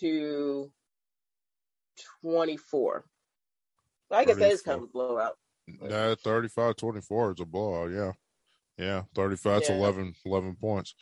to 0.00 0.70
24. 2.22 3.04
I 4.10 4.24
guess 4.24 4.36
that 4.36 4.52
is 4.52 4.62
kind 4.62 4.78
of 4.78 4.84
a 4.84 4.86
blowout. 4.86 5.36
Yeah, 5.66 6.14
35 6.22 6.76
24 6.76 7.32
is 7.32 7.40
a 7.40 7.44
blowout. 7.46 7.90
Yeah. 7.90 8.12
Yeah. 8.78 9.02
35 9.14 9.62
to 9.64 9.72
11, 9.74 10.14
11 10.24 10.56
points. 10.60 10.94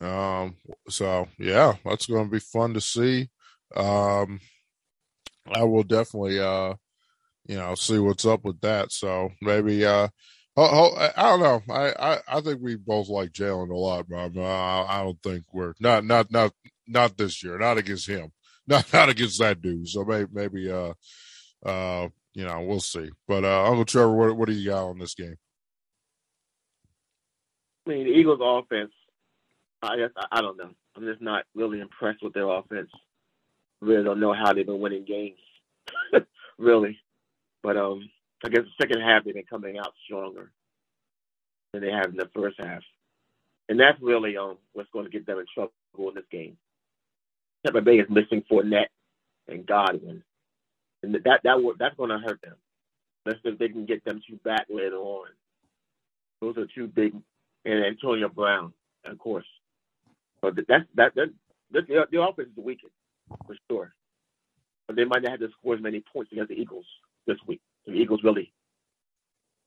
Um, 0.00 0.56
so 0.88 1.28
yeah, 1.38 1.74
that's 1.84 2.06
going 2.06 2.26
to 2.26 2.30
be 2.30 2.40
fun 2.40 2.74
to 2.74 2.80
see. 2.80 3.30
Um, 3.74 4.40
I 5.46 5.62
will 5.64 5.82
definitely, 5.84 6.38
uh, 6.40 6.74
you 7.46 7.56
know, 7.56 7.74
see 7.74 7.98
what's 7.98 8.24
up 8.26 8.44
with 8.44 8.60
that. 8.60 8.92
So 8.92 9.30
maybe, 9.40 9.84
uh, 9.84 10.08
ho- 10.56 10.66
ho- 10.68 10.96
I 10.96 11.12
I 11.16 11.22
don't 11.22 11.40
know. 11.40 11.74
I, 11.74 11.92
I, 11.98 12.18
I 12.28 12.40
think 12.40 12.60
we 12.62 12.76
both 12.76 13.08
like 13.08 13.32
Jalen 13.32 13.70
a 13.70 13.74
lot, 13.76 14.06
but 14.08 14.38
I, 14.38 14.86
I 14.88 15.02
don't 15.02 15.22
think 15.22 15.44
we're 15.52 15.74
not, 15.80 16.04
not, 16.04 16.30
not, 16.30 16.52
not 16.86 17.16
this 17.16 17.42
year, 17.42 17.58
not 17.58 17.78
against 17.78 18.06
him, 18.08 18.32
not, 18.66 18.92
not 18.92 19.08
against 19.08 19.38
that 19.40 19.60
dude. 19.62 19.88
So 19.88 20.04
maybe, 20.04 20.28
maybe, 20.32 20.70
uh, 20.70 20.92
uh, 21.64 22.08
you 22.34 22.44
know, 22.44 22.60
we'll 22.62 22.80
see. 22.80 23.10
But 23.28 23.44
uh, 23.44 23.64
Uncle 23.64 23.84
Trevor, 23.84 24.14
what, 24.14 24.36
what 24.36 24.48
do 24.48 24.54
you 24.54 24.70
got 24.70 24.88
on 24.88 24.98
this 24.98 25.14
game? 25.14 25.36
I 27.86 27.90
mean, 27.90 28.04
the 28.04 28.12
Eagles' 28.12 28.40
offense. 28.42 28.92
I 29.82 29.96
just, 29.96 30.14
I 30.32 30.40
don't 30.40 30.56
know. 30.56 30.70
I'm 30.96 31.04
just 31.04 31.20
not 31.20 31.44
really 31.54 31.80
impressed 31.80 32.22
with 32.22 32.32
their 32.32 32.48
offense. 32.48 32.90
Really 33.80 34.04
don't 34.04 34.20
know 34.20 34.32
how 34.32 34.52
they've 34.52 34.64
been 34.64 34.80
winning 34.80 35.04
games, 35.04 35.38
really. 36.58 36.98
But 37.62 37.76
um, 37.76 38.08
I 38.44 38.48
guess 38.48 38.62
the 38.62 38.84
second 38.84 39.02
half 39.02 39.24
they've 39.24 39.34
been 39.34 39.44
coming 39.44 39.78
out 39.78 39.92
stronger 40.06 40.50
than 41.72 41.82
they 41.82 41.90
have 41.90 42.10
in 42.10 42.16
the 42.16 42.30
first 42.34 42.56
half, 42.58 42.82
and 43.68 43.78
that's 43.78 44.00
really 44.00 44.36
um 44.36 44.56
what's 44.72 44.90
going 44.90 45.04
to 45.04 45.10
get 45.10 45.26
them 45.26 45.38
in 45.38 45.46
trouble 45.52 45.72
in 45.98 46.14
this 46.14 46.24
game. 46.30 46.56
Tampa 47.64 47.82
Bay 47.82 47.96
is 47.96 48.08
missing 48.08 48.42
Fournette 48.50 48.92
and 49.48 49.66
Godwin, 49.66 50.22
and 51.02 51.14
that 51.14 51.40
that 51.42 51.74
that's 51.78 51.96
going 51.96 52.10
to 52.10 52.18
hurt 52.18 52.40
them. 52.42 52.56
Let's 53.26 53.38
if 53.44 53.58
they 53.58 53.68
can 53.68 53.86
get 53.86 54.04
them 54.04 54.20
two 54.28 54.36
back 54.44 54.66
later 54.68 54.96
on. 54.96 55.28
Those 56.40 56.58
are 56.58 56.66
two 56.74 56.86
big, 56.86 57.14
and 57.64 57.84
Antonio 57.84 58.28
Brown, 58.28 58.72
of 59.04 59.18
course. 59.18 59.46
But 60.42 60.56
that's 60.68 60.84
that 60.94 61.14
that, 61.14 61.28
that 61.72 61.86
the, 61.88 62.06
the 62.10 62.22
offense 62.22 62.50
is 62.56 62.64
weakened 62.64 62.92
for 63.46 63.56
sure. 63.70 63.94
But 64.86 64.96
they 64.96 65.04
might 65.04 65.22
not 65.22 65.32
have 65.32 65.40
to 65.40 65.48
score 65.58 65.74
as 65.74 65.82
many 65.82 66.02
points 66.12 66.32
against 66.32 66.50
the 66.50 66.56
Eagles 66.60 66.86
this 67.26 67.38
week. 67.46 67.60
The 67.86 67.92
Eagles 67.92 68.22
really, 68.22 68.52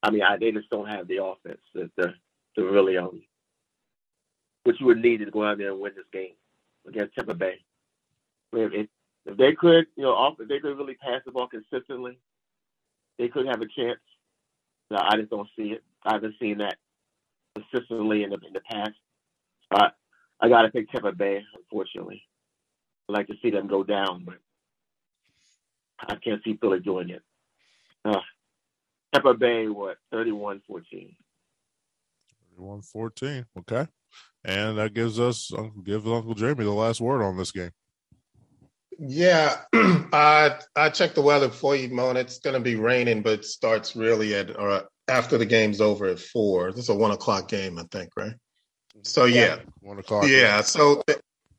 I 0.03 0.11
mean, 0.11 0.21
I, 0.21 0.37
they 0.37 0.51
just 0.51 0.69
don't 0.69 0.87
have 0.87 1.07
the 1.07 1.35
to 1.75 2.13
to 2.55 2.63
really 2.63 2.97
um 2.97 3.21
what 4.63 4.79
you 4.79 4.85
would 4.85 5.01
need 5.01 5.19
to 5.19 5.31
go 5.31 5.45
out 5.45 5.57
there 5.57 5.71
and 5.71 5.79
win 5.79 5.93
this 5.95 6.05
game 6.11 6.33
against 6.87 7.15
Tampa 7.15 7.33
Bay. 7.33 7.59
If, 8.53 8.73
if, 8.73 8.87
if 9.25 9.37
they 9.37 9.53
could, 9.53 9.87
you 9.95 10.03
know, 10.03 10.11
off, 10.11 10.35
if 10.39 10.47
they 10.49 10.59
could 10.59 10.77
really 10.77 10.95
pass 10.95 11.21
the 11.25 11.31
ball 11.31 11.47
consistently, 11.47 12.19
they 13.17 13.29
could 13.29 13.47
have 13.47 13.61
a 13.61 13.67
chance. 13.67 13.99
No, 14.91 14.97
I 14.97 15.15
just 15.17 15.29
don't 15.29 15.49
see 15.57 15.71
it. 15.71 15.83
I 16.03 16.13
haven't 16.13 16.35
seen 16.39 16.57
that 16.59 16.75
consistently 17.71 18.23
in 18.23 18.29
the 18.29 18.37
in 18.45 18.53
the 18.53 18.61
past. 18.61 18.91
I 19.71 19.89
I 20.39 20.49
got 20.49 20.63
to 20.63 20.69
pick 20.69 20.89
Tampa 20.91 21.11
Bay. 21.11 21.43
Unfortunately, 21.55 22.23
I'd 23.09 23.13
like 23.13 23.27
to 23.27 23.35
see 23.41 23.49
them 23.49 23.67
go 23.67 23.83
down, 23.83 24.25
but 24.25 24.35
I 25.99 26.15
can't 26.15 26.43
see 26.43 26.57
Philly 26.61 26.79
doing 26.79 27.09
it. 27.09 27.21
Uh, 28.05 28.21
Tampa 29.13 29.33
Bay, 29.33 29.67
what, 29.67 29.97
31 30.11 30.61
14. 30.67 31.15
31 32.55 32.81
14. 32.81 33.45
Okay. 33.59 33.87
And 34.45 34.77
that 34.77 34.93
gives 34.93 35.19
us, 35.19 35.51
give 35.83 36.07
Uncle 36.07 36.35
Jamie 36.35 36.63
the 36.63 36.71
last 36.71 37.01
word 37.01 37.21
on 37.21 37.37
this 37.37 37.51
game. 37.51 37.71
Yeah, 38.99 39.57
I 39.73 40.57
I 40.75 40.89
checked 40.89 41.15
the 41.15 41.21
weather 41.21 41.49
for 41.49 41.75
you, 41.75 41.89
Mon. 41.89 42.17
It's 42.17 42.39
going 42.39 42.55
to 42.55 42.59
be 42.59 42.75
raining, 42.75 43.21
but 43.21 43.45
starts 43.45 43.95
really 43.95 44.33
at 44.33 44.57
or 44.57 44.71
uh, 44.71 44.83
after 45.07 45.37
the 45.37 45.45
game's 45.45 45.81
over 45.81 46.05
at 46.05 46.19
four. 46.19 46.71
This 46.71 46.85
is 46.85 46.89
a 46.89 46.95
one 46.95 47.11
o'clock 47.11 47.47
game, 47.47 47.77
I 47.77 47.83
think, 47.91 48.09
right? 48.15 48.31
Mm-hmm. 48.31 48.99
So 49.03 49.25
yeah, 49.25 49.59
one 49.81 49.99
o'clock. 49.99 50.25
Yeah, 50.27 50.61
so 50.61 51.03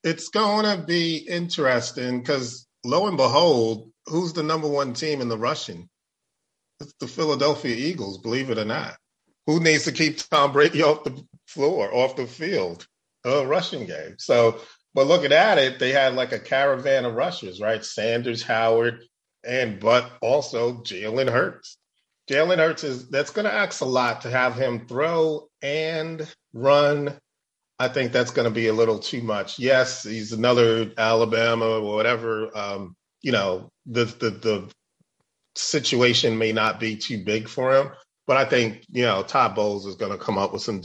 it's 0.04 0.28
going 0.28 0.64
to 0.64 0.84
be 0.84 1.16
interesting 1.16 2.20
because 2.20 2.66
lo 2.84 3.06
and 3.06 3.16
behold, 3.16 3.90
who's 4.06 4.32
the 4.32 4.42
number 4.42 4.68
one 4.68 4.92
team 4.92 5.20
in 5.20 5.28
the 5.28 5.38
rushing? 5.38 5.88
It's 6.80 6.94
the 7.00 7.08
Philadelphia 7.08 7.74
Eagles, 7.74 8.18
believe 8.18 8.50
it 8.50 8.58
or 8.58 8.64
not. 8.64 8.96
Who 9.46 9.60
needs 9.60 9.84
to 9.84 9.92
keep 9.92 10.18
Tom 10.18 10.52
Brady 10.52 10.82
off 10.82 11.04
the 11.04 11.24
floor, 11.46 11.92
off 11.92 12.16
the 12.16 12.26
field? 12.26 12.86
A 13.24 13.44
rushing 13.46 13.86
game. 13.86 14.16
So, 14.18 14.60
but 14.94 15.06
looking 15.06 15.32
at 15.32 15.58
it, 15.58 15.78
they 15.78 15.90
had 15.90 16.14
like 16.14 16.32
a 16.32 16.38
caravan 16.38 17.04
of 17.04 17.14
rushers, 17.14 17.60
right? 17.60 17.84
Sanders, 17.84 18.42
Howard, 18.42 19.02
and 19.44 19.80
but 19.80 20.10
also 20.20 20.74
Jalen 20.82 21.30
Hurts. 21.30 21.77
Jalen 22.28 22.58
Hurts 22.58 22.84
is 22.84 23.08
that's 23.08 23.30
going 23.30 23.46
to 23.46 23.52
ask 23.52 23.80
a 23.80 23.86
lot 23.86 24.20
to 24.22 24.30
have 24.30 24.54
him 24.54 24.86
throw 24.86 25.48
and 25.62 26.26
run. 26.52 27.18
I 27.78 27.88
think 27.88 28.12
that's 28.12 28.32
going 28.32 28.44
to 28.44 28.54
be 28.54 28.66
a 28.66 28.72
little 28.72 28.98
too 28.98 29.22
much. 29.22 29.58
Yes, 29.58 30.02
he's 30.02 30.32
another 30.32 30.92
Alabama 30.98 31.64
or 31.64 31.94
whatever. 31.94 32.56
Um, 32.56 32.96
you 33.22 33.32
know, 33.32 33.70
the 33.86 34.04
the 34.04 34.30
the 34.30 34.70
situation 35.54 36.38
may 36.38 36.52
not 36.52 36.78
be 36.78 36.96
too 36.96 37.24
big 37.24 37.48
for 37.48 37.74
him, 37.74 37.90
but 38.26 38.36
I 38.36 38.44
think 38.44 38.84
you 38.90 39.02
know 39.02 39.22
Todd 39.22 39.54
Bowles 39.54 39.86
is 39.86 39.96
going 39.96 40.12
to 40.12 40.18
come 40.18 40.38
up 40.38 40.52
with 40.52 40.62
some 40.62 40.82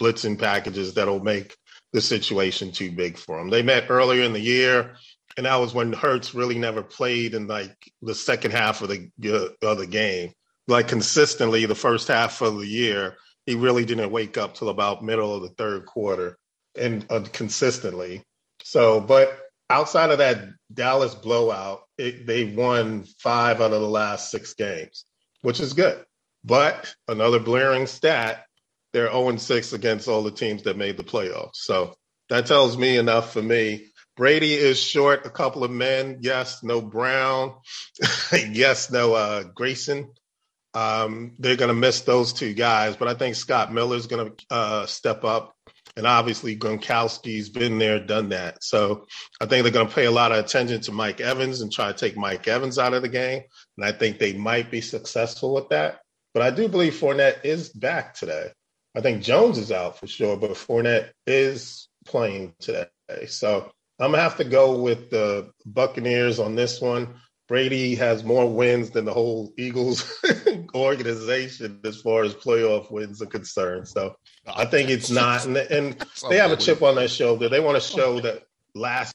blitzing 0.00 0.38
packages 0.38 0.94
that'll 0.94 1.20
make 1.20 1.54
the 1.92 2.00
situation 2.00 2.72
too 2.72 2.90
big 2.90 3.18
for 3.18 3.38
him. 3.38 3.50
They 3.50 3.62
met 3.62 3.90
earlier 3.90 4.22
in 4.22 4.32
the 4.32 4.40
year, 4.40 4.96
and 5.36 5.44
that 5.44 5.56
was 5.56 5.74
when 5.74 5.92
Hurts 5.92 6.34
really 6.34 6.58
never 6.58 6.82
played 6.82 7.34
in 7.34 7.46
like 7.46 7.76
the 8.00 8.14
second 8.14 8.52
half 8.52 8.80
of 8.80 8.88
the 8.88 9.10
uh, 9.26 9.66
of 9.66 9.78
the 9.78 9.86
game. 9.86 10.32
Like 10.68 10.88
consistently, 10.88 11.66
the 11.66 11.74
first 11.74 12.08
half 12.08 12.40
of 12.42 12.58
the 12.58 12.66
year, 12.66 13.16
he 13.46 13.54
really 13.54 13.84
didn't 13.84 14.10
wake 14.10 14.36
up 14.36 14.54
till 14.54 14.68
about 14.68 15.04
middle 15.04 15.34
of 15.34 15.42
the 15.42 15.50
third 15.50 15.86
quarter, 15.86 16.36
and 16.76 17.06
uh, 17.10 17.24
consistently. 17.32 18.22
So, 18.62 19.00
but 19.00 19.38
outside 19.70 20.10
of 20.10 20.18
that 20.18 20.38
Dallas 20.72 21.14
blowout, 21.14 21.82
it, 21.96 22.26
they 22.26 22.44
won 22.44 23.04
five 23.18 23.60
out 23.60 23.72
of 23.72 23.80
the 23.80 23.88
last 23.88 24.30
six 24.30 24.54
games, 24.54 25.04
which 25.42 25.60
is 25.60 25.72
good. 25.72 26.04
But 26.44 26.94
another 27.08 27.40
blaring 27.40 27.86
stat, 27.86 28.44
they're 28.92 29.10
0 29.10 29.36
6 29.36 29.72
against 29.72 30.08
all 30.08 30.22
the 30.22 30.30
teams 30.30 30.64
that 30.64 30.76
made 30.76 30.96
the 30.96 31.04
playoffs. 31.04 31.56
So 31.56 31.94
that 32.28 32.46
tells 32.46 32.76
me 32.76 32.96
enough 32.96 33.32
for 33.32 33.42
me. 33.42 33.88
Brady 34.16 34.54
is 34.54 34.80
short 34.80 35.26
a 35.26 35.30
couple 35.30 35.62
of 35.62 35.70
men. 35.70 36.18
Yes, 36.22 36.62
no 36.62 36.80
Brown. 36.80 37.54
yes, 38.32 38.90
no 38.90 39.14
uh, 39.14 39.44
Grayson. 39.54 40.12
Um, 40.76 41.32
they're 41.38 41.56
going 41.56 41.68
to 41.68 41.74
miss 41.74 42.02
those 42.02 42.34
two 42.34 42.52
guys, 42.52 42.96
but 42.96 43.08
I 43.08 43.14
think 43.14 43.34
Scott 43.34 43.72
Miller 43.72 43.96
is 43.96 44.06
going 44.06 44.30
to 44.30 44.44
uh, 44.50 44.86
step 44.86 45.24
up 45.24 45.56
and 45.96 46.06
obviously 46.06 46.54
Gronkowski's 46.54 47.48
been 47.48 47.78
there, 47.78 47.98
done 47.98 48.28
that. 48.28 48.62
So 48.62 49.06
I 49.40 49.46
think 49.46 49.62
they're 49.62 49.72
going 49.72 49.88
to 49.88 49.94
pay 49.94 50.04
a 50.04 50.10
lot 50.10 50.32
of 50.32 50.44
attention 50.44 50.82
to 50.82 50.92
Mike 50.92 51.22
Evans 51.22 51.62
and 51.62 51.72
try 51.72 51.90
to 51.90 51.98
take 51.98 52.18
Mike 52.18 52.46
Evans 52.46 52.78
out 52.78 52.92
of 52.92 53.00
the 53.00 53.08
game. 53.08 53.42
And 53.78 53.86
I 53.86 53.92
think 53.92 54.18
they 54.18 54.34
might 54.34 54.70
be 54.70 54.82
successful 54.82 55.54
with 55.54 55.70
that. 55.70 56.00
But 56.34 56.42
I 56.42 56.50
do 56.50 56.68
believe 56.68 56.92
Fournette 56.92 57.46
is 57.46 57.70
back 57.70 58.12
today. 58.12 58.50
I 58.94 59.00
think 59.00 59.22
Jones 59.22 59.56
is 59.56 59.72
out 59.72 59.98
for 59.98 60.06
sure, 60.06 60.36
but 60.36 60.50
Fournette 60.50 61.10
is 61.26 61.88
playing 62.04 62.52
today. 62.60 62.88
So 63.28 63.72
I'm 63.98 64.10
gonna 64.10 64.22
have 64.22 64.36
to 64.36 64.44
go 64.44 64.78
with 64.78 65.08
the 65.08 65.50
Buccaneers 65.64 66.38
on 66.38 66.54
this 66.54 66.80
one. 66.82 67.14
Brady 67.48 67.94
has 67.94 68.24
more 68.24 68.52
wins 68.52 68.90
than 68.90 69.04
the 69.04 69.12
whole 69.12 69.52
Eagles 69.56 70.20
organization 70.74 71.80
as 71.84 72.00
far 72.00 72.24
as 72.24 72.34
playoff 72.34 72.90
wins 72.90 73.22
are 73.22 73.26
concerned. 73.26 73.86
So 73.86 74.16
I 74.46 74.64
think 74.64 74.90
it's 74.90 75.10
not, 75.10 75.46
and, 75.46 75.56
and 75.56 76.04
they 76.28 76.38
have 76.38 76.50
a 76.50 76.56
chip 76.56 76.82
on 76.82 76.96
their 76.96 77.08
shoulder. 77.08 77.48
They 77.48 77.60
want 77.60 77.80
to 77.80 77.88
show 77.88 78.20
that 78.20 78.42
last. 78.74 79.14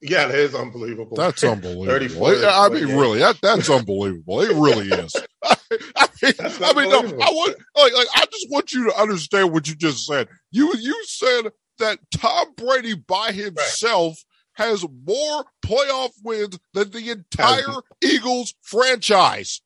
Yeah, 0.00 0.28
it 0.28 0.34
is 0.34 0.54
unbelievable. 0.54 1.16
That's 1.16 1.42
unbelievable. 1.42 1.86
Thirty-four. 1.86 2.36
I 2.44 2.68
mean, 2.68 2.96
really, 2.96 3.18
that, 3.18 3.38
that's 3.40 3.68
unbelievable. 3.68 4.42
It 4.42 4.54
really 4.54 4.88
is. 4.88 5.14
I, 5.42 5.56
I 5.96 6.08
mean, 6.22 6.34
I 6.62 6.72
mean, 6.74 6.90
no, 6.90 6.98
I 6.98 7.30
want 7.30 7.56
like, 7.76 7.92
like 7.94 8.08
I 8.14 8.26
just 8.30 8.50
want 8.50 8.72
you 8.72 8.84
to 8.90 8.96
understand 8.98 9.52
what 9.52 9.68
you 9.68 9.74
just 9.74 10.06
said. 10.06 10.28
You 10.50 10.72
you 10.78 11.02
said 11.06 11.50
that 11.78 11.98
Tom 12.14 12.54
Brady 12.56 12.94
by 12.94 13.32
himself. 13.32 14.08
Right 14.08 14.22
has 14.56 14.84
more 15.06 15.44
playoff 15.64 16.10
wins 16.22 16.58
than 16.74 16.90
the 16.90 17.10
entire 17.10 17.80
Eagles 18.02 18.54
franchise. 18.62 19.62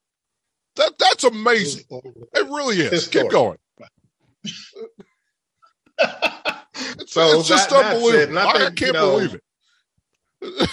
That 0.77 0.93
that's 0.99 1.25
amazing. 1.25 1.85
It 1.91 2.47
really 2.47 2.81
is. 2.81 3.09
Keep 3.09 3.31
going. 3.31 3.59
it's, 4.45 4.73
so 7.13 7.39
it's 7.39 7.49
just 7.49 7.71
that, 7.71 7.95
unbelievable. 7.95 8.39
I, 8.39 8.45
I, 8.45 8.59
can't 8.71 8.81
you 8.81 8.93
know, 8.93 9.19
believe 9.19 9.35
it. 9.35 9.43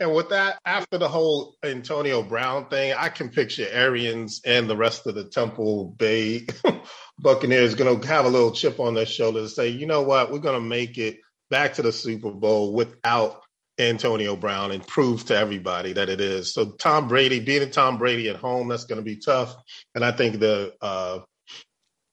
and 0.00 0.14
with 0.14 0.30
that, 0.30 0.58
after 0.64 0.98
the 0.98 1.08
whole 1.08 1.56
Antonio 1.62 2.22
Brown 2.22 2.68
thing, 2.68 2.94
I 2.96 3.08
can 3.08 3.28
picture 3.28 3.66
Arians 3.70 4.40
and 4.44 4.68
the 4.68 4.76
rest 4.76 5.06
of 5.06 5.14
the 5.14 5.24
Tampa 5.24 5.84
Bay 5.96 6.46
Buccaneers 7.18 7.74
going 7.74 8.00
to 8.00 8.08
have 8.08 8.24
a 8.24 8.30
little 8.30 8.52
chip 8.52 8.80
on 8.80 8.94
their 8.94 9.06
shoulder 9.06 9.40
to 9.40 9.48
say, 9.48 9.68
you 9.68 9.86
know 9.86 10.02
what, 10.02 10.32
we're 10.32 10.38
going 10.38 10.60
to 10.60 10.66
make 10.66 10.98
it 10.98 11.18
back 11.50 11.74
to 11.74 11.82
the 11.82 11.92
Super 11.92 12.30
Bowl 12.30 12.72
without 12.72 13.42
Antonio 13.78 14.36
Brown 14.36 14.72
and 14.72 14.86
prove 14.86 15.26
to 15.26 15.36
everybody 15.36 15.92
that 15.92 16.08
it 16.08 16.20
is. 16.20 16.54
So 16.54 16.72
Tom 16.72 17.08
Brady, 17.08 17.40
being 17.40 17.62
a 17.62 17.66
Tom 17.66 17.98
Brady 17.98 18.28
at 18.28 18.36
home, 18.36 18.68
that's 18.68 18.84
going 18.84 19.00
to 19.00 19.04
be 19.04 19.16
tough. 19.16 19.54
And 19.94 20.04
I 20.04 20.12
think 20.12 20.38
the 20.38 20.74
uh, 20.80 21.20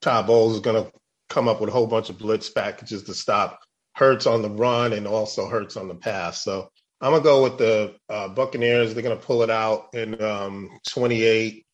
Todd 0.01 0.27
Bowles 0.27 0.55
is 0.55 0.59
going 0.59 0.83
to 0.83 0.91
come 1.29 1.47
up 1.47 1.61
with 1.61 1.69
a 1.69 1.73
whole 1.73 1.87
bunch 1.87 2.09
of 2.09 2.17
blitz 2.17 2.49
packages 2.49 3.03
to 3.03 3.13
stop 3.13 3.59
Hurts 3.95 4.25
on 4.25 4.41
the 4.41 4.49
run 4.49 4.93
and 4.93 5.07
also 5.07 5.47
Hurts 5.47 5.77
on 5.77 5.87
the 5.87 5.95
pass. 5.95 6.43
So 6.43 6.69
I'm 6.99 7.11
gonna 7.11 7.23
go 7.23 7.43
with 7.43 7.57
the 7.57 7.95
uh, 8.09 8.29
Buccaneers. 8.29 8.93
They're 8.93 9.03
gonna 9.03 9.17
pull 9.17 9.43
it 9.43 9.49
out 9.49 9.89
in 9.93 10.19
um, 10.21 10.79
28, 10.89 11.65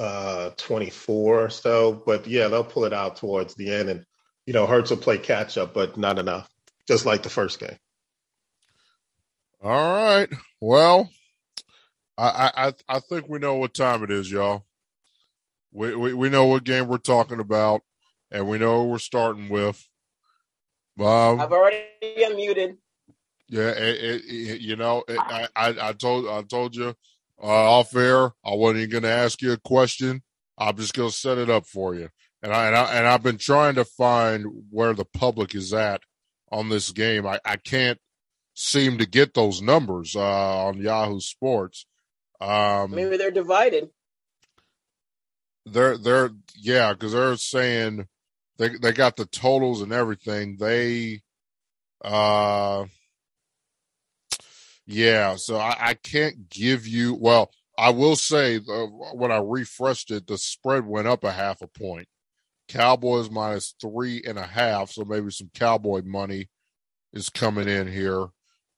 uh, 0.00 0.50
24 0.56 1.44
or 1.44 1.48
so. 1.48 2.02
But 2.04 2.26
yeah, 2.26 2.48
they'll 2.48 2.64
pull 2.64 2.84
it 2.84 2.92
out 2.92 3.16
towards 3.16 3.54
the 3.54 3.72
end, 3.72 3.88
and 3.88 4.04
you 4.46 4.52
know 4.52 4.66
Hurts 4.66 4.90
will 4.90 4.98
play 4.98 5.16
catch 5.16 5.56
up, 5.56 5.74
but 5.74 5.96
not 5.96 6.18
enough, 6.18 6.50
just 6.86 7.06
like 7.06 7.22
the 7.22 7.30
first 7.30 7.58
game. 7.58 7.78
All 9.62 9.70
right. 9.70 10.28
Well, 10.60 11.10
I 12.18 12.50
I 12.56 12.96
I 12.96 13.00
think 13.00 13.28
we 13.28 13.38
know 13.38 13.54
what 13.54 13.74
time 13.74 14.02
it 14.02 14.10
is, 14.10 14.30
y'all. 14.30 14.64
We 15.72 15.94
we, 15.94 16.14
we 16.14 16.28
know 16.28 16.44
what 16.46 16.64
game 16.64 16.86
we're 16.86 16.98
talking 16.98 17.40
about, 17.40 17.82
and 18.30 18.48
we 18.48 18.58
know 18.58 18.80
what 18.82 18.90
we're 18.90 18.98
starting 18.98 19.48
with. 19.48 19.88
Um, 21.00 21.40
I've 21.40 21.52
already 21.52 21.84
unmuted. 22.04 22.76
Yeah, 23.48 23.70
it, 23.70 24.04
it, 24.04 24.22
it, 24.26 24.60
you 24.60 24.76
know, 24.76 25.02
I, 25.08 25.48
I, 25.56 25.74
I 25.80 25.92
told 25.92 26.28
I 26.28 26.42
told 26.42 26.76
you 26.76 26.94
uh, 27.42 27.46
off 27.46 27.94
air. 27.96 28.32
I 28.44 28.54
wasn't 28.54 28.80
even 28.80 28.90
going 28.90 29.02
to 29.02 29.10
ask 29.10 29.42
you 29.42 29.52
a 29.52 29.58
question. 29.58 30.22
I'm 30.56 30.76
just 30.76 30.94
going 30.94 31.10
to 31.10 31.14
set 31.14 31.38
it 31.38 31.50
up 31.50 31.66
for 31.66 31.94
you. 31.94 32.08
And 32.42 32.52
I, 32.52 32.66
and 32.66 32.76
I 32.76 32.82
and 32.92 33.06
I've 33.06 33.22
been 33.22 33.38
trying 33.38 33.74
to 33.74 33.84
find 33.84 34.46
where 34.70 34.94
the 34.94 35.04
public 35.04 35.54
is 35.54 35.72
at 35.72 36.02
on 36.54 36.68
this 36.68 36.92
game. 36.92 37.26
I, 37.26 37.40
I 37.44 37.56
can't 37.56 37.98
seem 38.54 38.98
to 38.98 39.06
get 39.06 39.34
those 39.34 39.60
numbers 39.60 40.14
uh, 40.14 40.66
on 40.66 40.78
Yahoo 40.78 41.18
Sports. 41.18 41.86
Um, 42.40 42.92
Maybe 42.92 43.16
they're 43.16 43.32
divided. 43.32 43.90
They're 45.66 45.98
they're 45.98 46.30
yeah, 46.54 46.92
because 46.92 47.12
they're 47.12 47.36
saying 47.36 48.06
they 48.58 48.68
they 48.80 48.92
got 48.92 49.16
the 49.16 49.24
totals 49.24 49.80
and 49.80 49.92
everything. 49.92 50.56
They 50.58 51.22
uh 52.04 52.84
yeah, 54.86 55.36
so 55.36 55.56
I, 55.56 55.76
I 55.80 55.94
can't 55.94 56.50
give 56.50 56.86
you 56.86 57.14
well. 57.14 57.50
I 57.78 57.90
will 57.90 58.14
say 58.14 58.58
when 58.58 59.32
I 59.32 59.38
refreshed 59.38 60.10
it, 60.10 60.26
the 60.26 60.36
spread 60.36 60.86
went 60.86 61.08
up 61.08 61.24
a 61.24 61.32
half 61.32 61.62
a 61.62 61.66
point. 61.66 62.08
Cowboys 62.68 63.30
minus 63.30 63.74
three 63.80 64.22
and 64.26 64.38
a 64.38 64.46
half. 64.46 64.90
So 64.90 65.04
maybe 65.04 65.30
some 65.30 65.50
Cowboy 65.54 66.02
money 66.04 66.48
is 67.12 67.28
coming 67.28 67.68
in 67.68 67.86
here. 67.86 68.26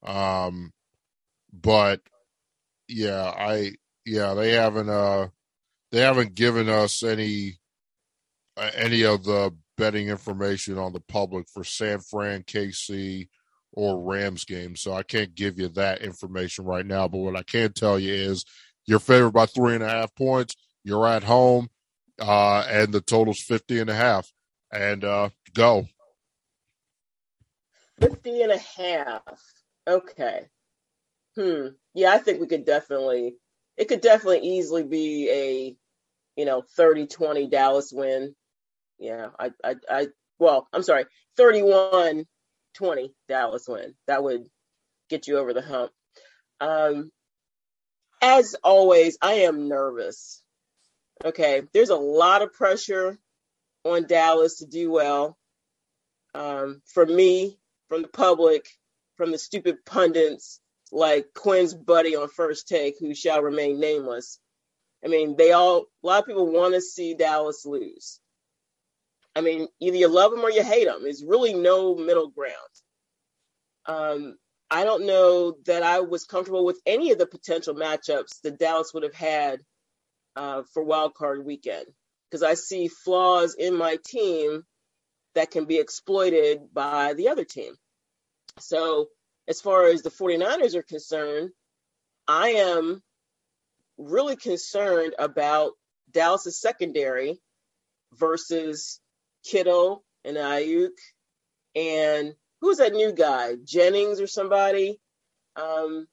Um, 0.03 0.71
but 1.51 2.01
yeah, 2.87 3.33
I 3.37 3.73
yeah 4.05 4.33
they 4.33 4.51
haven't 4.51 4.89
uh 4.89 5.27
they 5.91 5.99
haven't 5.99 6.35
given 6.35 6.69
us 6.69 7.03
any 7.03 7.59
uh, 8.57 8.71
any 8.75 9.03
of 9.03 9.23
the 9.23 9.53
betting 9.77 10.09
information 10.09 10.77
on 10.77 10.93
the 10.93 11.01
public 11.01 11.47
for 11.53 11.63
San 11.63 11.99
Fran, 11.99 12.43
KC, 12.43 13.27
or 13.73 14.01
Rams 14.01 14.43
game. 14.45 14.75
So 14.75 14.93
I 14.93 15.03
can't 15.03 15.35
give 15.35 15.59
you 15.59 15.67
that 15.69 16.01
information 16.01 16.65
right 16.65 16.85
now. 16.85 17.07
But 17.07 17.19
what 17.19 17.35
I 17.35 17.43
can 17.43 17.73
tell 17.73 17.99
you 17.99 18.13
is 18.13 18.43
you're 18.85 18.99
favored 18.99 19.31
by 19.33 19.45
three 19.45 19.75
and 19.75 19.83
a 19.83 19.89
half 19.89 20.13
points. 20.15 20.55
You're 20.83 21.07
at 21.07 21.23
home, 21.23 21.69
uh, 22.19 22.65
and 22.69 22.93
the 22.93 23.01
total's 23.01 23.41
50 23.41 23.79
and 23.79 23.89
a 23.89 23.95
half. 23.95 24.31
And 24.71 25.03
uh, 25.03 25.29
go. 25.53 25.87
50 27.99 28.41
and 28.43 28.51
a 28.51 28.57
half. 28.57 29.41
Okay. 29.87 30.47
Hmm. 31.35 31.67
Yeah, 31.93 32.11
I 32.11 32.17
think 32.17 32.41
we 32.41 32.47
could 32.47 32.65
definitely, 32.65 33.35
it 33.77 33.87
could 33.87 34.01
definitely 34.01 34.47
easily 34.49 34.83
be 34.83 35.29
a, 35.29 35.75
you 36.39 36.45
know, 36.45 36.63
30 36.75 37.07
20 37.07 37.47
Dallas 37.47 37.91
win. 37.93 38.35
Yeah, 38.99 39.29
I, 39.39 39.51
I, 39.63 39.75
I, 39.89 40.07
well, 40.39 40.67
I'm 40.73 40.83
sorry, 40.83 41.05
31 41.37 42.25
20 42.75 43.13
Dallas 43.27 43.65
win. 43.67 43.93
That 44.07 44.23
would 44.23 44.47
get 45.09 45.27
you 45.27 45.37
over 45.37 45.53
the 45.53 45.61
hump. 45.61 45.91
Um, 46.59 47.11
as 48.21 48.55
always, 48.63 49.17
I 49.21 49.33
am 49.33 49.67
nervous. 49.67 50.43
Okay, 51.25 51.63
there's 51.73 51.89
a 51.89 51.95
lot 51.95 52.41
of 52.41 52.53
pressure 52.53 53.17
on 53.83 54.05
Dallas 54.05 54.59
to 54.59 54.65
do 54.65 54.91
well. 54.91 55.37
Um, 56.35 56.81
for 56.85 57.05
me, 57.05 57.57
from 57.89 58.03
the 58.03 58.07
public, 58.07 58.67
from 59.15 59.31
the 59.31 59.37
stupid 59.37 59.83
pundits 59.85 60.59
like 60.91 61.33
Quinn's 61.33 61.73
buddy 61.73 62.15
on 62.15 62.29
First 62.29 62.67
Take, 62.67 62.95
who 62.99 63.15
shall 63.15 63.41
remain 63.41 63.79
nameless. 63.79 64.39
I 65.03 65.07
mean, 65.07 65.35
they 65.35 65.51
all, 65.51 65.85
a 66.03 66.07
lot 66.07 66.19
of 66.21 66.27
people 66.27 66.51
want 66.51 66.73
to 66.75 66.81
see 66.81 67.13
Dallas 67.13 67.65
lose. 67.65 68.19
I 69.35 69.41
mean, 69.41 69.67
either 69.79 69.97
you 69.97 70.07
love 70.07 70.31
them 70.31 70.41
or 70.41 70.51
you 70.51 70.63
hate 70.63 70.85
them. 70.85 71.03
There's 71.03 71.23
really 71.23 71.53
no 71.53 71.95
middle 71.95 72.29
ground. 72.29 72.53
Um, 73.85 74.37
I 74.69 74.83
don't 74.83 75.05
know 75.05 75.55
that 75.65 75.83
I 75.83 76.01
was 76.01 76.25
comfortable 76.25 76.65
with 76.65 76.81
any 76.85 77.11
of 77.11 77.17
the 77.17 77.27
potential 77.27 77.73
matchups 77.73 78.41
that 78.43 78.59
Dallas 78.59 78.93
would 78.93 79.03
have 79.03 79.13
had 79.13 79.61
uh, 80.37 80.63
for 80.73 80.83
wild 80.83 81.13
card 81.15 81.45
weekend 81.45 81.85
because 82.29 82.43
I 82.43 82.53
see 82.53 82.87
flaws 82.87 83.55
in 83.55 83.75
my 83.75 83.97
team 84.05 84.63
that 85.35 85.51
can 85.51 85.65
be 85.65 85.77
exploited 85.77 86.73
by 86.73 87.13
the 87.13 87.29
other 87.29 87.43
team. 87.43 87.73
So, 88.59 89.07
as 89.47 89.61
far 89.61 89.87
as 89.87 90.01
the 90.01 90.09
49ers 90.09 90.75
are 90.75 90.83
concerned, 90.83 91.51
I 92.27 92.49
am 92.49 93.01
really 93.97 94.35
concerned 94.35 95.15
about 95.17 95.71
Dallas's 96.11 96.59
secondary 96.59 97.39
versus 98.13 98.99
Kittle 99.43 100.03
and 100.23 100.37
Aiyuk 100.37 100.91
and 101.75 102.33
who's 102.61 102.77
that 102.77 102.93
new 102.93 103.13
guy? 103.13 103.53
Jennings 103.63 104.19
or 104.19 104.27
somebody? 104.27 104.99
Um, 105.55 106.07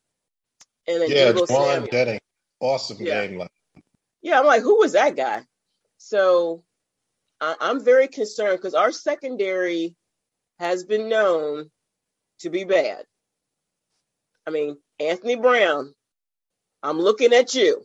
and 0.87 1.01
then 1.01 1.11
yeah, 1.11 1.33
Jennings. 1.91 2.21
Awesome 2.61 2.99
yeah. 3.01 3.27
game. 3.27 3.43
Yeah, 4.25 4.41
I'm 4.41 4.47
like, 4.47 4.63
who 4.63 4.79
was 4.81 4.95
that 4.95 5.17
guy? 5.17 5.45
So 5.99 6.65
I- 7.41 7.57
I'm 7.61 7.85
very 7.85 8.09
concerned 8.09 8.59
because 8.59 8.75
our 8.75 8.93
secondary 8.93 9.97
has 10.59 10.85
been 10.85 11.09
known 11.09 11.71
to 12.41 12.51
be 12.51 12.65
bad. 12.65 13.07
I 14.47 14.51
mean, 14.51 14.79
Anthony 15.01 15.37
Brown, 15.37 15.95
I'm 16.83 16.99
looking 17.01 17.35
at 17.35 17.55
you 17.55 17.85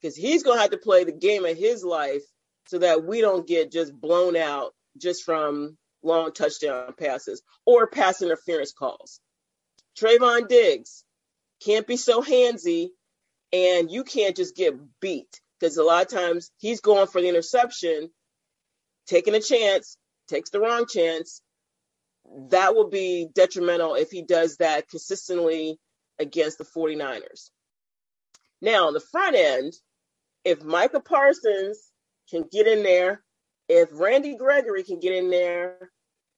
because 0.00 0.16
he's 0.16 0.44
going 0.44 0.58
to 0.58 0.62
have 0.62 0.70
to 0.72 0.78
play 0.78 1.04
the 1.04 1.12
game 1.12 1.44
of 1.44 1.56
his 1.56 1.84
life 1.84 2.22
so 2.66 2.78
that 2.78 3.04
we 3.04 3.20
don't 3.20 3.46
get 3.48 3.72
just 3.72 3.92
blown 3.98 4.36
out 4.36 4.74
just 4.96 5.24
from 5.24 5.76
long 6.02 6.32
touchdown 6.32 6.94
passes 6.98 7.42
or 7.66 7.88
pass 7.88 8.22
interference 8.22 8.72
calls. 8.72 9.20
Trevon 9.98 10.48
Diggs 10.48 11.04
can't 11.64 11.86
be 11.86 11.96
so 11.96 12.22
handsy 12.22 12.90
and 13.52 13.90
you 13.90 14.04
can't 14.04 14.36
just 14.36 14.56
get 14.56 14.74
beat 15.00 15.40
because 15.58 15.76
a 15.76 15.82
lot 15.82 16.02
of 16.02 16.08
times 16.10 16.50
he's 16.58 16.80
going 16.80 17.06
for 17.06 17.20
the 17.20 17.28
interception, 17.28 18.10
taking 19.06 19.34
a 19.34 19.40
chance, 19.40 19.96
takes 20.28 20.50
the 20.50 20.60
wrong 20.60 20.86
chance. 20.86 21.42
That 22.50 22.74
will 22.74 22.88
be 22.88 23.28
detrimental 23.34 23.94
if 23.94 24.10
he 24.10 24.22
does 24.22 24.58
that 24.58 24.88
consistently 24.88 25.78
against 26.18 26.58
the 26.58 26.64
49ers. 26.64 27.50
Now, 28.62 28.86
on 28.88 28.94
the 28.94 29.00
front 29.00 29.36
end, 29.36 29.72
if 30.44 30.62
Micah 30.62 31.00
Parsons 31.00 31.90
can 32.30 32.44
get 32.50 32.66
in 32.66 32.82
there 32.82 33.22
if 33.70 33.88
Randy 33.92 34.34
Gregory 34.34 34.82
can 34.82 34.98
get 34.98 35.12
in 35.12 35.30
there, 35.30 35.92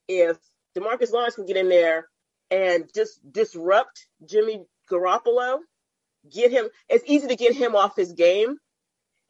if 0.06 0.36
Demarcus 0.76 1.12
Lawrence 1.12 1.34
can 1.34 1.46
get 1.46 1.56
in 1.56 1.70
there 1.70 2.06
and 2.50 2.84
just 2.94 3.20
disrupt 3.32 4.06
Jimmy 4.28 4.66
Garoppolo, 4.90 5.60
get 6.30 6.50
him, 6.50 6.68
it's 6.88 7.04
easy 7.06 7.28
to 7.28 7.36
get 7.36 7.54
him 7.54 7.74
off 7.74 7.96
his 7.96 8.12
game 8.12 8.56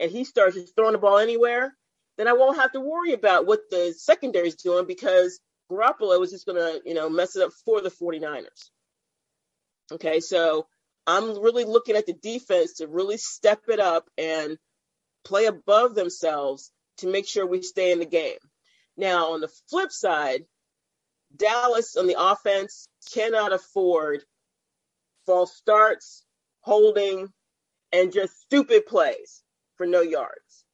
and 0.00 0.10
he 0.10 0.24
starts 0.24 0.56
just 0.56 0.74
throwing 0.74 0.92
the 0.92 0.98
ball 0.98 1.18
anywhere, 1.18 1.74
then 2.18 2.28
I 2.28 2.32
won't 2.32 2.58
have 2.58 2.72
to 2.72 2.80
worry 2.80 3.12
about 3.12 3.46
what 3.46 3.60
the 3.70 3.94
secondary 3.96 4.48
is 4.48 4.56
doing 4.56 4.86
because 4.86 5.40
Garoppolo 5.70 6.22
is 6.22 6.30
just 6.30 6.46
going 6.46 6.58
to, 6.58 6.80
you 6.84 6.94
know, 6.94 7.08
mess 7.08 7.36
it 7.36 7.42
up 7.42 7.52
for 7.64 7.80
the 7.80 7.90
49ers. 7.90 8.70
Okay, 9.92 10.20
so 10.20 10.66
I'm 11.06 11.40
really 11.40 11.64
looking 11.64 11.96
at 11.96 12.06
the 12.06 12.12
defense 12.12 12.74
to 12.74 12.86
really 12.86 13.16
step 13.16 13.62
it 13.68 13.80
up 13.80 14.08
and 14.18 14.58
play 15.24 15.46
above 15.46 15.94
themselves 15.94 16.70
to 16.98 17.06
make 17.06 17.26
sure 17.26 17.46
we 17.46 17.62
stay 17.62 17.92
in 17.92 17.98
the 17.98 18.06
game. 18.06 18.38
Now, 18.96 19.32
on 19.32 19.40
the 19.40 19.50
flip 19.70 19.90
side, 19.90 20.44
Dallas 21.34 21.96
on 21.96 22.06
the 22.06 22.16
offense 22.18 22.86
cannot 23.12 23.52
afford 23.52 24.22
false 25.26 25.54
starts, 25.56 26.24
holding, 26.62 27.28
and 27.92 28.12
just 28.12 28.40
stupid 28.40 28.86
plays 28.86 29.42
for 29.76 29.86
no 29.86 30.00
yards. 30.00 30.64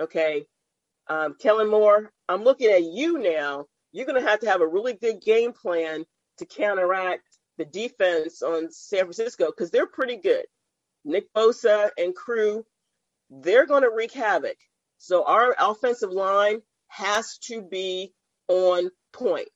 Okay. 0.00 0.46
Um, 1.08 1.36
Kellen 1.38 1.70
Moore, 1.70 2.10
I'm 2.28 2.44
looking 2.44 2.70
at 2.70 2.84
you 2.84 3.18
now. 3.18 3.66
You're 3.92 4.06
going 4.06 4.22
to 4.22 4.28
have 4.28 4.40
to 4.40 4.50
have 4.50 4.60
a 4.60 4.66
really 4.66 4.94
good 4.94 5.20
game 5.20 5.52
plan 5.52 6.04
to 6.38 6.46
counteract 6.46 7.22
the 7.58 7.64
defense 7.64 8.42
on 8.42 8.70
San 8.70 9.00
Francisco 9.00 9.46
because 9.46 9.70
they're 9.70 9.86
pretty 9.86 10.16
good. 10.16 10.44
Nick 11.04 11.32
Bosa 11.34 11.90
and 11.98 12.14
crew, 12.14 12.64
they're 13.30 13.66
going 13.66 13.82
to 13.82 13.90
wreak 13.94 14.12
havoc. 14.12 14.56
So 14.98 15.24
our 15.24 15.54
offensive 15.58 16.10
line 16.10 16.62
has 16.88 17.38
to 17.44 17.62
be 17.62 18.12
on 18.48 18.90
point. 19.12 19.48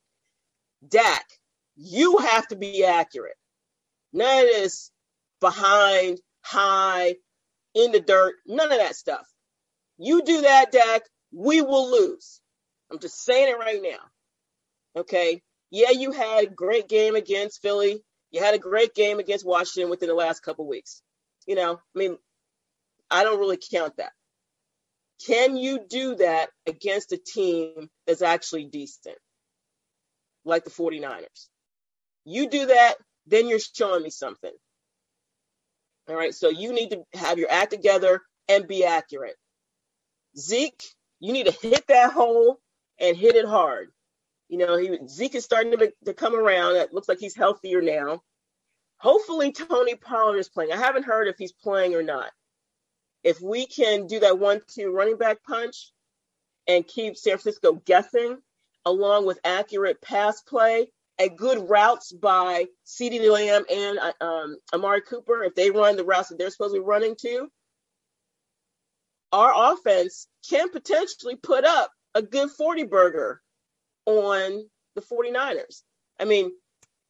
Dak, 0.87 1.27
you 1.77 2.19
have 2.19 2.47
to 2.49 2.57
be 2.57 2.85
accurate. 2.85 3.37
None 4.13 4.45
of 4.45 4.51
this 4.51 4.91
behind, 5.41 6.21
high, 6.43 7.17
in 7.75 7.93
the 7.93 8.01
dirt, 8.01 8.35
none 8.47 8.73
of 8.73 8.79
that 8.79 8.97
stuff. 8.97 9.27
You 9.99 10.23
do 10.23 10.43
that, 10.43 10.73
Dak, 10.73 11.03
we 11.33 11.61
will 11.61 11.91
lose. 11.91 12.41
I'm 12.91 12.99
just 12.99 13.23
saying 13.25 13.49
it 13.49 13.59
right 13.59 13.81
now. 13.83 15.01
Okay. 15.01 15.43
Yeah, 15.71 15.91
you 15.91 16.13
had 16.13 16.45
a 16.45 16.51
great 16.51 16.89
game 16.89 17.15
against 17.15 17.61
Philly. 17.61 18.03
You 18.31 18.43
had 18.43 18.55
a 18.55 18.59
great 18.59 18.95
game 18.95 19.19
against 19.19 19.47
Washington 19.47 19.91
within 19.91 20.09
the 20.09 20.15
last 20.15 20.41
couple 20.41 20.67
weeks. 20.67 21.03
You 21.47 21.55
know, 21.55 21.75
I 21.75 21.99
mean, 21.99 22.17
I 23.11 23.25
don't 23.25 23.39
really 23.39 23.59
count 23.59 23.97
that. 23.97 24.13
Can 25.27 25.57
you 25.57 25.81
do 25.89 26.17
that 26.17 26.51
against 26.67 27.13
a 27.13 27.19
team 27.19 27.89
that's 28.07 28.23
actually 28.23 28.65
decent, 28.65 29.17
like 30.45 30.65
the 30.65 30.71
49ers? 30.71 31.49
You 32.25 32.49
do 32.49 32.67
that, 32.67 32.95
then 33.27 33.49
you're 33.49 33.59
showing 33.59 34.03
me 34.03 34.11
something. 34.11 34.53
All 36.09 36.17
right, 36.17 36.35
so 36.35 36.49
you 36.49 36.73
need 36.73 36.91
to 36.91 37.05
have 37.15 37.39
your 37.39 37.51
act 37.51 37.71
together 37.73 38.23
and 38.49 38.69
be 38.69 38.85
accurate. 38.85 39.37
Zeke, 40.39 40.83
you 41.21 41.33
need 41.33 41.47
to 41.47 41.53
hit 41.53 41.87
that 41.89 42.13
hole 42.13 42.61
and 43.01 43.17
hit 43.17 43.37
it 43.37 43.47
hard. 43.47 43.91
You 44.49 44.59
know, 44.59 44.77
he, 44.79 44.99
Zeke 45.09 45.35
is 45.35 45.45
starting 45.45 45.79
to, 45.79 45.93
to 46.07 46.15
come 46.15 46.35
around. 46.35 46.77
It 46.77 46.95
looks 46.95 47.09
like 47.09 47.19
he's 47.19 47.37
healthier 47.37 47.83
now. 47.83 48.23
Hopefully, 48.99 49.53
Tony 49.53 49.95
Pollard 49.97 50.39
is 50.39 50.49
playing. 50.49 50.73
I 50.73 50.77
haven't 50.77 51.05
heard 51.05 51.29
if 51.29 51.37
he's 51.39 51.53
playing 51.53 51.95
or 51.95 52.03
not 52.03 52.31
if 53.25 53.41
we 53.41 53.67
can 53.67 54.07
do 54.07 54.21
that 54.21 54.39
one 54.39 54.61
two 54.69 54.91
running 54.91 55.17
back 55.17 55.43
punch 55.45 55.93
and 56.67 56.87
keep 56.87 57.17
San 57.17 57.33
Francisco 57.39 57.75
guessing, 57.85 58.39
along 58.85 59.27
with 59.27 59.41
accurate 59.45 60.01
pass 60.01 60.41
play 60.43 60.89
and 61.19 61.37
good 61.37 61.69
routes 61.69 62.13
by 62.13 62.67
CeeDee 62.87 63.31
Lamb 63.31 63.65
and 63.71 63.99
uh, 63.99 64.25
um, 64.25 64.57
Amari 64.73 65.01
Cooper, 65.03 65.43
if 65.43 65.55
they 65.55 65.71
run 65.71 65.97
the 65.97 66.05
routes 66.05 66.29
that 66.29 66.39
they're 66.39 66.51
supposed 66.51 66.75
to 66.75 66.81
be 66.81 66.85
running 66.87 67.17
to, 67.23 67.49
our 69.33 69.73
offense 69.73 70.29
can 70.49 70.71
potentially 70.71 71.37
put 71.37 71.65
up 71.65 71.91
a 72.15 72.23
good 72.23 72.51
40 72.51 72.85
burger 72.85 73.43
on 74.07 74.65
the 74.95 75.03
49ers. 75.03 75.83
I 76.19 76.25
mean, 76.25 76.51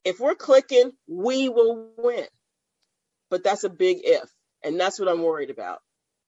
if 0.05 0.18
we're 0.18 0.35
clicking, 0.35 0.93
we 1.06 1.48
will 1.48 1.90
win. 1.97 2.26
But 3.30 3.44
that's 3.44 3.64
a 3.64 3.70
big 3.70 3.98
if. 4.02 4.28
And 4.64 4.80
that's 4.80 4.98
what 4.98 5.09
I'm 5.09 5.22
worried 5.22 5.51
about. 5.51 5.80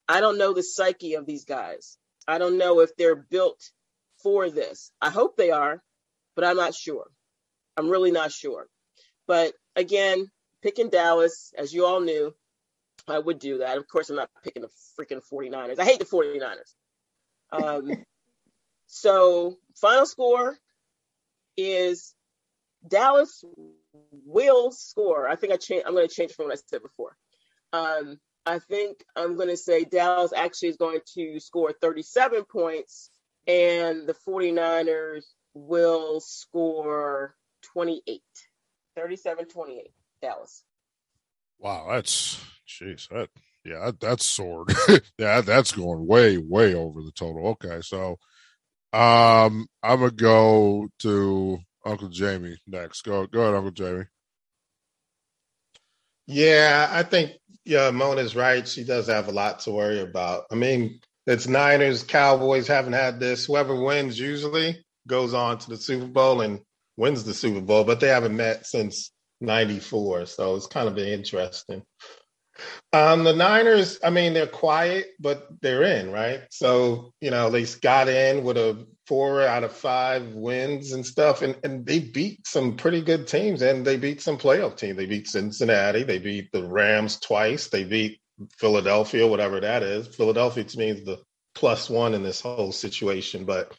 I 0.08 0.20
don't 0.20 0.38
know 0.38 0.52
the 0.52 0.62
psyche 0.62 1.14
of 1.14 1.26
these 1.26 1.44
guys. 1.44 1.96
I 2.28 2.38
don't 2.38 2.58
know 2.58 2.80
if 2.80 2.94
they're 2.96 3.16
built 3.16 3.60
for 4.22 4.50
this. 4.50 4.92
I 5.00 5.10
hope 5.10 5.36
they 5.36 5.50
are, 5.50 5.82
but 6.36 6.44
I'm 6.44 6.56
not 6.56 6.74
sure. 6.74 7.06
I'm 7.76 7.88
really 7.88 8.10
not 8.10 8.32
sure. 8.32 8.66
But 9.26 9.52
again, 9.76 10.30
picking 10.62 10.90
Dallas, 10.90 11.52
as 11.56 11.72
you 11.72 11.86
all 11.86 12.00
knew, 12.00 12.34
I 13.08 13.18
would 13.18 13.38
do 13.38 13.58
that. 13.58 13.78
Of 13.78 13.88
course, 13.88 14.10
I'm 14.10 14.16
not 14.16 14.30
picking 14.42 14.62
the 14.62 14.68
freaking 14.98 15.22
49ers. 15.32 15.78
I 15.78 15.84
hate 15.84 15.98
the 15.98 16.04
49ers. 16.04 16.74
Um, 17.52 18.04
so, 18.86 19.56
final 19.76 20.06
score 20.06 20.56
is 21.56 22.14
Dallas 22.86 23.44
will 24.26 24.70
score. 24.72 25.28
I 25.28 25.36
think 25.36 25.52
I 25.52 25.56
change. 25.56 25.84
I'm 25.86 25.94
going 25.94 26.08
to 26.08 26.14
change 26.14 26.32
from 26.32 26.46
what 26.46 26.58
I 26.58 26.60
said 26.66 26.82
before. 26.82 27.16
Um, 27.72 28.18
I 28.46 28.58
think 28.58 29.04
I'm 29.14 29.36
going 29.36 29.48
to 29.48 29.56
say 29.56 29.84
Dallas 29.84 30.32
actually 30.34 30.70
is 30.70 30.76
going 30.76 31.00
to 31.14 31.38
score 31.40 31.72
37 31.72 32.44
points, 32.44 33.10
and 33.46 34.06
the 34.06 34.14
49ers 34.26 35.24
will 35.54 36.20
score 36.20 37.34
28. 37.74 38.22
37 38.96 39.46
28. 39.46 39.90
Dallas. 40.22 40.64
Wow, 41.58 41.88
that's 41.90 42.42
jeez, 42.66 43.08
that 43.08 43.28
yeah, 43.64 43.90
that's 44.00 44.24
sword. 44.24 44.72
yeah, 45.18 45.40
that's 45.42 45.72
going 45.72 46.06
way, 46.06 46.38
way 46.38 46.74
over 46.74 47.02
the 47.02 47.12
total. 47.12 47.48
Okay, 47.48 47.80
so 47.82 48.18
um 48.92 49.66
I'm 49.82 50.00
gonna 50.00 50.10
go 50.10 50.88
to 51.00 51.58
Uncle 51.84 52.08
Jamie 52.08 52.58
next. 52.66 53.02
Go 53.02 53.26
go 53.26 53.42
ahead, 53.42 53.54
Uncle 53.54 53.70
Jamie. 53.70 54.06
Yeah, 56.26 56.88
I 56.90 57.02
think 57.02 57.32
yeah, 57.64 57.90
Mona's 57.90 58.34
right. 58.34 58.66
She 58.66 58.84
does 58.84 59.08
have 59.08 59.28
a 59.28 59.32
lot 59.32 59.60
to 59.60 59.72
worry 59.72 60.00
about. 60.00 60.44
I 60.50 60.54
mean, 60.54 61.00
it's 61.26 61.46
Niners, 61.46 62.02
Cowboys 62.02 62.66
haven't 62.66 62.94
had 62.94 63.20
this. 63.20 63.46
Whoever 63.46 63.74
wins 63.74 64.18
usually 64.18 64.84
goes 65.06 65.34
on 65.34 65.58
to 65.58 65.70
the 65.70 65.76
Super 65.76 66.06
Bowl 66.06 66.40
and 66.40 66.60
wins 66.96 67.24
the 67.24 67.34
Super 67.34 67.60
Bowl, 67.60 67.84
but 67.84 68.00
they 68.00 68.08
haven't 68.08 68.36
met 68.36 68.66
since 68.66 69.12
94. 69.40 70.26
So 70.26 70.56
it's 70.56 70.66
kind 70.66 70.88
of 70.88 70.94
been 70.94 71.08
interesting. 71.08 71.82
Um, 72.92 73.24
the 73.24 73.34
Niners, 73.34 73.98
I 74.02 74.10
mean, 74.10 74.34
they're 74.34 74.46
quiet, 74.46 75.10
but 75.18 75.48
they're 75.60 75.82
in, 75.82 76.10
right? 76.10 76.42
So, 76.50 77.12
you 77.20 77.30
know, 77.30 77.48
they 77.50 77.64
got 77.64 78.08
in 78.08 78.44
with 78.44 78.58
a 78.58 78.86
four 79.06 79.42
out 79.42 79.64
of 79.64 79.72
five 79.72 80.34
wins 80.34 80.92
and 80.92 81.06
stuff, 81.06 81.42
and, 81.42 81.56
and 81.64 81.86
they 81.86 82.00
beat 82.00 82.46
some 82.46 82.76
pretty 82.76 83.00
good 83.00 83.26
teams, 83.26 83.62
and 83.62 83.86
they 83.86 83.96
beat 83.96 84.20
some 84.20 84.38
playoff 84.38 84.76
teams. 84.76 84.96
They 84.96 85.06
beat 85.06 85.28
Cincinnati, 85.28 86.02
they 86.02 86.18
beat 86.18 86.52
the 86.52 86.64
Rams 86.68 87.18
twice, 87.18 87.68
they 87.68 87.84
beat 87.84 88.20
Philadelphia, 88.58 89.26
whatever 89.26 89.60
that 89.60 89.82
is. 89.82 90.14
Philadelphia 90.14 90.64
to 90.64 90.78
me 90.78 90.88
is 90.90 91.04
the 91.04 91.18
plus 91.54 91.90
one 91.90 92.14
in 92.14 92.22
this 92.22 92.40
whole 92.40 92.72
situation, 92.72 93.44
but 93.44 93.72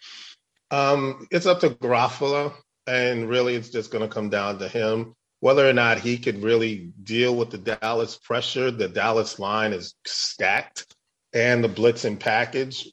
um, 0.70 1.28
it's 1.32 1.46
up 1.46 1.60
to 1.62 1.72
Garoppolo, 1.72 2.54
and 2.88 3.30
really 3.30 3.56
it's 3.56 3.70
just 3.70 3.92
going 3.92 4.08
to 4.08 4.14
come 4.14 4.30
down 4.30 4.60
to 4.60 4.68
him 4.68 5.16
whether 5.42 5.68
or 5.68 5.74
not 5.74 6.00
he 6.00 6.18
could 6.18 6.42
really 6.42 6.94
deal 7.04 7.36
with 7.36 7.50
the 7.50 7.58
Dallas 7.58 8.18
pressure. 8.18 8.72
The 8.72 8.88
Dallas 8.88 9.40
line 9.40 9.74
is 9.74 9.96
stacked 10.06 10.96
and 11.34 11.64
the 11.64 11.68
blitzing 11.68 12.20
package. 12.20 12.90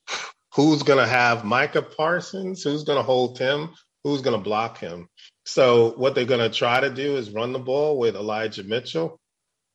Who's 0.54 0.82
going 0.82 0.98
to 0.98 1.06
have 1.06 1.44
Micah 1.44 1.82
Parsons? 1.82 2.62
Who's 2.62 2.84
going 2.84 2.98
to 2.98 3.02
hold 3.02 3.38
him? 3.38 3.68
Who's 4.02 4.22
going 4.22 4.36
to 4.36 4.42
block 4.42 4.78
him? 4.78 5.08
So, 5.44 5.90
what 5.92 6.14
they're 6.14 6.24
going 6.24 6.50
to 6.50 6.56
try 6.56 6.80
to 6.80 6.90
do 6.90 7.16
is 7.16 7.30
run 7.30 7.52
the 7.52 7.58
ball 7.58 7.98
with 7.98 8.16
Elijah 8.16 8.64
Mitchell. 8.64 9.20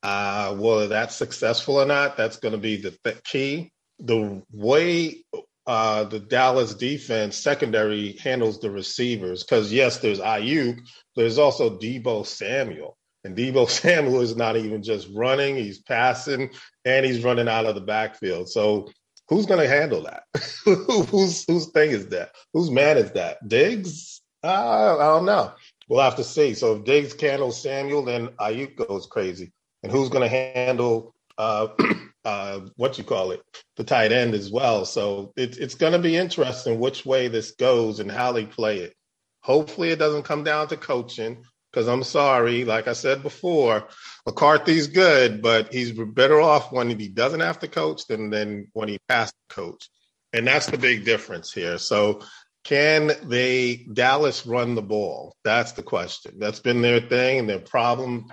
Uh, 0.02 0.54
whether 0.56 0.88
that's 0.88 1.14
successful 1.14 1.76
or 1.76 1.86
not, 1.86 2.16
that's 2.16 2.36
going 2.36 2.52
to 2.52 2.58
be 2.58 2.76
the 2.76 2.94
th- 3.04 3.22
key. 3.24 3.70
The 4.00 4.42
way 4.52 5.24
uh, 5.66 6.04
the 6.04 6.20
Dallas 6.20 6.74
defense 6.74 7.36
secondary 7.36 8.12
handles 8.18 8.60
the 8.60 8.70
receivers, 8.70 9.42
because 9.42 9.72
yes, 9.72 9.98
there's 9.98 10.20
Aiyuk, 10.20 10.80
there's 11.16 11.38
also 11.38 11.78
Deebo 11.78 12.26
Samuel. 12.26 12.96
And 13.24 13.36
Deebo 13.36 13.68
Samuel 13.70 14.20
is 14.20 14.36
not 14.36 14.56
even 14.56 14.82
just 14.82 15.08
running, 15.14 15.56
he's 15.56 15.78
passing 15.78 16.50
and 16.84 17.06
he's 17.06 17.24
running 17.24 17.48
out 17.48 17.66
of 17.66 17.74
the 17.74 17.80
backfield. 17.80 18.48
So 18.48 18.90
who's 19.28 19.46
going 19.46 19.60
to 19.60 19.68
handle 19.68 20.02
that? 20.02 20.24
whose 20.64 21.44
whose 21.48 21.70
thing 21.70 21.90
is 21.90 22.08
that? 22.08 22.32
Whose 22.52 22.70
man 22.70 22.98
is 22.98 23.12
that? 23.12 23.46
Diggs? 23.48 24.20
Uh, 24.42 24.96
I 24.98 25.04
don't 25.04 25.24
know. 25.24 25.52
We'll 25.88 26.02
have 26.02 26.16
to 26.16 26.24
see. 26.24 26.54
So 26.54 26.76
if 26.76 26.84
Diggs 26.84 27.14
can 27.14 27.30
handle 27.30 27.52
Samuel, 27.52 28.04
then 28.04 28.28
Aiyuk 28.40 28.76
goes 28.76 29.06
crazy. 29.06 29.52
And 29.82 29.90
who's 29.90 30.08
going 30.08 30.22
to 30.22 30.28
handle 30.28 31.14
uh, 31.38 31.68
uh, 32.24 32.60
what 32.76 32.98
you 32.98 33.04
call 33.04 33.30
it, 33.30 33.42
the 33.76 33.84
tight 33.84 34.12
end 34.12 34.34
as 34.34 34.50
well? 34.50 34.84
So 34.84 35.32
it, 35.36 35.58
it's 35.58 35.74
going 35.74 35.92
to 35.92 35.98
be 35.98 36.16
interesting 36.16 36.78
which 36.78 37.04
way 37.04 37.28
this 37.28 37.52
goes 37.52 38.00
and 38.00 38.10
how 38.10 38.32
they 38.32 38.46
play 38.46 38.78
it. 38.78 38.94
Hopefully, 39.42 39.90
it 39.90 39.98
doesn't 39.98 40.22
come 40.22 40.44
down 40.44 40.68
to 40.68 40.76
coaching 40.76 41.44
because 41.74 41.88
I'm 41.88 42.04
sorry, 42.04 42.64
like 42.64 42.86
I 42.86 42.92
said 42.92 43.22
before, 43.22 43.88
McCarthy's 44.26 44.86
good, 44.86 45.42
but 45.42 45.72
he's 45.72 45.90
better 45.90 46.40
off 46.40 46.70
when 46.70 46.88
he 46.98 47.08
doesn't 47.08 47.40
have 47.40 47.58
to 47.58 47.68
coach 47.68 48.06
than, 48.06 48.30
than 48.30 48.68
when 48.74 48.88
he 48.88 48.98
has 49.08 49.30
to 49.30 49.54
coach. 49.54 49.90
And 50.32 50.46
that's 50.46 50.66
the 50.66 50.78
big 50.78 51.04
difference 51.04 51.52
here. 51.52 51.78
So, 51.78 52.22
can 52.62 53.12
they 53.24 53.86
Dallas 53.92 54.46
run 54.46 54.74
the 54.74 54.82
ball? 54.82 55.36
That's 55.44 55.72
the 55.72 55.82
question. 55.82 56.38
That's 56.38 56.60
been 56.60 56.80
their 56.80 57.00
thing 57.00 57.40
and 57.40 57.48
their 57.48 57.58
problem, 57.58 58.32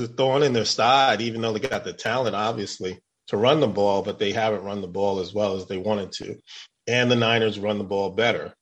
the 0.00 0.08
thorn 0.08 0.42
in 0.42 0.52
their 0.52 0.64
side, 0.64 1.20
even 1.20 1.40
though 1.40 1.52
they 1.52 1.60
got 1.60 1.84
the 1.84 1.92
talent, 1.92 2.36
obviously, 2.36 2.98
to 3.28 3.36
run 3.36 3.60
the 3.60 3.68
ball, 3.68 4.02
but 4.02 4.18
they 4.18 4.32
haven't 4.32 4.64
run 4.64 4.80
the 4.80 4.88
ball 4.88 5.20
as 5.20 5.32
well 5.32 5.56
as 5.56 5.66
they 5.66 5.76
wanted 5.76 6.12
to. 6.12 6.36
And 6.86 7.10
the 7.10 7.16
Niners 7.16 7.58
run 7.58 7.78
the 7.78 7.84
ball 7.84 8.10
better. 8.10 8.54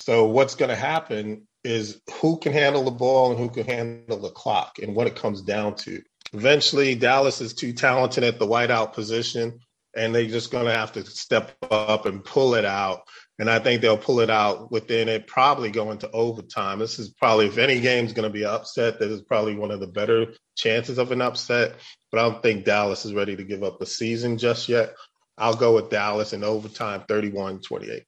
So 0.00 0.26
what's 0.26 0.54
going 0.54 0.70
to 0.70 0.76
happen 0.76 1.46
is 1.62 2.00
who 2.20 2.38
can 2.38 2.52
handle 2.52 2.84
the 2.84 2.90
ball 2.90 3.30
and 3.30 3.38
who 3.38 3.50
can 3.50 3.66
handle 3.66 4.18
the 4.18 4.30
clock 4.30 4.78
and 4.82 4.96
what 4.96 5.06
it 5.06 5.16
comes 5.16 5.42
down 5.42 5.76
to. 5.76 6.02
Eventually, 6.32 6.94
Dallas 6.94 7.40
is 7.40 7.54
too 7.54 7.72
talented 7.72 8.24
at 8.24 8.38
the 8.38 8.46
wideout 8.46 8.92
position, 8.92 9.60
and 9.94 10.14
they're 10.14 10.26
just 10.26 10.50
going 10.50 10.66
to 10.66 10.72
have 10.72 10.92
to 10.92 11.04
step 11.04 11.56
up 11.70 12.06
and 12.06 12.24
pull 12.24 12.54
it 12.54 12.64
out. 12.64 13.02
And 13.40 13.48
I 13.48 13.58
think 13.58 13.80
they'll 13.80 13.96
pull 13.96 14.20
it 14.20 14.28
out 14.28 14.70
within 14.70 15.08
it, 15.08 15.26
probably 15.26 15.70
go 15.70 15.90
into 15.92 16.10
overtime. 16.10 16.78
This 16.78 16.98
is 16.98 17.08
probably, 17.08 17.46
if 17.46 17.56
any 17.56 17.80
game's 17.80 18.12
going 18.12 18.28
to 18.28 18.32
be 18.32 18.44
upset, 18.44 19.00
this 19.00 19.10
is 19.10 19.22
probably 19.22 19.54
one 19.54 19.70
of 19.70 19.80
the 19.80 19.86
better 19.86 20.34
chances 20.56 20.98
of 20.98 21.10
an 21.10 21.22
upset. 21.22 21.76
But 22.12 22.20
I 22.20 22.28
don't 22.28 22.42
think 22.42 22.66
Dallas 22.66 23.06
is 23.06 23.14
ready 23.14 23.36
to 23.36 23.42
give 23.42 23.62
up 23.62 23.78
the 23.78 23.86
season 23.86 24.36
just 24.36 24.68
yet. 24.68 24.94
I'll 25.38 25.54
go 25.54 25.74
with 25.74 25.88
Dallas 25.88 26.34
in 26.34 26.44
overtime, 26.44 27.04
31 27.08 27.62
28. 27.62 28.04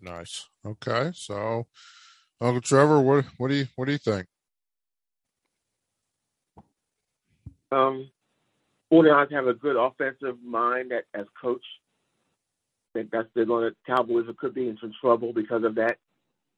Nice. 0.00 0.48
Okay. 0.66 1.12
So, 1.14 1.68
Uncle 2.40 2.60
Trevor, 2.60 3.00
what 3.00 3.24
what 3.38 3.48
do 3.48 3.54
you 3.54 3.66
what 3.76 3.84
do 3.84 3.92
you 3.92 3.98
think? 3.98 4.26
Um, 7.70 8.10
49ers 8.92 9.32
have 9.32 9.46
a 9.46 9.54
good 9.54 9.76
offensive 9.76 10.42
mind 10.44 10.90
at, 10.92 11.04
as 11.14 11.26
coach. 11.40 11.64
Think 12.94 13.10
that's 13.10 13.28
they're 13.34 13.44
going 13.44 13.70
to 13.70 13.76
Cowboys 13.86 14.26
could 14.38 14.54
be 14.54 14.68
in 14.68 14.78
some 14.80 14.94
trouble 15.00 15.32
because 15.32 15.64
of 15.64 15.74
that. 15.76 15.98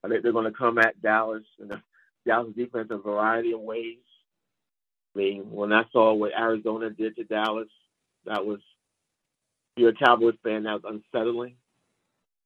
I 0.05 0.09
think 0.09 0.23
they're 0.23 0.33
going 0.33 0.45
to 0.45 0.57
come 0.57 0.79
at 0.79 1.01
Dallas 1.03 1.45
and 1.59 1.71
the 1.71 1.81
Dallas 2.27 2.55
defense 2.55 2.89
in 2.91 2.97
a 2.97 3.01
variety 3.01 3.53
of 3.53 3.61
ways. 3.61 3.99
I 5.15 5.19
mean, 5.19 5.51
when 5.51 5.73
I 5.73 5.85
saw 5.93 6.13
what 6.13 6.33
Arizona 6.39 6.91
did 6.91 7.17
to 7.17 7.25
Dallas, 7.25 7.69
that 8.27 8.45
was 8.45 8.61
if 9.77 9.81
you're 9.81 9.91
a 9.91 9.95
Cowboys 9.95 10.35
fan, 10.45 10.65
that 10.65 10.83
was 10.83 11.01
unsettling 11.15 11.57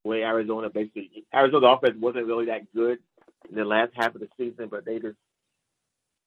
way 0.05 0.23
Arizona 0.23 0.71
basically 0.71 1.25
Arizona 1.35 1.67
offense 1.69 1.97
wasn't 2.01 2.27
really 2.27 2.47
that 2.47 2.73
good 2.75 2.99
in 3.49 3.57
the 3.57 3.65
last 3.65 3.93
half 3.95 4.15
of 4.15 4.21
the 4.21 4.29
season, 4.37 4.69
but 4.71 4.85
they 4.85 4.99
just 4.99 5.17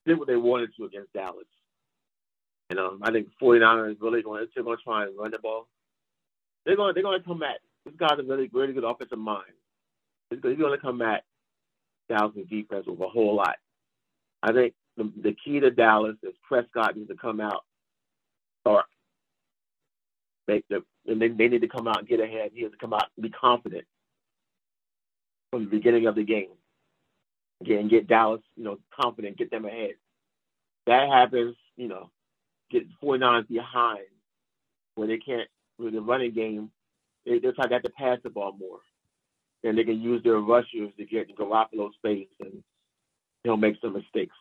did 0.06 0.20
what 0.20 0.28
they 0.28 0.36
wanted 0.36 0.70
to 0.78 0.86
against 0.86 1.14
Dallas. 1.14 1.46
And 2.70 2.80
um, 2.80 3.00
I 3.04 3.12
think 3.12 3.30
49ers 3.42 3.98
really 4.02 4.22
going 4.22 4.48
to 4.54 4.64
going 4.64 4.78
to 4.78 4.84
try 4.84 5.04
and 5.04 5.18
run 5.18 5.32
the 5.32 5.40
ball. 5.40 5.68
They're 6.66 6.76
going 6.76 6.94
they're 6.94 7.04
going 7.04 7.20
to 7.20 7.26
come 7.26 7.44
at 7.44 7.60
this 7.86 7.96
guy's 7.98 8.20
a 8.20 8.24
really 8.24 8.50
really 8.54 8.74
good 8.74 8.84
offensive 8.84 9.18
mind. 9.18 9.44
He's 10.30 10.40
going 10.40 10.58
to 10.58 10.78
come 10.78 11.02
at 11.02 11.24
Dallas 12.10 12.34
defense 12.50 12.86
with 12.88 13.00
a 13.00 13.08
whole 13.08 13.36
lot. 13.36 13.56
I 14.42 14.52
think 14.52 14.74
the, 14.98 15.12
the 15.22 15.36
key 15.44 15.60
to 15.60 15.72
Dallas 15.72 16.16
is 16.24 16.34
Prescott 16.48 16.96
needs 16.96 17.10
to 17.10 17.16
come 17.16 17.40
out 17.40 17.64
or 18.66 18.84
make 20.48 20.66
the 20.70 20.84
and 21.06 21.22
they, 21.22 21.28
they 21.30 21.48
need 21.50 21.62
to 21.62 21.68
come 21.68 21.88
out 21.88 22.00
and 22.00 22.08
get 22.08 22.20
ahead. 22.20 22.52
He 22.54 22.64
has 22.64 22.72
to 22.72 22.78
come 22.78 22.94
out 22.94 23.08
and 23.18 23.24
be 23.24 23.30
confident 23.30 23.86
from 25.52 25.66
the 25.66 25.70
beginning 25.70 26.08
of 26.08 26.16
the 26.16 26.24
game. 26.24 26.50
Again, 27.62 27.88
get 27.88 28.08
Dallas, 28.08 28.42
you 28.56 28.64
know, 28.64 28.80
confident, 29.00 29.38
get 29.38 29.52
them 29.52 29.66
ahead. 29.66 29.94
That 30.88 31.08
happens, 31.10 31.56
you 31.78 31.88
know, 31.88 32.10
get 32.72 32.84
49 33.02 33.46
behind 33.50 34.06
where 34.96 35.08
they 35.08 35.18
can't 35.18 35.48
with 35.78 35.94
the 35.94 36.02
running 36.02 36.34
game, 36.34 36.72
they, 37.26 37.40
they're 37.40 37.54
trying 37.54 37.70
to 37.70 37.76
have 37.76 37.84
to 37.84 37.92
pass 37.92 38.20
the 38.24 38.30
ball 38.30 38.56
more. 38.58 38.80
And 39.64 39.78
they 39.78 39.84
can 39.84 40.02
use 40.02 40.22
their 40.24 40.40
rushers 40.40 40.92
to 40.98 41.06
get 41.06 41.36
Garoppolo 41.38 41.94
space 41.94 42.28
and 42.40 42.64
he'll 43.44 43.58
make 43.58 43.76
some 43.82 43.94
mistakes. 43.94 44.36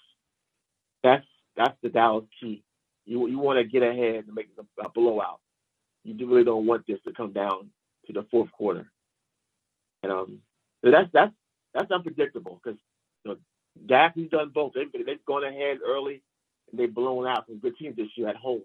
That's 1.02 1.24
that's 1.56 1.76
the 1.82 1.88
Dallas 1.88 2.24
key. 2.40 2.64
You 3.04 3.26
you 3.28 3.38
want 3.38 3.58
to 3.58 3.64
get 3.64 3.82
ahead 3.82 4.24
and 4.26 4.34
make 4.34 4.48
a, 4.84 4.88
blowout. 4.88 5.40
You 6.04 6.14
really 6.28 6.44
don't 6.44 6.66
want 6.66 6.86
this 6.86 6.98
to 7.06 7.12
come 7.12 7.32
down 7.32 7.70
to 8.06 8.12
the 8.12 8.26
fourth 8.30 8.50
quarter. 8.52 8.90
And 10.02 10.12
um, 10.12 10.38
so 10.84 10.90
that's 10.90 11.08
that's 11.12 11.32
that's 11.74 11.90
unpredictable 11.90 12.60
because 12.62 12.78
you 13.24 13.32
know, 13.32 13.36
Dak 13.86 14.14
done 14.30 14.50
both. 14.54 14.72
They've, 14.74 15.06
they've 15.06 15.24
gone 15.26 15.44
ahead 15.44 15.78
early 15.86 16.22
and 16.70 16.78
they've 16.80 16.92
blown 16.92 17.26
out 17.26 17.46
some 17.46 17.58
good 17.58 17.76
teams 17.78 17.96
this 17.96 18.08
year 18.16 18.28
at 18.28 18.36
home. 18.36 18.62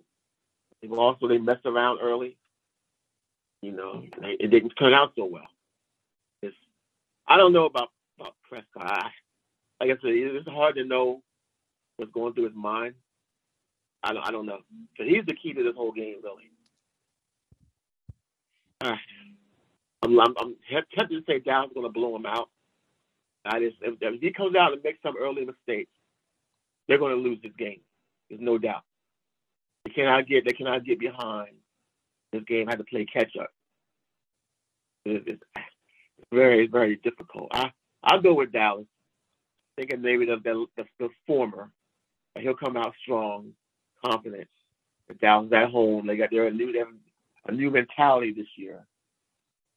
They've 0.81 0.91
also 0.91 1.27
they 1.27 1.38
messed 1.38 1.65
around 1.65 1.99
early. 2.02 2.38
You 3.68 3.76
know, 3.76 4.02
it 4.23 4.49
didn't 4.49 4.69
turn 4.80 4.94
out 4.94 5.11
so 5.18 5.26
well. 5.26 5.49
It's, 6.41 6.56
I 7.27 7.35
don't 7.35 7.52
know 7.52 7.65
about 7.65 7.89
about 8.18 8.35
Prescott. 8.48 8.69
I, 8.77 9.10
like 9.81 9.89
I 9.89 10.02
said, 10.02 10.11
it's 10.11 10.48
hard 10.48 10.76
to 10.76 10.85
know 10.85 11.22
what's 11.98 12.14
going 12.14 12.34
through 12.34 12.45
his 12.45 12.56
mind. 12.56 12.94
I 14.03 14.14
don't, 14.14 14.26
I 14.26 14.31
don't 14.31 14.45
know. 14.45 14.60
But 14.98 15.07
he's 15.07 15.26
the 15.26 15.34
key 15.34 15.52
to 15.52 15.64
this 15.64 15.76
whole 15.76 15.91
game, 15.91 16.15
really. 16.23 16.49
Uh, 18.80 18.95
I'm, 20.02 20.18
I'm, 20.18 20.34
I'm 20.39 20.56
tempted 20.72 21.10
to 21.10 21.23
say 21.27 21.39
Dallas 21.39 21.68
is 21.68 21.73
going 21.73 21.85
to 21.85 21.91
blow 21.91 22.15
him 22.15 22.26
out. 22.26 22.48
I 23.44 23.60
just, 23.60 23.76
if, 23.81 23.95
if 23.99 24.22
he 24.22 24.31
comes 24.31 24.56
out 24.56 24.72
and 24.72 24.81
makes 24.81 25.02
some 25.03 25.15
early 25.19 25.44
mistakes, 25.44 25.91
they're 26.88 26.99
going 26.99 27.18
to 27.18 27.22
lose 27.22 27.39
this 27.44 27.52
game. 27.60 27.81
There's 28.30 28.41
no 28.41 28.57
doubt. 28.57 28.84
They 29.84 29.91
cannot 29.91 30.26
get, 30.26 30.45
they 30.45 30.53
cannot 30.53 30.85
get 30.85 31.02
behind 31.02 31.57
this 32.31 32.44
game. 32.48 32.68
Had 32.68 32.77
to 32.77 32.85
play 32.85 33.06
catch 33.06 33.35
up. 33.35 33.49
It's, 35.08 35.44
very, 36.32 36.68
very 36.68 36.98
difficult. 36.98 37.50
I, 37.54 37.72
I'll 38.04 38.22
go 38.22 38.34
with 38.34 38.52
Dallas, 38.52 38.86
thinking 39.78 40.02
maybe 40.02 40.26
the, 40.26 40.38
the, 40.44 40.66
the, 40.76 40.84
the 41.00 41.10
former. 41.26 41.72
He'll 42.38 42.56
come 42.56 42.76
out 42.78 42.94
strong, 43.02 43.54
confident. 44.06 44.48
But 45.08 45.20
Dallas 45.20 45.52
at 45.54 45.70
home, 45.70 46.08
they 46.08 46.18
got 46.18 46.30
their 46.32 46.52
new, 46.52 46.74
a 47.48 47.52
new 47.52 47.72
mentality 47.72 48.34
this 48.34 48.48
year, 48.58 48.86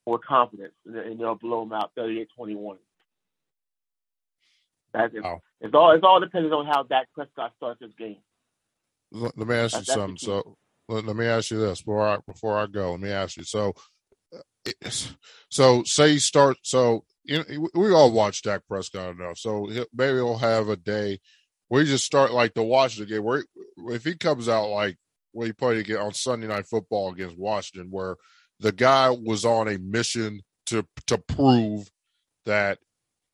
more 0.07 0.19
confidence, 0.19 0.75
and 0.85 1.21
they'll 1.21 1.37
blow 1.37 1.61
them 1.61 1.73
out 1.73 1.93
38-21. 1.97 2.77
That's 4.93 5.15
it. 5.15 5.23
Wow. 5.23 5.41
It's 5.61 5.75
all 5.75 5.93
it's 5.93 6.05
all 6.05 6.21
depends 6.21 6.53
on 6.53 6.67
how 6.67 6.83
Dak 6.83 7.07
Prescott 7.15 7.53
starts 7.57 7.81
this 7.81 7.93
game. 7.99 8.17
Let, 9.13 9.37
let 9.39 9.47
me 9.47 9.55
ask 9.55 9.77
you 9.77 9.85
something. 9.85 10.17
So 10.17 10.57
let, 10.89 11.05
let, 11.05 11.17
me 11.17 11.27
ask 11.27 11.51
you 11.51 11.61
this 11.61 11.81
before 11.81 12.09
I 12.09 12.19
before 12.27 12.59
I 12.59 12.67
go. 12.67 12.93
Let 12.93 13.01
me 13.01 13.11
ask 13.11 13.37
you. 13.37 13.45
So 13.45 13.75
so 15.51 15.83
say 15.85 16.19
start. 16.19 16.59
So 16.63 17.05
you 17.25 17.69
we 17.75 17.93
all 17.93 18.13
watch 18.13 18.43
Dak 18.43 18.63
Prescott 18.69 19.17
enough. 19.17 19.39
So 19.39 19.69
maybe 19.93 20.17
he'll 20.17 20.39
have 20.39 20.69
a 20.69 20.77
day 20.77 21.21
where 21.69 21.83
you 21.83 21.89
just 21.89 22.05
start 22.05 22.33
like 22.33 22.55
the 22.55 22.63
Washington 22.63 23.15
game. 23.15 23.25
Where 23.25 23.45
if 23.89 24.05
he 24.05 24.17
comes 24.17 24.49
out 24.49 24.69
like 24.69 24.97
where 25.33 25.47
he 25.47 25.53
played 25.53 25.79
again 25.79 25.99
on 25.99 26.13
Sunday 26.13 26.47
Night 26.47 26.67
Football 26.67 27.13
against 27.13 27.39
Washington, 27.39 27.91
where 27.91 28.17
the 28.59 28.73
guy 28.73 29.11
was 29.11 29.45
on 29.45 29.69
a 29.69 29.79
mission 29.79 30.43
to 30.67 30.87
to 31.07 31.19
prove 31.19 31.91
that 32.47 32.79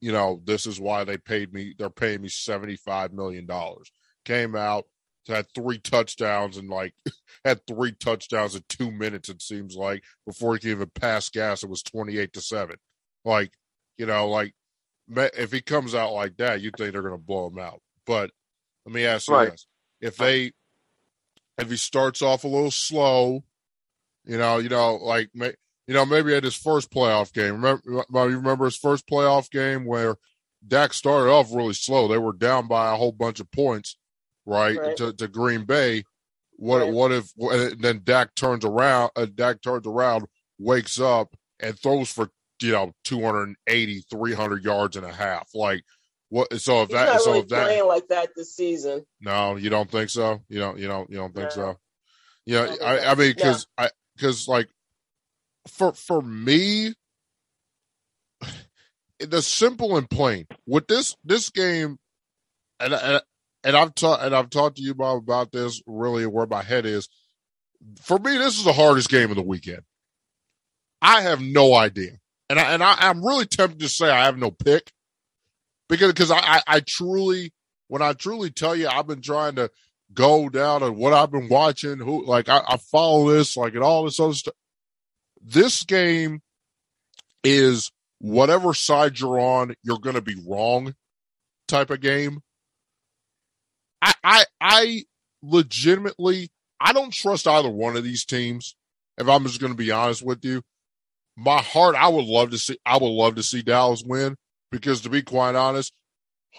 you 0.01 0.13
know 0.13 0.41
this 0.45 0.67
is 0.67 0.81
why 0.81 1.05
they 1.05 1.17
paid 1.19 1.53
me. 1.53 1.75
They're 1.79 1.91
paying 1.91 2.23
me 2.23 2.29
seventy 2.29 2.77
five 2.77 3.13
million 3.13 3.47
dollars. 3.47 3.91
Came 4.25 4.57
out 4.57 4.85
had 5.29 5.47
three 5.55 5.79
touchdowns 5.79 6.57
and 6.57 6.69
like 6.69 6.95
had 7.45 7.67
three 7.67 7.93
touchdowns 7.93 8.55
in 8.55 8.63
two 8.69 8.91
minutes. 8.91 9.29
It 9.29 9.43
seems 9.43 9.77
like 9.77 10.03
before 10.27 10.55
he 10.55 10.61
could 10.61 10.71
even 10.71 10.91
pass 10.95 11.29
gas, 11.29 11.63
it 11.63 11.71
was 11.71 11.83
twenty 11.83 12.19
eight 12.19 12.33
to 12.35 12.41
seven. 12.41 12.77
Like 13.25 13.53
you 13.99 14.07
know, 14.07 14.29
like 14.29 14.55
if 15.09 15.53
he 15.53 15.61
comes 15.61 15.95
out 15.95 16.13
like 16.13 16.37
that, 16.39 16.61
you 16.61 16.71
think 16.77 16.93
they're 16.93 17.03
going 17.03 17.15
to 17.15 17.19
blow 17.19 17.49
him 17.49 17.59
out. 17.59 17.81
But 18.07 18.31
let 18.85 18.95
me 18.95 19.05
ask 19.05 19.29
you 19.29 19.35
right. 19.35 19.51
this: 19.51 19.67
if 20.01 20.17
they 20.17 20.53
if 21.59 21.71
he 21.71 21.77
starts 21.77 22.23
off 22.23 22.45
a 22.45 22.49
little 22.49 22.71
slow, 22.71 23.45
you 24.25 24.39
know, 24.39 24.59
you 24.59 24.69
know, 24.69 24.97
like 24.97 25.31
you 25.35 25.95
know, 25.95 26.05
maybe 26.05 26.35
at 26.35 26.45
his 26.45 26.57
first 26.57 26.91
playoff 26.91 27.33
game. 27.33 27.55
Remember, 27.55 27.83
you 27.87 28.37
remember 28.37 28.65
his 28.65 28.77
first 28.77 29.07
playoff 29.07 29.51
game 29.51 29.85
where 29.85 30.17
Dak 30.67 30.93
started 30.93 31.31
off 31.31 31.55
really 31.55 31.75
slow. 31.75 32.09
They 32.09 32.19
were 32.19 32.33
down 32.33 32.67
by 32.67 32.93
a 32.93 32.97
whole 32.97 33.13
bunch 33.13 33.41
of 33.41 33.51
points, 33.51 33.97
right, 34.47 34.79
right. 34.79 34.97
To, 34.97 35.13
to, 35.13 35.29
Green 35.29 35.65
Bay. 35.65 36.05
What 36.59 36.81
right. 36.81 36.93
what 36.93 37.13
if 37.13 37.31
then 37.79 38.01
Dak 38.05 38.35
turns 38.35 38.65
around? 38.65 39.11
Uh, 39.15 39.27
Dak 39.27 39.61
turns 39.61 39.87
around, 39.87 40.25
wakes 40.59 40.99
up, 40.99 41.37
and 41.61 41.79
throws 41.79 42.11
for 42.11 42.31
you 42.63 42.73
know 42.73 42.93
280, 43.05 44.05
300 44.11 44.65
yards 44.65 44.97
and 44.97 45.05
a 45.05 45.13
half. 45.13 45.51
Like 45.55 45.85
what? 46.29 46.61
So 46.61 46.83
if 46.83 46.89
He's 46.89 46.97
that, 46.97 47.21
so 47.21 47.33
really 47.33 47.41
if 47.41 47.49
that 47.49 47.65
playing 47.65 47.87
like 47.87 48.09
that 48.09 48.31
this 48.35 48.55
season. 48.55 49.05
No, 49.21 49.57
you 49.57 49.71
don't 49.71 49.91
think 49.91 50.11
so. 50.11 50.41
You 50.49 50.59
don't. 50.59 50.79
You 50.79 50.89
don't. 50.89 51.11
You 51.11 51.17
don't 51.17 51.35
think 51.35 51.51
no. 51.51 51.55
so. 51.55 51.77
Yeah, 52.47 52.75
I, 52.83 53.11
I, 53.11 53.15
mean, 53.17 53.33
because 53.35 53.67
I 53.77 53.91
because 54.17 54.49
like 54.49 54.69
for 55.69 55.93
for 55.93 56.23
me, 56.23 56.95
the 59.21 59.43
simple 59.43 59.97
and 59.97 60.09
plain 60.09 60.47
with 60.67 60.87
this 60.87 61.17
this 61.25 61.51
game, 61.51 61.99
and 62.81 62.95
and, 62.95 63.23
and 63.67 63.77
I've 63.77 63.95
talked 63.97 64.23
and 64.23 64.35
I've 64.35 64.49
talked 64.49 64.77
to 64.77 64.83
you 64.83 64.93
about 64.93 65.17
about 65.17 65.51
this 65.51 65.83
really 65.87 66.25
where 66.25 66.47
my 66.47 66.63
head 66.63 66.87
is. 66.87 67.09
For 68.01 68.19
me, 68.19 68.39
this 68.39 68.57
is 68.57 68.65
the 68.65 68.73
hardest 68.73 69.11
game 69.11 69.31
of 69.31 69.37
the 69.37 69.43
weekend. 69.43 69.83
I 71.03 71.23
have 71.23 71.43
no 71.43 71.75
idea, 71.75 72.13
and 72.49 72.59
I 72.61 72.73
and 72.73 72.83
I, 72.83 72.95
I'm 72.97 73.27
really 73.27 73.45
tempted 73.45 73.81
to 73.81 73.89
say 73.89 74.09
I 74.09 74.25
have 74.25 74.39
no 74.39 74.53
pick 74.53 74.93
because 75.89 76.13
because 76.13 76.31
I, 76.31 76.39
I, 76.39 76.63
I 76.67 76.81
truly 76.81 77.53
when 77.89 78.03
I 78.03 78.13
truly 78.13 78.51
tell 78.51 78.77
you 78.77 78.87
I've 78.89 79.09
been 79.09 79.21
trying 79.21 79.57
to 79.57 79.71
go 80.15 80.49
down 80.49 80.85
and 80.85 80.97
what 80.97 81.13
I've 81.13 81.33
been 81.33 81.49
watching, 81.49 81.99
who 81.99 82.25
like 82.25 82.49
I, 82.49 82.63
I 82.69 82.77
follow 82.77 83.31
this, 83.31 83.57
like 83.57 83.75
and 83.75 83.83
all 83.83 84.05
this 84.05 84.21
other 84.21 84.35
stuff. 84.35 84.55
This 85.43 85.83
game 85.83 86.41
is 87.43 87.91
whatever 88.21 88.75
side 88.75 89.19
you're 89.19 89.41
on, 89.41 89.75
you're 89.83 89.99
gonna 89.99 90.23
be 90.23 90.37
wrong 90.47 90.95
type 91.67 91.91
of 91.91 92.01
game. 92.01 92.43
I 94.07 94.15
I 94.23 94.45
I 94.61 95.05
legitimately 95.43 96.51
I 96.81 96.93
don't 96.93 97.13
trust 97.13 97.47
either 97.47 97.71
one 97.71 97.97
of 97.97 98.05
these 98.05 98.25
teams. 98.25 98.77
If 99.19 99.29
I'm 99.29 99.45
just 99.45 99.61
gonna 99.61 99.75
be 99.75 99.91
honest 99.91 100.23
with 100.23 100.45
you. 100.45 100.63
My 101.39 101.61
heart, 101.61 101.97
I 101.97 102.09
would 102.09 102.25
love 102.25 102.51
to 102.51 102.59
see 102.59 102.79
I 102.87 102.97
would 102.97 103.09
love 103.11 103.35
to 103.35 103.43
see 103.43 103.63
Dallas 103.63 104.03
win 104.07 104.37
because 104.71 105.03
to 105.03 105.11
be 105.11 105.23
quite 105.23 105.55
honest, 105.55 105.93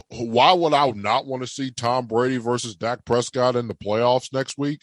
why 0.09 0.53
would 0.53 0.73
I 0.73 0.89
not 0.91 1.25
want 1.25 1.43
to 1.43 1.47
see 1.47 1.71
Tom 1.71 2.05
Brady 2.05 2.37
versus 2.37 2.75
Dak 2.75 3.03
Prescott 3.05 3.55
in 3.55 3.67
the 3.67 3.73
playoffs 3.73 4.31
next 4.31 4.57
week? 4.57 4.81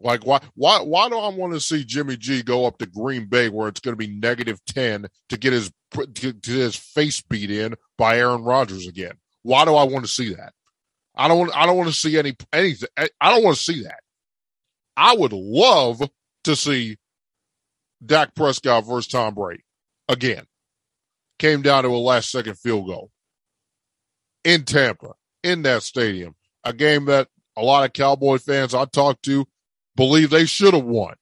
Like 0.00 0.26
why 0.26 0.40
why 0.54 0.80
why 0.80 1.08
do 1.08 1.16
I 1.16 1.28
want 1.28 1.52
to 1.54 1.60
see 1.60 1.84
Jimmy 1.84 2.16
G 2.16 2.42
go 2.42 2.66
up 2.66 2.78
to 2.78 2.86
Green 2.86 3.26
Bay 3.26 3.48
where 3.48 3.68
it's 3.68 3.80
going 3.80 3.92
to 3.92 4.06
be 4.06 4.12
negative 4.12 4.58
ten 4.66 5.06
to 5.28 5.36
get 5.36 5.52
his 5.52 5.70
to, 5.92 6.32
to 6.32 6.50
his 6.50 6.74
face 6.74 7.22
beat 7.22 7.50
in 7.50 7.74
by 7.96 8.18
Aaron 8.18 8.42
Rodgers 8.42 8.86
again? 8.86 9.14
Why 9.42 9.64
do 9.64 9.74
I 9.76 9.84
want 9.84 10.04
to 10.04 10.10
see 10.10 10.34
that? 10.34 10.52
I 11.16 11.28
don't 11.28 11.38
want 11.38 11.56
I 11.56 11.66
don't 11.66 11.76
want 11.76 11.88
to 11.88 11.94
see 11.94 12.18
any 12.18 12.34
anything. 12.52 12.88
I 12.96 13.30
don't 13.30 13.44
want 13.44 13.56
to 13.56 13.62
see 13.62 13.82
that. 13.84 14.00
I 14.96 15.14
would 15.16 15.32
love 15.32 16.02
to 16.44 16.56
see 16.56 16.98
Dak 18.04 18.34
Prescott 18.34 18.86
versus 18.86 19.08
Tom 19.08 19.34
Brady 19.34 19.64
again 20.08 20.46
came 21.38 21.62
down 21.62 21.82
to 21.84 21.88
a 21.88 21.98
last 21.98 22.30
second 22.30 22.58
field 22.58 22.86
goal 22.86 23.10
in 24.44 24.64
Tampa, 24.64 25.14
in 25.42 25.62
that 25.62 25.82
stadium. 25.82 26.34
A 26.64 26.72
game 26.72 27.06
that 27.06 27.28
a 27.56 27.62
lot 27.62 27.84
of 27.84 27.92
Cowboy 27.92 28.38
fans 28.38 28.74
I 28.74 28.84
talked 28.84 29.24
to 29.24 29.46
believe 29.96 30.30
they 30.30 30.46
should 30.46 30.74
have 30.74 30.84
won. 30.84 31.14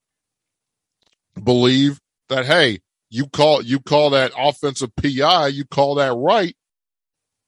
Believe 1.43 2.01
that, 2.29 2.47
hey, 2.47 2.81
you 3.11 3.27
call 3.27 3.63
you 3.63 3.81
call 3.81 4.11
that 4.11 4.33
offensive 4.37 4.95
PI, 4.97 5.49
you 5.49 5.65
call 5.65 5.97
that 5.97 6.15
right. 6.15 6.57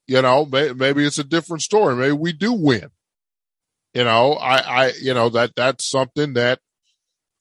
You 0.07 0.21
know, 0.21 0.45
may, 0.45 0.73
maybe 0.73 1.05
it's 1.05 1.17
a 1.17 1.23
different 1.23 1.63
story. 1.63 1.95
Maybe 1.95 2.11
we 2.11 2.33
do 2.33 2.53
win. 2.53 2.89
You 3.93 4.03
know, 4.03 4.33
I, 4.33 4.57
I, 4.57 4.91
you 5.01 5.13
know 5.13 5.29
that 5.29 5.55
that's 5.55 5.89
something 5.89 6.33
that 6.33 6.59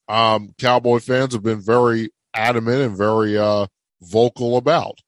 um, 0.08 0.54
Cowboy 0.58 1.00
fans 1.00 1.34
have 1.34 1.42
been 1.42 1.60
very 1.60 2.10
adamant 2.34 2.80
and 2.80 2.96
very 2.96 3.36
uh, 3.36 3.66
vocal 4.00 4.56
about. 4.56 4.98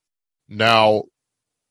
Now, 0.48 1.04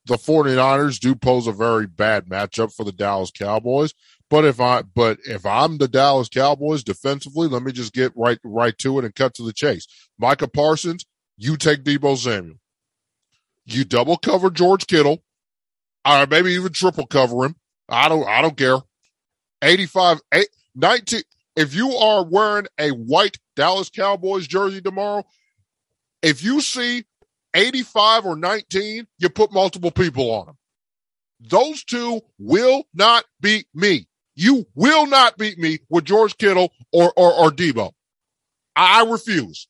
the 0.05 0.15
49ers 0.15 0.99
do 0.99 1.15
pose 1.15 1.47
a 1.47 1.51
very 1.51 1.87
bad 1.87 2.27
matchup 2.27 2.73
for 2.73 2.83
the 2.83 2.91
Dallas 2.91 3.31
Cowboys. 3.31 3.93
But 4.29 4.45
if 4.45 4.59
I 4.59 4.81
but 4.81 5.19
if 5.25 5.45
I'm 5.45 5.77
the 5.77 5.87
Dallas 5.87 6.29
Cowboys 6.29 6.83
defensively, 6.83 7.47
let 7.47 7.63
me 7.63 7.71
just 7.71 7.93
get 7.93 8.11
right 8.15 8.39
right 8.43 8.77
to 8.79 8.97
it 8.97 9.05
and 9.05 9.13
cut 9.13 9.33
to 9.35 9.43
the 9.43 9.53
chase. 9.53 9.87
Micah 10.17 10.47
Parsons, 10.47 11.05
you 11.37 11.57
take 11.57 11.83
Deebo 11.83 12.17
Samuel. 12.17 12.57
You 13.65 13.83
double 13.83 14.17
cover 14.17 14.49
George 14.49 14.87
Kittle. 14.87 15.23
Or 16.05 16.27
maybe 16.27 16.51
even 16.51 16.71
triple 16.73 17.07
cover 17.07 17.45
him. 17.45 17.55
I 17.89 18.09
don't 18.09 18.27
I 18.27 18.41
don't 18.41 18.57
care. 18.57 18.77
85 19.61 20.21
8, 20.33 20.47
19 20.75 21.21
if 21.55 21.73
you 21.73 21.95
are 21.95 22.25
wearing 22.25 22.67
a 22.79 22.89
white 22.89 23.37
Dallas 23.55 23.89
Cowboys 23.89 24.47
jersey 24.47 24.81
tomorrow, 24.81 25.23
if 26.21 26.43
you 26.43 26.59
see 26.59 27.05
85 27.53 28.25
or 28.25 28.35
19, 28.35 29.07
you 29.19 29.29
put 29.29 29.53
multiple 29.53 29.91
people 29.91 30.31
on 30.31 30.47
them. 30.47 30.57
Those 31.39 31.83
two 31.83 32.21
will 32.37 32.83
not 32.93 33.25
beat 33.39 33.67
me. 33.73 34.07
You 34.35 34.65
will 34.75 35.07
not 35.07 35.37
beat 35.37 35.57
me 35.57 35.79
with 35.89 36.05
George 36.05 36.37
Kittle 36.37 36.73
or 36.91 37.13
or, 37.15 37.33
or 37.33 37.51
Deebo. 37.51 37.91
I, 38.75 39.05
refuse. 39.05 39.67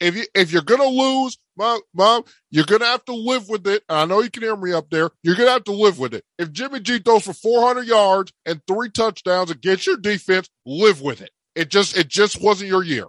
If 0.00 0.16
you 0.16 0.24
if 0.34 0.52
you're 0.52 0.62
gonna 0.62 0.84
lose, 0.84 1.38
mom, 1.58 1.80
mom, 1.92 2.22
you're 2.50 2.64
gonna 2.64 2.86
have 2.86 3.04
to 3.06 3.14
live 3.14 3.48
with 3.48 3.66
it. 3.66 3.82
I 3.88 4.06
know 4.06 4.22
you 4.22 4.30
can 4.30 4.42
hear 4.42 4.56
me 4.56 4.72
up 4.72 4.88
there. 4.90 5.10
You're 5.22 5.34
gonna 5.34 5.50
have 5.50 5.64
to 5.64 5.72
live 5.72 5.98
with 5.98 6.14
it. 6.14 6.24
If 6.38 6.52
Jimmy 6.52 6.80
G 6.80 7.00
throws 7.00 7.24
for 7.24 7.34
400 7.34 7.86
yards 7.86 8.32
and 8.46 8.62
three 8.66 8.88
touchdowns 8.90 9.50
against 9.50 9.86
your 9.86 9.96
defense, 9.96 10.48
live 10.64 11.02
with 11.02 11.20
it. 11.20 11.30
It 11.54 11.68
just 11.70 11.96
it 11.96 12.08
just 12.08 12.40
wasn't 12.40 12.70
your 12.70 12.84
year. 12.84 13.06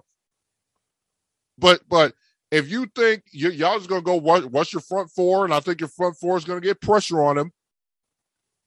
But 1.57 1.81
but 1.87 2.13
if 2.51 2.69
you 2.69 2.87
think 2.95 3.23
you, 3.31 3.51
y'all 3.51 3.77
just 3.77 3.89
gonna 3.89 4.01
go 4.01 4.15
what, 4.15 4.45
what's 4.51 4.73
your 4.73 4.81
front 4.81 5.11
four, 5.11 5.45
and 5.45 5.53
I 5.53 5.59
think 5.59 5.79
your 5.79 5.89
front 5.89 6.17
four 6.17 6.37
is 6.37 6.45
gonna 6.45 6.61
get 6.61 6.81
pressure 6.81 7.21
on 7.21 7.37
him, 7.37 7.51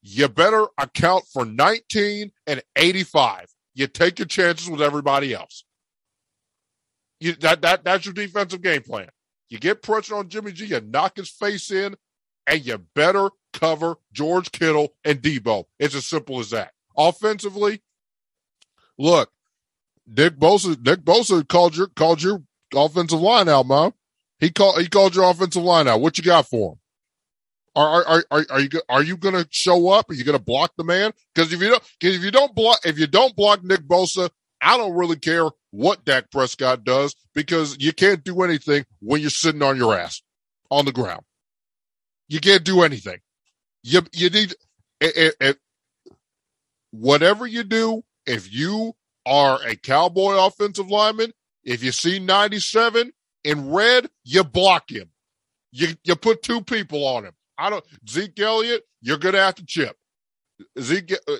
you 0.02 0.28
better 0.28 0.66
account 0.78 1.24
for 1.32 1.44
19 1.44 2.30
and 2.46 2.62
85. 2.76 3.46
You 3.74 3.86
take 3.86 4.18
your 4.18 4.26
chances 4.28 4.68
with 4.68 4.82
everybody 4.82 5.34
else. 5.34 5.64
You, 7.20 7.32
that 7.34 7.62
that 7.62 7.84
that's 7.84 8.04
your 8.04 8.14
defensive 8.14 8.62
game 8.62 8.82
plan. 8.82 9.08
You 9.52 9.58
get 9.58 9.82
pressure 9.82 10.16
on 10.16 10.30
Jimmy 10.30 10.50
G, 10.52 10.64
you 10.64 10.80
knock 10.80 11.18
his 11.18 11.28
face 11.28 11.70
in, 11.70 11.94
and 12.46 12.64
you 12.64 12.78
better 12.94 13.28
cover 13.52 13.96
George 14.10 14.50
Kittle 14.50 14.94
and 15.04 15.20
Deebo. 15.20 15.66
It's 15.78 15.94
as 15.94 16.06
simple 16.06 16.40
as 16.40 16.48
that. 16.50 16.72
Offensively, 16.96 17.82
look, 18.96 19.30
Nick 20.06 20.38
Bosa, 20.38 20.82
Nick 20.82 21.00
Bosa 21.00 21.46
called 21.46 21.76
your 21.76 21.88
called 21.88 22.22
your 22.22 22.42
offensive 22.74 23.20
line 23.20 23.50
out, 23.50 23.66
mom. 23.66 23.92
He 24.40 24.48
called 24.48 24.80
he 24.80 24.88
called 24.88 25.14
your 25.14 25.30
offensive 25.30 25.62
line 25.62 25.86
out. 25.86 26.00
What 26.00 26.16
you 26.16 26.24
got 26.24 26.48
for 26.48 26.72
him? 26.72 26.78
Are 27.76 28.04
are 28.06 28.24
are, 28.30 28.46
are 28.48 28.60
you 28.60 28.70
are 28.88 29.02
you 29.02 29.18
going 29.18 29.34
to 29.34 29.46
show 29.50 29.90
up? 29.90 30.08
Are 30.08 30.14
you 30.14 30.24
going 30.24 30.38
to 30.38 30.42
block 30.42 30.72
the 30.78 30.84
man? 30.84 31.12
Because 31.34 31.52
if 31.52 31.60
you 31.60 31.68
don't, 31.68 31.82
if 32.00 32.24
you 32.24 32.30
don't 32.30 32.54
block 32.54 32.78
if 32.86 32.98
you 32.98 33.06
don't 33.06 33.36
block 33.36 33.62
Nick 33.62 33.82
Bosa, 33.82 34.30
I 34.62 34.76
don't 34.76 34.94
really 34.94 35.16
care 35.16 35.48
what 35.72 36.04
Dak 36.04 36.30
Prescott 36.30 36.84
does 36.84 37.16
because 37.34 37.76
you 37.80 37.92
can't 37.92 38.22
do 38.22 38.42
anything 38.42 38.84
when 39.00 39.20
you're 39.20 39.30
sitting 39.30 39.62
on 39.62 39.76
your 39.76 39.94
ass 39.94 40.22
on 40.70 40.84
the 40.84 40.92
ground. 40.92 41.22
You 42.28 42.40
can't 42.40 42.64
do 42.64 42.82
anything. 42.82 43.18
You 43.82 44.02
you 44.12 44.30
need 44.30 44.54
it, 45.00 45.34
it, 45.40 45.58
whatever 46.92 47.46
you 47.46 47.64
do. 47.64 48.02
If 48.24 48.52
you 48.52 48.94
are 49.26 49.58
a 49.66 49.74
Cowboy 49.74 50.34
offensive 50.34 50.88
lineman, 50.88 51.32
if 51.64 51.82
you 51.82 51.90
see 51.90 52.20
97 52.20 53.12
in 53.44 53.70
red, 53.70 54.08
you 54.24 54.44
block 54.44 54.90
him. 54.90 55.10
You 55.72 55.88
you 56.04 56.14
put 56.16 56.42
two 56.42 56.60
people 56.60 57.04
on 57.04 57.24
him. 57.24 57.32
I 57.58 57.70
don't 57.70 57.84
Zeke 58.08 58.38
Elliott, 58.38 58.84
you're 59.00 59.18
gonna 59.18 59.38
have 59.38 59.56
to 59.56 59.66
chip. 59.66 59.96
Zeke 60.80 61.14
uh, 61.26 61.36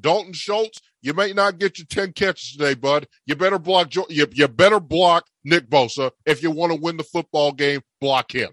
Dalton 0.00 0.32
Schultz, 0.32 0.80
you 1.02 1.14
may 1.14 1.32
not 1.32 1.58
get 1.58 1.78
your 1.78 1.86
10 1.86 2.12
catches 2.12 2.52
today, 2.52 2.74
bud. 2.74 3.06
You 3.26 3.36
better 3.36 3.58
block 3.58 3.94
you, 3.94 4.26
you 4.32 4.48
better 4.48 4.80
block 4.80 5.26
Nick 5.44 5.68
Bosa 5.68 6.10
if 6.26 6.42
you 6.42 6.50
want 6.50 6.72
to 6.72 6.80
win 6.80 6.96
the 6.96 7.04
football 7.04 7.52
game. 7.52 7.80
Block 8.00 8.32
him. 8.32 8.50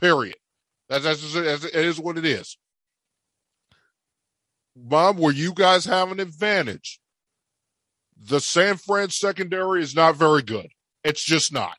Period. 0.00 0.36
That's, 0.88 1.04
that's, 1.04 1.34
that's 1.34 1.64
it 1.64 1.74
is 1.74 2.00
what 2.00 2.18
it 2.18 2.24
is. 2.24 2.56
Mom, 4.76 5.16
where 5.16 5.32
you 5.32 5.52
guys 5.52 5.86
have 5.86 6.12
an 6.12 6.20
advantage, 6.20 7.00
the 8.22 8.40
San 8.40 8.76
Fran 8.76 9.10
secondary 9.10 9.82
is 9.82 9.94
not 9.94 10.16
very 10.16 10.42
good. 10.42 10.68
It's 11.04 11.24
just 11.24 11.52
not. 11.52 11.76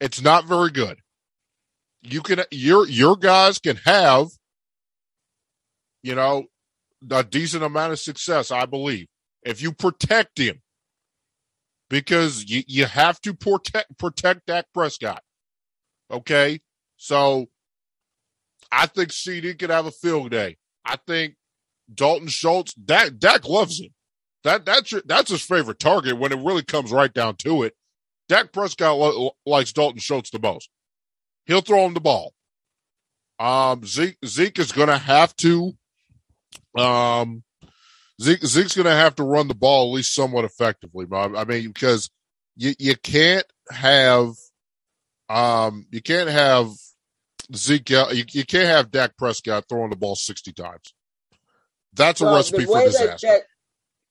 It's 0.00 0.22
not 0.22 0.46
very 0.46 0.70
good. 0.70 0.98
You 2.02 2.22
can 2.22 2.42
your 2.52 2.86
your 2.86 3.16
guys 3.16 3.58
can 3.58 3.76
have, 3.84 4.28
you 6.02 6.14
know, 6.14 6.44
a 7.10 7.24
decent 7.24 7.64
amount 7.64 7.92
of 7.92 7.98
success, 7.98 8.50
I 8.52 8.66
believe, 8.66 9.08
if 9.42 9.62
you 9.62 9.72
protect 9.72 10.38
him. 10.38 10.60
Because 11.90 12.44
you, 12.44 12.62
you 12.66 12.84
have 12.84 13.18
to 13.22 13.32
protect 13.32 13.96
protect 13.98 14.46
Dak 14.46 14.66
Prescott. 14.74 15.22
Okay? 16.10 16.60
So 16.96 17.46
I 18.70 18.86
think 18.86 19.12
CD 19.12 19.54
could 19.54 19.70
have 19.70 19.86
a 19.86 19.90
field 19.90 20.30
day. 20.30 20.58
I 20.84 20.96
think 21.06 21.36
Dalton 21.92 22.28
Schultz, 22.28 22.74
Dak, 22.74 23.18
Dak 23.18 23.48
loves 23.48 23.80
him. 23.80 23.90
That 24.44 24.64
that's 24.64 24.92
your, 24.92 25.02
that's 25.04 25.30
his 25.30 25.42
favorite 25.42 25.78
target 25.78 26.18
when 26.18 26.32
it 26.32 26.38
really 26.38 26.62
comes 26.62 26.92
right 26.92 27.12
down 27.12 27.36
to 27.36 27.62
it. 27.62 27.74
Dak 28.28 28.52
Prescott 28.52 28.98
lo- 28.98 29.36
likes 29.46 29.72
Dalton 29.72 29.98
Schultz 29.98 30.30
the 30.30 30.38
most. 30.38 30.68
He'll 31.46 31.62
throw 31.62 31.86
him 31.86 31.94
the 31.94 32.00
ball. 32.00 32.34
Um, 33.38 33.84
Zeke 33.84 34.18
Zeke 34.24 34.58
is 34.58 34.72
going 34.72 34.88
to 34.88 34.98
have 34.98 35.34
to 35.36 35.72
um, 36.76 37.42
Zeke, 38.20 38.44
Zeke's 38.44 38.74
going 38.74 38.86
to 38.86 38.92
have 38.92 39.14
to 39.16 39.22
run 39.22 39.48
the 39.48 39.54
ball 39.54 39.88
at 39.88 39.96
least 39.96 40.14
somewhat 40.14 40.44
effectively. 40.44 41.06
Bob. 41.06 41.36
I 41.36 41.44
mean, 41.44 41.68
because 41.68 42.10
you 42.56 42.74
you 42.78 42.96
can't 42.96 43.46
have 43.70 44.32
um 45.28 45.86
you 45.90 46.02
can't 46.02 46.28
have 46.28 46.70
Zeke 47.54 47.90
you, 47.90 48.24
you 48.30 48.44
can't 48.44 48.68
have 48.68 48.90
Dak 48.90 49.16
Prescott 49.16 49.66
throwing 49.68 49.90
the 49.90 49.96
ball 49.96 50.16
sixty 50.16 50.52
times. 50.52 50.92
That's 51.94 52.20
a 52.20 52.26
recipe 52.26 52.64
for 52.64 52.82
disaster. 52.82 53.26
That, 53.26 53.42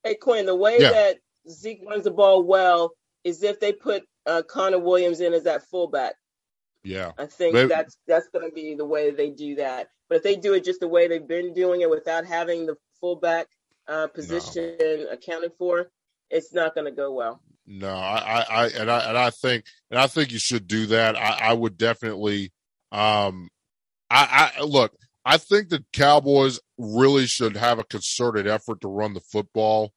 that, 0.04 0.10
hey 0.10 0.16
Quinn, 0.16 0.46
the 0.46 0.56
way 0.56 0.78
yeah. 0.80 0.92
that 0.92 1.18
Zeke 1.50 1.84
runs 1.88 2.06
the 2.06 2.12
ball 2.12 2.44
well 2.44 2.92
is 3.24 3.44
if 3.44 3.60
they 3.60 3.74
put 3.74 4.04
uh, 4.26 4.42
Connor 4.48 4.80
Williams 4.80 5.22
in 5.22 5.34
as 5.34 5.44
that 5.44 5.64
fullback. 5.64 6.16
Yeah, 6.84 7.12
I 7.18 7.26
think 7.26 7.54
they, 7.54 7.66
that's 7.66 7.98
that's 8.08 8.30
going 8.30 8.48
to 8.50 8.54
be 8.54 8.76
the 8.76 8.86
way 8.86 9.12
they 9.12 9.30
do 9.30 9.56
that. 9.56 9.90
But 10.08 10.18
if 10.18 10.24
they 10.24 10.38
do 10.38 10.54
it 10.54 10.64
just 10.64 10.80
the 10.80 10.88
way 10.88 11.08
they've 11.08 11.28
been 11.28 11.54
doing 11.54 11.82
it 11.82 11.90
without 11.90 12.26
having 12.26 12.66
the 12.66 12.76
fullback 13.02 13.48
uh, 13.88 14.08
position 14.08 14.76
no. 14.80 15.08
accounted 15.12 15.52
for, 15.58 15.92
it's 16.30 16.54
not 16.54 16.76
going 16.76 16.86
to 16.86 16.92
go 16.92 17.14
well. 17.14 17.42
No, 17.66 17.90
I, 17.90 18.46
I, 18.50 18.68
and 18.68 18.90
I, 18.90 19.00
and 19.10 19.18
I 19.18 19.30
think, 19.30 19.66
and 19.92 20.00
I 20.00 20.08
think 20.08 20.32
you 20.32 20.40
should 20.40 20.68
do 20.68 20.86
that. 20.88 21.18
I, 21.18 21.50
I 21.50 21.54
would 21.54 21.78
definitely, 21.78 22.54
um, 22.92 23.50
I, 24.10 24.52
I 24.58 24.64
look. 24.64 24.94
I 25.26 25.38
think 25.38 25.68
the 25.68 25.84
Cowboys 25.92 26.62
really 26.78 27.26
should 27.26 27.58
have 27.58 27.80
a 27.80 27.84
concerted 27.84 28.48
effort 28.48 28.80
to 28.82 28.88
run 28.88 29.14
the 29.14 29.20
football. 29.20 29.92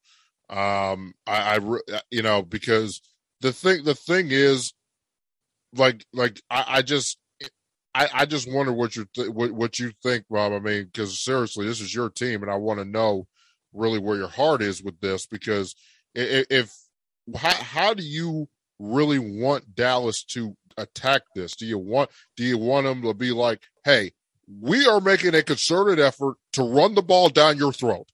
Um, 0.48 1.14
I, 1.28 1.58
I, 1.58 2.00
you 2.10 2.22
know, 2.22 2.42
because 2.42 3.00
the 3.40 3.52
thing, 3.52 3.84
the 3.84 3.94
thing 3.94 4.28
is, 4.30 4.72
like, 5.72 6.04
like 6.12 6.42
I, 6.50 6.64
I 6.68 6.82
just, 6.82 7.18
I, 7.94 8.08
I 8.12 8.26
just 8.26 8.50
wonder 8.50 8.72
what 8.72 8.96
you 8.96 9.06
th- 9.14 9.28
what, 9.28 9.52
what 9.52 9.78
you 9.78 9.92
think, 10.02 10.24
Rob. 10.28 10.52
I 10.52 10.58
mean, 10.58 10.86
because 10.86 11.22
seriously, 11.22 11.66
this 11.66 11.80
is 11.80 11.94
your 11.94 12.10
team, 12.10 12.42
and 12.42 12.50
I 12.50 12.56
want 12.56 12.80
to 12.80 12.84
know 12.84 13.28
really 13.72 13.98
where 13.98 14.16
your 14.16 14.28
heart 14.28 14.62
is 14.62 14.82
with 14.82 15.00
this. 15.00 15.26
Because 15.26 15.74
if, 16.14 16.72
how, 17.36 17.54
how 17.54 17.94
do 17.94 18.02
you 18.02 18.48
really 18.78 19.18
want 19.18 19.74
Dallas 19.74 20.24
to 20.24 20.56
attack 20.76 21.22
this? 21.34 21.54
Do 21.54 21.66
you 21.66 21.78
want 21.78 22.10
do 22.36 22.44
you 22.44 22.58
want 22.58 22.86
them 22.86 23.02
to 23.02 23.14
be 23.14 23.30
like, 23.32 23.62
hey, 23.84 24.12
we 24.60 24.86
are 24.86 25.00
making 25.00 25.34
a 25.34 25.42
concerted 25.42 26.00
effort 26.00 26.36
to 26.54 26.62
run 26.62 26.94
the 26.94 27.02
ball 27.02 27.28
down 27.28 27.56
your 27.56 27.72
throat. 27.72 28.08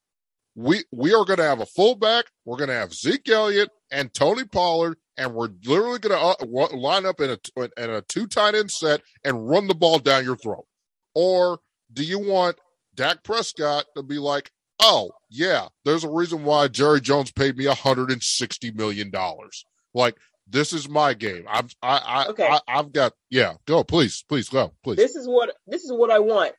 We 0.55 0.85
we 0.91 1.15
are 1.15 1.25
going 1.25 1.39
to 1.39 1.45
have 1.45 1.61
a 1.61 1.67
fullback. 1.67 2.27
We're 2.45 2.57
going 2.57 2.69
to 2.69 2.75
have 2.75 2.95
Zeke 2.95 3.29
Elliott 3.29 3.71
and 3.91 4.13
Tony 4.13 4.45
Pollard, 4.45 4.97
and 5.17 5.35
we're 5.35 5.51
literally 5.65 5.99
going 5.99 6.19
to 6.19 6.47
uh, 6.47 6.77
line 6.77 7.07
up 7.07 7.21
in 7.21 7.31
a 7.31 7.63
in 7.77 7.91
a 7.91 8.03
two 8.03 8.27
tight 8.27 8.55
end 8.55 8.71
set 8.71 9.03
and 9.25 9.49
run 9.49 9.69
the 9.69 9.75
ball 9.75 9.99
down 9.99 10.25
your 10.25 10.37
throat? 10.37 10.67
Or 11.15 11.61
do 11.93 12.03
you 12.03 12.19
want 12.19 12.57
Dak 12.95 13.23
Prescott 13.23 13.87
to 13.97 14.03
be 14.03 14.19
like, 14.19 14.51
oh 14.81 15.11
yeah, 15.29 15.69
there's 15.85 16.05
a 16.05 16.11
reason 16.11 16.45
why 16.45 16.69
Jerry 16.69 17.01
Jones 17.01 17.31
paid 17.33 17.57
me 17.57 17.67
160 17.67 18.71
million 18.73 19.11
dollars. 19.11 19.65
Like 19.95 20.17
this 20.47 20.73
is 20.73 20.89
my 20.89 21.15
game. 21.15 21.45
I've 21.49 21.75
I, 21.83 21.99
I, 21.99 22.27
okay. 22.29 22.47
I 22.47 22.61
I've 22.69 22.93
got 22.93 23.13
yeah. 23.31 23.55
Go 23.67 23.83
please 23.85 24.25
please 24.29 24.49
go 24.49 24.73
please. 24.83 24.97
This 24.97 25.17
is 25.17 25.27
what 25.27 25.55
this 25.67 25.85
is 25.85 25.93
what 25.93 26.11
I 26.11 26.21
want, 26.21 26.53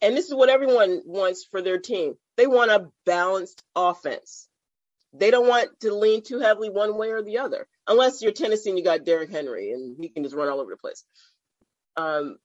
and 0.00 0.16
this 0.16 0.26
is 0.26 0.34
what 0.34 0.48
everyone 0.48 1.02
wants 1.04 1.44
for 1.50 1.62
their 1.62 1.78
team. 1.78 2.14
They 2.36 2.46
want 2.46 2.70
a 2.70 2.88
balanced 3.04 3.62
offense. 3.74 4.48
They 5.12 5.30
don't 5.30 5.48
want 5.48 5.68
to 5.80 5.94
lean 5.94 6.22
too 6.22 6.40
heavily 6.40 6.68
one 6.68 6.98
way 6.98 7.10
or 7.10 7.22
the 7.22 7.38
other, 7.38 7.66
unless 7.86 8.20
you're 8.20 8.32
Tennessee 8.32 8.70
and 8.70 8.78
you 8.78 8.84
got 8.84 9.04
Derrick 9.04 9.30
Henry 9.30 9.72
and 9.72 9.96
he 9.98 10.08
can 10.08 10.22
just 10.22 10.34
run 10.34 10.48
all 10.48 10.60
over 10.60 10.70
the 10.72 10.76
place. 10.76 11.04
Um, 11.96 12.36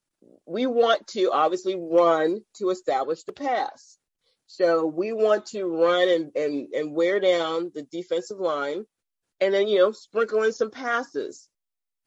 we 0.46 0.66
want 0.66 1.06
to 1.08 1.30
obviously 1.32 1.76
run 1.76 2.40
to 2.56 2.70
establish 2.70 3.24
the 3.24 3.32
pass. 3.32 3.98
So 4.46 4.86
we 4.86 5.12
want 5.12 5.46
to 5.46 5.64
run 5.64 6.08
and, 6.08 6.36
and, 6.36 6.72
and 6.74 6.94
wear 6.94 7.20
down 7.20 7.70
the 7.74 7.82
defensive 7.82 8.38
line 8.38 8.84
and 9.40 9.54
then, 9.54 9.66
you 9.68 9.78
know, 9.78 9.92
sprinkle 9.92 10.42
in 10.42 10.52
some 10.52 10.70
passes. 10.70 11.48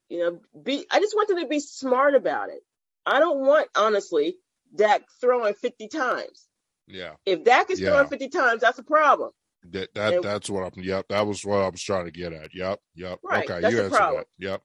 You 0.10 0.20
know, 0.20 0.40
be 0.64 0.86
I 0.92 1.00
just 1.00 1.16
want 1.16 1.30
them 1.30 1.40
to 1.40 1.48
be 1.48 1.60
smart 1.60 2.14
about 2.14 2.50
it. 2.50 2.62
I 3.06 3.20
don't 3.20 3.40
want, 3.40 3.68
honestly, 3.76 4.36
Dak 4.76 5.04
throwing 5.20 5.56
50 5.56 5.88
times. 5.88 6.48
Yeah. 6.88 7.14
If 7.26 7.44
Dak 7.44 7.72
is 7.72 7.80
yeah. 7.80 7.90
throwing 7.90 8.08
50 8.08 8.30
times, 8.30 8.62
that's 8.62 8.80
a 8.80 8.84
problem. 8.84 9.32
That 9.72 9.94
that 9.96 10.14
And- 10.14 10.24
that's 10.24 10.50
what 10.50 10.62
I'm. 10.62 10.84
Yep, 10.84 11.08
that 11.10 11.26
was 11.26 11.44
what 11.44 11.62
I 11.62 11.70
was 11.70 11.82
trying 11.82 12.06
to 12.06 12.12
get 12.12 12.34
at. 12.34 12.54
Yep, 12.54 12.80
yep. 12.94 13.20
Right, 13.24 13.50
Okay, 13.50 13.62
that's 13.62 13.74
you 13.74 13.82
answered 13.82 13.98
problem. 13.98 14.24
that. 14.40 14.46
Yep. 14.46 14.62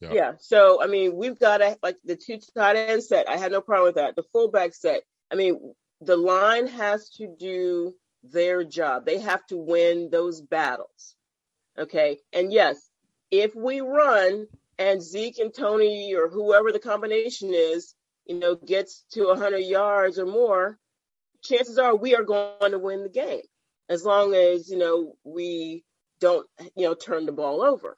Yeah. 0.00 0.12
Yeah. 0.12 0.32
So 0.40 0.82
I 0.82 0.88
mean, 0.88 1.16
we've 1.16 1.38
got 1.38 1.62
a 1.62 1.78
like 1.82 1.96
the 2.04 2.16
two 2.16 2.38
tight 2.56 2.76
end 2.76 3.04
set. 3.04 3.28
I 3.28 3.36
had 3.36 3.52
no 3.52 3.60
problem 3.60 3.86
with 3.86 3.94
that. 3.94 4.16
The 4.16 4.24
fullback 4.32 4.74
set. 4.74 5.02
I 5.30 5.36
mean, 5.36 5.74
the 6.00 6.16
line 6.16 6.66
has 6.66 7.08
to 7.10 7.26
do 7.38 7.94
their 8.22 8.64
job. 8.64 9.06
They 9.06 9.20
have 9.20 9.46
to 9.46 9.56
win 9.56 10.10
those 10.10 10.40
battles. 10.40 11.14
Okay. 11.78 12.18
And 12.32 12.52
yes, 12.52 12.76
if 13.30 13.54
we 13.54 13.80
run 13.80 14.46
and 14.78 15.02
Zeke 15.02 15.38
and 15.38 15.54
Tony 15.54 16.14
or 16.14 16.28
whoever 16.28 16.72
the 16.72 16.78
combination 16.78 17.50
is, 17.52 17.94
you 18.26 18.38
know, 18.38 18.56
gets 18.56 19.04
to 19.12 19.26
100 19.26 19.58
yards 19.58 20.18
or 20.18 20.26
more, 20.26 20.78
chances 21.42 21.78
are 21.78 21.94
we 21.94 22.14
are 22.14 22.24
going 22.24 22.72
to 22.72 22.78
win 22.78 23.02
the 23.02 23.08
game 23.08 23.42
as 23.88 24.04
long 24.04 24.34
as, 24.34 24.68
you 24.68 24.78
know, 24.78 25.16
we 25.24 25.84
don't, 26.20 26.46
you 26.74 26.86
know, 26.86 26.94
turn 26.94 27.26
the 27.26 27.32
ball 27.32 27.62
over. 27.62 27.96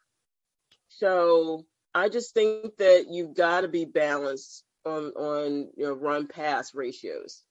So 0.88 1.64
I 1.94 2.08
just 2.08 2.34
think 2.34 2.76
that 2.78 3.06
you've 3.10 3.34
got 3.34 3.62
to 3.62 3.68
be 3.68 3.84
balanced 3.84 4.64
on 4.84 5.12
on 5.12 5.68
you 5.76 5.84
know 5.84 5.92
run 5.92 6.26
pass 6.26 6.74
ratios. 6.74 7.44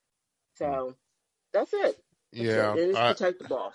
So 0.57 0.95
that's 1.53 1.73
it. 1.73 1.97
That's 2.33 2.49
Yeah. 2.49 2.73
it. 2.73 2.79
And 2.79 2.91
just 2.93 3.01
I, 3.01 3.13
protect 3.13 3.39
the 3.39 3.45
ball. 3.47 3.73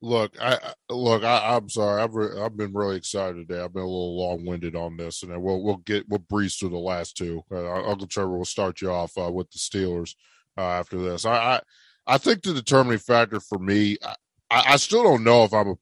look, 0.00 0.32
I 0.40 0.58
look. 0.90 1.24
I, 1.24 1.56
I'm 1.56 1.68
sorry. 1.68 2.02
I've 2.02 2.14
re- 2.14 2.40
I've 2.40 2.56
been 2.56 2.72
really 2.72 2.96
excited 2.96 3.48
today. 3.48 3.62
I've 3.62 3.72
been 3.72 3.82
a 3.82 3.86
little 3.86 4.18
long 4.18 4.44
winded 4.44 4.74
on 4.76 4.96
this, 4.96 5.22
and 5.22 5.32
then 5.32 5.42
we'll 5.42 5.62
we'll 5.62 5.76
get 5.78 6.08
we'll 6.08 6.18
breeze 6.18 6.56
through 6.56 6.70
the 6.70 6.78
last 6.78 7.16
two. 7.16 7.42
Uh, 7.50 7.84
Uncle 7.84 8.06
Trevor 8.06 8.36
will 8.38 8.44
start 8.44 8.80
you 8.80 8.90
off 8.90 9.12
uh, 9.18 9.30
with 9.30 9.50
the 9.50 9.58
Steelers 9.58 10.14
uh, 10.58 10.62
after 10.62 10.98
this. 10.98 11.24
I, 11.24 11.34
I 11.36 11.60
I 12.06 12.18
think 12.18 12.42
the 12.42 12.52
determining 12.54 12.98
factor 12.98 13.40
for 13.40 13.58
me, 13.58 13.98
I, 14.02 14.14
I 14.50 14.76
still 14.76 15.04
don't 15.04 15.24
know 15.24 15.44
if 15.44 15.52
I'm 15.52 15.68
a 15.68 15.74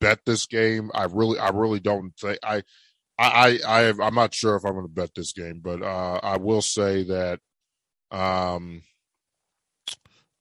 bet 0.00 0.20
this 0.26 0.46
game. 0.46 0.90
I 0.94 1.04
really 1.04 1.38
I 1.38 1.50
really 1.50 1.80
don't 1.80 2.12
think 2.20 2.38
I. 2.42 2.62
I, 3.18 3.58
I, 3.66 3.88
I 3.88 3.94
I'm 4.02 4.14
not 4.14 4.34
sure 4.34 4.56
if 4.56 4.64
I'm 4.66 4.74
going 4.74 4.84
to 4.84 4.92
bet 4.92 5.14
this 5.14 5.32
game, 5.32 5.62
but 5.64 5.80
uh, 5.80 6.20
I 6.22 6.36
will 6.36 6.60
say 6.60 7.02
that 7.04 7.40
um, 8.10 8.82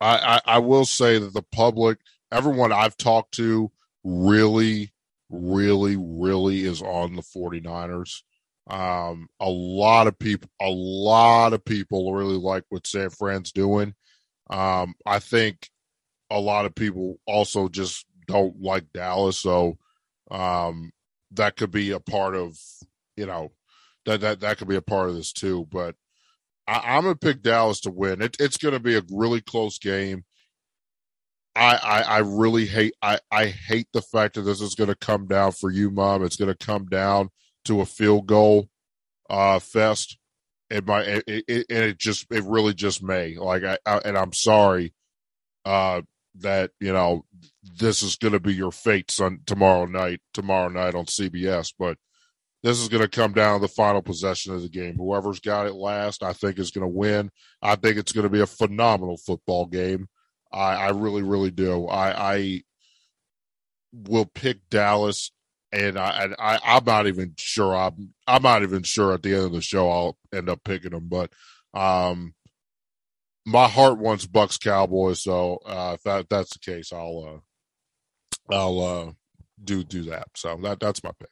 I, 0.02 0.40
I, 0.46 0.56
I 0.56 0.60
will 0.60 0.86
say 0.86 1.18
that 1.18 1.34
the 1.34 1.42
public, 1.42 2.00
everyone 2.32 2.72
I've 2.72 2.98
talked 2.98 3.34
to, 3.36 3.72
really, 4.04 4.94
really, 5.30 5.96
really 5.98 6.66
is 6.66 6.82
on 6.82 7.16
the 7.16 7.22
49ers. 7.22 8.22
Um, 8.68 9.28
a 9.40 9.50
lot 9.50 10.08
of 10.08 10.18
people, 10.18 10.50
a 10.62 10.70
lot 10.70 11.54
of 11.54 11.64
people 11.64 12.14
really 12.14 12.38
like 12.38 12.64
what 12.70 12.88
San 12.88 13.10
Fran's 13.10 13.52
doing. 13.52 13.94
Um, 14.50 14.96
I 15.06 15.20
think 15.20 15.70
a 16.32 16.40
lot 16.40 16.66
of 16.66 16.76
people 16.76 17.20
also 17.28 17.70
just 17.70 18.06
don't 18.28 18.60
like 18.62 18.92
Dallas, 18.94 19.38
so 19.38 19.78
um, 20.32 20.92
that 21.32 21.56
could 21.58 21.72
be 21.72 21.92
a 21.92 22.00
part 22.00 22.36
of 22.36 22.58
you 23.16 23.26
know 23.26 23.52
that 24.06 24.22
that 24.22 24.40
that 24.40 24.58
could 24.58 24.68
be 24.68 24.76
a 24.76 24.82
part 24.82 25.10
of 25.10 25.16
this 25.16 25.32
too. 25.32 25.68
But 25.72 25.96
I, 26.68 26.98
I'm 26.98 27.04
gonna 27.04 27.16
pick 27.16 27.42
Dallas 27.42 27.82
to 27.82 27.92
win. 27.92 28.22
It, 28.22 28.38
it's 28.40 28.58
gonna 28.58 28.80
be 28.80 28.98
a 28.98 29.04
really 29.12 29.42
close 29.42 29.80
game. 29.80 30.26
I, 31.56 31.76
I 31.78 32.02
I 32.02 32.18
really 32.20 32.66
hate 32.66 32.96
I 33.02 33.20
I 33.32 33.48
hate 33.48 33.88
the 33.94 34.02
fact 34.02 34.36
that 34.36 34.42
this 34.42 34.62
is 34.62 34.76
gonna 34.76 34.96
come 34.96 35.28
down 35.28 35.54
for 35.54 35.72
you, 35.72 35.90
mom. 35.90 36.24
It's 36.24 36.36
gonna 36.36 36.56
come 36.56 36.86
down 36.86 37.30
to 37.66 37.82
a 37.82 37.86
field 37.86 38.28
goal 38.28 38.70
uh 39.30 39.60
fest. 39.60 40.18
It 40.70 40.86
might 40.86 41.08
it, 41.08 41.24
it, 41.28 41.66
and 41.70 41.84
it 41.84 41.98
just 42.00 42.26
it 42.32 42.44
really 42.44 42.74
just 42.74 43.04
may 43.04 43.36
like 43.38 43.64
I, 43.64 43.78
I 43.86 43.98
and 44.00 44.18
I'm 44.18 44.34
sorry 44.34 44.94
uh 45.64 46.02
that 46.40 46.72
you 46.80 46.92
know 46.92 47.26
this 47.78 48.04
is 48.04 48.18
going 48.18 48.34
to 48.34 48.40
be 48.40 48.54
your 48.54 48.72
fate 48.72 49.10
son 49.12 49.40
tomorrow 49.46 49.86
night 49.86 50.20
tomorrow 50.34 50.70
night 50.70 50.96
on 50.96 51.06
CBS 51.06 51.74
but 51.78 51.98
this 52.66 52.80
is 52.82 52.90
going 52.90 53.04
to 53.04 53.08
come 53.08 53.32
down 53.32 53.60
to 53.60 53.62
the 53.62 53.74
final 53.74 54.02
possession 54.02 54.54
of 54.54 54.62
the 54.62 54.70
game 54.70 54.96
whoever's 54.98 55.40
got 55.40 55.68
it 55.68 55.76
last 55.76 56.24
I 56.24 56.34
think 56.34 56.60
is 56.60 56.72
going 56.72 56.82
to 56.84 56.98
win 56.98 57.32
I 57.62 57.76
think 57.76 57.98
it's 57.98 58.12
going 58.12 58.24
to 58.24 58.30
be 58.30 58.42
a 58.42 58.48
phenomenal 58.48 59.18
football 59.18 59.66
game 59.68 60.08
I 60.52 60.76
I 60.76 60.90
really 60.90 61.24
really 61.24 61.52
do 61.52 61.88
I 61.88 62.34
I 62.34 62.62
will 63.94 64.26
pick 64.26 64.58
Dallas 64.70 65.32
and 65.72 65.98
I, 65.98 66.24
and 66.24 66.36
I 66.40 66.60
I'm 66.64 66.86
not 66.86 67.08
even 67.08 67.36
sure 67.38 67.76
I'm 67.76 68.14
I'm 68.28 68.44
not 68.44 68.64
even 68.64 68.84
sure 68.84 69.14
at 69.14 69.24
the 69.24 69.36
end 69.36 69.46
of 69.46 69.52
the 69.54 69.62
show 69.62 69.90
I'll 69.90 70.18
end 70.34 70.50
up 70.50 70.64
picking 70.64 70.92
them 70.92 71.08
but 71.08 71.32
um 71.74 72.34
my 73.46 73.68
heart 73.68 74.00
wants 74.00 74.26
Bucs 74.26 74.60
Cowboys, 74.60 75.22
so 75.22 75.60
uh, 75.66 75.94
if 75.96 76.04
that 76.04 76.30
that's 76.30 76.54
the 76.54 76.60
case, 76.60 76.92
I'll 76.92 77.42
uh, 78.50 78.56
I'll 78.56 78.80
uh, 78.82 79.12
do 79.64 79.84
do 79.84 80.04
that. 80.06 80.28
So 80.36 80.58
that 80.64 80.80
that's 80.80 81.04
my 81.04 81.12
pick. 81.20 81.30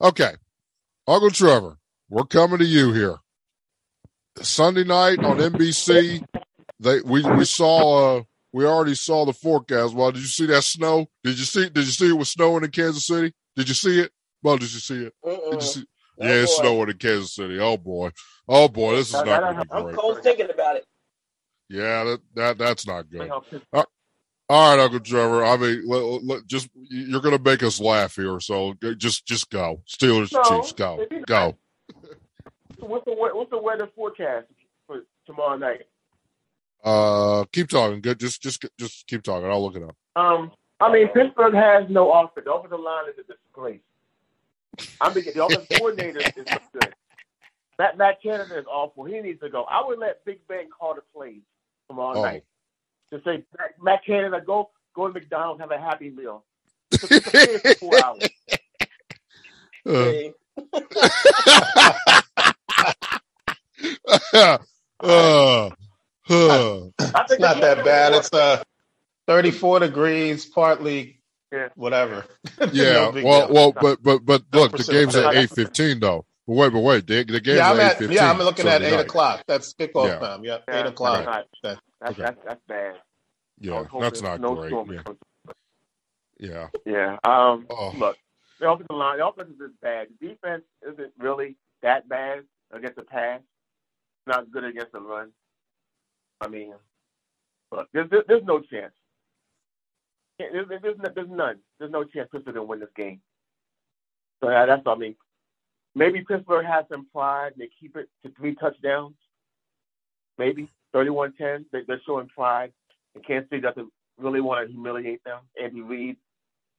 Okay, 0.00 0.32
Uncle 1.06 1.30
Trevor, 1.30 1.78
we're 2.08 2.24
coming 2.24 2.58
to 2.58 2.64
you 2.64 2.92
here. 2.92 3.16
Sunday 4.42 4.84
night 4.84 5.20
on 5.20 5.38
NBC, 5.38 6.24
they 6.80 7.00
we 7.02 7.22
we 7.22 7.44
saw 7.44 8.18
uh 8.18 8.22
we 8.52 8.66
already 8.66 8.94
saw 8.94 9.24
the 9.24 9.32
forecast. 9.32 9.94
Well, 9.94 10.10
did 10.12 10.20
you 10.20 10.26
see 10.26 10.46
that 10.46 10.62
snow? 10.62 11.06
Did 11.22 11.38
you 11.38 11.44
see 11.44 11.68
did 11.68 11.84
you 11.86 11.92
see 11.92 12.08
it 12.08 12.18
was 12.18 12.30
snowing 12.30 12.64
in 12.64 12.70
Kansas 12.70 13.06
City? 13.06 13.32
Did 13.56 13.68
you 13.68 13.74
see 13.74 14.00
it? 14.00 14.10
Well, 14.42 14.56
did 14.56 14.72
you 14.72 14.80
see 14.80 15.04
it? 15.06 15.14
Did 15.24 15.54
you 15.54 15.60
see? 15.60 15.84
Oh, 16.20 16.26
yeah, 16.26 16.32
it's 16.42 16.56
boy. 16.58 16.62
snowing 16.62 16.90
in 16.90 16.98
Kansas 16.98 17.34
City. 17.34 17.58
Oh 17.60 17.76
boy, 17.76 18.10
oh 18.48 18.68
boy, 18.68 18.96
this 18.96 19.08
is 19.08 19.14
not 19.14 19.24
to 19.24 19.64
be 19.64 19.70
I'm 19.70 19.82
great. 19.84 19.96
cold 19.96 20.22
thinking 20.22 20.50
about 20.50 20.76
it. 20.76 20.84
Yeah, 21.68 22.04
that, 22.04 22.20
that 22.34 22.58
that's 22.58 22.86
not 22.86 23.08
good. 23.10 23.30
Picture. 23.30 23.84
All 24.48 24.76
right, 24.76 24.82
Uncle 24.82 25.00
Trevor. 25.00 25.44
I 25.44 25.56
mean, 25.56 25.82
let, 25.86 26.24
let, 26.24 26.46
just 26.46 26.68
you're 26.74 27.20
going 27.22 27.36
to 27.36 27.42
make 27.42 27.62
us 27.62 27.80
laugh 27.80 28.14
here, 28.16 28.38
so 28.40 28.74
just 28.98 29.24
just 29.26 29.48
go. 29.50 29.80
Steelers, 29.88 30.32
No, 30.32 30.42
Chiefs, 30.42 30.72
go, 30.72 31.04
go. 31.26 31.56
So 32.78 32.86
what's 32.86 33.04
the 33.06 33.12
what's 33.14 33.50
the 33.50 33.58
weather 33.58 33.88
forecast 33.96 34.46
for 34.86 35.00
tomorrow 35.26 35.56
night? 35.56 35.82
Uh, 36.84 37.44
keep 37.52 37.68
talking. 37.70 38.02
Good. 38.02 38.20
Just 38.20 38.42
just 38.42 38.64
just 38.78 39.06
keep 39.06 39.22
talking. 39.22 39.48
I'll 39.48 39.62
look 39.64 39.76
it 39.76 39.82
up. 39.82 39.96
Um, 40.16 40.52
I 40.78 40.92
mean 40.92 41.08
Pittsburgh 41.08 41.54
has 41.54 41.88
no 41.88 42.12
offense. 42.12 42.44
The 42.44 42.52
offensive 42.52 42.80
line 42.80 43.04
is 43.08 43.14
a 43.18 43.32
disgrace. 43.32 43.80
I 45.00 45.14
mean 45.14 45.24
the 45.34 45.42
offensive 45.44 45.68
coordinator 45.78 46.18
is 46.20 46.32
good. 46.74 46.94
Matt 47.78 47.96
Matt 47.96 48.22
Canada 48.22 48.58
is 48.58 48.66
awful. 48.70 49.04
He 49.04 49.18
needs 49.20 49.40
to 49.40 49.48
go. 49.48 49.64
I 49.64 49.82
would 49.86 49.98
let 49.98 50.22
Big 50.26 50.46
Ben 50.46 50.66
call 50.68 50.94
the 50.94 51.00
plays 51.14 51.40
tomorrow 51.88 52.18
Oh. 52.18 52.22
night. 52.22 52.44
To 53.14 53.20
say 53.24 53.44
Matt, 53.56 53.70
Matt 53.80 54.00
Canada 54.04 54.42
go 54.44 54.70
go 54.94 55.06
to 55.06 55.12
McDonald's 55.14 55.60
have 55.60 55.70
a 55.70 55.78
happy 55.78 56.10
meal. 56.10 56.44
It's 56.90 57.04
a- 57.04 57.14
it's 57.16 57.26
a 57.26 57.30
play 57.30 57.58
for 57.58 57.74
four 57.76 58.04
hours. 58.04 58.28
Uh, 59.86 60.30
uh, 65.00 65.70
uh. 65.70 65.70
I 66.28 66.90
It's 66.98 67.28
think 67.28 67.40
not 67.40 67.60
that 67.60 67.84
bad. 67.84 68.14
It's 68.14 68.32
uh 68.32 68.62
34 69.26 69.80
degrees, 69.80 70.46
partly 70.46 71.20
Yeah. 71.52 71.68
whatever. 71.76 72.24
Yeah. 72.72 72.92
No 72.92 73.22
well, 73.24 73.46
deal. 73.46 73.54
well, 73.54 73.72
but 73.80 74.02
but 74.02 74.24
but 74.24 74.42
look, 74.52 74.72
the 74.76 74.84
game's 74.84 75.14
at 75.16 75.34
eight 75.36 75.50
fifteen 75.50 76.00
though. 76.00 76.24
But 76.46 76.54
wait, 76.54 76.72
but 76.72 76.80
wait, 76.80 77.06
the, 77.06 77.22
the 77.24 77.40
game's 77.40 77.58
yeah, 77.58 77.70
I'm 77.70 77.78
at 77.80 77.82
eight 77.82 77.86
at 77.92 77.98
fifteen. 77.98 78.16
yeah, 78.16 78.30
I'm 78.30 78.38
looking 78.38 78.66
at 78.68 78.82
eight 78.82 78.98
o'clock. 79.00 79.44
That's 79.46 79.72
kickoff 79.74 80.08
Yeah. 80.08 80.18
time. 80.18 80.44
Yep, 80.44 80.64
Yeah, 80.68 80.80
eight 80.80 80.86
o'clock. 80.86 81.24
That's, 81.24 81.26
not- 81.26 81.46
That- 81.62 81.78
that's, 82.04 82.18
Okay. 82.18 82.22
that's, 82.22 82.38
that's 82.46 82.60
bad. 82.68 82.94
Yeah, 83.58 83.84
that's 84.00 84.20
not 84.20 84.40
no 84.40 84.54
great. 84.54 84.72
Yeah, 84.90 85.14
yeah. 86.38 86.68
Yeah. 86.84 87.16
Um, 87.24 87.66
Oh. 87.70 87.92
Look, 87.96 88.16
the 88.60 88.70
offensive 88.70 88.96
line, 88.96 89.18
the 89.18 89.26
offense 89.26 89.50
is 89.60 89.70
bad. 89.80 90.08
The 90.20 90.28
defense 90.28 90.64
isn't 90.86 91.12
really 91.18 91.56
that 91.82 92.08
bad 92.08 92.44
against 92.72 92.96
the 92.96 93.02
pass. 93.02 93.40
Not 94.26 94.50
good 94.50 94.64
against 94.64 94.92
the 94.92 95.00
run. 95.00 95.30
I 96.40 96.48
mean, 96.48 96.74
look, 97.72 97.88
there's, 97.92 98.10
there's, 98.10 98.24
there's 98.26 98.44
no 98.44 98.60
chance. 98.60 98.92
There's, 100.38 100.66
there's, 100.68 100.96
there's, 101.14 101.28
none. 101.30 101.60
There's 101.78 101.92
no 101.92 102.04
chance 102.04 102.28
Pittsburgh 102.32 102.56
will 102.56 102.66
win 102.66 102.80
this 102.80 102.88
game. 102.96 103.20
So 104.42 104.50
yeah, 104.50 104.66
that's 104.66 104.84
what 104.84 104.96
I 104.96 105.00
mean. 105.00 105.16
Maybe 105.94 106.24
Pittsburgh 106.24 106.66
has 106.66 106.84
some 106.90 107.06
pride. 107.12 107.52
And 107.52 107.62
they 107.62 107.70
keep 107.80 107.96
it 107.96 108.08
to 108.24 108.32
three 108.32 108.56
touchdowns. 108.56 109.14
Maybe 110.38 110.68
31-10. 110.94 111.66
They, 111.72 111.80
they're 111.86 112.00
showing 112.06 112.28
pride. 112.28 112.72
And 113.14 113.26
Kansas 113.26 113.50
City 113.50 113.62
doesn't 113.62 113.90
really 114.18 114.40
want 114.40 114.66
to 114.66 114.72
humiliate 114.72 115.24
them. 115.24 115.40
Andy 115.62 115.82
Reid, 115.82 116.16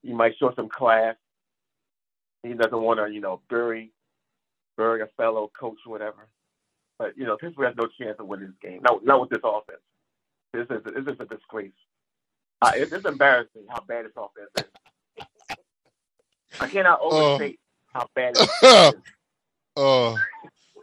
he 0.03 0.13
might 0.13 0.37
show 0.39 0.53
some 0.55 0.69
class. 0.69 1.15
He 2.43 2.53
doesn't 2.53 2.81
want 2.81 2.99
to, 2.99 3.11
you 3.13 3.21
know, 3.21 3.41
bury, 3.49 3.91
bury 4.77 5.01
a 5.01 5.07
fellow 5.17 5.51
coach 5.59 5.77
or 5.85 5.91
whatever. 5.91 6.27
But 6.99 7.17
you 7.17 7.25
know, 7.25 7.37
Pittsburgh 7.37 7.67
has 7.67 7.77
no 7.77 7.87
chance 7.99 8.17
of 8.19 8.27
winning 8.27 8.47
this 8.47 8.71
game. 8.71 8.81
Not, 8.83 9.05
not 9.05 9.21
with 9.21 9.29
this 9.31 9.41
offense. 9.43 9.81
This 10.53 10.67
is 10.69 10.83
this 10.85 11.13
is 11.15 11.19
a 11.19 11.25
disgrace. 11.25 11.73
Uh, 12.61 12.71
it, 12.75 12.93
it's 12.93 13.05
embarrassing 13.05 13.65
how 13.69 13.81
bad 13.87 14.05
this 14.05 14.13
offense 14.17 14.49
is. 14.57 14.65
I 16.59 16.67
cannot 16.69 17.01
overstate 17.01 17.59
how 17.93 18.07
bad 18.15 18.35
it 18.37 18.41
is. 18.43 18.49
Uh, 19.77 20.17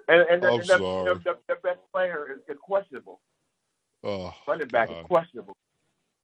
And, 0.08 0.22
and, 0.30 0.42
the, 0.42 0.48
I'm 0.48 0.60
and 0.60 0.70
the, 0.70 1.20
the, 1.24 1.38
the 1.48 1.56
best 1.64 1.80
player 1.94 2.28
is, 2.34 2.40
is 2.48 2.60
questionable. 2.62 3.21
Oh, 4.04 4.34
Running 4.46 4.68
back 4.68 4.90
God. 4.90 4.92
is 4.92 4.98
questionable. 5.08 5.56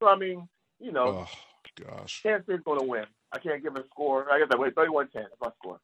So 0.02 0.08
I 0.08 0.16
mean, 0.16 0.48
you 0.80 0.92
know, 0.92 1.18
Oh 1.18 1.28
gosh. 1.80 2.24
Kansas 2.24 2.46
City's 2.46 2.64
going 2.64 2.80
to 2.80 2.86
win. 2.86 3.04
I 3.32 3.38
can't 3.38 3.62
give 3.62 3.76
a 3.76 3.84
score. 3.90 4.30
I 4.32 4.38
guess 4.38 4.48
I 4.52 4.56
wait 4.58 4.74
31-10. 4.74 5.08
That's 5.14 5.26
my 5.40 5.50
score. 5.60 5.80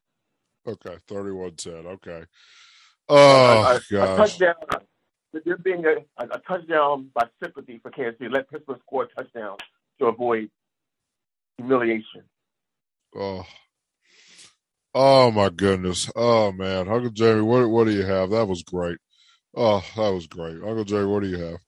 Okay, 0.67 0.97
thirty-one 1.07 1.55
ten. 1.55 1.85
Okay. 1.87 2.23
Oh 3.09 3.15
a, 3.47 3.53
a, 3.53 3.75
oh, 3.75 3.79
a 4.01 4.07
gosh. 4.07 4.09
touchdown. 4.09 4.55
There 5.45 5.57
being 5.57 5.85
a, 5.85 6.23
a, 6.23 6.27
a 6.29 6.39
touchdown 6.47 7.09
by 7.13 7.27
sympathy 7.43 7.79
for 7.83 7.91
Kansas 7.91 8.19
City. 8.19 8.31
Let 8.31 8.49
Pittsburgh 8.49 8.79
score 8.85 9.03
a 9.03 9.07
touchdown 9.23 9.57
to 9.99 10.07
avoid 10.07 10.49
humiliation. 11.57 12.23
Oh. 13.15 13.45
Oh 14.93 15.31
my 15.31 15.49
goodness. 15.49 16.11
Oh 16.15 16.51
man. 16.51 16.89
Uncle 16.89 17.11
Jamie, 17.11 17.41
what 17.41 17.69
what 17.69 17.85
do 17.85 17.91
you 17.91 18.03
have? 18.05 18.31
That 18.31 18.47
was 18.47 18.63
great. 18.63 18.97
Oh, 19.55 19.83
that 19.97 20.09
was 20.13 20.27
great. 20.27 20.55
Uncle 20.57 20.85
Jamie, 20.85 21.05
what 21.07 21.23
do 21.23 21.29
you 21.29 21.39
have? 21.39 21.59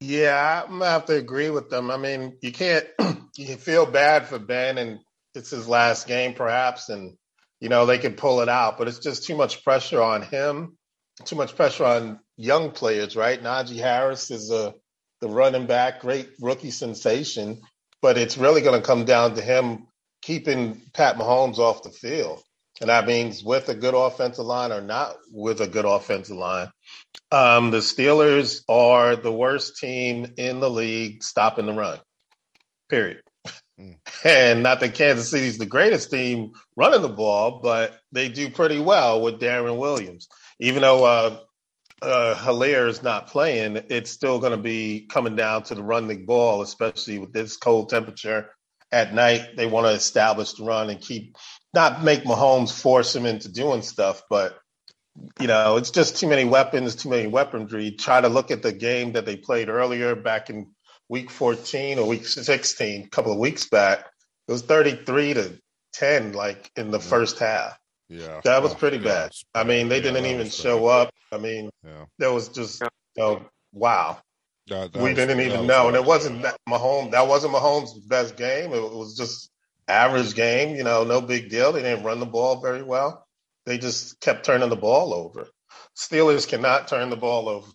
Yeah, 0.00 0.62
I'm 0.64 0.78
gonna 0.78 0.86
have 0.86 1.06
to 1.06 1.16
agree 1.16 1.50
with 1.50 1.68
them. 1.68 1.90
I 1.90 1.98
mean, 1.98 2.38
you 2.40 2.52
can't 2.52 2.86
you 3.36 3.56
feel 3.56 3.84
bad 3.84 4.26
for 4.26 4.38
Ben 4.38 4.78
and 4.78 4.98
it's 5.34 5.50
his 5.50 5.68
last 5.68 6.06
game 6.06 6.34
perhaps 6.34 6.88
and 6.88 7.16
you 7.60 7.68
know 7.68 7.84
they 7.86 7.98
can 7.98 8.14
pull 8.14 8.40
it 8.40 8.48
out, 8.48 8.78
but 8.78 8.88
it's 8.88 8.98
just 8.98 9.24
too 9.24 9.36
much 9.36 9.62
pressure 9.62 10.02
on 10.02 10.22
him, 10.22 10.78
too 11.24 11.36
much 11.36 11.54
pressure 11.54 11.84
on 11.84 12.18
young 12.36 12.70
players, 12.70 13.14
right? 13.14 13.42
Najee 13.42 13.78
Harris 13.78 14.30
is 14.30 14.50
a 14.50 14.74
the 15.20 15.28
running 15.28 15.66
back, 15.66 16.00
great 16.00 16.30
rookie 16.40 16.70
sensation, 16.70 17.60
but 18.00 18.16
it's 18.16 18.38
really 18.38 18.62
gonna 18.62 18.80
come 18.80 19.04
down 19.04 19.34
to 19.34 19.42
him 19.42 19.86
keeping 20.22 20.80
Pat 20.94 21.16
Mahomes 21.16 21.58
off 21.58 21.82
the 21.82 21.90
field. 21.90 22.42
And 22.80 22.88
that 22.88 23.06
means 23.06 23.44
with 23.44 23.68
a 23.68 23.74
good 23.74 23.94
offensive 23.94 24.46
line 24.46 24.72
or 24.72 24.80
not 24.80 25.16
with 25.30 25.60
a 25.60 25.68
good 25.68 25.84
offensive 25.84 26.36
line. 26.36 26.70
Um, 27.32 27.70
the 27.70 27.78
Steelers 27.78 28.62
are 28.68 29.16
the 29.16 29.32
worst 29.32 29.78
team 29.78 30.34
in 30.36 30.60
the 30.60 30.70
league 30.70 31.22
stopping 31.22 31.66
the 31.66 31.72
run, 31.72 31.98
period. 32.88 33.22
Mm. 33.80 33.96
And 34.24 34.62
not 34.62 34.80
that 34.80 34.94
Kansas 34.94 35.30
City's 35.30 35.56
the 35.56 35.64
greatest 35.64 36.10
team 36.10 36.52
running 36.76 37.00
the 37.00 37.08
ball, 37.08 37.60
but 37.62 37.98
they 38.12 38.28
do 38.28 38.50
pretty 38.50 38.78
well 38.78 39.22
with 39.22 39.40
Darrel 39.40 39.78
Williams. 39.78 40.28
Even 40.58 40.82
though 40.82 41.04
uh, 41.04 41.38
uh, 42.02 42.34
Helaire 42.34 42.88
is 42.88 43.02
not 43.02 43.28
playing, 43.28 43.84
it's 43.88 44.10
still 44.10 44.38
going 44.38 44.52
to 44.52 44.62
be 44.62 45.06
coming 45.10 45.36
down 45.36 45.62
to 45.64 45.74
the 45.74 45.82
running 45.82 46.08
the 46.08 46.24
ball, 46.26 46.60
especially 46.60 47.18
with 47.18 47.32
this 47.32 47.56
cold 47.56 47.88
temperature 47.88 48.50
at 48.92 49.14
night. 49.14 49.56
They 49.56 49.66
want 49.66 49.86
to 49.86 49.92
establish 49.92 50.52
the 50.52 50.64
run 50.64 50.90
and 50.90 51.00
keep 51.00 51.36
not 51.72 52.02
make 52.02 52.24
Mahomes 52.24 52.78
force 52.78 53.14
him 53.14 53.24
into 53.24 53.50
doing 53.50 53.82
stuff, 53.82 54.22
but 54.28 54.58
you 55.40 55.46
know, 55.46 55.76
it's 55.76 55.90
just 55.90 56.16
too 56.18 56.28
many 56.28 56.44
weapons, 56.44 56.94
too 56.96 57.08
many 57.10 57.26
weaponry. 57.26 57.90
Try 57.92 58.20
to 58.20 58.28
look 58.28 58.50
at 58.50 58.62
the 58.62 58.72
game 58.72 59.12
that 59.12 59.26
they 59.26 59.36
played 59.36 59.68
earlier 59.68 60.14
back 60.14 60.50
in 60.50 60.70
week 61.08 61.30
14 61.30 61.98
or 61.98 62.06
week 62.06 62.26
16, 62.26 63.04
a 63.04 63.08
couple 63.08 63.32
of 63.32 63.38
weeks 63.38 63.68
back. 63.68 64.06
It 64.48 64.52
was 64.52 64.62
33 64.62 65.34
to 65.34 65.58
10, 65.92 66.32
like 66.32 66.70
in 66.76 66.90
the 66.90 66.98
Mhm. 66.98 67.02
first 67.08 67.38
half. 67.38 67.76
Yeah. 68.08 68.40
That 68.44 68.62
was 68.62 68.72
Oh, 68.72 68.76
pretty 68.76 68.96
yeah, 68.98 69.04
bad. 69.04 69.26
it's 69.28 69.44
I 69.54 69.64
mean, 69.64 69.88
they 69.88 69.96
Yeah, 69.96 70.02
didn't 70.02 70.26
even 70.26 70.50
show 70.50 70.78
bad. 70.86 71.06
up. 71.08 71.14
I 71.32 71.38
mean, 71.38 71.70
Yeah. 71.84 72.04
there 72.18 72.32
was 72.32 72.48
just, 72.48 72.80
you 72.80 72.88
know, 73.16 73.44
wow. 73.72 74.18
That, 74.68 74.92
that 74.92 75.02
we 75.02 75.10
was- 75.10 75.16
didn't 75.18 75.40
even 75.40 75.60
was 75.60 75.68
know. 75.68 75.88
And 75.88 75.96
it 75.96 76.04
wasn't 76.04 76.42
that 76.42 76.56
Mahomes, 76.68 77.10
that 77.12 77.26
wasn't 77.26 77.54
Mahomes' 77.54 78.06
best 78.08 78.36
game. 78.36 78.72
It 78.72 78.80
was 78.80 79.16
just 79.16 79.50
average 79.88 80.34
game, 80.34 80.76
you 80.76 80.84
know, 80.84 81.02
no 81.04 81.20
big 81.20 81.50
deal. 81.50 81.72
They 81.72 81.82
didn't 81.82 82.04
run 82.04 82.20
the 82.20 82.26
ball 82.26 82.60
very 82.60 82.82
well. 82.82 83.26
They 83.66 83.78
just 83.78 84.20
kept 84.20 84.44
turning 84.44 84.70
the 84.70 84.76
ball 84.76 85.12
over. 85.14 85.48
Steelers 85.96 86.48
cannot 86.48 86.88
turn 86.88 87.10
the 87.10 87.16
ball 87.16 87.48
over 87.48 87.70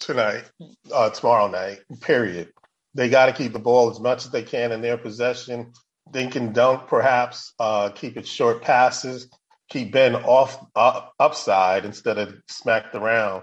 tonight, 0.00 0.44
uh, 0.92 1.10
tomorrow 1.10 1.48
night, 1.48 1.80
period. 2.00 2.52
They 2.94 3.08
got 3.08 3.26
to 3.26 3.32
keep 3.32 3.52
the 3.52 3.58
ball 3.58 3.90
as 3.90 4.00
much 4.00 4.24
as 4.24 4.30
they 4.30 4.42
can 4.42 4.72
in 4.72 4.80
their 4.80 4.98
possession. 4.98 5.72
They 6.10 6.26
can 6.26 6.52
dunk, 6.52 6.88
perhaps, 6.88 7.52
uh, 7.58 7.90
keep 7.90 8.16
it 8.16 8.26
short 8.26 8.62
passes, 8.62 9.28
keep 9.68 9.92
Ben 9.92 10.14
off 10.14 10.58
uh, 10.74 11.02
upside 11.18 11.84
instead 11.84 12.18
of 12.18 12.34
smacked 12.48 12.94
around. 12.94 13.42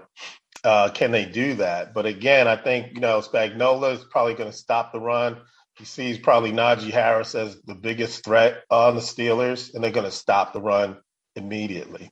Uh, 0.64 0.90
can 0.90 1.12
they 1.12 1.24
do 1.24 1.54
that? 1.54 1.94
But 1.94 2.06
again, 2.06 2.48
I 2.48 2.56
think, 2.56 2.94
you 2.94 3.00
know, 3.00 3.20
Spagnuolo 3.20 3.94
is 3.94 4.04
probably 4.10 4.34
going 4.34 4.50
to 4.50 4.56
stop 4.56 4.92
the 4.92 5.00
run. 5.00 5.38
He 5.78 5.84
sees 5.84 6.18
probably 6.18 6.52
Najee 6.52 6.90
Harris 6.90 7.34
as 7.34 7.60
the 7.62 7.74
biggest 7.74 8.24
threat 8.24 8.62
on 8.70 8.94
the 8.96 9.00
Steelers, 9.00 9.74
and 9.74 9.84
they're 9.84 9.90
going 9.90 10.06
to 10.06 10.10
stop 10.10 10.52
the 10.52 10.60
run 10.60 10.96
immediately. 11.36 12.10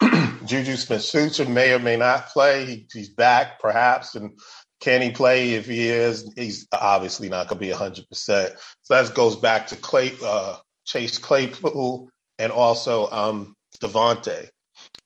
Juju 0.44 0.76
Smith-Schuster 0.76 1.46
may 1.46 1.72
or 1.72 1.78
may 1.78 1.96
not 1.96 2.28
play. 2.28 2.66
He, 2.66 2.86
he's 2.92 3.08
back, 3.08 3.60
perhaps, 3.60 4.14
and 4.14 4.38
can 4.80 5.00
he 5.00 5.10
play? 5.10 5.54
If 5.54 5.66
he 5.66 5.88
is, 5.88 6.30
he's 6.36 6.68
obviously 6.72 7.28
not 7.28 7.48
going 7.48 7.60
to 7.60 7.66
be 7.66 7.72
100%. 7.72 8.04
So 8.12 8.54
that 8.90 9.14
goes 9.14 9.36
back 9.36 9.68
to 9.68 9.76
Clay, 9.76 10.12
uh, 10.22 10.58
Chase 10.84 11.18
Claypool 11.18 12.10
and 12.38 12.52
also 12.52 13.10
um, 13.10 13.56
Diontae. 13.80 14.50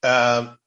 Um, 0.03 0.59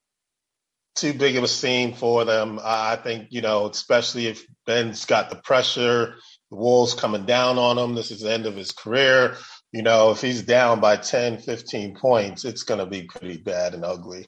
too 0.95 1.13
big 1.13 1.35
of 1.35 1.43
a 1.43 1.47
scene 1.47 1.93
for 1.93 2.25
them. 2.25 2.59
I 2.63 2.95
think, 2.95 3.27
you 3.31 3.41
know, 3.41 3.67
especially 3.67 4.27
if 4.27 4.45
Ben's 4.65 5.05
got 5.05 5.29
the 5.29 5.37
pressure, 5.37 6.15
the 6.49 6.57
Wolves 6.57 6.93
coming 6.93 7.25
down 7.25 7.57
on 7.57 7.77
him. 7.77 7.95
This 7.95 8.11
is 8.11 8.21
the 8.21 8.31
end 8.31 8.45
of 8.45 8.55
his 8.55 8.71
career. 8.71 9.37
You 9.71 9.83
know, 9.83 10.11
if 10.11 10.21
he's 10.21 10.43
down 10.43 10.81
by 10.81 10.97
10, 10.97 11.39
15 11.39 11.95
points, 11.95 12.43
it's 12.43 12.63
going 12.63 12.79
to 12.79 12.85
be 12.85 13.03
pretty 13.03 13.37
bad 13.37 13.73
and 13.73 13.85
ugly. 13.85 14.27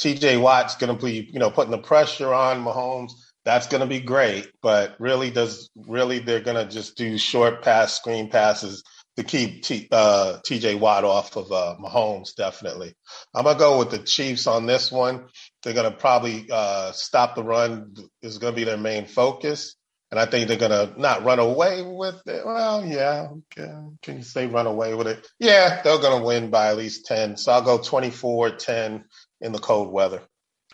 TJ 0.00 0.40
Watt's 0.40 0.76
going 0.76 0.96
to 0.96 1.04
be, 1.04 1.28
you 1.32 1.38
know, 1.38 1.50
putting 1.50 1.72
the 1.72 1.78
pressure 1.78 2.32
on 2.32 2.64
Mahomes. 2.64 3.12
That's 3.44 3.66
going 3.66 3.80
to 3.80 3.86
be 3.86 4.00
great, 4.00 4.50
but 4.62 4.94
really, 4.98 5.30
does 5.30 5.68
really 5.76 6.18
they're 6.20 6.40
going 6.40 6.56
to 6.64 6.72
just 6.72 6.96
do 6.96 7.18
short 7.18 7.62
pass, 7.62 7.92
screen 7.94 8.30
passes 8.30 8.82
to 9.16 9.22
keep 9.22 9.64
uh, 9.92 10.38
TJ 10.48 10.78
Watt 10.80 11.04
off 11.04 11.36
of 11.36 11.52
uh, 11.52 11.76
Mahomes. 11.80 12.34
Definitely, 12.36 12.94
I'm 13.34 13.44
gonna 13.44 13.58
go 13.58 13.78
with 13.78 13.90
the 13.90 13.98
Chiefs 13.98 14.46
on 14.46 14.66
this 14.66 14.90
one. 14.90 15.26
They're 15.62 15.74
going 15.74 15.90
to 15.90 15.96
probably 15.96 16.46
uh, 16.50 16.92
stop 16.92 17.34
the 17.34 17.44
run. 17.44 17.94
Is 18.22 18.38
going 18.38 18.54
to 18.54 18.56
be 18.56 18.64
their 18.64 18.78
main 18.78 19.06
focus. 19.06 19.76
And 20.14 20.20
I 20.20 20.26
think 20.26 20.46
they're 20.46 20.56
to 20.68 20.92
not 20.96 21.24
run 21.24 21.40
away 21.40 21.82
with 21.82 22.22
it. 22.28 22.46
Well, 22.46 22.86
yeah. 22.86 23.30
Okay. 23.50 23.68
Can 24.00 24.18
you 24.18 24.22
say 24.22 24.46
run 24.46 24.68
away 24.68 24.94
with 24.94 25.08
it? 25.08 25.26
Yeah, 25.40 25.82
they're 25.82 25.98
to 25.98 26.24
win 26.24 26.50
by 26.50 26.68
at 26.68 26.76
least 26.76 27.06
10. 27.06 27.36
So 27.36 27.50
I'll 27.50 27.62
go 27.62 27.78
24 27.78 28.50
10 28.50 29.04
in 29.40 29.50
the 29.50 29.58
cold 29.58 29.92
weather. 29.92 30.22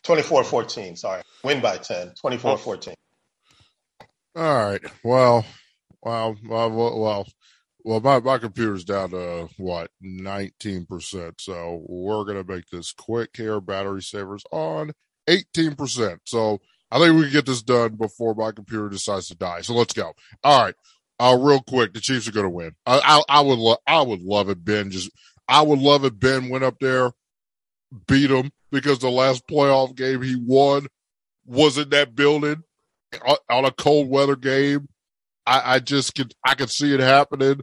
24 0.02 0.44
14, 0.44 0.94
sorry. 0.96 1.22
Win 1.42 1.62
by 1.62 1.78
10. 1.78 2.12
24 2.20 2.58
14. 2.58 2.94
All 4.36 4.42
right. 4.44 4.82
Well, 5.02 5.46
well, 6.02 6.36
well, 6.46 6.70
well, 6.70 7.00
well, 7.00 7.26
well 7.82 8.00
my, 8.00 8.20
my 8.20 8.36
computer's 8.36 8.84
down 8.84 9.12
to 9.12 9.48
what, 9.56 9.90
19%. 10.04 11.40
So 11.40 11.82
we're 11.88 12.24
going 12.24 12.44
to 12.44 12.52
make 12.52 12.68
this 12.68 12.92
quick 12.92 13.30
here. 13.38 13.58
Battery 13.62 14.02
savers 14.02 14.44
on 14.52 14.92
18%. 15.26 16.18
So 16.26 16.60
I 16.90 16.98
think 16.98 17.14
we 17.16 17.22
can 17.24 17.32
get 17.32 17.46
this 17.46 17.62
done 17.62 17.94
before 17.94 18.34
my 18.34 18.52
computer 18.52 18.88
decides 18.88 19.28
to 19.28 19.36
die. 19.36 19.60
So 19.60 19.74
let's 19.74 19.92
go. 19.92 20.12
All 20.42 20.64
right. 20.64 20.74
Uh, 21.18 21.36
real 21.38 21.60
quick, 21.60 21.92
the 21.92 22.00
Chiefs 22.00 22.26
are 22.26 22.32
going 22.32 22.44
to 22.46 22.50
win. 22.50 22.74
I, 22.86 23.22
I, 23.28 23.38
I 23.38 23.40
would, 23.42 23.58
lo- 23.58 23.76
I 23.86 24.00
would 24.02 24.22
love 24.22 24.48
it. 24.48 24.64
Ben 24.64 24.90
just, 24.90 25.10
I 25.46 25.62
would 25.62 25.78
love 25.78 26.04
it. 26.04 26.18
Ben 26.18 26.48
went 26.48 26.64
up 26.64 26.76
there, 26.80 27.12
beat 28.06 28.30
him 28.30 28.50
because 28.72 28.98
the 29.00 29.10
last 29.10 29.46
playoff 29.46 29.94
game 29.94 30.22
he 30.22 30.34
won 30.36 30.86
was 31.44 31.76
in 31.78 31.90
that 31.90 32.14
building 32.14 32.62
on- 33.26 33.36
on 33.50 33.64
a 33.66 33.70
cold 33.70 34.08
weather 34.08 34.36
game. 34.36 34.88
I, 35.46 35.74
I 35.74 35.78
just 35.80 36.14
could, 36.14 36.32
I 36.44 36.54
could 36.54 36.70
see 36.70 36.94
it 36.94 37.00
happening, 37.00 37.60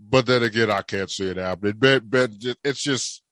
but 0.00 0.26
then 0.26 0.42
again, 0.42 0.70
I 0.70 0.82
can't 0.82 1.10
see 1.10 1.26
it 1.28 1.36
happening. 1.36 1.74
Ben, 1.76 2.00
Ben, 2.04 2.38
it's 2.64 2.82
just 2.82 3.22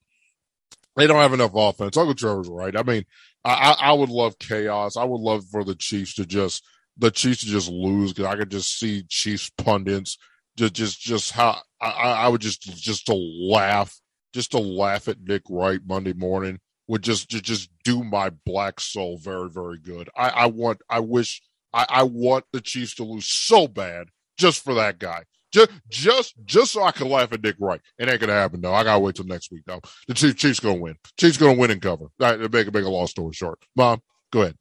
they 0.95 1.07
don't 1.07 1.17
have 1.21 1.33
enough 1.33 1.51
offense. 1.55 1.95
Uncle 1.97 2.15
Trevor's 2.15 2.49
right. 2.49 2.75
I 2.77 2.83
mean, 2.83 3.05
I, 3.47 3.75
I, 3.79 3.93
would 3.93 4.09
love 4.09 4.37
chaos. 4.39 4.97
I 4.97 5.03
would 5.05 5.21
love 5.21 5.45
for 5.49 5.63
the 5.63 5.75
Chiefs 5.75 6.15
to 6.15 6.25
just 6.25 6.63
the 6.97 7.11
Chiefs 7.11 7.41
to 7.41 7.45
just 7.47 7.69
lose 7.69 8.11
because 8.11 8.25
I 8.25 8.35
could 8.35 8.51
just 8.51 8.77
see 8.77 9.03
Chiefs 9.07 9.49
pundits 9.57 10.17
just 10.57 10.73
just 10.73 10.99
just 10.99 11.31
how 11.31 11.61
I, 11.79 11.89
I 11.89 12.11
I 12.25 12.27
would 12.27 12.41
just 12.41 12.61
just 12.61 13.05
to 13.05 13.13
laugh, 13.13 13.95
just 14.33 14.51
to 14.51 14.59
laugh 14.59 15.07
at 15.07 15.21
Nick 15.21 15.43
Wright 15.49 15.79
Monday 15.85 16.13
morning 16.13 16.59
would 16.87 17.03
just 17.03 17.29
just, 17.29 17.43
just 17.43 17.69
do 17.83 18.03
my 18.03 18.31
black 18.45 18.79
soul 18.79 19.17
very 19.17 19.49
very 19.49 19.77
good. 19.77 20.09
I, 20.17 20.29
I 20.29 20.45
want 20.47 20.81
I 20.89 20.99
wish 20.99 21.41
I, 21.73 21.85
I 21.87 22.03
want 22.03 22.45
the 22.51 22.61
Chiefs 22.61 22.95
to 22.95 23.03
lose 23.03 23.27
so 23.27 23.67
bad 23.67 24.07
just 24.37 24.63
for 24.63 24.73
that 24.73 24.99
guy. 24.99 25.23
Just 25.53 25.69
just 25.89 26.33
just 26.45 26.71
so 26.73 26.83
I 26.83 26.91
can 26.91 27.09
laugh 27.09 27.31
at 27.31 27.41
Nick 27.41 27.55
Wright. 27.59 27.79
It 27.97 28.09
ain't 28.09 28.19
gonna 28.19 28.33
happen 28.33 28.59
though. 28.61 28.73
I 28.73 28.83
gotta 28.83 28.99
wait 28.99 29.15
till 29.15 29.25
next 29.25 29.51
week 29.51 29.63
though. 29.65 29.81
The 30.07 30.13
Chiefs 30.13 30.35
Chiefs 30.41 30.59
gonna 30.59 30.79
win. 30.79 30.95
Chiefs 31.17 31.37
gonna 31.37 31.57
win 31.57 31.71
and 31.71 31.81
cover. 31.81 32.07
Right, 32.19 32.37
make 32.39 32.67
a 32.67 32.71
make 32.71 32.83
a 32.85 32.89
long 32.89 33.07
story 33.07 33.33
short. 33.33 33.59
Mom, 33.75 34.01
go 34.31 34.41
ahead. 34.41 34.57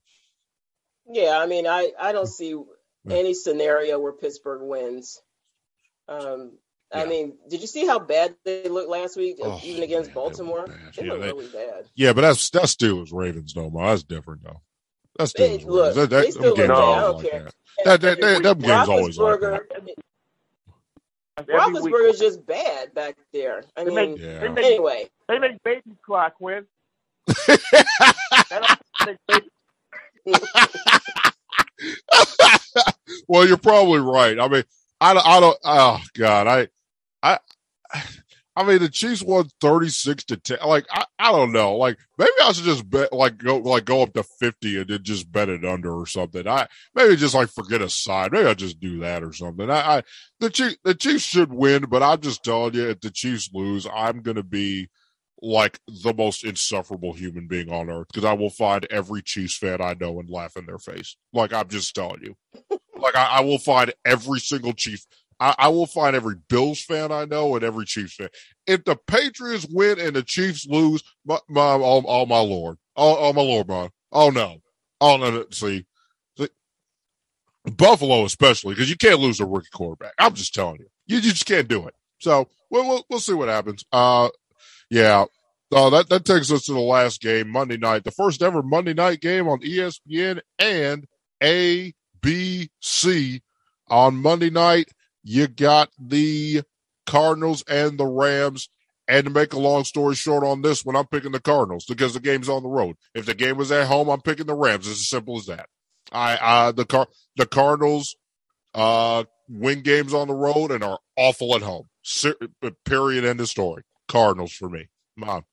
Yeah, 1.11 1.39
I 1.39 1.47
mean, 1.47 1.67
I, 1.67 1.93
I 2.01 2.13
don't 2.13 2.27
see 2.27 2.61
any 3.09 3.35
scenario 3.35 3.99
where 3.99 4.13
Pittsburgh 4.13 4.63
wins. 4.63 5.21
Um, 6.09 6.59
I 6.93 7.03
Yeah. 7.03 7.09
mean, 7.09 7.39
did 7.49 7.61
you 7.61 7.67
see 7.67 7.87
how 7.87 7.99
bad 7.99 8.35
they 8.45 8.69
looked 8.69 8.89
last 8.91 9.17
week, 9.17 9.39
Oh, 9.43 9.61
even 9.65 9.83
against 9.83 10.09
man, 10.11 10.15
Baltimore? 10.15 10.67
They 10.97 11.05
Yeah, 11.07 11.15
they- 11.15 11.27
really 11.33 11.49
bad. 11.49 11.87
Yeah, 11.97 12.13
but 12.13 12.21
that's 12.23 12.49
that's 12.51 12.75
Steelers 12.75 13.13
Ravens 13.13 13.55
though, 13.55 13.71
Ma. 13.71 13.91
That's 13.91 14.03
different 14.05 14.43
though. 14.45 14.63
That's 15.19 15.33
They- 15.33 15.59
Steelers 15.59 15.65
look, 15.67 15.97
Ravens. 15.97 16.09
That, 16.11 16.23
they 16.23 16.31
still 16.31 16.43
look 16.45 16.57
games 16.57 16.69
bad. 16.69 16.77
always 16.77 16.97
I 16.97 17.01
don't 17.03 17.17
like 17.23 17.31
care. 17.31 17.43
that. 17.43 17.55
That, 17.85 18.01
that, 18.01 18.21
that, 18.21 18.43
them 18.43 18.59
games 18.61 18.89
always 18.89 19.19
like 19.19 19.41
that. 19.41 19.63
I 19.77 19.81
mean, 19.81 19.95
Roethlisberger 21.39 22.11
is 22.11 22.19
just 22.19 22.47
bad 22.47 22.95
back 22.95 23.17
there. 23.33 23.63
I 23.77 23.85
They 23.85 23.91
mean, 23.95 24.13
make- 24.13 24.21
Yeah. 24.21 24.39
they 24.41 24.49
make, 24.49 24.65
anyway, 24.65 25.11
they 25.29 25.39
make 25.39 25.63
babies 25.63 25.95
cry, 26.03 26.31
Quinn. 26.31 26.67
That 27.47 28.79
don't 29.01 29.07
make 29.07 29.19
babies 29.29 29.51
well, 33.29 33.47
you're 33.47 33.57
probably 33.57 34.01
right. 34.01 34.39
I 34.39 34.49
mean, 34.49 34.65
I, 35.01 35.15
don't- 35.15 35.27
I 35.27 35.41
don't. 35.41 35.59
Oh 35.65 36.01
God, 36.15 36.47
I, 36.47 36.69
I, 37.23 37.39
I 38.57 38.65
mean, 38.65 38.79
the 38.79 38.89
Chiefs 38.89 39.23
won 39.23 39.49
thirty 39.61 39.91
six 39.91 40.25
to 40.25 40.37
ten. 40.39 40.59
Like, 40.67 40.87
I, 40.91 41.05
I 41.19 41.31
don't 41.31 41.53
know. 41.53 41.77
Like, 41.77 41.99
maybe 42.17 42.31
I 42.43 42.53
should 42.53 42.65
just 42.65 42.89
bet, 42.89 43.13
like, 43.13 43.37
go, 43.37 43.59
like, 43.59 43.85
go 43.85 44.03
up 44.03 44.15
to 44.15 44.23
fifty 44.23 44.81
and 44.81 44.89
then 44.89 45.03
just 45.03 45.31
bet 45.31 45.51
it 45.51 45.65
under 45.65 45.93
or 45.93 46.07
something. 46.07 46.49
I 46.49 46.67
maybe 46.95 47.17
just 47.17 47.35
like 47.35 47.51
forget 47.51 47.83
a 47.83 47.91
side. 47.91 48.33
Maybe 48.33 48.49
I 48.49 48.55
just 48.55 48.81
do 48.81 49.01
that 49.01 49.23
or 49.23 49.33
something. 49.33 49.71
I, 49.71 49.99
I 49.99 50.03
the 50.41 50.51
Chiefs, 50.51 50.77
the 50.85 50.95
Chiefs 50.95 51.25
should 51.25 51.53
win, 51.53 51.85
but 51.85 52.03
I'm 52.03 52.21
just 52.21 52.43
telling 52.43 52.75
you, 52.75 52.89
if 52.89 53.01
the 53.01 53.11
Chiefs 53.11 53.51
lose, 53.53 53.87
I'm 53.95 54.23
gonna 54.23 54.43
be 54.43 54.89
like 55.43 55.79
the 55.87 56.15
most 56.15 56.45
insufferable 56.45 57.13
human 57.13 57.47
being 57.47 57.71
on 57.71 57.91
earth 57.91 58.07
because 58.09 58.25
I 58.25 58.33
will 58.33 58.51
find 58.51 58.87
every 58.91 59.23
Chiefs 59.23 59.57
fan 59.59 59.83
I 59.83 59.95
know 60.01 60.19
and 60.19 60.31
laugh 60.31 60.57
in 60.57 60.67
their 60.67 60.79
face. 60.79 61.17
Like 61.33 61.53
I'm 61.53 61.69
just 61.69 61.95
telling 61.95 62.23
you. 62.23 62.37
like 62.99 63.17
I, 63.17 63.39
I 63.39 63.41
will 63.43 63.59
find 63.59 63.93
every 64.05 64.41
single 64.41 64.73
Chief. 64.73 65.05
I, 65.39 65.55
I 65.59 65.69
will 65.69 65.87
find 65.87 66.17
every 66.17 66.37
Bills 66.49 66.81
fan 66.81 67.13
I 67.13 67.25
know 67.25 67.55
and 67.57 67.65
every 67.65 67.85
Chiefs 67.85 68.15
fan. 68.15 68.29
If 68.67 68.85
the 68.85 68.97
Patriots 69.07 69.67
win 69.71 70.01
and 70.01 70.17
the 70.17 70.23
Chiefs 70.23 70.67
lose, 70.67 71.03
my, 71.25 71.39
my 71.49 71.73
oh, 71.73 72.03
oh 72.07 72.27
my 72.27 72.41
lord, 72.41 72.79
oh, 72.97 73.17
oh 73.19 73.33
my 73.33 73.43
lord, 73.43 73.69
man, 73.69 73.91
oh 74.13 74.31
no, 74.31 74.63
oh 75.01 75.17
no. 75.17 75.45
See, 75.51 75.87
see 76.39 76.49
Buffalo 77.65 78.25
especially 78.25 78.75
because 78.75 78.91
you 78.91 78.97
can't 78.97 79.21
lose 79.21 79.41
a 79.41 79.47
rookie 79.47 79.69
quarterback. 79.73 80.15
I'm 80.19 80.35
just 80.35 80.55
telling 80.55 80.79
you, 80.81 80.87
you, 81.07 81.17
you 81.17 81.33
just 81.33 81.47
can't 81.47 81.69
do 81.69 81.87
it. 81.87 81.95
So 82.19 82.49
we'll, 82.71 82.87
we'll 82.89 83.07
we'll 83.11 83.21
see 83.21 83.35
what 83.35 83.49
happens. 83.49 83.85
Uh, 83.93 84.31
yeah. 84.91 85.27
Uh, 85.73 85.91
that, 85.91 86.09
that 86.09 86.25
takes 86.25 86.53
us 86.53 86.65
to 86.65 86.73
the 86.73 86.79
last 86.79 87.21
game, 87.21 87.49
Monday 87.49 87.77
night, 87.77 88.05
the 88.05 88.13
first 88.13 88.41
ever 88.41 88.63
Monday 88.63 88.95
night 88.95 89.21
game 89.21 89.49
on 89.49 89.59
ESPN 89.61 90.41
and 90.61 91.07
ABC. 91.43 93.41
On 93.89 94.17
Monday 94.17 94.51
night, 94.51 94.89
you 95.27 95.49
got 95.49 95.91
the 95.99 96.63
Cardinals 97.05 97.65
and 97.69 97.99
the 97.99 98.07
Rams. 98.07 98.69
And 99.09 99.25
to 99.25 99.31
make 99.31 99.53
a 99.53 99.59
long 99.59 99.85
story 99.85 100.15
short 100.15 100.45
on 100.45 100.63
this 100.63 100.85
one, 100.85 100.97
I'm 100.97 101.07
picking 101.07 101.33
the 101.33 101.41
Cardinals 101.41 101.85
because 101.85 102.15
the 102.15 102.21
game's 102.21 102.49
on 102.49 102.63
the 102.63 102.69
road. 102.69 102.97
If 103.15 103.27
the 103.27 103.35
game 103.35 103.57
was 103.57 103.71
at 103.71 103.87
home, 103.89 104.09
I'm 104.09 104.21
picking 104.21 104.47
the 104.47 104.55
Rams. 104.55 104.89
It's 104.89 105.01
as 105.01 105.09
simple 105.09 105.37
as 105.37 105.47
that. 105.47 105.69
I 106.13 106.37
uh 106.37 106.73
the 106.73 106.85
car 106.85 107.09
the 107.37 107.47
Cardinals 107.47 108.17
uh 108.75 109.25
win 109.49 109.83
games 109.83 110.15
on 110.15 110.29
the 110.29 110.35
road 110.35 110.71
and 110.71 110.85
are 110.85 111.01
awful 111.17 111.55
at 111.57 111.63
home. 111.63 111.89
Ser- 112.03 112.37
period. 112.85 113.25
End 113.25 113.41
of 113.41 113.49
story. 113.49 113.83
Cardinals 114.09 114.53
for 114.53 114.69
me. 114.69 114.89
Mom. 115.17 115.45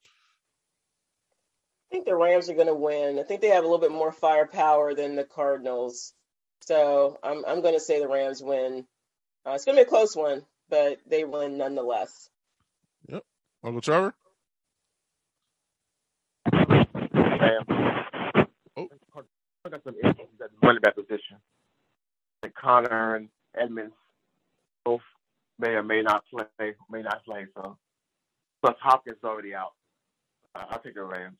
I 1.90 1.94
think 1.94 2.06
the 2.06 2.16
Rams 2.16 2.48
are 2.48 2.54
going 2.54 2.66
to 2.66 2.74
win. 2.74 3.18
I 3.18 3.22
think 3.22 3.40
they 3.40 3.48
have 3.48 3.62
a 3.62 3.66
little 3.68 3.80
bit 3.80 3.92
more 3.92 4.12
firepower 4.12 4.94
than 4.94 5.14
the 5.14 5.24
Cardinals. 5.24 6.12
So 6.62 7.18
I'm 7.22 7.44
I'm 7.44 7.62
going 7.62 7.74
to 7.74 7.80
say 7.80 8.00
the 8.00 8.08
Rams 8.08 8.42
win. 8.42 8.86
Uh, 9.46 9.52
it's 9.52 9.64
going 9.64 9.76
to 9.76 9.84
be 9.84 9.86
a 9.86 9.88
close 9.88 10.16
one, 10.16 10.42
but 10.68 10.98
they 11.06 11.24
win 11.24 11.58
nonetheless. 11.58 12.30
Yep. 13.08 13.22
Uncle 13.62 13.80
Trevor? 13.80 14.14
Rams. 16.52 17.66
Oh. 18.76 18.88
I 19.64 19.70
got 19.70 19.84
some 19.84 19.94
issues 20.02 20.40
at 20.42 20.50
the 20.50 20.66
running 20.66 20.80
back 20.80 20.94
position. 20.96 21.38
Like 22.42 22.54
Conner 22.54 23.16
and 23.16 23.28
Edmonds 23.56 23.94
both 24.84 25.00
may 25.58 25.70
or 25.70 25.82
may 25.82 26.02
not 26.02 26.24
play, 26.30 26.74
may 26.90 27.02
not 27.02 27.24
play. 27.24 27.46
So 27.54 27.76
plus 28.62 28.76
Hopkins 28.80 29.16
is 29.16 29.24
already 29.24 29.54
out. 29.54 29.72
Uh, 30.54 30.64
I'll 30.70 30.78
take 30.78 30.94
the 30.94 31.02
Rams. 31.02 31.38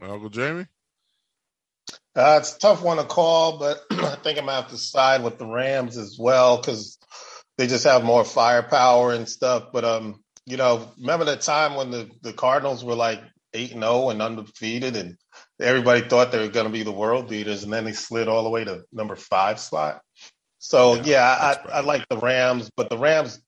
Uncle 0.00 0.28
Jamie? 0.28 0.66
Uh, 2.16 2.36
it's 2.40 2.56
a 2.56 2.58
tough 2.58 2.82
one 2.82 2.98
to 2.98 3.04
call, 3.04 3.58
but 3.58 3.80
I 3.90 4.16
think 4.16 4.38
I'm 4.38 4.46
gonna 4.46 4.62
have 4.62 4.70
to 4.70 4.76
side 4.76 5.22
with 5.24 5.38
the 5.38 5.46
Rams 5.46 5.96
as 5.96 6.16
well 6.18 6.58
because 6.58 6.98
they 7.58 7.66
just 7.66 7.84
have 7.84 8.04
more 8.04 8.24
firepower 8.24 9.12
and 9.12 9.28
stuff. 9.28 9.68
But 9.72 9.84
um, 9.84 10.22
you 10.46 10.56
know, 10.56 10.92
remember 11.00 11.26
that 11.26 11.40
time 11.42 11.74
when 11.74 11.90
the 11.90 12.10
the 12.22 12.32
Cardinals 12.32 12.84
were 12.84 12.94
like 12.94 13.20
eight 13.52 13.72
and 13.72 13.82
zero 13.82 14.10
and 14.10 14.22
undefeated, 14.22 14.96
and 14.96 15.16
everybody 15.60 16.02
thought 16.02 16.30
they 16.30 16.38
were 16.38 16.52
gonna 16.52 16.70
be 16.70 16.84
the 16.84 16.92
world 16.92 17.28
beaters, 17.28 17.64
and 17.64 17.72
then 17.72 17.84
they 17.84 17.92
slid 17.92 18.28
all 18.28 18.44
the 18.44 18.50
way 18.50 18.64
to 18.64 18.84
number 18.92 19.16
five 19.16 19.58
slot. 19.58 20.00
So 20.58 20.96
Yeah, 20.96 21.02
yeah, 21.04 21.38
I, 21.40 21.54
bad. 21.54 21.72
I 21.72 21.80
like 21.80 22.06
the 22.08 22.18
Rams, 22.18 22.70
but 22.76 22.90
the 22.90 22.98
Rams 22.98 23.40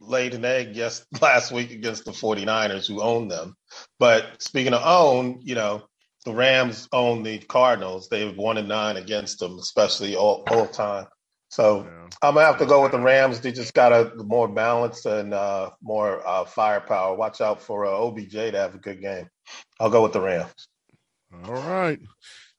laid 0.00 0.34
an 0.34 0.44
egg 0.44 0.74
yes 0.76 1.04
last 1.20 1.52
week 1.52 1.70
against 1.70 2.04
the 2.04 2.12
49ers 2.12 2.88
who 2.88 3.02
owned 3.02 3.30
them. 3.30 3.54
But 3.98 4.42
speaking 4.42 4.72
of 4.74 4.82
own, 4.84 5.40
you 5.42 5.54
know, 5.54 5.84
the 6.26 6.34
Rams 6.34 6.88
own 6.92 7.22
the 7.22 7.38
Cardinals. 7.38 8.08
They've 8.08 8.36
one 8.36 8.58
and 8.58 8.68
nine 8.68 8.96
against 8.96 9.38
them, 9.38 9.58
especially 9.58 10.16
all, 10.16 10.42
all 10.50 10.66
time. 10.66 11.06
So 11.48 11.84
Yeah. 11.84 12.08
I'm 12.20 12.34
gonna 12.34 12.46
have 12.46 12.58
to 12.58 12.66
go 12.66 12.82
with 12.82 12.92
the 12.92 13.00
Rams. 13.00 13.40
They 13.40 13.52
just 13.52 13.72
got 13.72 13.92
a 13.92 14.12
more 14.16 14.48
balance 14.48 15.06
and 15.06 15.32
uh, 15.32 15.70
more 15.80 16.26
uh, 16.26 16.44
firepower. 16.44 17.14
Watch 17.14 17.40
out 17.40 17.62
for 17.62 17.86
uh, 17.86 17.90
OBJ 17.90 18.32
to 18.32 18.58
have 18.58 18.74
a 18.74 18.78
good 18.78 19.00
game. 19.00 19.28
I'll 19.78 19.88
go 19.88 20.02
with 20.02 20.12
the 20.12 20.20
Rams. 20.20 20.52
All 21.44 21.54
right. 21.54 22.00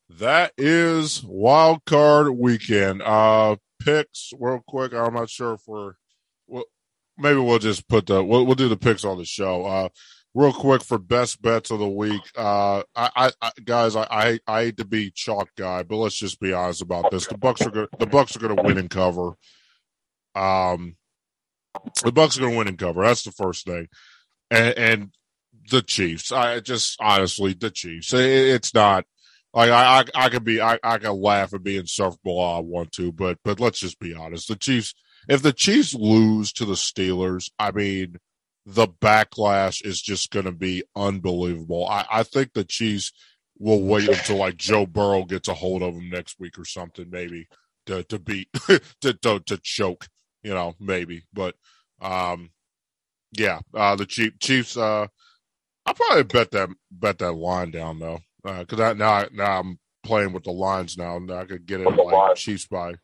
That 0.09 0.53
is 0.57 1.21
wild 1.23 1.83
card 1.85 2.29
weekend. 2.29 3.01
Uh 3.01 3.57
picks 3.83 4.31
real 4.39 4.63
quick. 4.65 4.93
I'm 4.93 5.13
not 5.13 5.29
sure 5.29 5.53
if 5.55 5.61
we're 5.67 5.93
well 6.47 6.63
maybe 7.17 7.39
we'll 7.39 7.59
just 7.59 7.87
put 7.89 8.05
the 8.05 8.23
we'll, 8.23 8.45
we'll 8.45 8.55
do 8.55 8.69
the 8.69 8.77
picks 8.77 9.03
on 9.03 9.17
the 9.17 9.25
show. 9.25 9.65
Uh 9.65 9.89
real 10.37 10.53
quick 10.53 10.83
for 10.83 10.99
best 10.99 11.41
bets 11.41 11.71
of 11.71 11.79
the 11.79 11.87
week. 11.87 12.21
Uh 12.35 12.83
I, 12.95 13.31
I, 13.41 13.51
guys 13.63 13.95
I, 13.95 14.07
I 14.09 14.39
I 14.47 14.63
hate 14.65 14.77
to 14.77 14.85
be 14.85 15.09
chalk 15.09 15.49
guy, 15.57 15.81
but 15.81 15.95
let's 15.97 16.15
just 16.15 16.39
be 16.39 16.53
honest 16.53 16.83
about 16.83 17.09
this. 17.09 17.25
The 17.25 17.35
Bucs 17.35 17.65
are 17.65 17.71
gonna 17.71 17.87
the 17.97 18.05
Bucs 18.05 18.35
are 18.35 18.47
gonna 18.47 18.61
win 18.61 18.77
and 18.77 18.89
cover. 18.89 19.31
Um 20.35 20.95
the 22.03 22.11
Bucs 22.11 22.37
are 22.37 22.41
gonna 22.41 22.55
win 22.55 22.67
and 22.67 22.77
cover. 22.77 23.03
That's 23.03 23.23
the 23.23 23.31
first 23.31 23.65
thing. 23.65 23.87
And 24.51 24.77
and 24.77 25.11
the 25.71 25.81
Chiefs. 25.81 26.31
I 26.31 26.59
just 26.59 26.97
honestly 27.01 27.53
the 27.53 27.71
Chiefs. 27.71 28.13
It, 28.13 28.29
it's 28.29 28.75
not 28.75 29.05
like 29.55 29.71
I, 29.71 30.01
I 30.01 30.25
I 30.25 30.29
could 30.29 30.43
be 30.43 30.61
I, 30.61 30.77
I 30.83 30.99
can 30.99 31.19
laugh 31.19 31.53
and 31.53 31.63
be 31.63 31.77
insufferable 31.77 32.39
I 32.39 32.59
want 32.59 32.91
to, 32.93 33.11
but 33.11 33.39
but 33.43 33.59
let's 33.59 33.79
just 33.79 33.99
be 33.99 34.13
honest. 34.13 34.49
The 34.49 34.55
Chiefs 34.55 34.93
if 35.27 35.41
the 35.41 35.51
Chiefs 35.51 35.95
lose 35.95 36.53
to 36.53 36.65
the 36.65 36.73
Steelers, 36.73 37.49
I 37.57 37.71
mean 37.71 38.17
the 38.69 38.85
backlash 38.87 39.83
is 39.85 40.01
just 40.01 40.29
gonna 40.29 40.51
be 40.51 40.83
unbelievable. 40.93 41.87
I, 41.87 42.05
I 42.11 42.23
think 42.23 42.51
the 42.53 42.65
Chiefs 42.65 43.13
will 43.57 43.81
wait 43.81 44.09
until 44.09 44.35
like 44.35 44.57
Joe 44.57 44.85
Burrow 44.85 45.23
gets 45.23 45.47
a 45.47 45.53
hold 45.53 45.81
of 45.81 45.95
them 45.95 46.09
next 46.09 46.37
week 46.37 46.59
or 46.59 46.65
something, 46.65 47.09
maybe 47.09 47.47
to 47.85 48.03
to 48.03 48.19
beat 48.19 48.49
to, 49.01 49.13
to 49.13 49.39
to 49.39 49.57
choke, 49.63 50.07
you 50.43 50.53
know, 50.53 50.75
maybe. 50.81 51.23
But 51.31 51.55
um 52.01 52.51
yeah, 53.31 53.61
uh 53.73 53.95
the 53.95 54.05
Chief, 54.05 54.37
Chiefs 54.39 54.75
uh 54.75 55.07
I'll 55.85 55.93
probably 55.93 56.23
bet 56.23 56.51
that 56.51 56.69
bet 56.91 57.19
that 57.19 57.31
line 57.31 57.71
down 57.71 57.99
though, 57.99 58.19
because 58.43 58.81
I 58.81 58.93
now 58.93 59.11
I- 59.11 59.29
now 59.31 59.61
I'm 59.61 59.79
playing 60.03 60.33
with 60.33 60.43
the 60.43 60.51
lines 60.51 60.97
now, 60.97 61.15
and 61.15 61.31
I 61.31 61.45
could 61.45 61.65
get 61.65 61.79
it 61.79 61.85
like 61.85 62.35
Chiefs 62.35 62.67
by 62.67 62.95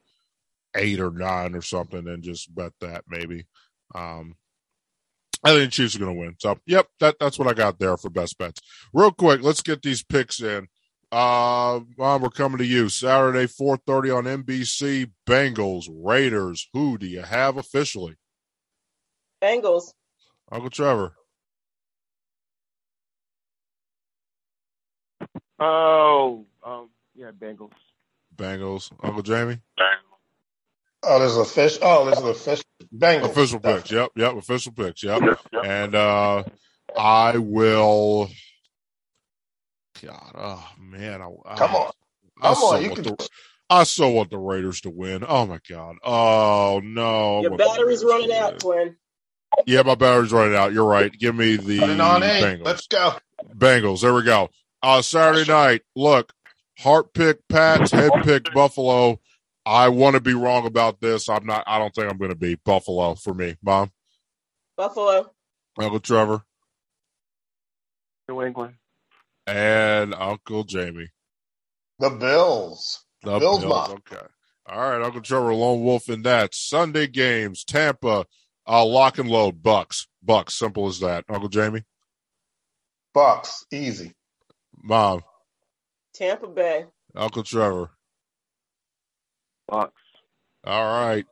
eight 0.76 1.00
or 1.00 1.12
nine 1.12 1.56
or 1.56 1.62
something, 1.62 2.06
and 2.08 2.22
just 2.22 2.54
bet 2.54 2.74
that 2.82 3.06
maybe. 3.08 3.48
Um, 3.96 4.36
I 5.44 5.50
think 5.52 5.66
the 5.66 5.72
Chiefs 5.72 5.96
are 5.96 6.00
going 6.00 6.14
to 6.14 6.20
win. 6.20 6.36
So, 6.40 6.58
yep, 6.66 6.88
that 7.00 7.18
that's 7.20 7.40
what 7.40 7.48
I 7.48 7.54
got 7.54 7.80
there 7.80 7.98
for 7.98 8.10
best 8.10 8.38
bets. 8.38 8.62
Real 8.94 9.12
quick, 9.12 9.42
let's 9.44 9.62
get 9.62 9.82
these 9.82 10.04
picks 10.04 10.42
in. 10.42 10.68
Uh, 11.12 11.82
Mom, 11.98 12.22
we're 12.22 12.30
coming 12.30 12.58
to 12.60 12.66
you 12.66 12.90
Saturday, 12.90 13.48
four 13.48 13.78
thirty 13.78 14.10
on 14.10 14.24
NBC. 14.26 15.12
Bengals, 15.28 15.88
Raiders. 15.92 16.70
Who 16.74 16.98
do 16.98 17.08
you 17.08 17.22
have 17.22 17.58
officially? 17.58 18.16
Bengals. 19.44 19.94
Uncle 20.52 20.70
Trevor. 20.70 21.14
Oh, 25.60 26.46
um, 26.66 26.90
yeah, 27.16 27.32
Bengals. 27.32 27.72
Bengals. 28.36 28.92
Uncle 29.04 29.24
Jamie. 29.24 29.60
Oh, 31.04 31.20
there's 31.20 31.38
a 31.38 31.46
fish. 31.46 31.78
Oh, 31.82 32.06
there's 32.06 32.20
a 32.20 32.34
fish. 32.34 32.62
Bengals. 32.96 33.32
Official 33.32 33.60
picks. 33.60 33.92
Yep. 33.92 34.12
Yep. 34.16 34.36
Official 34.38 34.72
picks. 34.72 35.04
Yep. 35.04 35.22
And 35.64 35.96
uh 35.96 36.44
I 36.98 37.38
will. 37.38 38.30
God, 40.02 40.32
oh 40.36 40.70
man, 40.80 41.22
I, 41.22 41.30
I, 41.46 41.56
Come 41.56 41.76
on. 41.76 41.92
I 42.42 42.48
Come 42.48 42.56
so 42.56 42.66
on, 42.76 42.82
you 42.82 42.90
want 42.90 43.04
can. 43.04 43.16
the, 43.16 43.30
I 43.70 43.84
so 43.84 44.10
want 44.10 44.30
the 44.32 44.38
Raiders 44.38 44.82
to 44.82 44.90
win. 44.90 45.24
Oh 45.28 45.46
my 45.46 45.60
God. 45.70 45.96
Oh 46.04 46.82
no. 46.84 47.38
I 47.38 47.42
Your 47.42 47.52
want 47.52 47.62
the 47.62 47.66
battery's 47.66 48.04
running 48.04 48.32
out, 48.34 48.52
win. 48.52 48.60
twin. 48.60 48.96
Yeah, 49.66 49.84
my 49.84 49.96
battery's 49.96 50.34
running 50.34 50.56
out. 50.56 50.74
You're 50.74 50.86
right. 50.86 51.12
Give 51.12 51.36
me 51.36 51.56
the 51.56 51.80
Put 51.80 51.90
it 51.90 52.02
on 52.02 52.24
eight. 52.24 52.44
Bengals. 52.44 52.66
Let's 52.66 52.88
go. 52.88 53.14
Bengals. 53.56 54.02
There 54.02 54.14
we 54.14 54.24
go. 54.24 54.50
Uh, 54.82 55.02
Saturday 55.02 55.50
night. 55.50 55.84
Look, 55.96 56.34
heart 56.80 57.14
pick 57.14 57.48
Pats, 57.48 57.92
head 57.92 58.12
pick 58.24 58.52
Buffalo. 58.54 59.20
I 59.66 59.90
want 59.90 60.16
to 60.16 60.22
be 60.22 60.34
wrong 60.34 60.66
about 60.66 61.00
this. 61.00 61.30
I'm 61.30 61.46
not. 61.46 61.64
I 61.68 61.80
don't 61.80 61.94
think 61.94 62.12
I'm 62.12 62.18
going 62.18 62.32
to 62.32 62.36
be 62.36 62.56
Buffalo 62.56 63.16
for 63.16 63.34
me, 63.34 63.56
Mom. 63.64 63.92
Buffalo. 64.76 65.32
Uncle 65.78 66.00
Trevor. 66.00 66.44
New 68.28 68.42
England. 68.42 68.76
And 69.48 70.14
Uncle 70.14 70.64
Jamie. 70.64 71.10
The 72.00 72.10
Bills. 72.10 73.06
The 73.22 73.40
Bills, 73.40 73.62
Bills. 73.62 73.66
Mom. 73.66 73.92
Okay. 73.92 74.26
All 74.66 74.80
right, 74.80 75.02
Uncle 75.02 75.22
Trevor, 75.22 75.54
lone 75.54 75.84
wolf 75.84 76.10
in 76.10 76.22
that. 76.24 76.56
Sunday 76.56 77.08
games, 77.08 77.66
Tampa, 77.66 78.26
uh, 78.66 78.86
lock 78.86 79.18
and 79.18 79.30
load, 79.30 79.62
Bucs, 79.62 80.08
Bucs. 80.26 80.52
Simple 80.52 80.88
as 80.88 81.00
that. 81.02 81.26
Uncle 81.28 81.50
Jamie, 81.50 81.84
Bucs. 83.16 83.66
Easy. 83.72 84.14
Mom, 84.82 85.22
Tampa 86.14 86.48
Bay. 86.48 86.86
Uncle 87.16 87.44
Trevor. 87.44 87.92
Bucs. 89.74 89.92
All 90.66 90.84
right. 90.84 91.26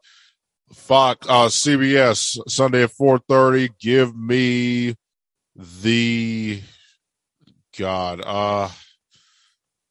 Fox, 0.73 1.27
uh, 1.30 1.47
CBS 1.47 2.38
Sunday 2.47 2.84
at 2.84 2.91
four 2.91 3.19
thirty. 3.19 3.69
Give 3.80 4.15
me 4.15 4.95
the 5.55 6.61
God. 7.77 8.22
Uh, 8.26 8.69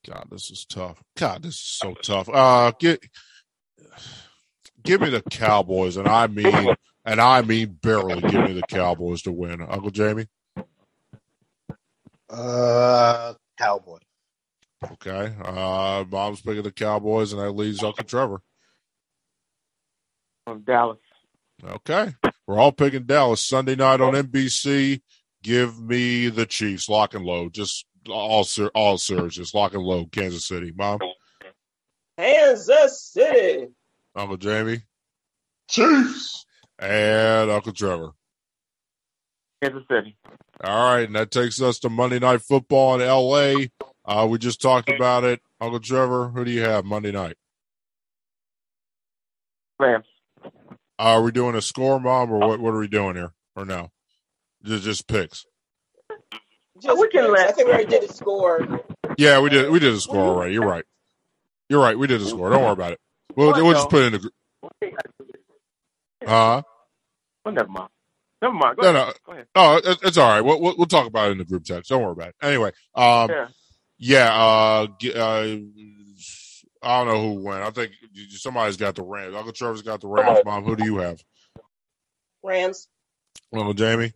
God, 0.06 0.27
this 0.31 0.51
is 0.51 0.64
tough. 0.64 1.02
God, 1.16 1.43
this 1.43 1.55
is 1.55 1.60
so 1.60 1.94
tough. 1.94 2.28
Uh, 2.28 2.72
get 2.78 3.05
give 4.82 5.01
me 5.01 5.10
the 5.10 5.22
Cowboys, 5.22 5.97
and 5.97 6.09
I 6.09 6.27
mean, 6.27 6.74
and 7.05 7.20
I 7.20 7.43
mean 7.43 7.78
barely. 7.82 8.20
Give 8.22 8.44
me 8.44 8.55
the 8.55 8.66
Cowboys 8.68 9.22
to 9.22 9.32
win. 9.32 9.60
Uncle 9.62 9.90
Jamie. 9.90 10.27
Uh, 12.28 13.35
Cowboy. 13.59 13.98
Okay. 14.85 15.35
Uh, 15.44 16.05
mom's 16.11 16.40
picking 16.40 16.62
the 16.62 16.73
Cowboys, 16.73 17.32
and 17.32 17.40
that 17.43 17.52
leaves 17.52 17.82
Uncle 17.82 18.05
Trevor. 18.05 18.40
From 20.47 20.62
Dallas. 20.62 20.98
Okay. 21.62 22.15
We're 22.47 22.59
all 22.59 22.73
picking 22.73 23.05
Dallas 23.05 23.44
Sunday 23.44 23.77
night 23.77 24.01
on 24.01 24.15
NBC. 24.15 25.02
Give 25.43 25.78
me 25.81 26.28
the 26.28 26.47
Chiefs, 26.47 26.89
lock 26.89 27.15
and 27.15 27.24
load. 27.24 27.52
Just 27.55 27.86
all 28.09 28.44
ser- 28.44 28.70
all 28.74 28.98
serious, 28.98 29.35
just 29.35 29.55
lock 29.55 29.74
and 29.74 29.82
load. 29.82 30.11
Kansas 30.12 30.47
City, 30.47 30.73
mom, 30.74 30.98
Kansas 32.19 33.02
City. 33.12 33.69
Uncle 34.16 34.36
Jamie, 34.39 34.82
Chiefs. 35.69 36.44
and 36.78 37.51
Uncle 37.51 37.73
Trevor. 37.73 38.11
Kansas 39.62 39.82
City. 39.90 40.16
All 40.65 40.94
right, 40.94 41.07
and 41.07 41.15
that 41.15 41.31
takes 41.31 41.61
us 41.61 41.78
to 41.81 41.89
Monday 41.90 42.19
Night 42.19 42.43
Football 42.43 43.01
in 43.01 43.07
LA. 43.07 43.66
Uh, 44.05 44.27
we 44.31 44.39
just 44.39 44.60
talked 44.62 44.89
about 44.90 45.24
it. 45.24 45.40
Uncle 45.60 45.81
Trevor, 45.81 46.28
who 46.28 46.44
do 46.44 46.51
you 46.51 46.62
have 46.62 46.85
Monday 46.85 47.12
night? 47.12 47.36
Rams. 49.78 50.06
Uh, 50.98 51.02
are 51.16 51.22
we 51.22 51.32
doing 51.32 51.55
a 51.56 51.62
score, 51.62 52.01
mom, 52.01 52.32
or 52.32 52.39
what? 52.40 52.60
What 52.60 52.74
are 52.74 52.78
we 52.78 52.89
doing 52.89 53.16
here, 53.16 53.32
or 53.56 53.64
no? 53.64 53.90
Just 54.64 54.85
just 54.85 55.09
picks. 55.09 55.47
Just 56.82 56.98
we 57.01 57.09
can 57.10 57.32
let- 57.32 57.48
I 57.48 57.52
think 57.52 57.68
we 57.68 57.74
already 57.74 57.89
did 57.90 58.05
a 58.05 58.12
score. 58.12 58.60
Yeah, 59.18 59.40
we 59.40 59.51
did. 59.51 59.70
We 59.70 59.78
did 59.81 59.94
a 59.94 60.01
score 60.01 60.36
already. 60.36 60.55
You're 60.55 60.66
right. 60.66 60.85
You're 61.68 61.82
right. 61.82 61.98
We 61.98 62.06
did 62.06 62.20
a 62.22 62.27
score. 62.27 62.51
Don't 62.51 62.62
worry 62.62 62.72
about 62.72 62.93
it. 62.93 63.01
We'll, 63.36 63.52
we'll 63.52 63.74
just 63.74 63.90
put 63.90 64.02
it 64.02 64.06
in 64.06 64.12
the 64.14 64.18
group. 64.20 64.35
Huh? 66.27 66.62
Oh, 67.47 67.51
never 67.51 67.68
mind. 67.68 67.90
Never 68.43 68.55
mind. 68.55 68.77
Go 68.78 68.82
No, 68.82 68.90
ahead. 68.90 68.94
no. 69.09 69.12
Go 69.27 69.32
ahead. 69.32 69.47
Oh, 69.55 69.81
it's 70.02 70.18
all 70.18 70.28
right. 70.31 70.40
We'll, 70.43 70.60
we'll 70.60 70.77
we'll 70.78 70.86
talk 70.86 71.06
about 71.06 71.28
it 71.28 71.32
in 71.32 71.39
the 71.39 71.44
group 71.44 71.64
text. 71.64 71.90
Don't 71.90 72.02
worry 72.02 72.12
about 72.12 72.28
it. 72.31 72.36
Anyway, 72.43 72.72
um, 72.94 73.31
Yeah. 73.31 73.48
Yeah, 74.01 74.32
uh, 74.35 74.86
uh, 75.14 75.56
I 76.82 77.05
don't 77.05 77.06
know 77.09 77.22
who 77.35 77.43
went. 77.44 77.62
I 77.62 77.70
think 77.70 77.93
somebody's 78.31 78.77
got 78.78 78.94
the 78.94 79.02
Rams. 79.02 79.35
Uncle 79.36 79.52
Trevor's 79.52 79.82
got 79.82 80.01
the 80.01 80.09
Rams. 80.09 80.40
Mom, 80.44 80.64
who 80.64 80.74
do 80.77 80.85
you 80.85 80.97
have? 80.98 81.20
Rams. 82.43 82.89
Uncle 83.52 83.74
Jamie, 83.74 84.12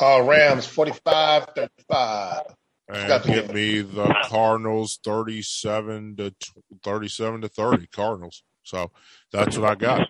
Uh, 0.00 0.22
Rams 0.22 0.66
45 0.66 1.46
35. 1.54 2.42
and 2.88 3.08
Got 3.08 3.22
the- 3.22 3.28
give 3.28 3.52
me 3.54 3.82
the 3.82 4.14
Cardinals 4.24 4.98
thirty-seven 5.04 6.16
to 6.16 6.34
thirty-seven 6.82 7.42
to 7.42 7.48
thirty. 7.48 7.86
Cardinals. 7.86 8.42
So 8.64 8.90
that's 9.32 9.56
what 9.56 9.70
I 9.70 9.74
got. 9.76 10.08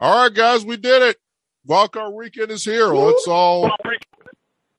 All 0.00 0.24
right, 0.24 0.34
guys, 0.34 0.64
we 0.64 0.76
did 0.76 1.02
it. 1.02 1.16
Wildcard 1.68 2.12
weekend 2.14 2.50
is 2.50 2.64
here. 2.64 2.86
Let's 2.88 3.26
all. 3.28 3.70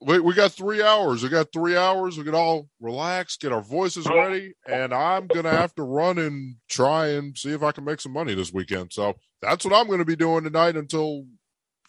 We, 0.02 0.20
we 0.20 0.34
got 0.34 0.54
three 0.54 0.82
hours. 0.82 1.24
We 1.24 1.30
got 1.30 1.52
three 1.52 1.76
hours. 1.76 2.18
We 2.18 2.24
can 2.24 2.36
all 2.36 2.70
relax, 2.80 3.36
get 3.36 3.52
our 3.52 3.62
voices 3.62 4.08
ready, 4.08 4.54
and 4.68 4.94
I'm 4.94 5.28
gonna 5.28 5.50
have 5.50 5.76
to 5.76 5.84
run 5.84 6.18
and 6.18 6.56
try 6.70 7.08
and 7.10 7.38
see 7.38 7.52
if 7.52 7.64
I 7.64 7.74
can 7.74 7.84
make 7.84 8.00
some 8.00 8.14
money 8.14 8.34
this 8.34 8.54
weekend. 8.54 8.94
So 8.94 9.16
that's 9.42 9.66
what 9.66 9.74
I'm 9.74 9.90
gonna 9.90 10.06
be 10.06 10.16
doing 10.16 10.46
tonight 10.46 10.78
until 10.78 11.26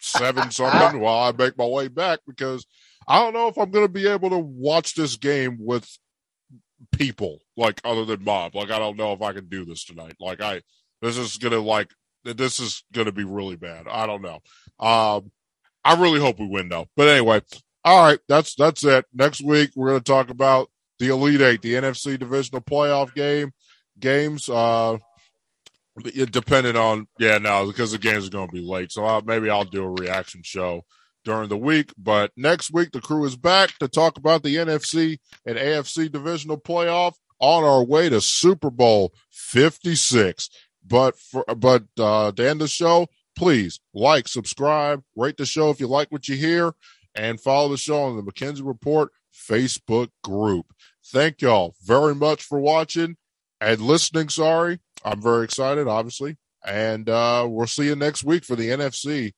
seven 0.01 0.51
something 0.51 0.99
while 0.99 1.23
I 1.23 1.31
make 1.31 1.57
my 1.57 1.65
way 1.65 1.87
back 1.87 2.19
because 2.27 2.65
I 3.07 3.19
don't 3.19 3.33
know 3.33 3.47
if 3.47 3.57
I'm 3.57 3.71
gonna 3.71 3.87
be 3.87 4.07
able 4.07 4.29
to 4.31 4.39
watch 4.39 4.93
this 4.95 5.15
game 5.15 5.57
with 5.59 5.87
people 6.91 7.39
like 7.55 7.79
other 7.83 8.05
than 8.05 8.23
Bob. 8.23 8.55
Like 8.55 8.71
I 8.71 8.79
don't 8.79 8.97
know 8.97 9.13
if 9.13 9.21
I 9.21 9.33
can 9.33 9.47
do 9.47 9.65
this 9.65 9.85
tonight. 9.85 10.15
Like 10.19 10.41
I 10.41 10.61
this 11.01 11.17
is 11.17 11.37
gonna 11.37 11.59
like 11.59 11.91
this 12.23 12.59
is 12.59 12.83
gonna 12.91 13.11
be 13.11 13.23
really 13.23 13.55
bad. 13.55 13.87
I 13.87 14.05
don't 14.05 14.21
know. 14.21 14.39
Um 14.85 15.31
I 15.83 15.95
really 15.99 16.19
hope 16.19 16.39
we 16.39 16.47
win 16.47 16.69
though. 16.69 16.87
But 16.95 17.07
anyway, 17.07 17.41
all 17.83 18.03
right, 18.03 18.19
that's 18.27 18.55
that's 18.55 18.83
it. 18.83 19.05
Next 19.13 19.41
week 19.43 19.71
we're 19.75 19.89
gonna 19.89 20.01
talk 20.01 20.29
about 20.29 20.69
the 20.99 21.09
Elite 21.09 21.41
Eight, 21.41 21.61
the 21.61 21.73
NFC 21.73 22.19
divisional 22.19 22.61
playoff 22.61 23.13
game 23.13 23.51
games. 23.99 24.49
Uh 24.49 24.97
it 26.05 26.31
depending 26.31 26.75
on 26.75 27.07
yeah, 27.19 27.37
no, 27.37 27.67
because 27.67 27.91
the 27.91 27.97
games 27.97 28.27
are 28.27 28.31
gonna 28.31 28.51
be 28.51 28.61
late. 28.61 28.91
So 28.91 29.03
I'll, 29.03 29.21
maybe 29.21 29.49
I'll 29.49 29.65
do 29.65 29.83
a 29.83 29.89
reaction 29.89 30.41
show 30.43 30.83
during 31.23 31.49
the 31.49 31.57
week. 31.57 31.91
But 31.97 32.31
next 32.35 32.71
week, 32.71 32.91
the 32.91 33.01
crew 33.01 33.25
is 33.25 33.35
back 33.35 33.77
to 33.79 33.87
talk 33.87 34.17
about 34.17 34.43
the 34.43 34.55
NFC 34.55 35.19
and 35.45 35.57
AFC 35.57 36.11
divisional 36.11 36.57
playoff 36.57 37.13
on 37.39 37.63
our 37.63 37.83
way 37.83 38.09
to 38.09 38.21
Super 38.21 38.69
Bowl 38.69 39.13
56. 39.31 40.49
But 40.85 41.17
for, 41.17 41.43
but, 41.55 41.83
uh, 41.99 42.31
to 42.31 42.49
end 42.49 42.61
the 42.61 42.67
show, 42.67 43.07
please 43.35 43.79
like, 43.93 44.27
subscribe, 44.27 45.03
rate 45.15 45.37
the 45.37 45.45
show 45.45 45.69
if 45.69 45.79
you 45.79 45.87
like 45.87 46.11
what 46.11 46.27
you 46.27 46.35
hear 46.35 46.73
and 47.15 47.39
follow 47.39 47.69
the 47.69 47.77
show 47.77 48.03
on 48.03 48.15
the 48.15 48.23
McKenzie 48.23 48.65
Report 48.65 49.11
Facebook 49.33 50.09
group. 50.23 50.67
Thank 51.07 51.41
y'all 51.41 51.75
very 51.83 52.15
much 52.15 52.43
for 52.43 52.59
watching 52.59 53.17
and 53.59 53.81
listening. 53.81 54.29
Sorry. 54.29 54.79
I'm 55.03 55.21
very 55.21 55.45
excited, 55.45 55.87
obviously. 55.87 56.37
And, 56.65 57.09
uh, 57.09 57.47
we'll 57.49 57.67
see 57.67 57.85
you 57.85 57.95
next 57.95 58.23
week 58.23 58.45
for 58.45 58.55
the 58.55 58.69
NFC 58.69 59.33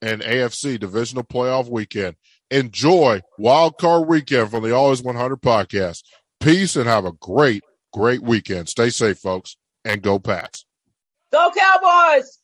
and 0.00 0.22
AFC 0.22 0.78
divisional 0.78 1.24
playoff 1.24 1.68
weekend. 1.68 2.16
Enjoy 2.50 3.20
Wild 3.38 3.78
Card 3.78 4.08
Weekend 4.08 4.50
from 4.50 4.62
the 4.62 4.74
Always 4.74 5.02
100 5.02 5.40
podcast. 5.40 6.02
Peace 6.40 6.76
and 6.76 6.86
have 6.86 7.04
a 7.04 7.12
great, 7.12 7.62
great 7.92 8.22
weekend. 8.22 8.68
Stay 8.68 8.90
safe, 8.90 9.18
folks, 9.18 9.56
and 9.84 10.02
go 10.02 10.18
Pats. 10.18 10.66
Go 11.32 11.50
Cowboys! 11.56 12.41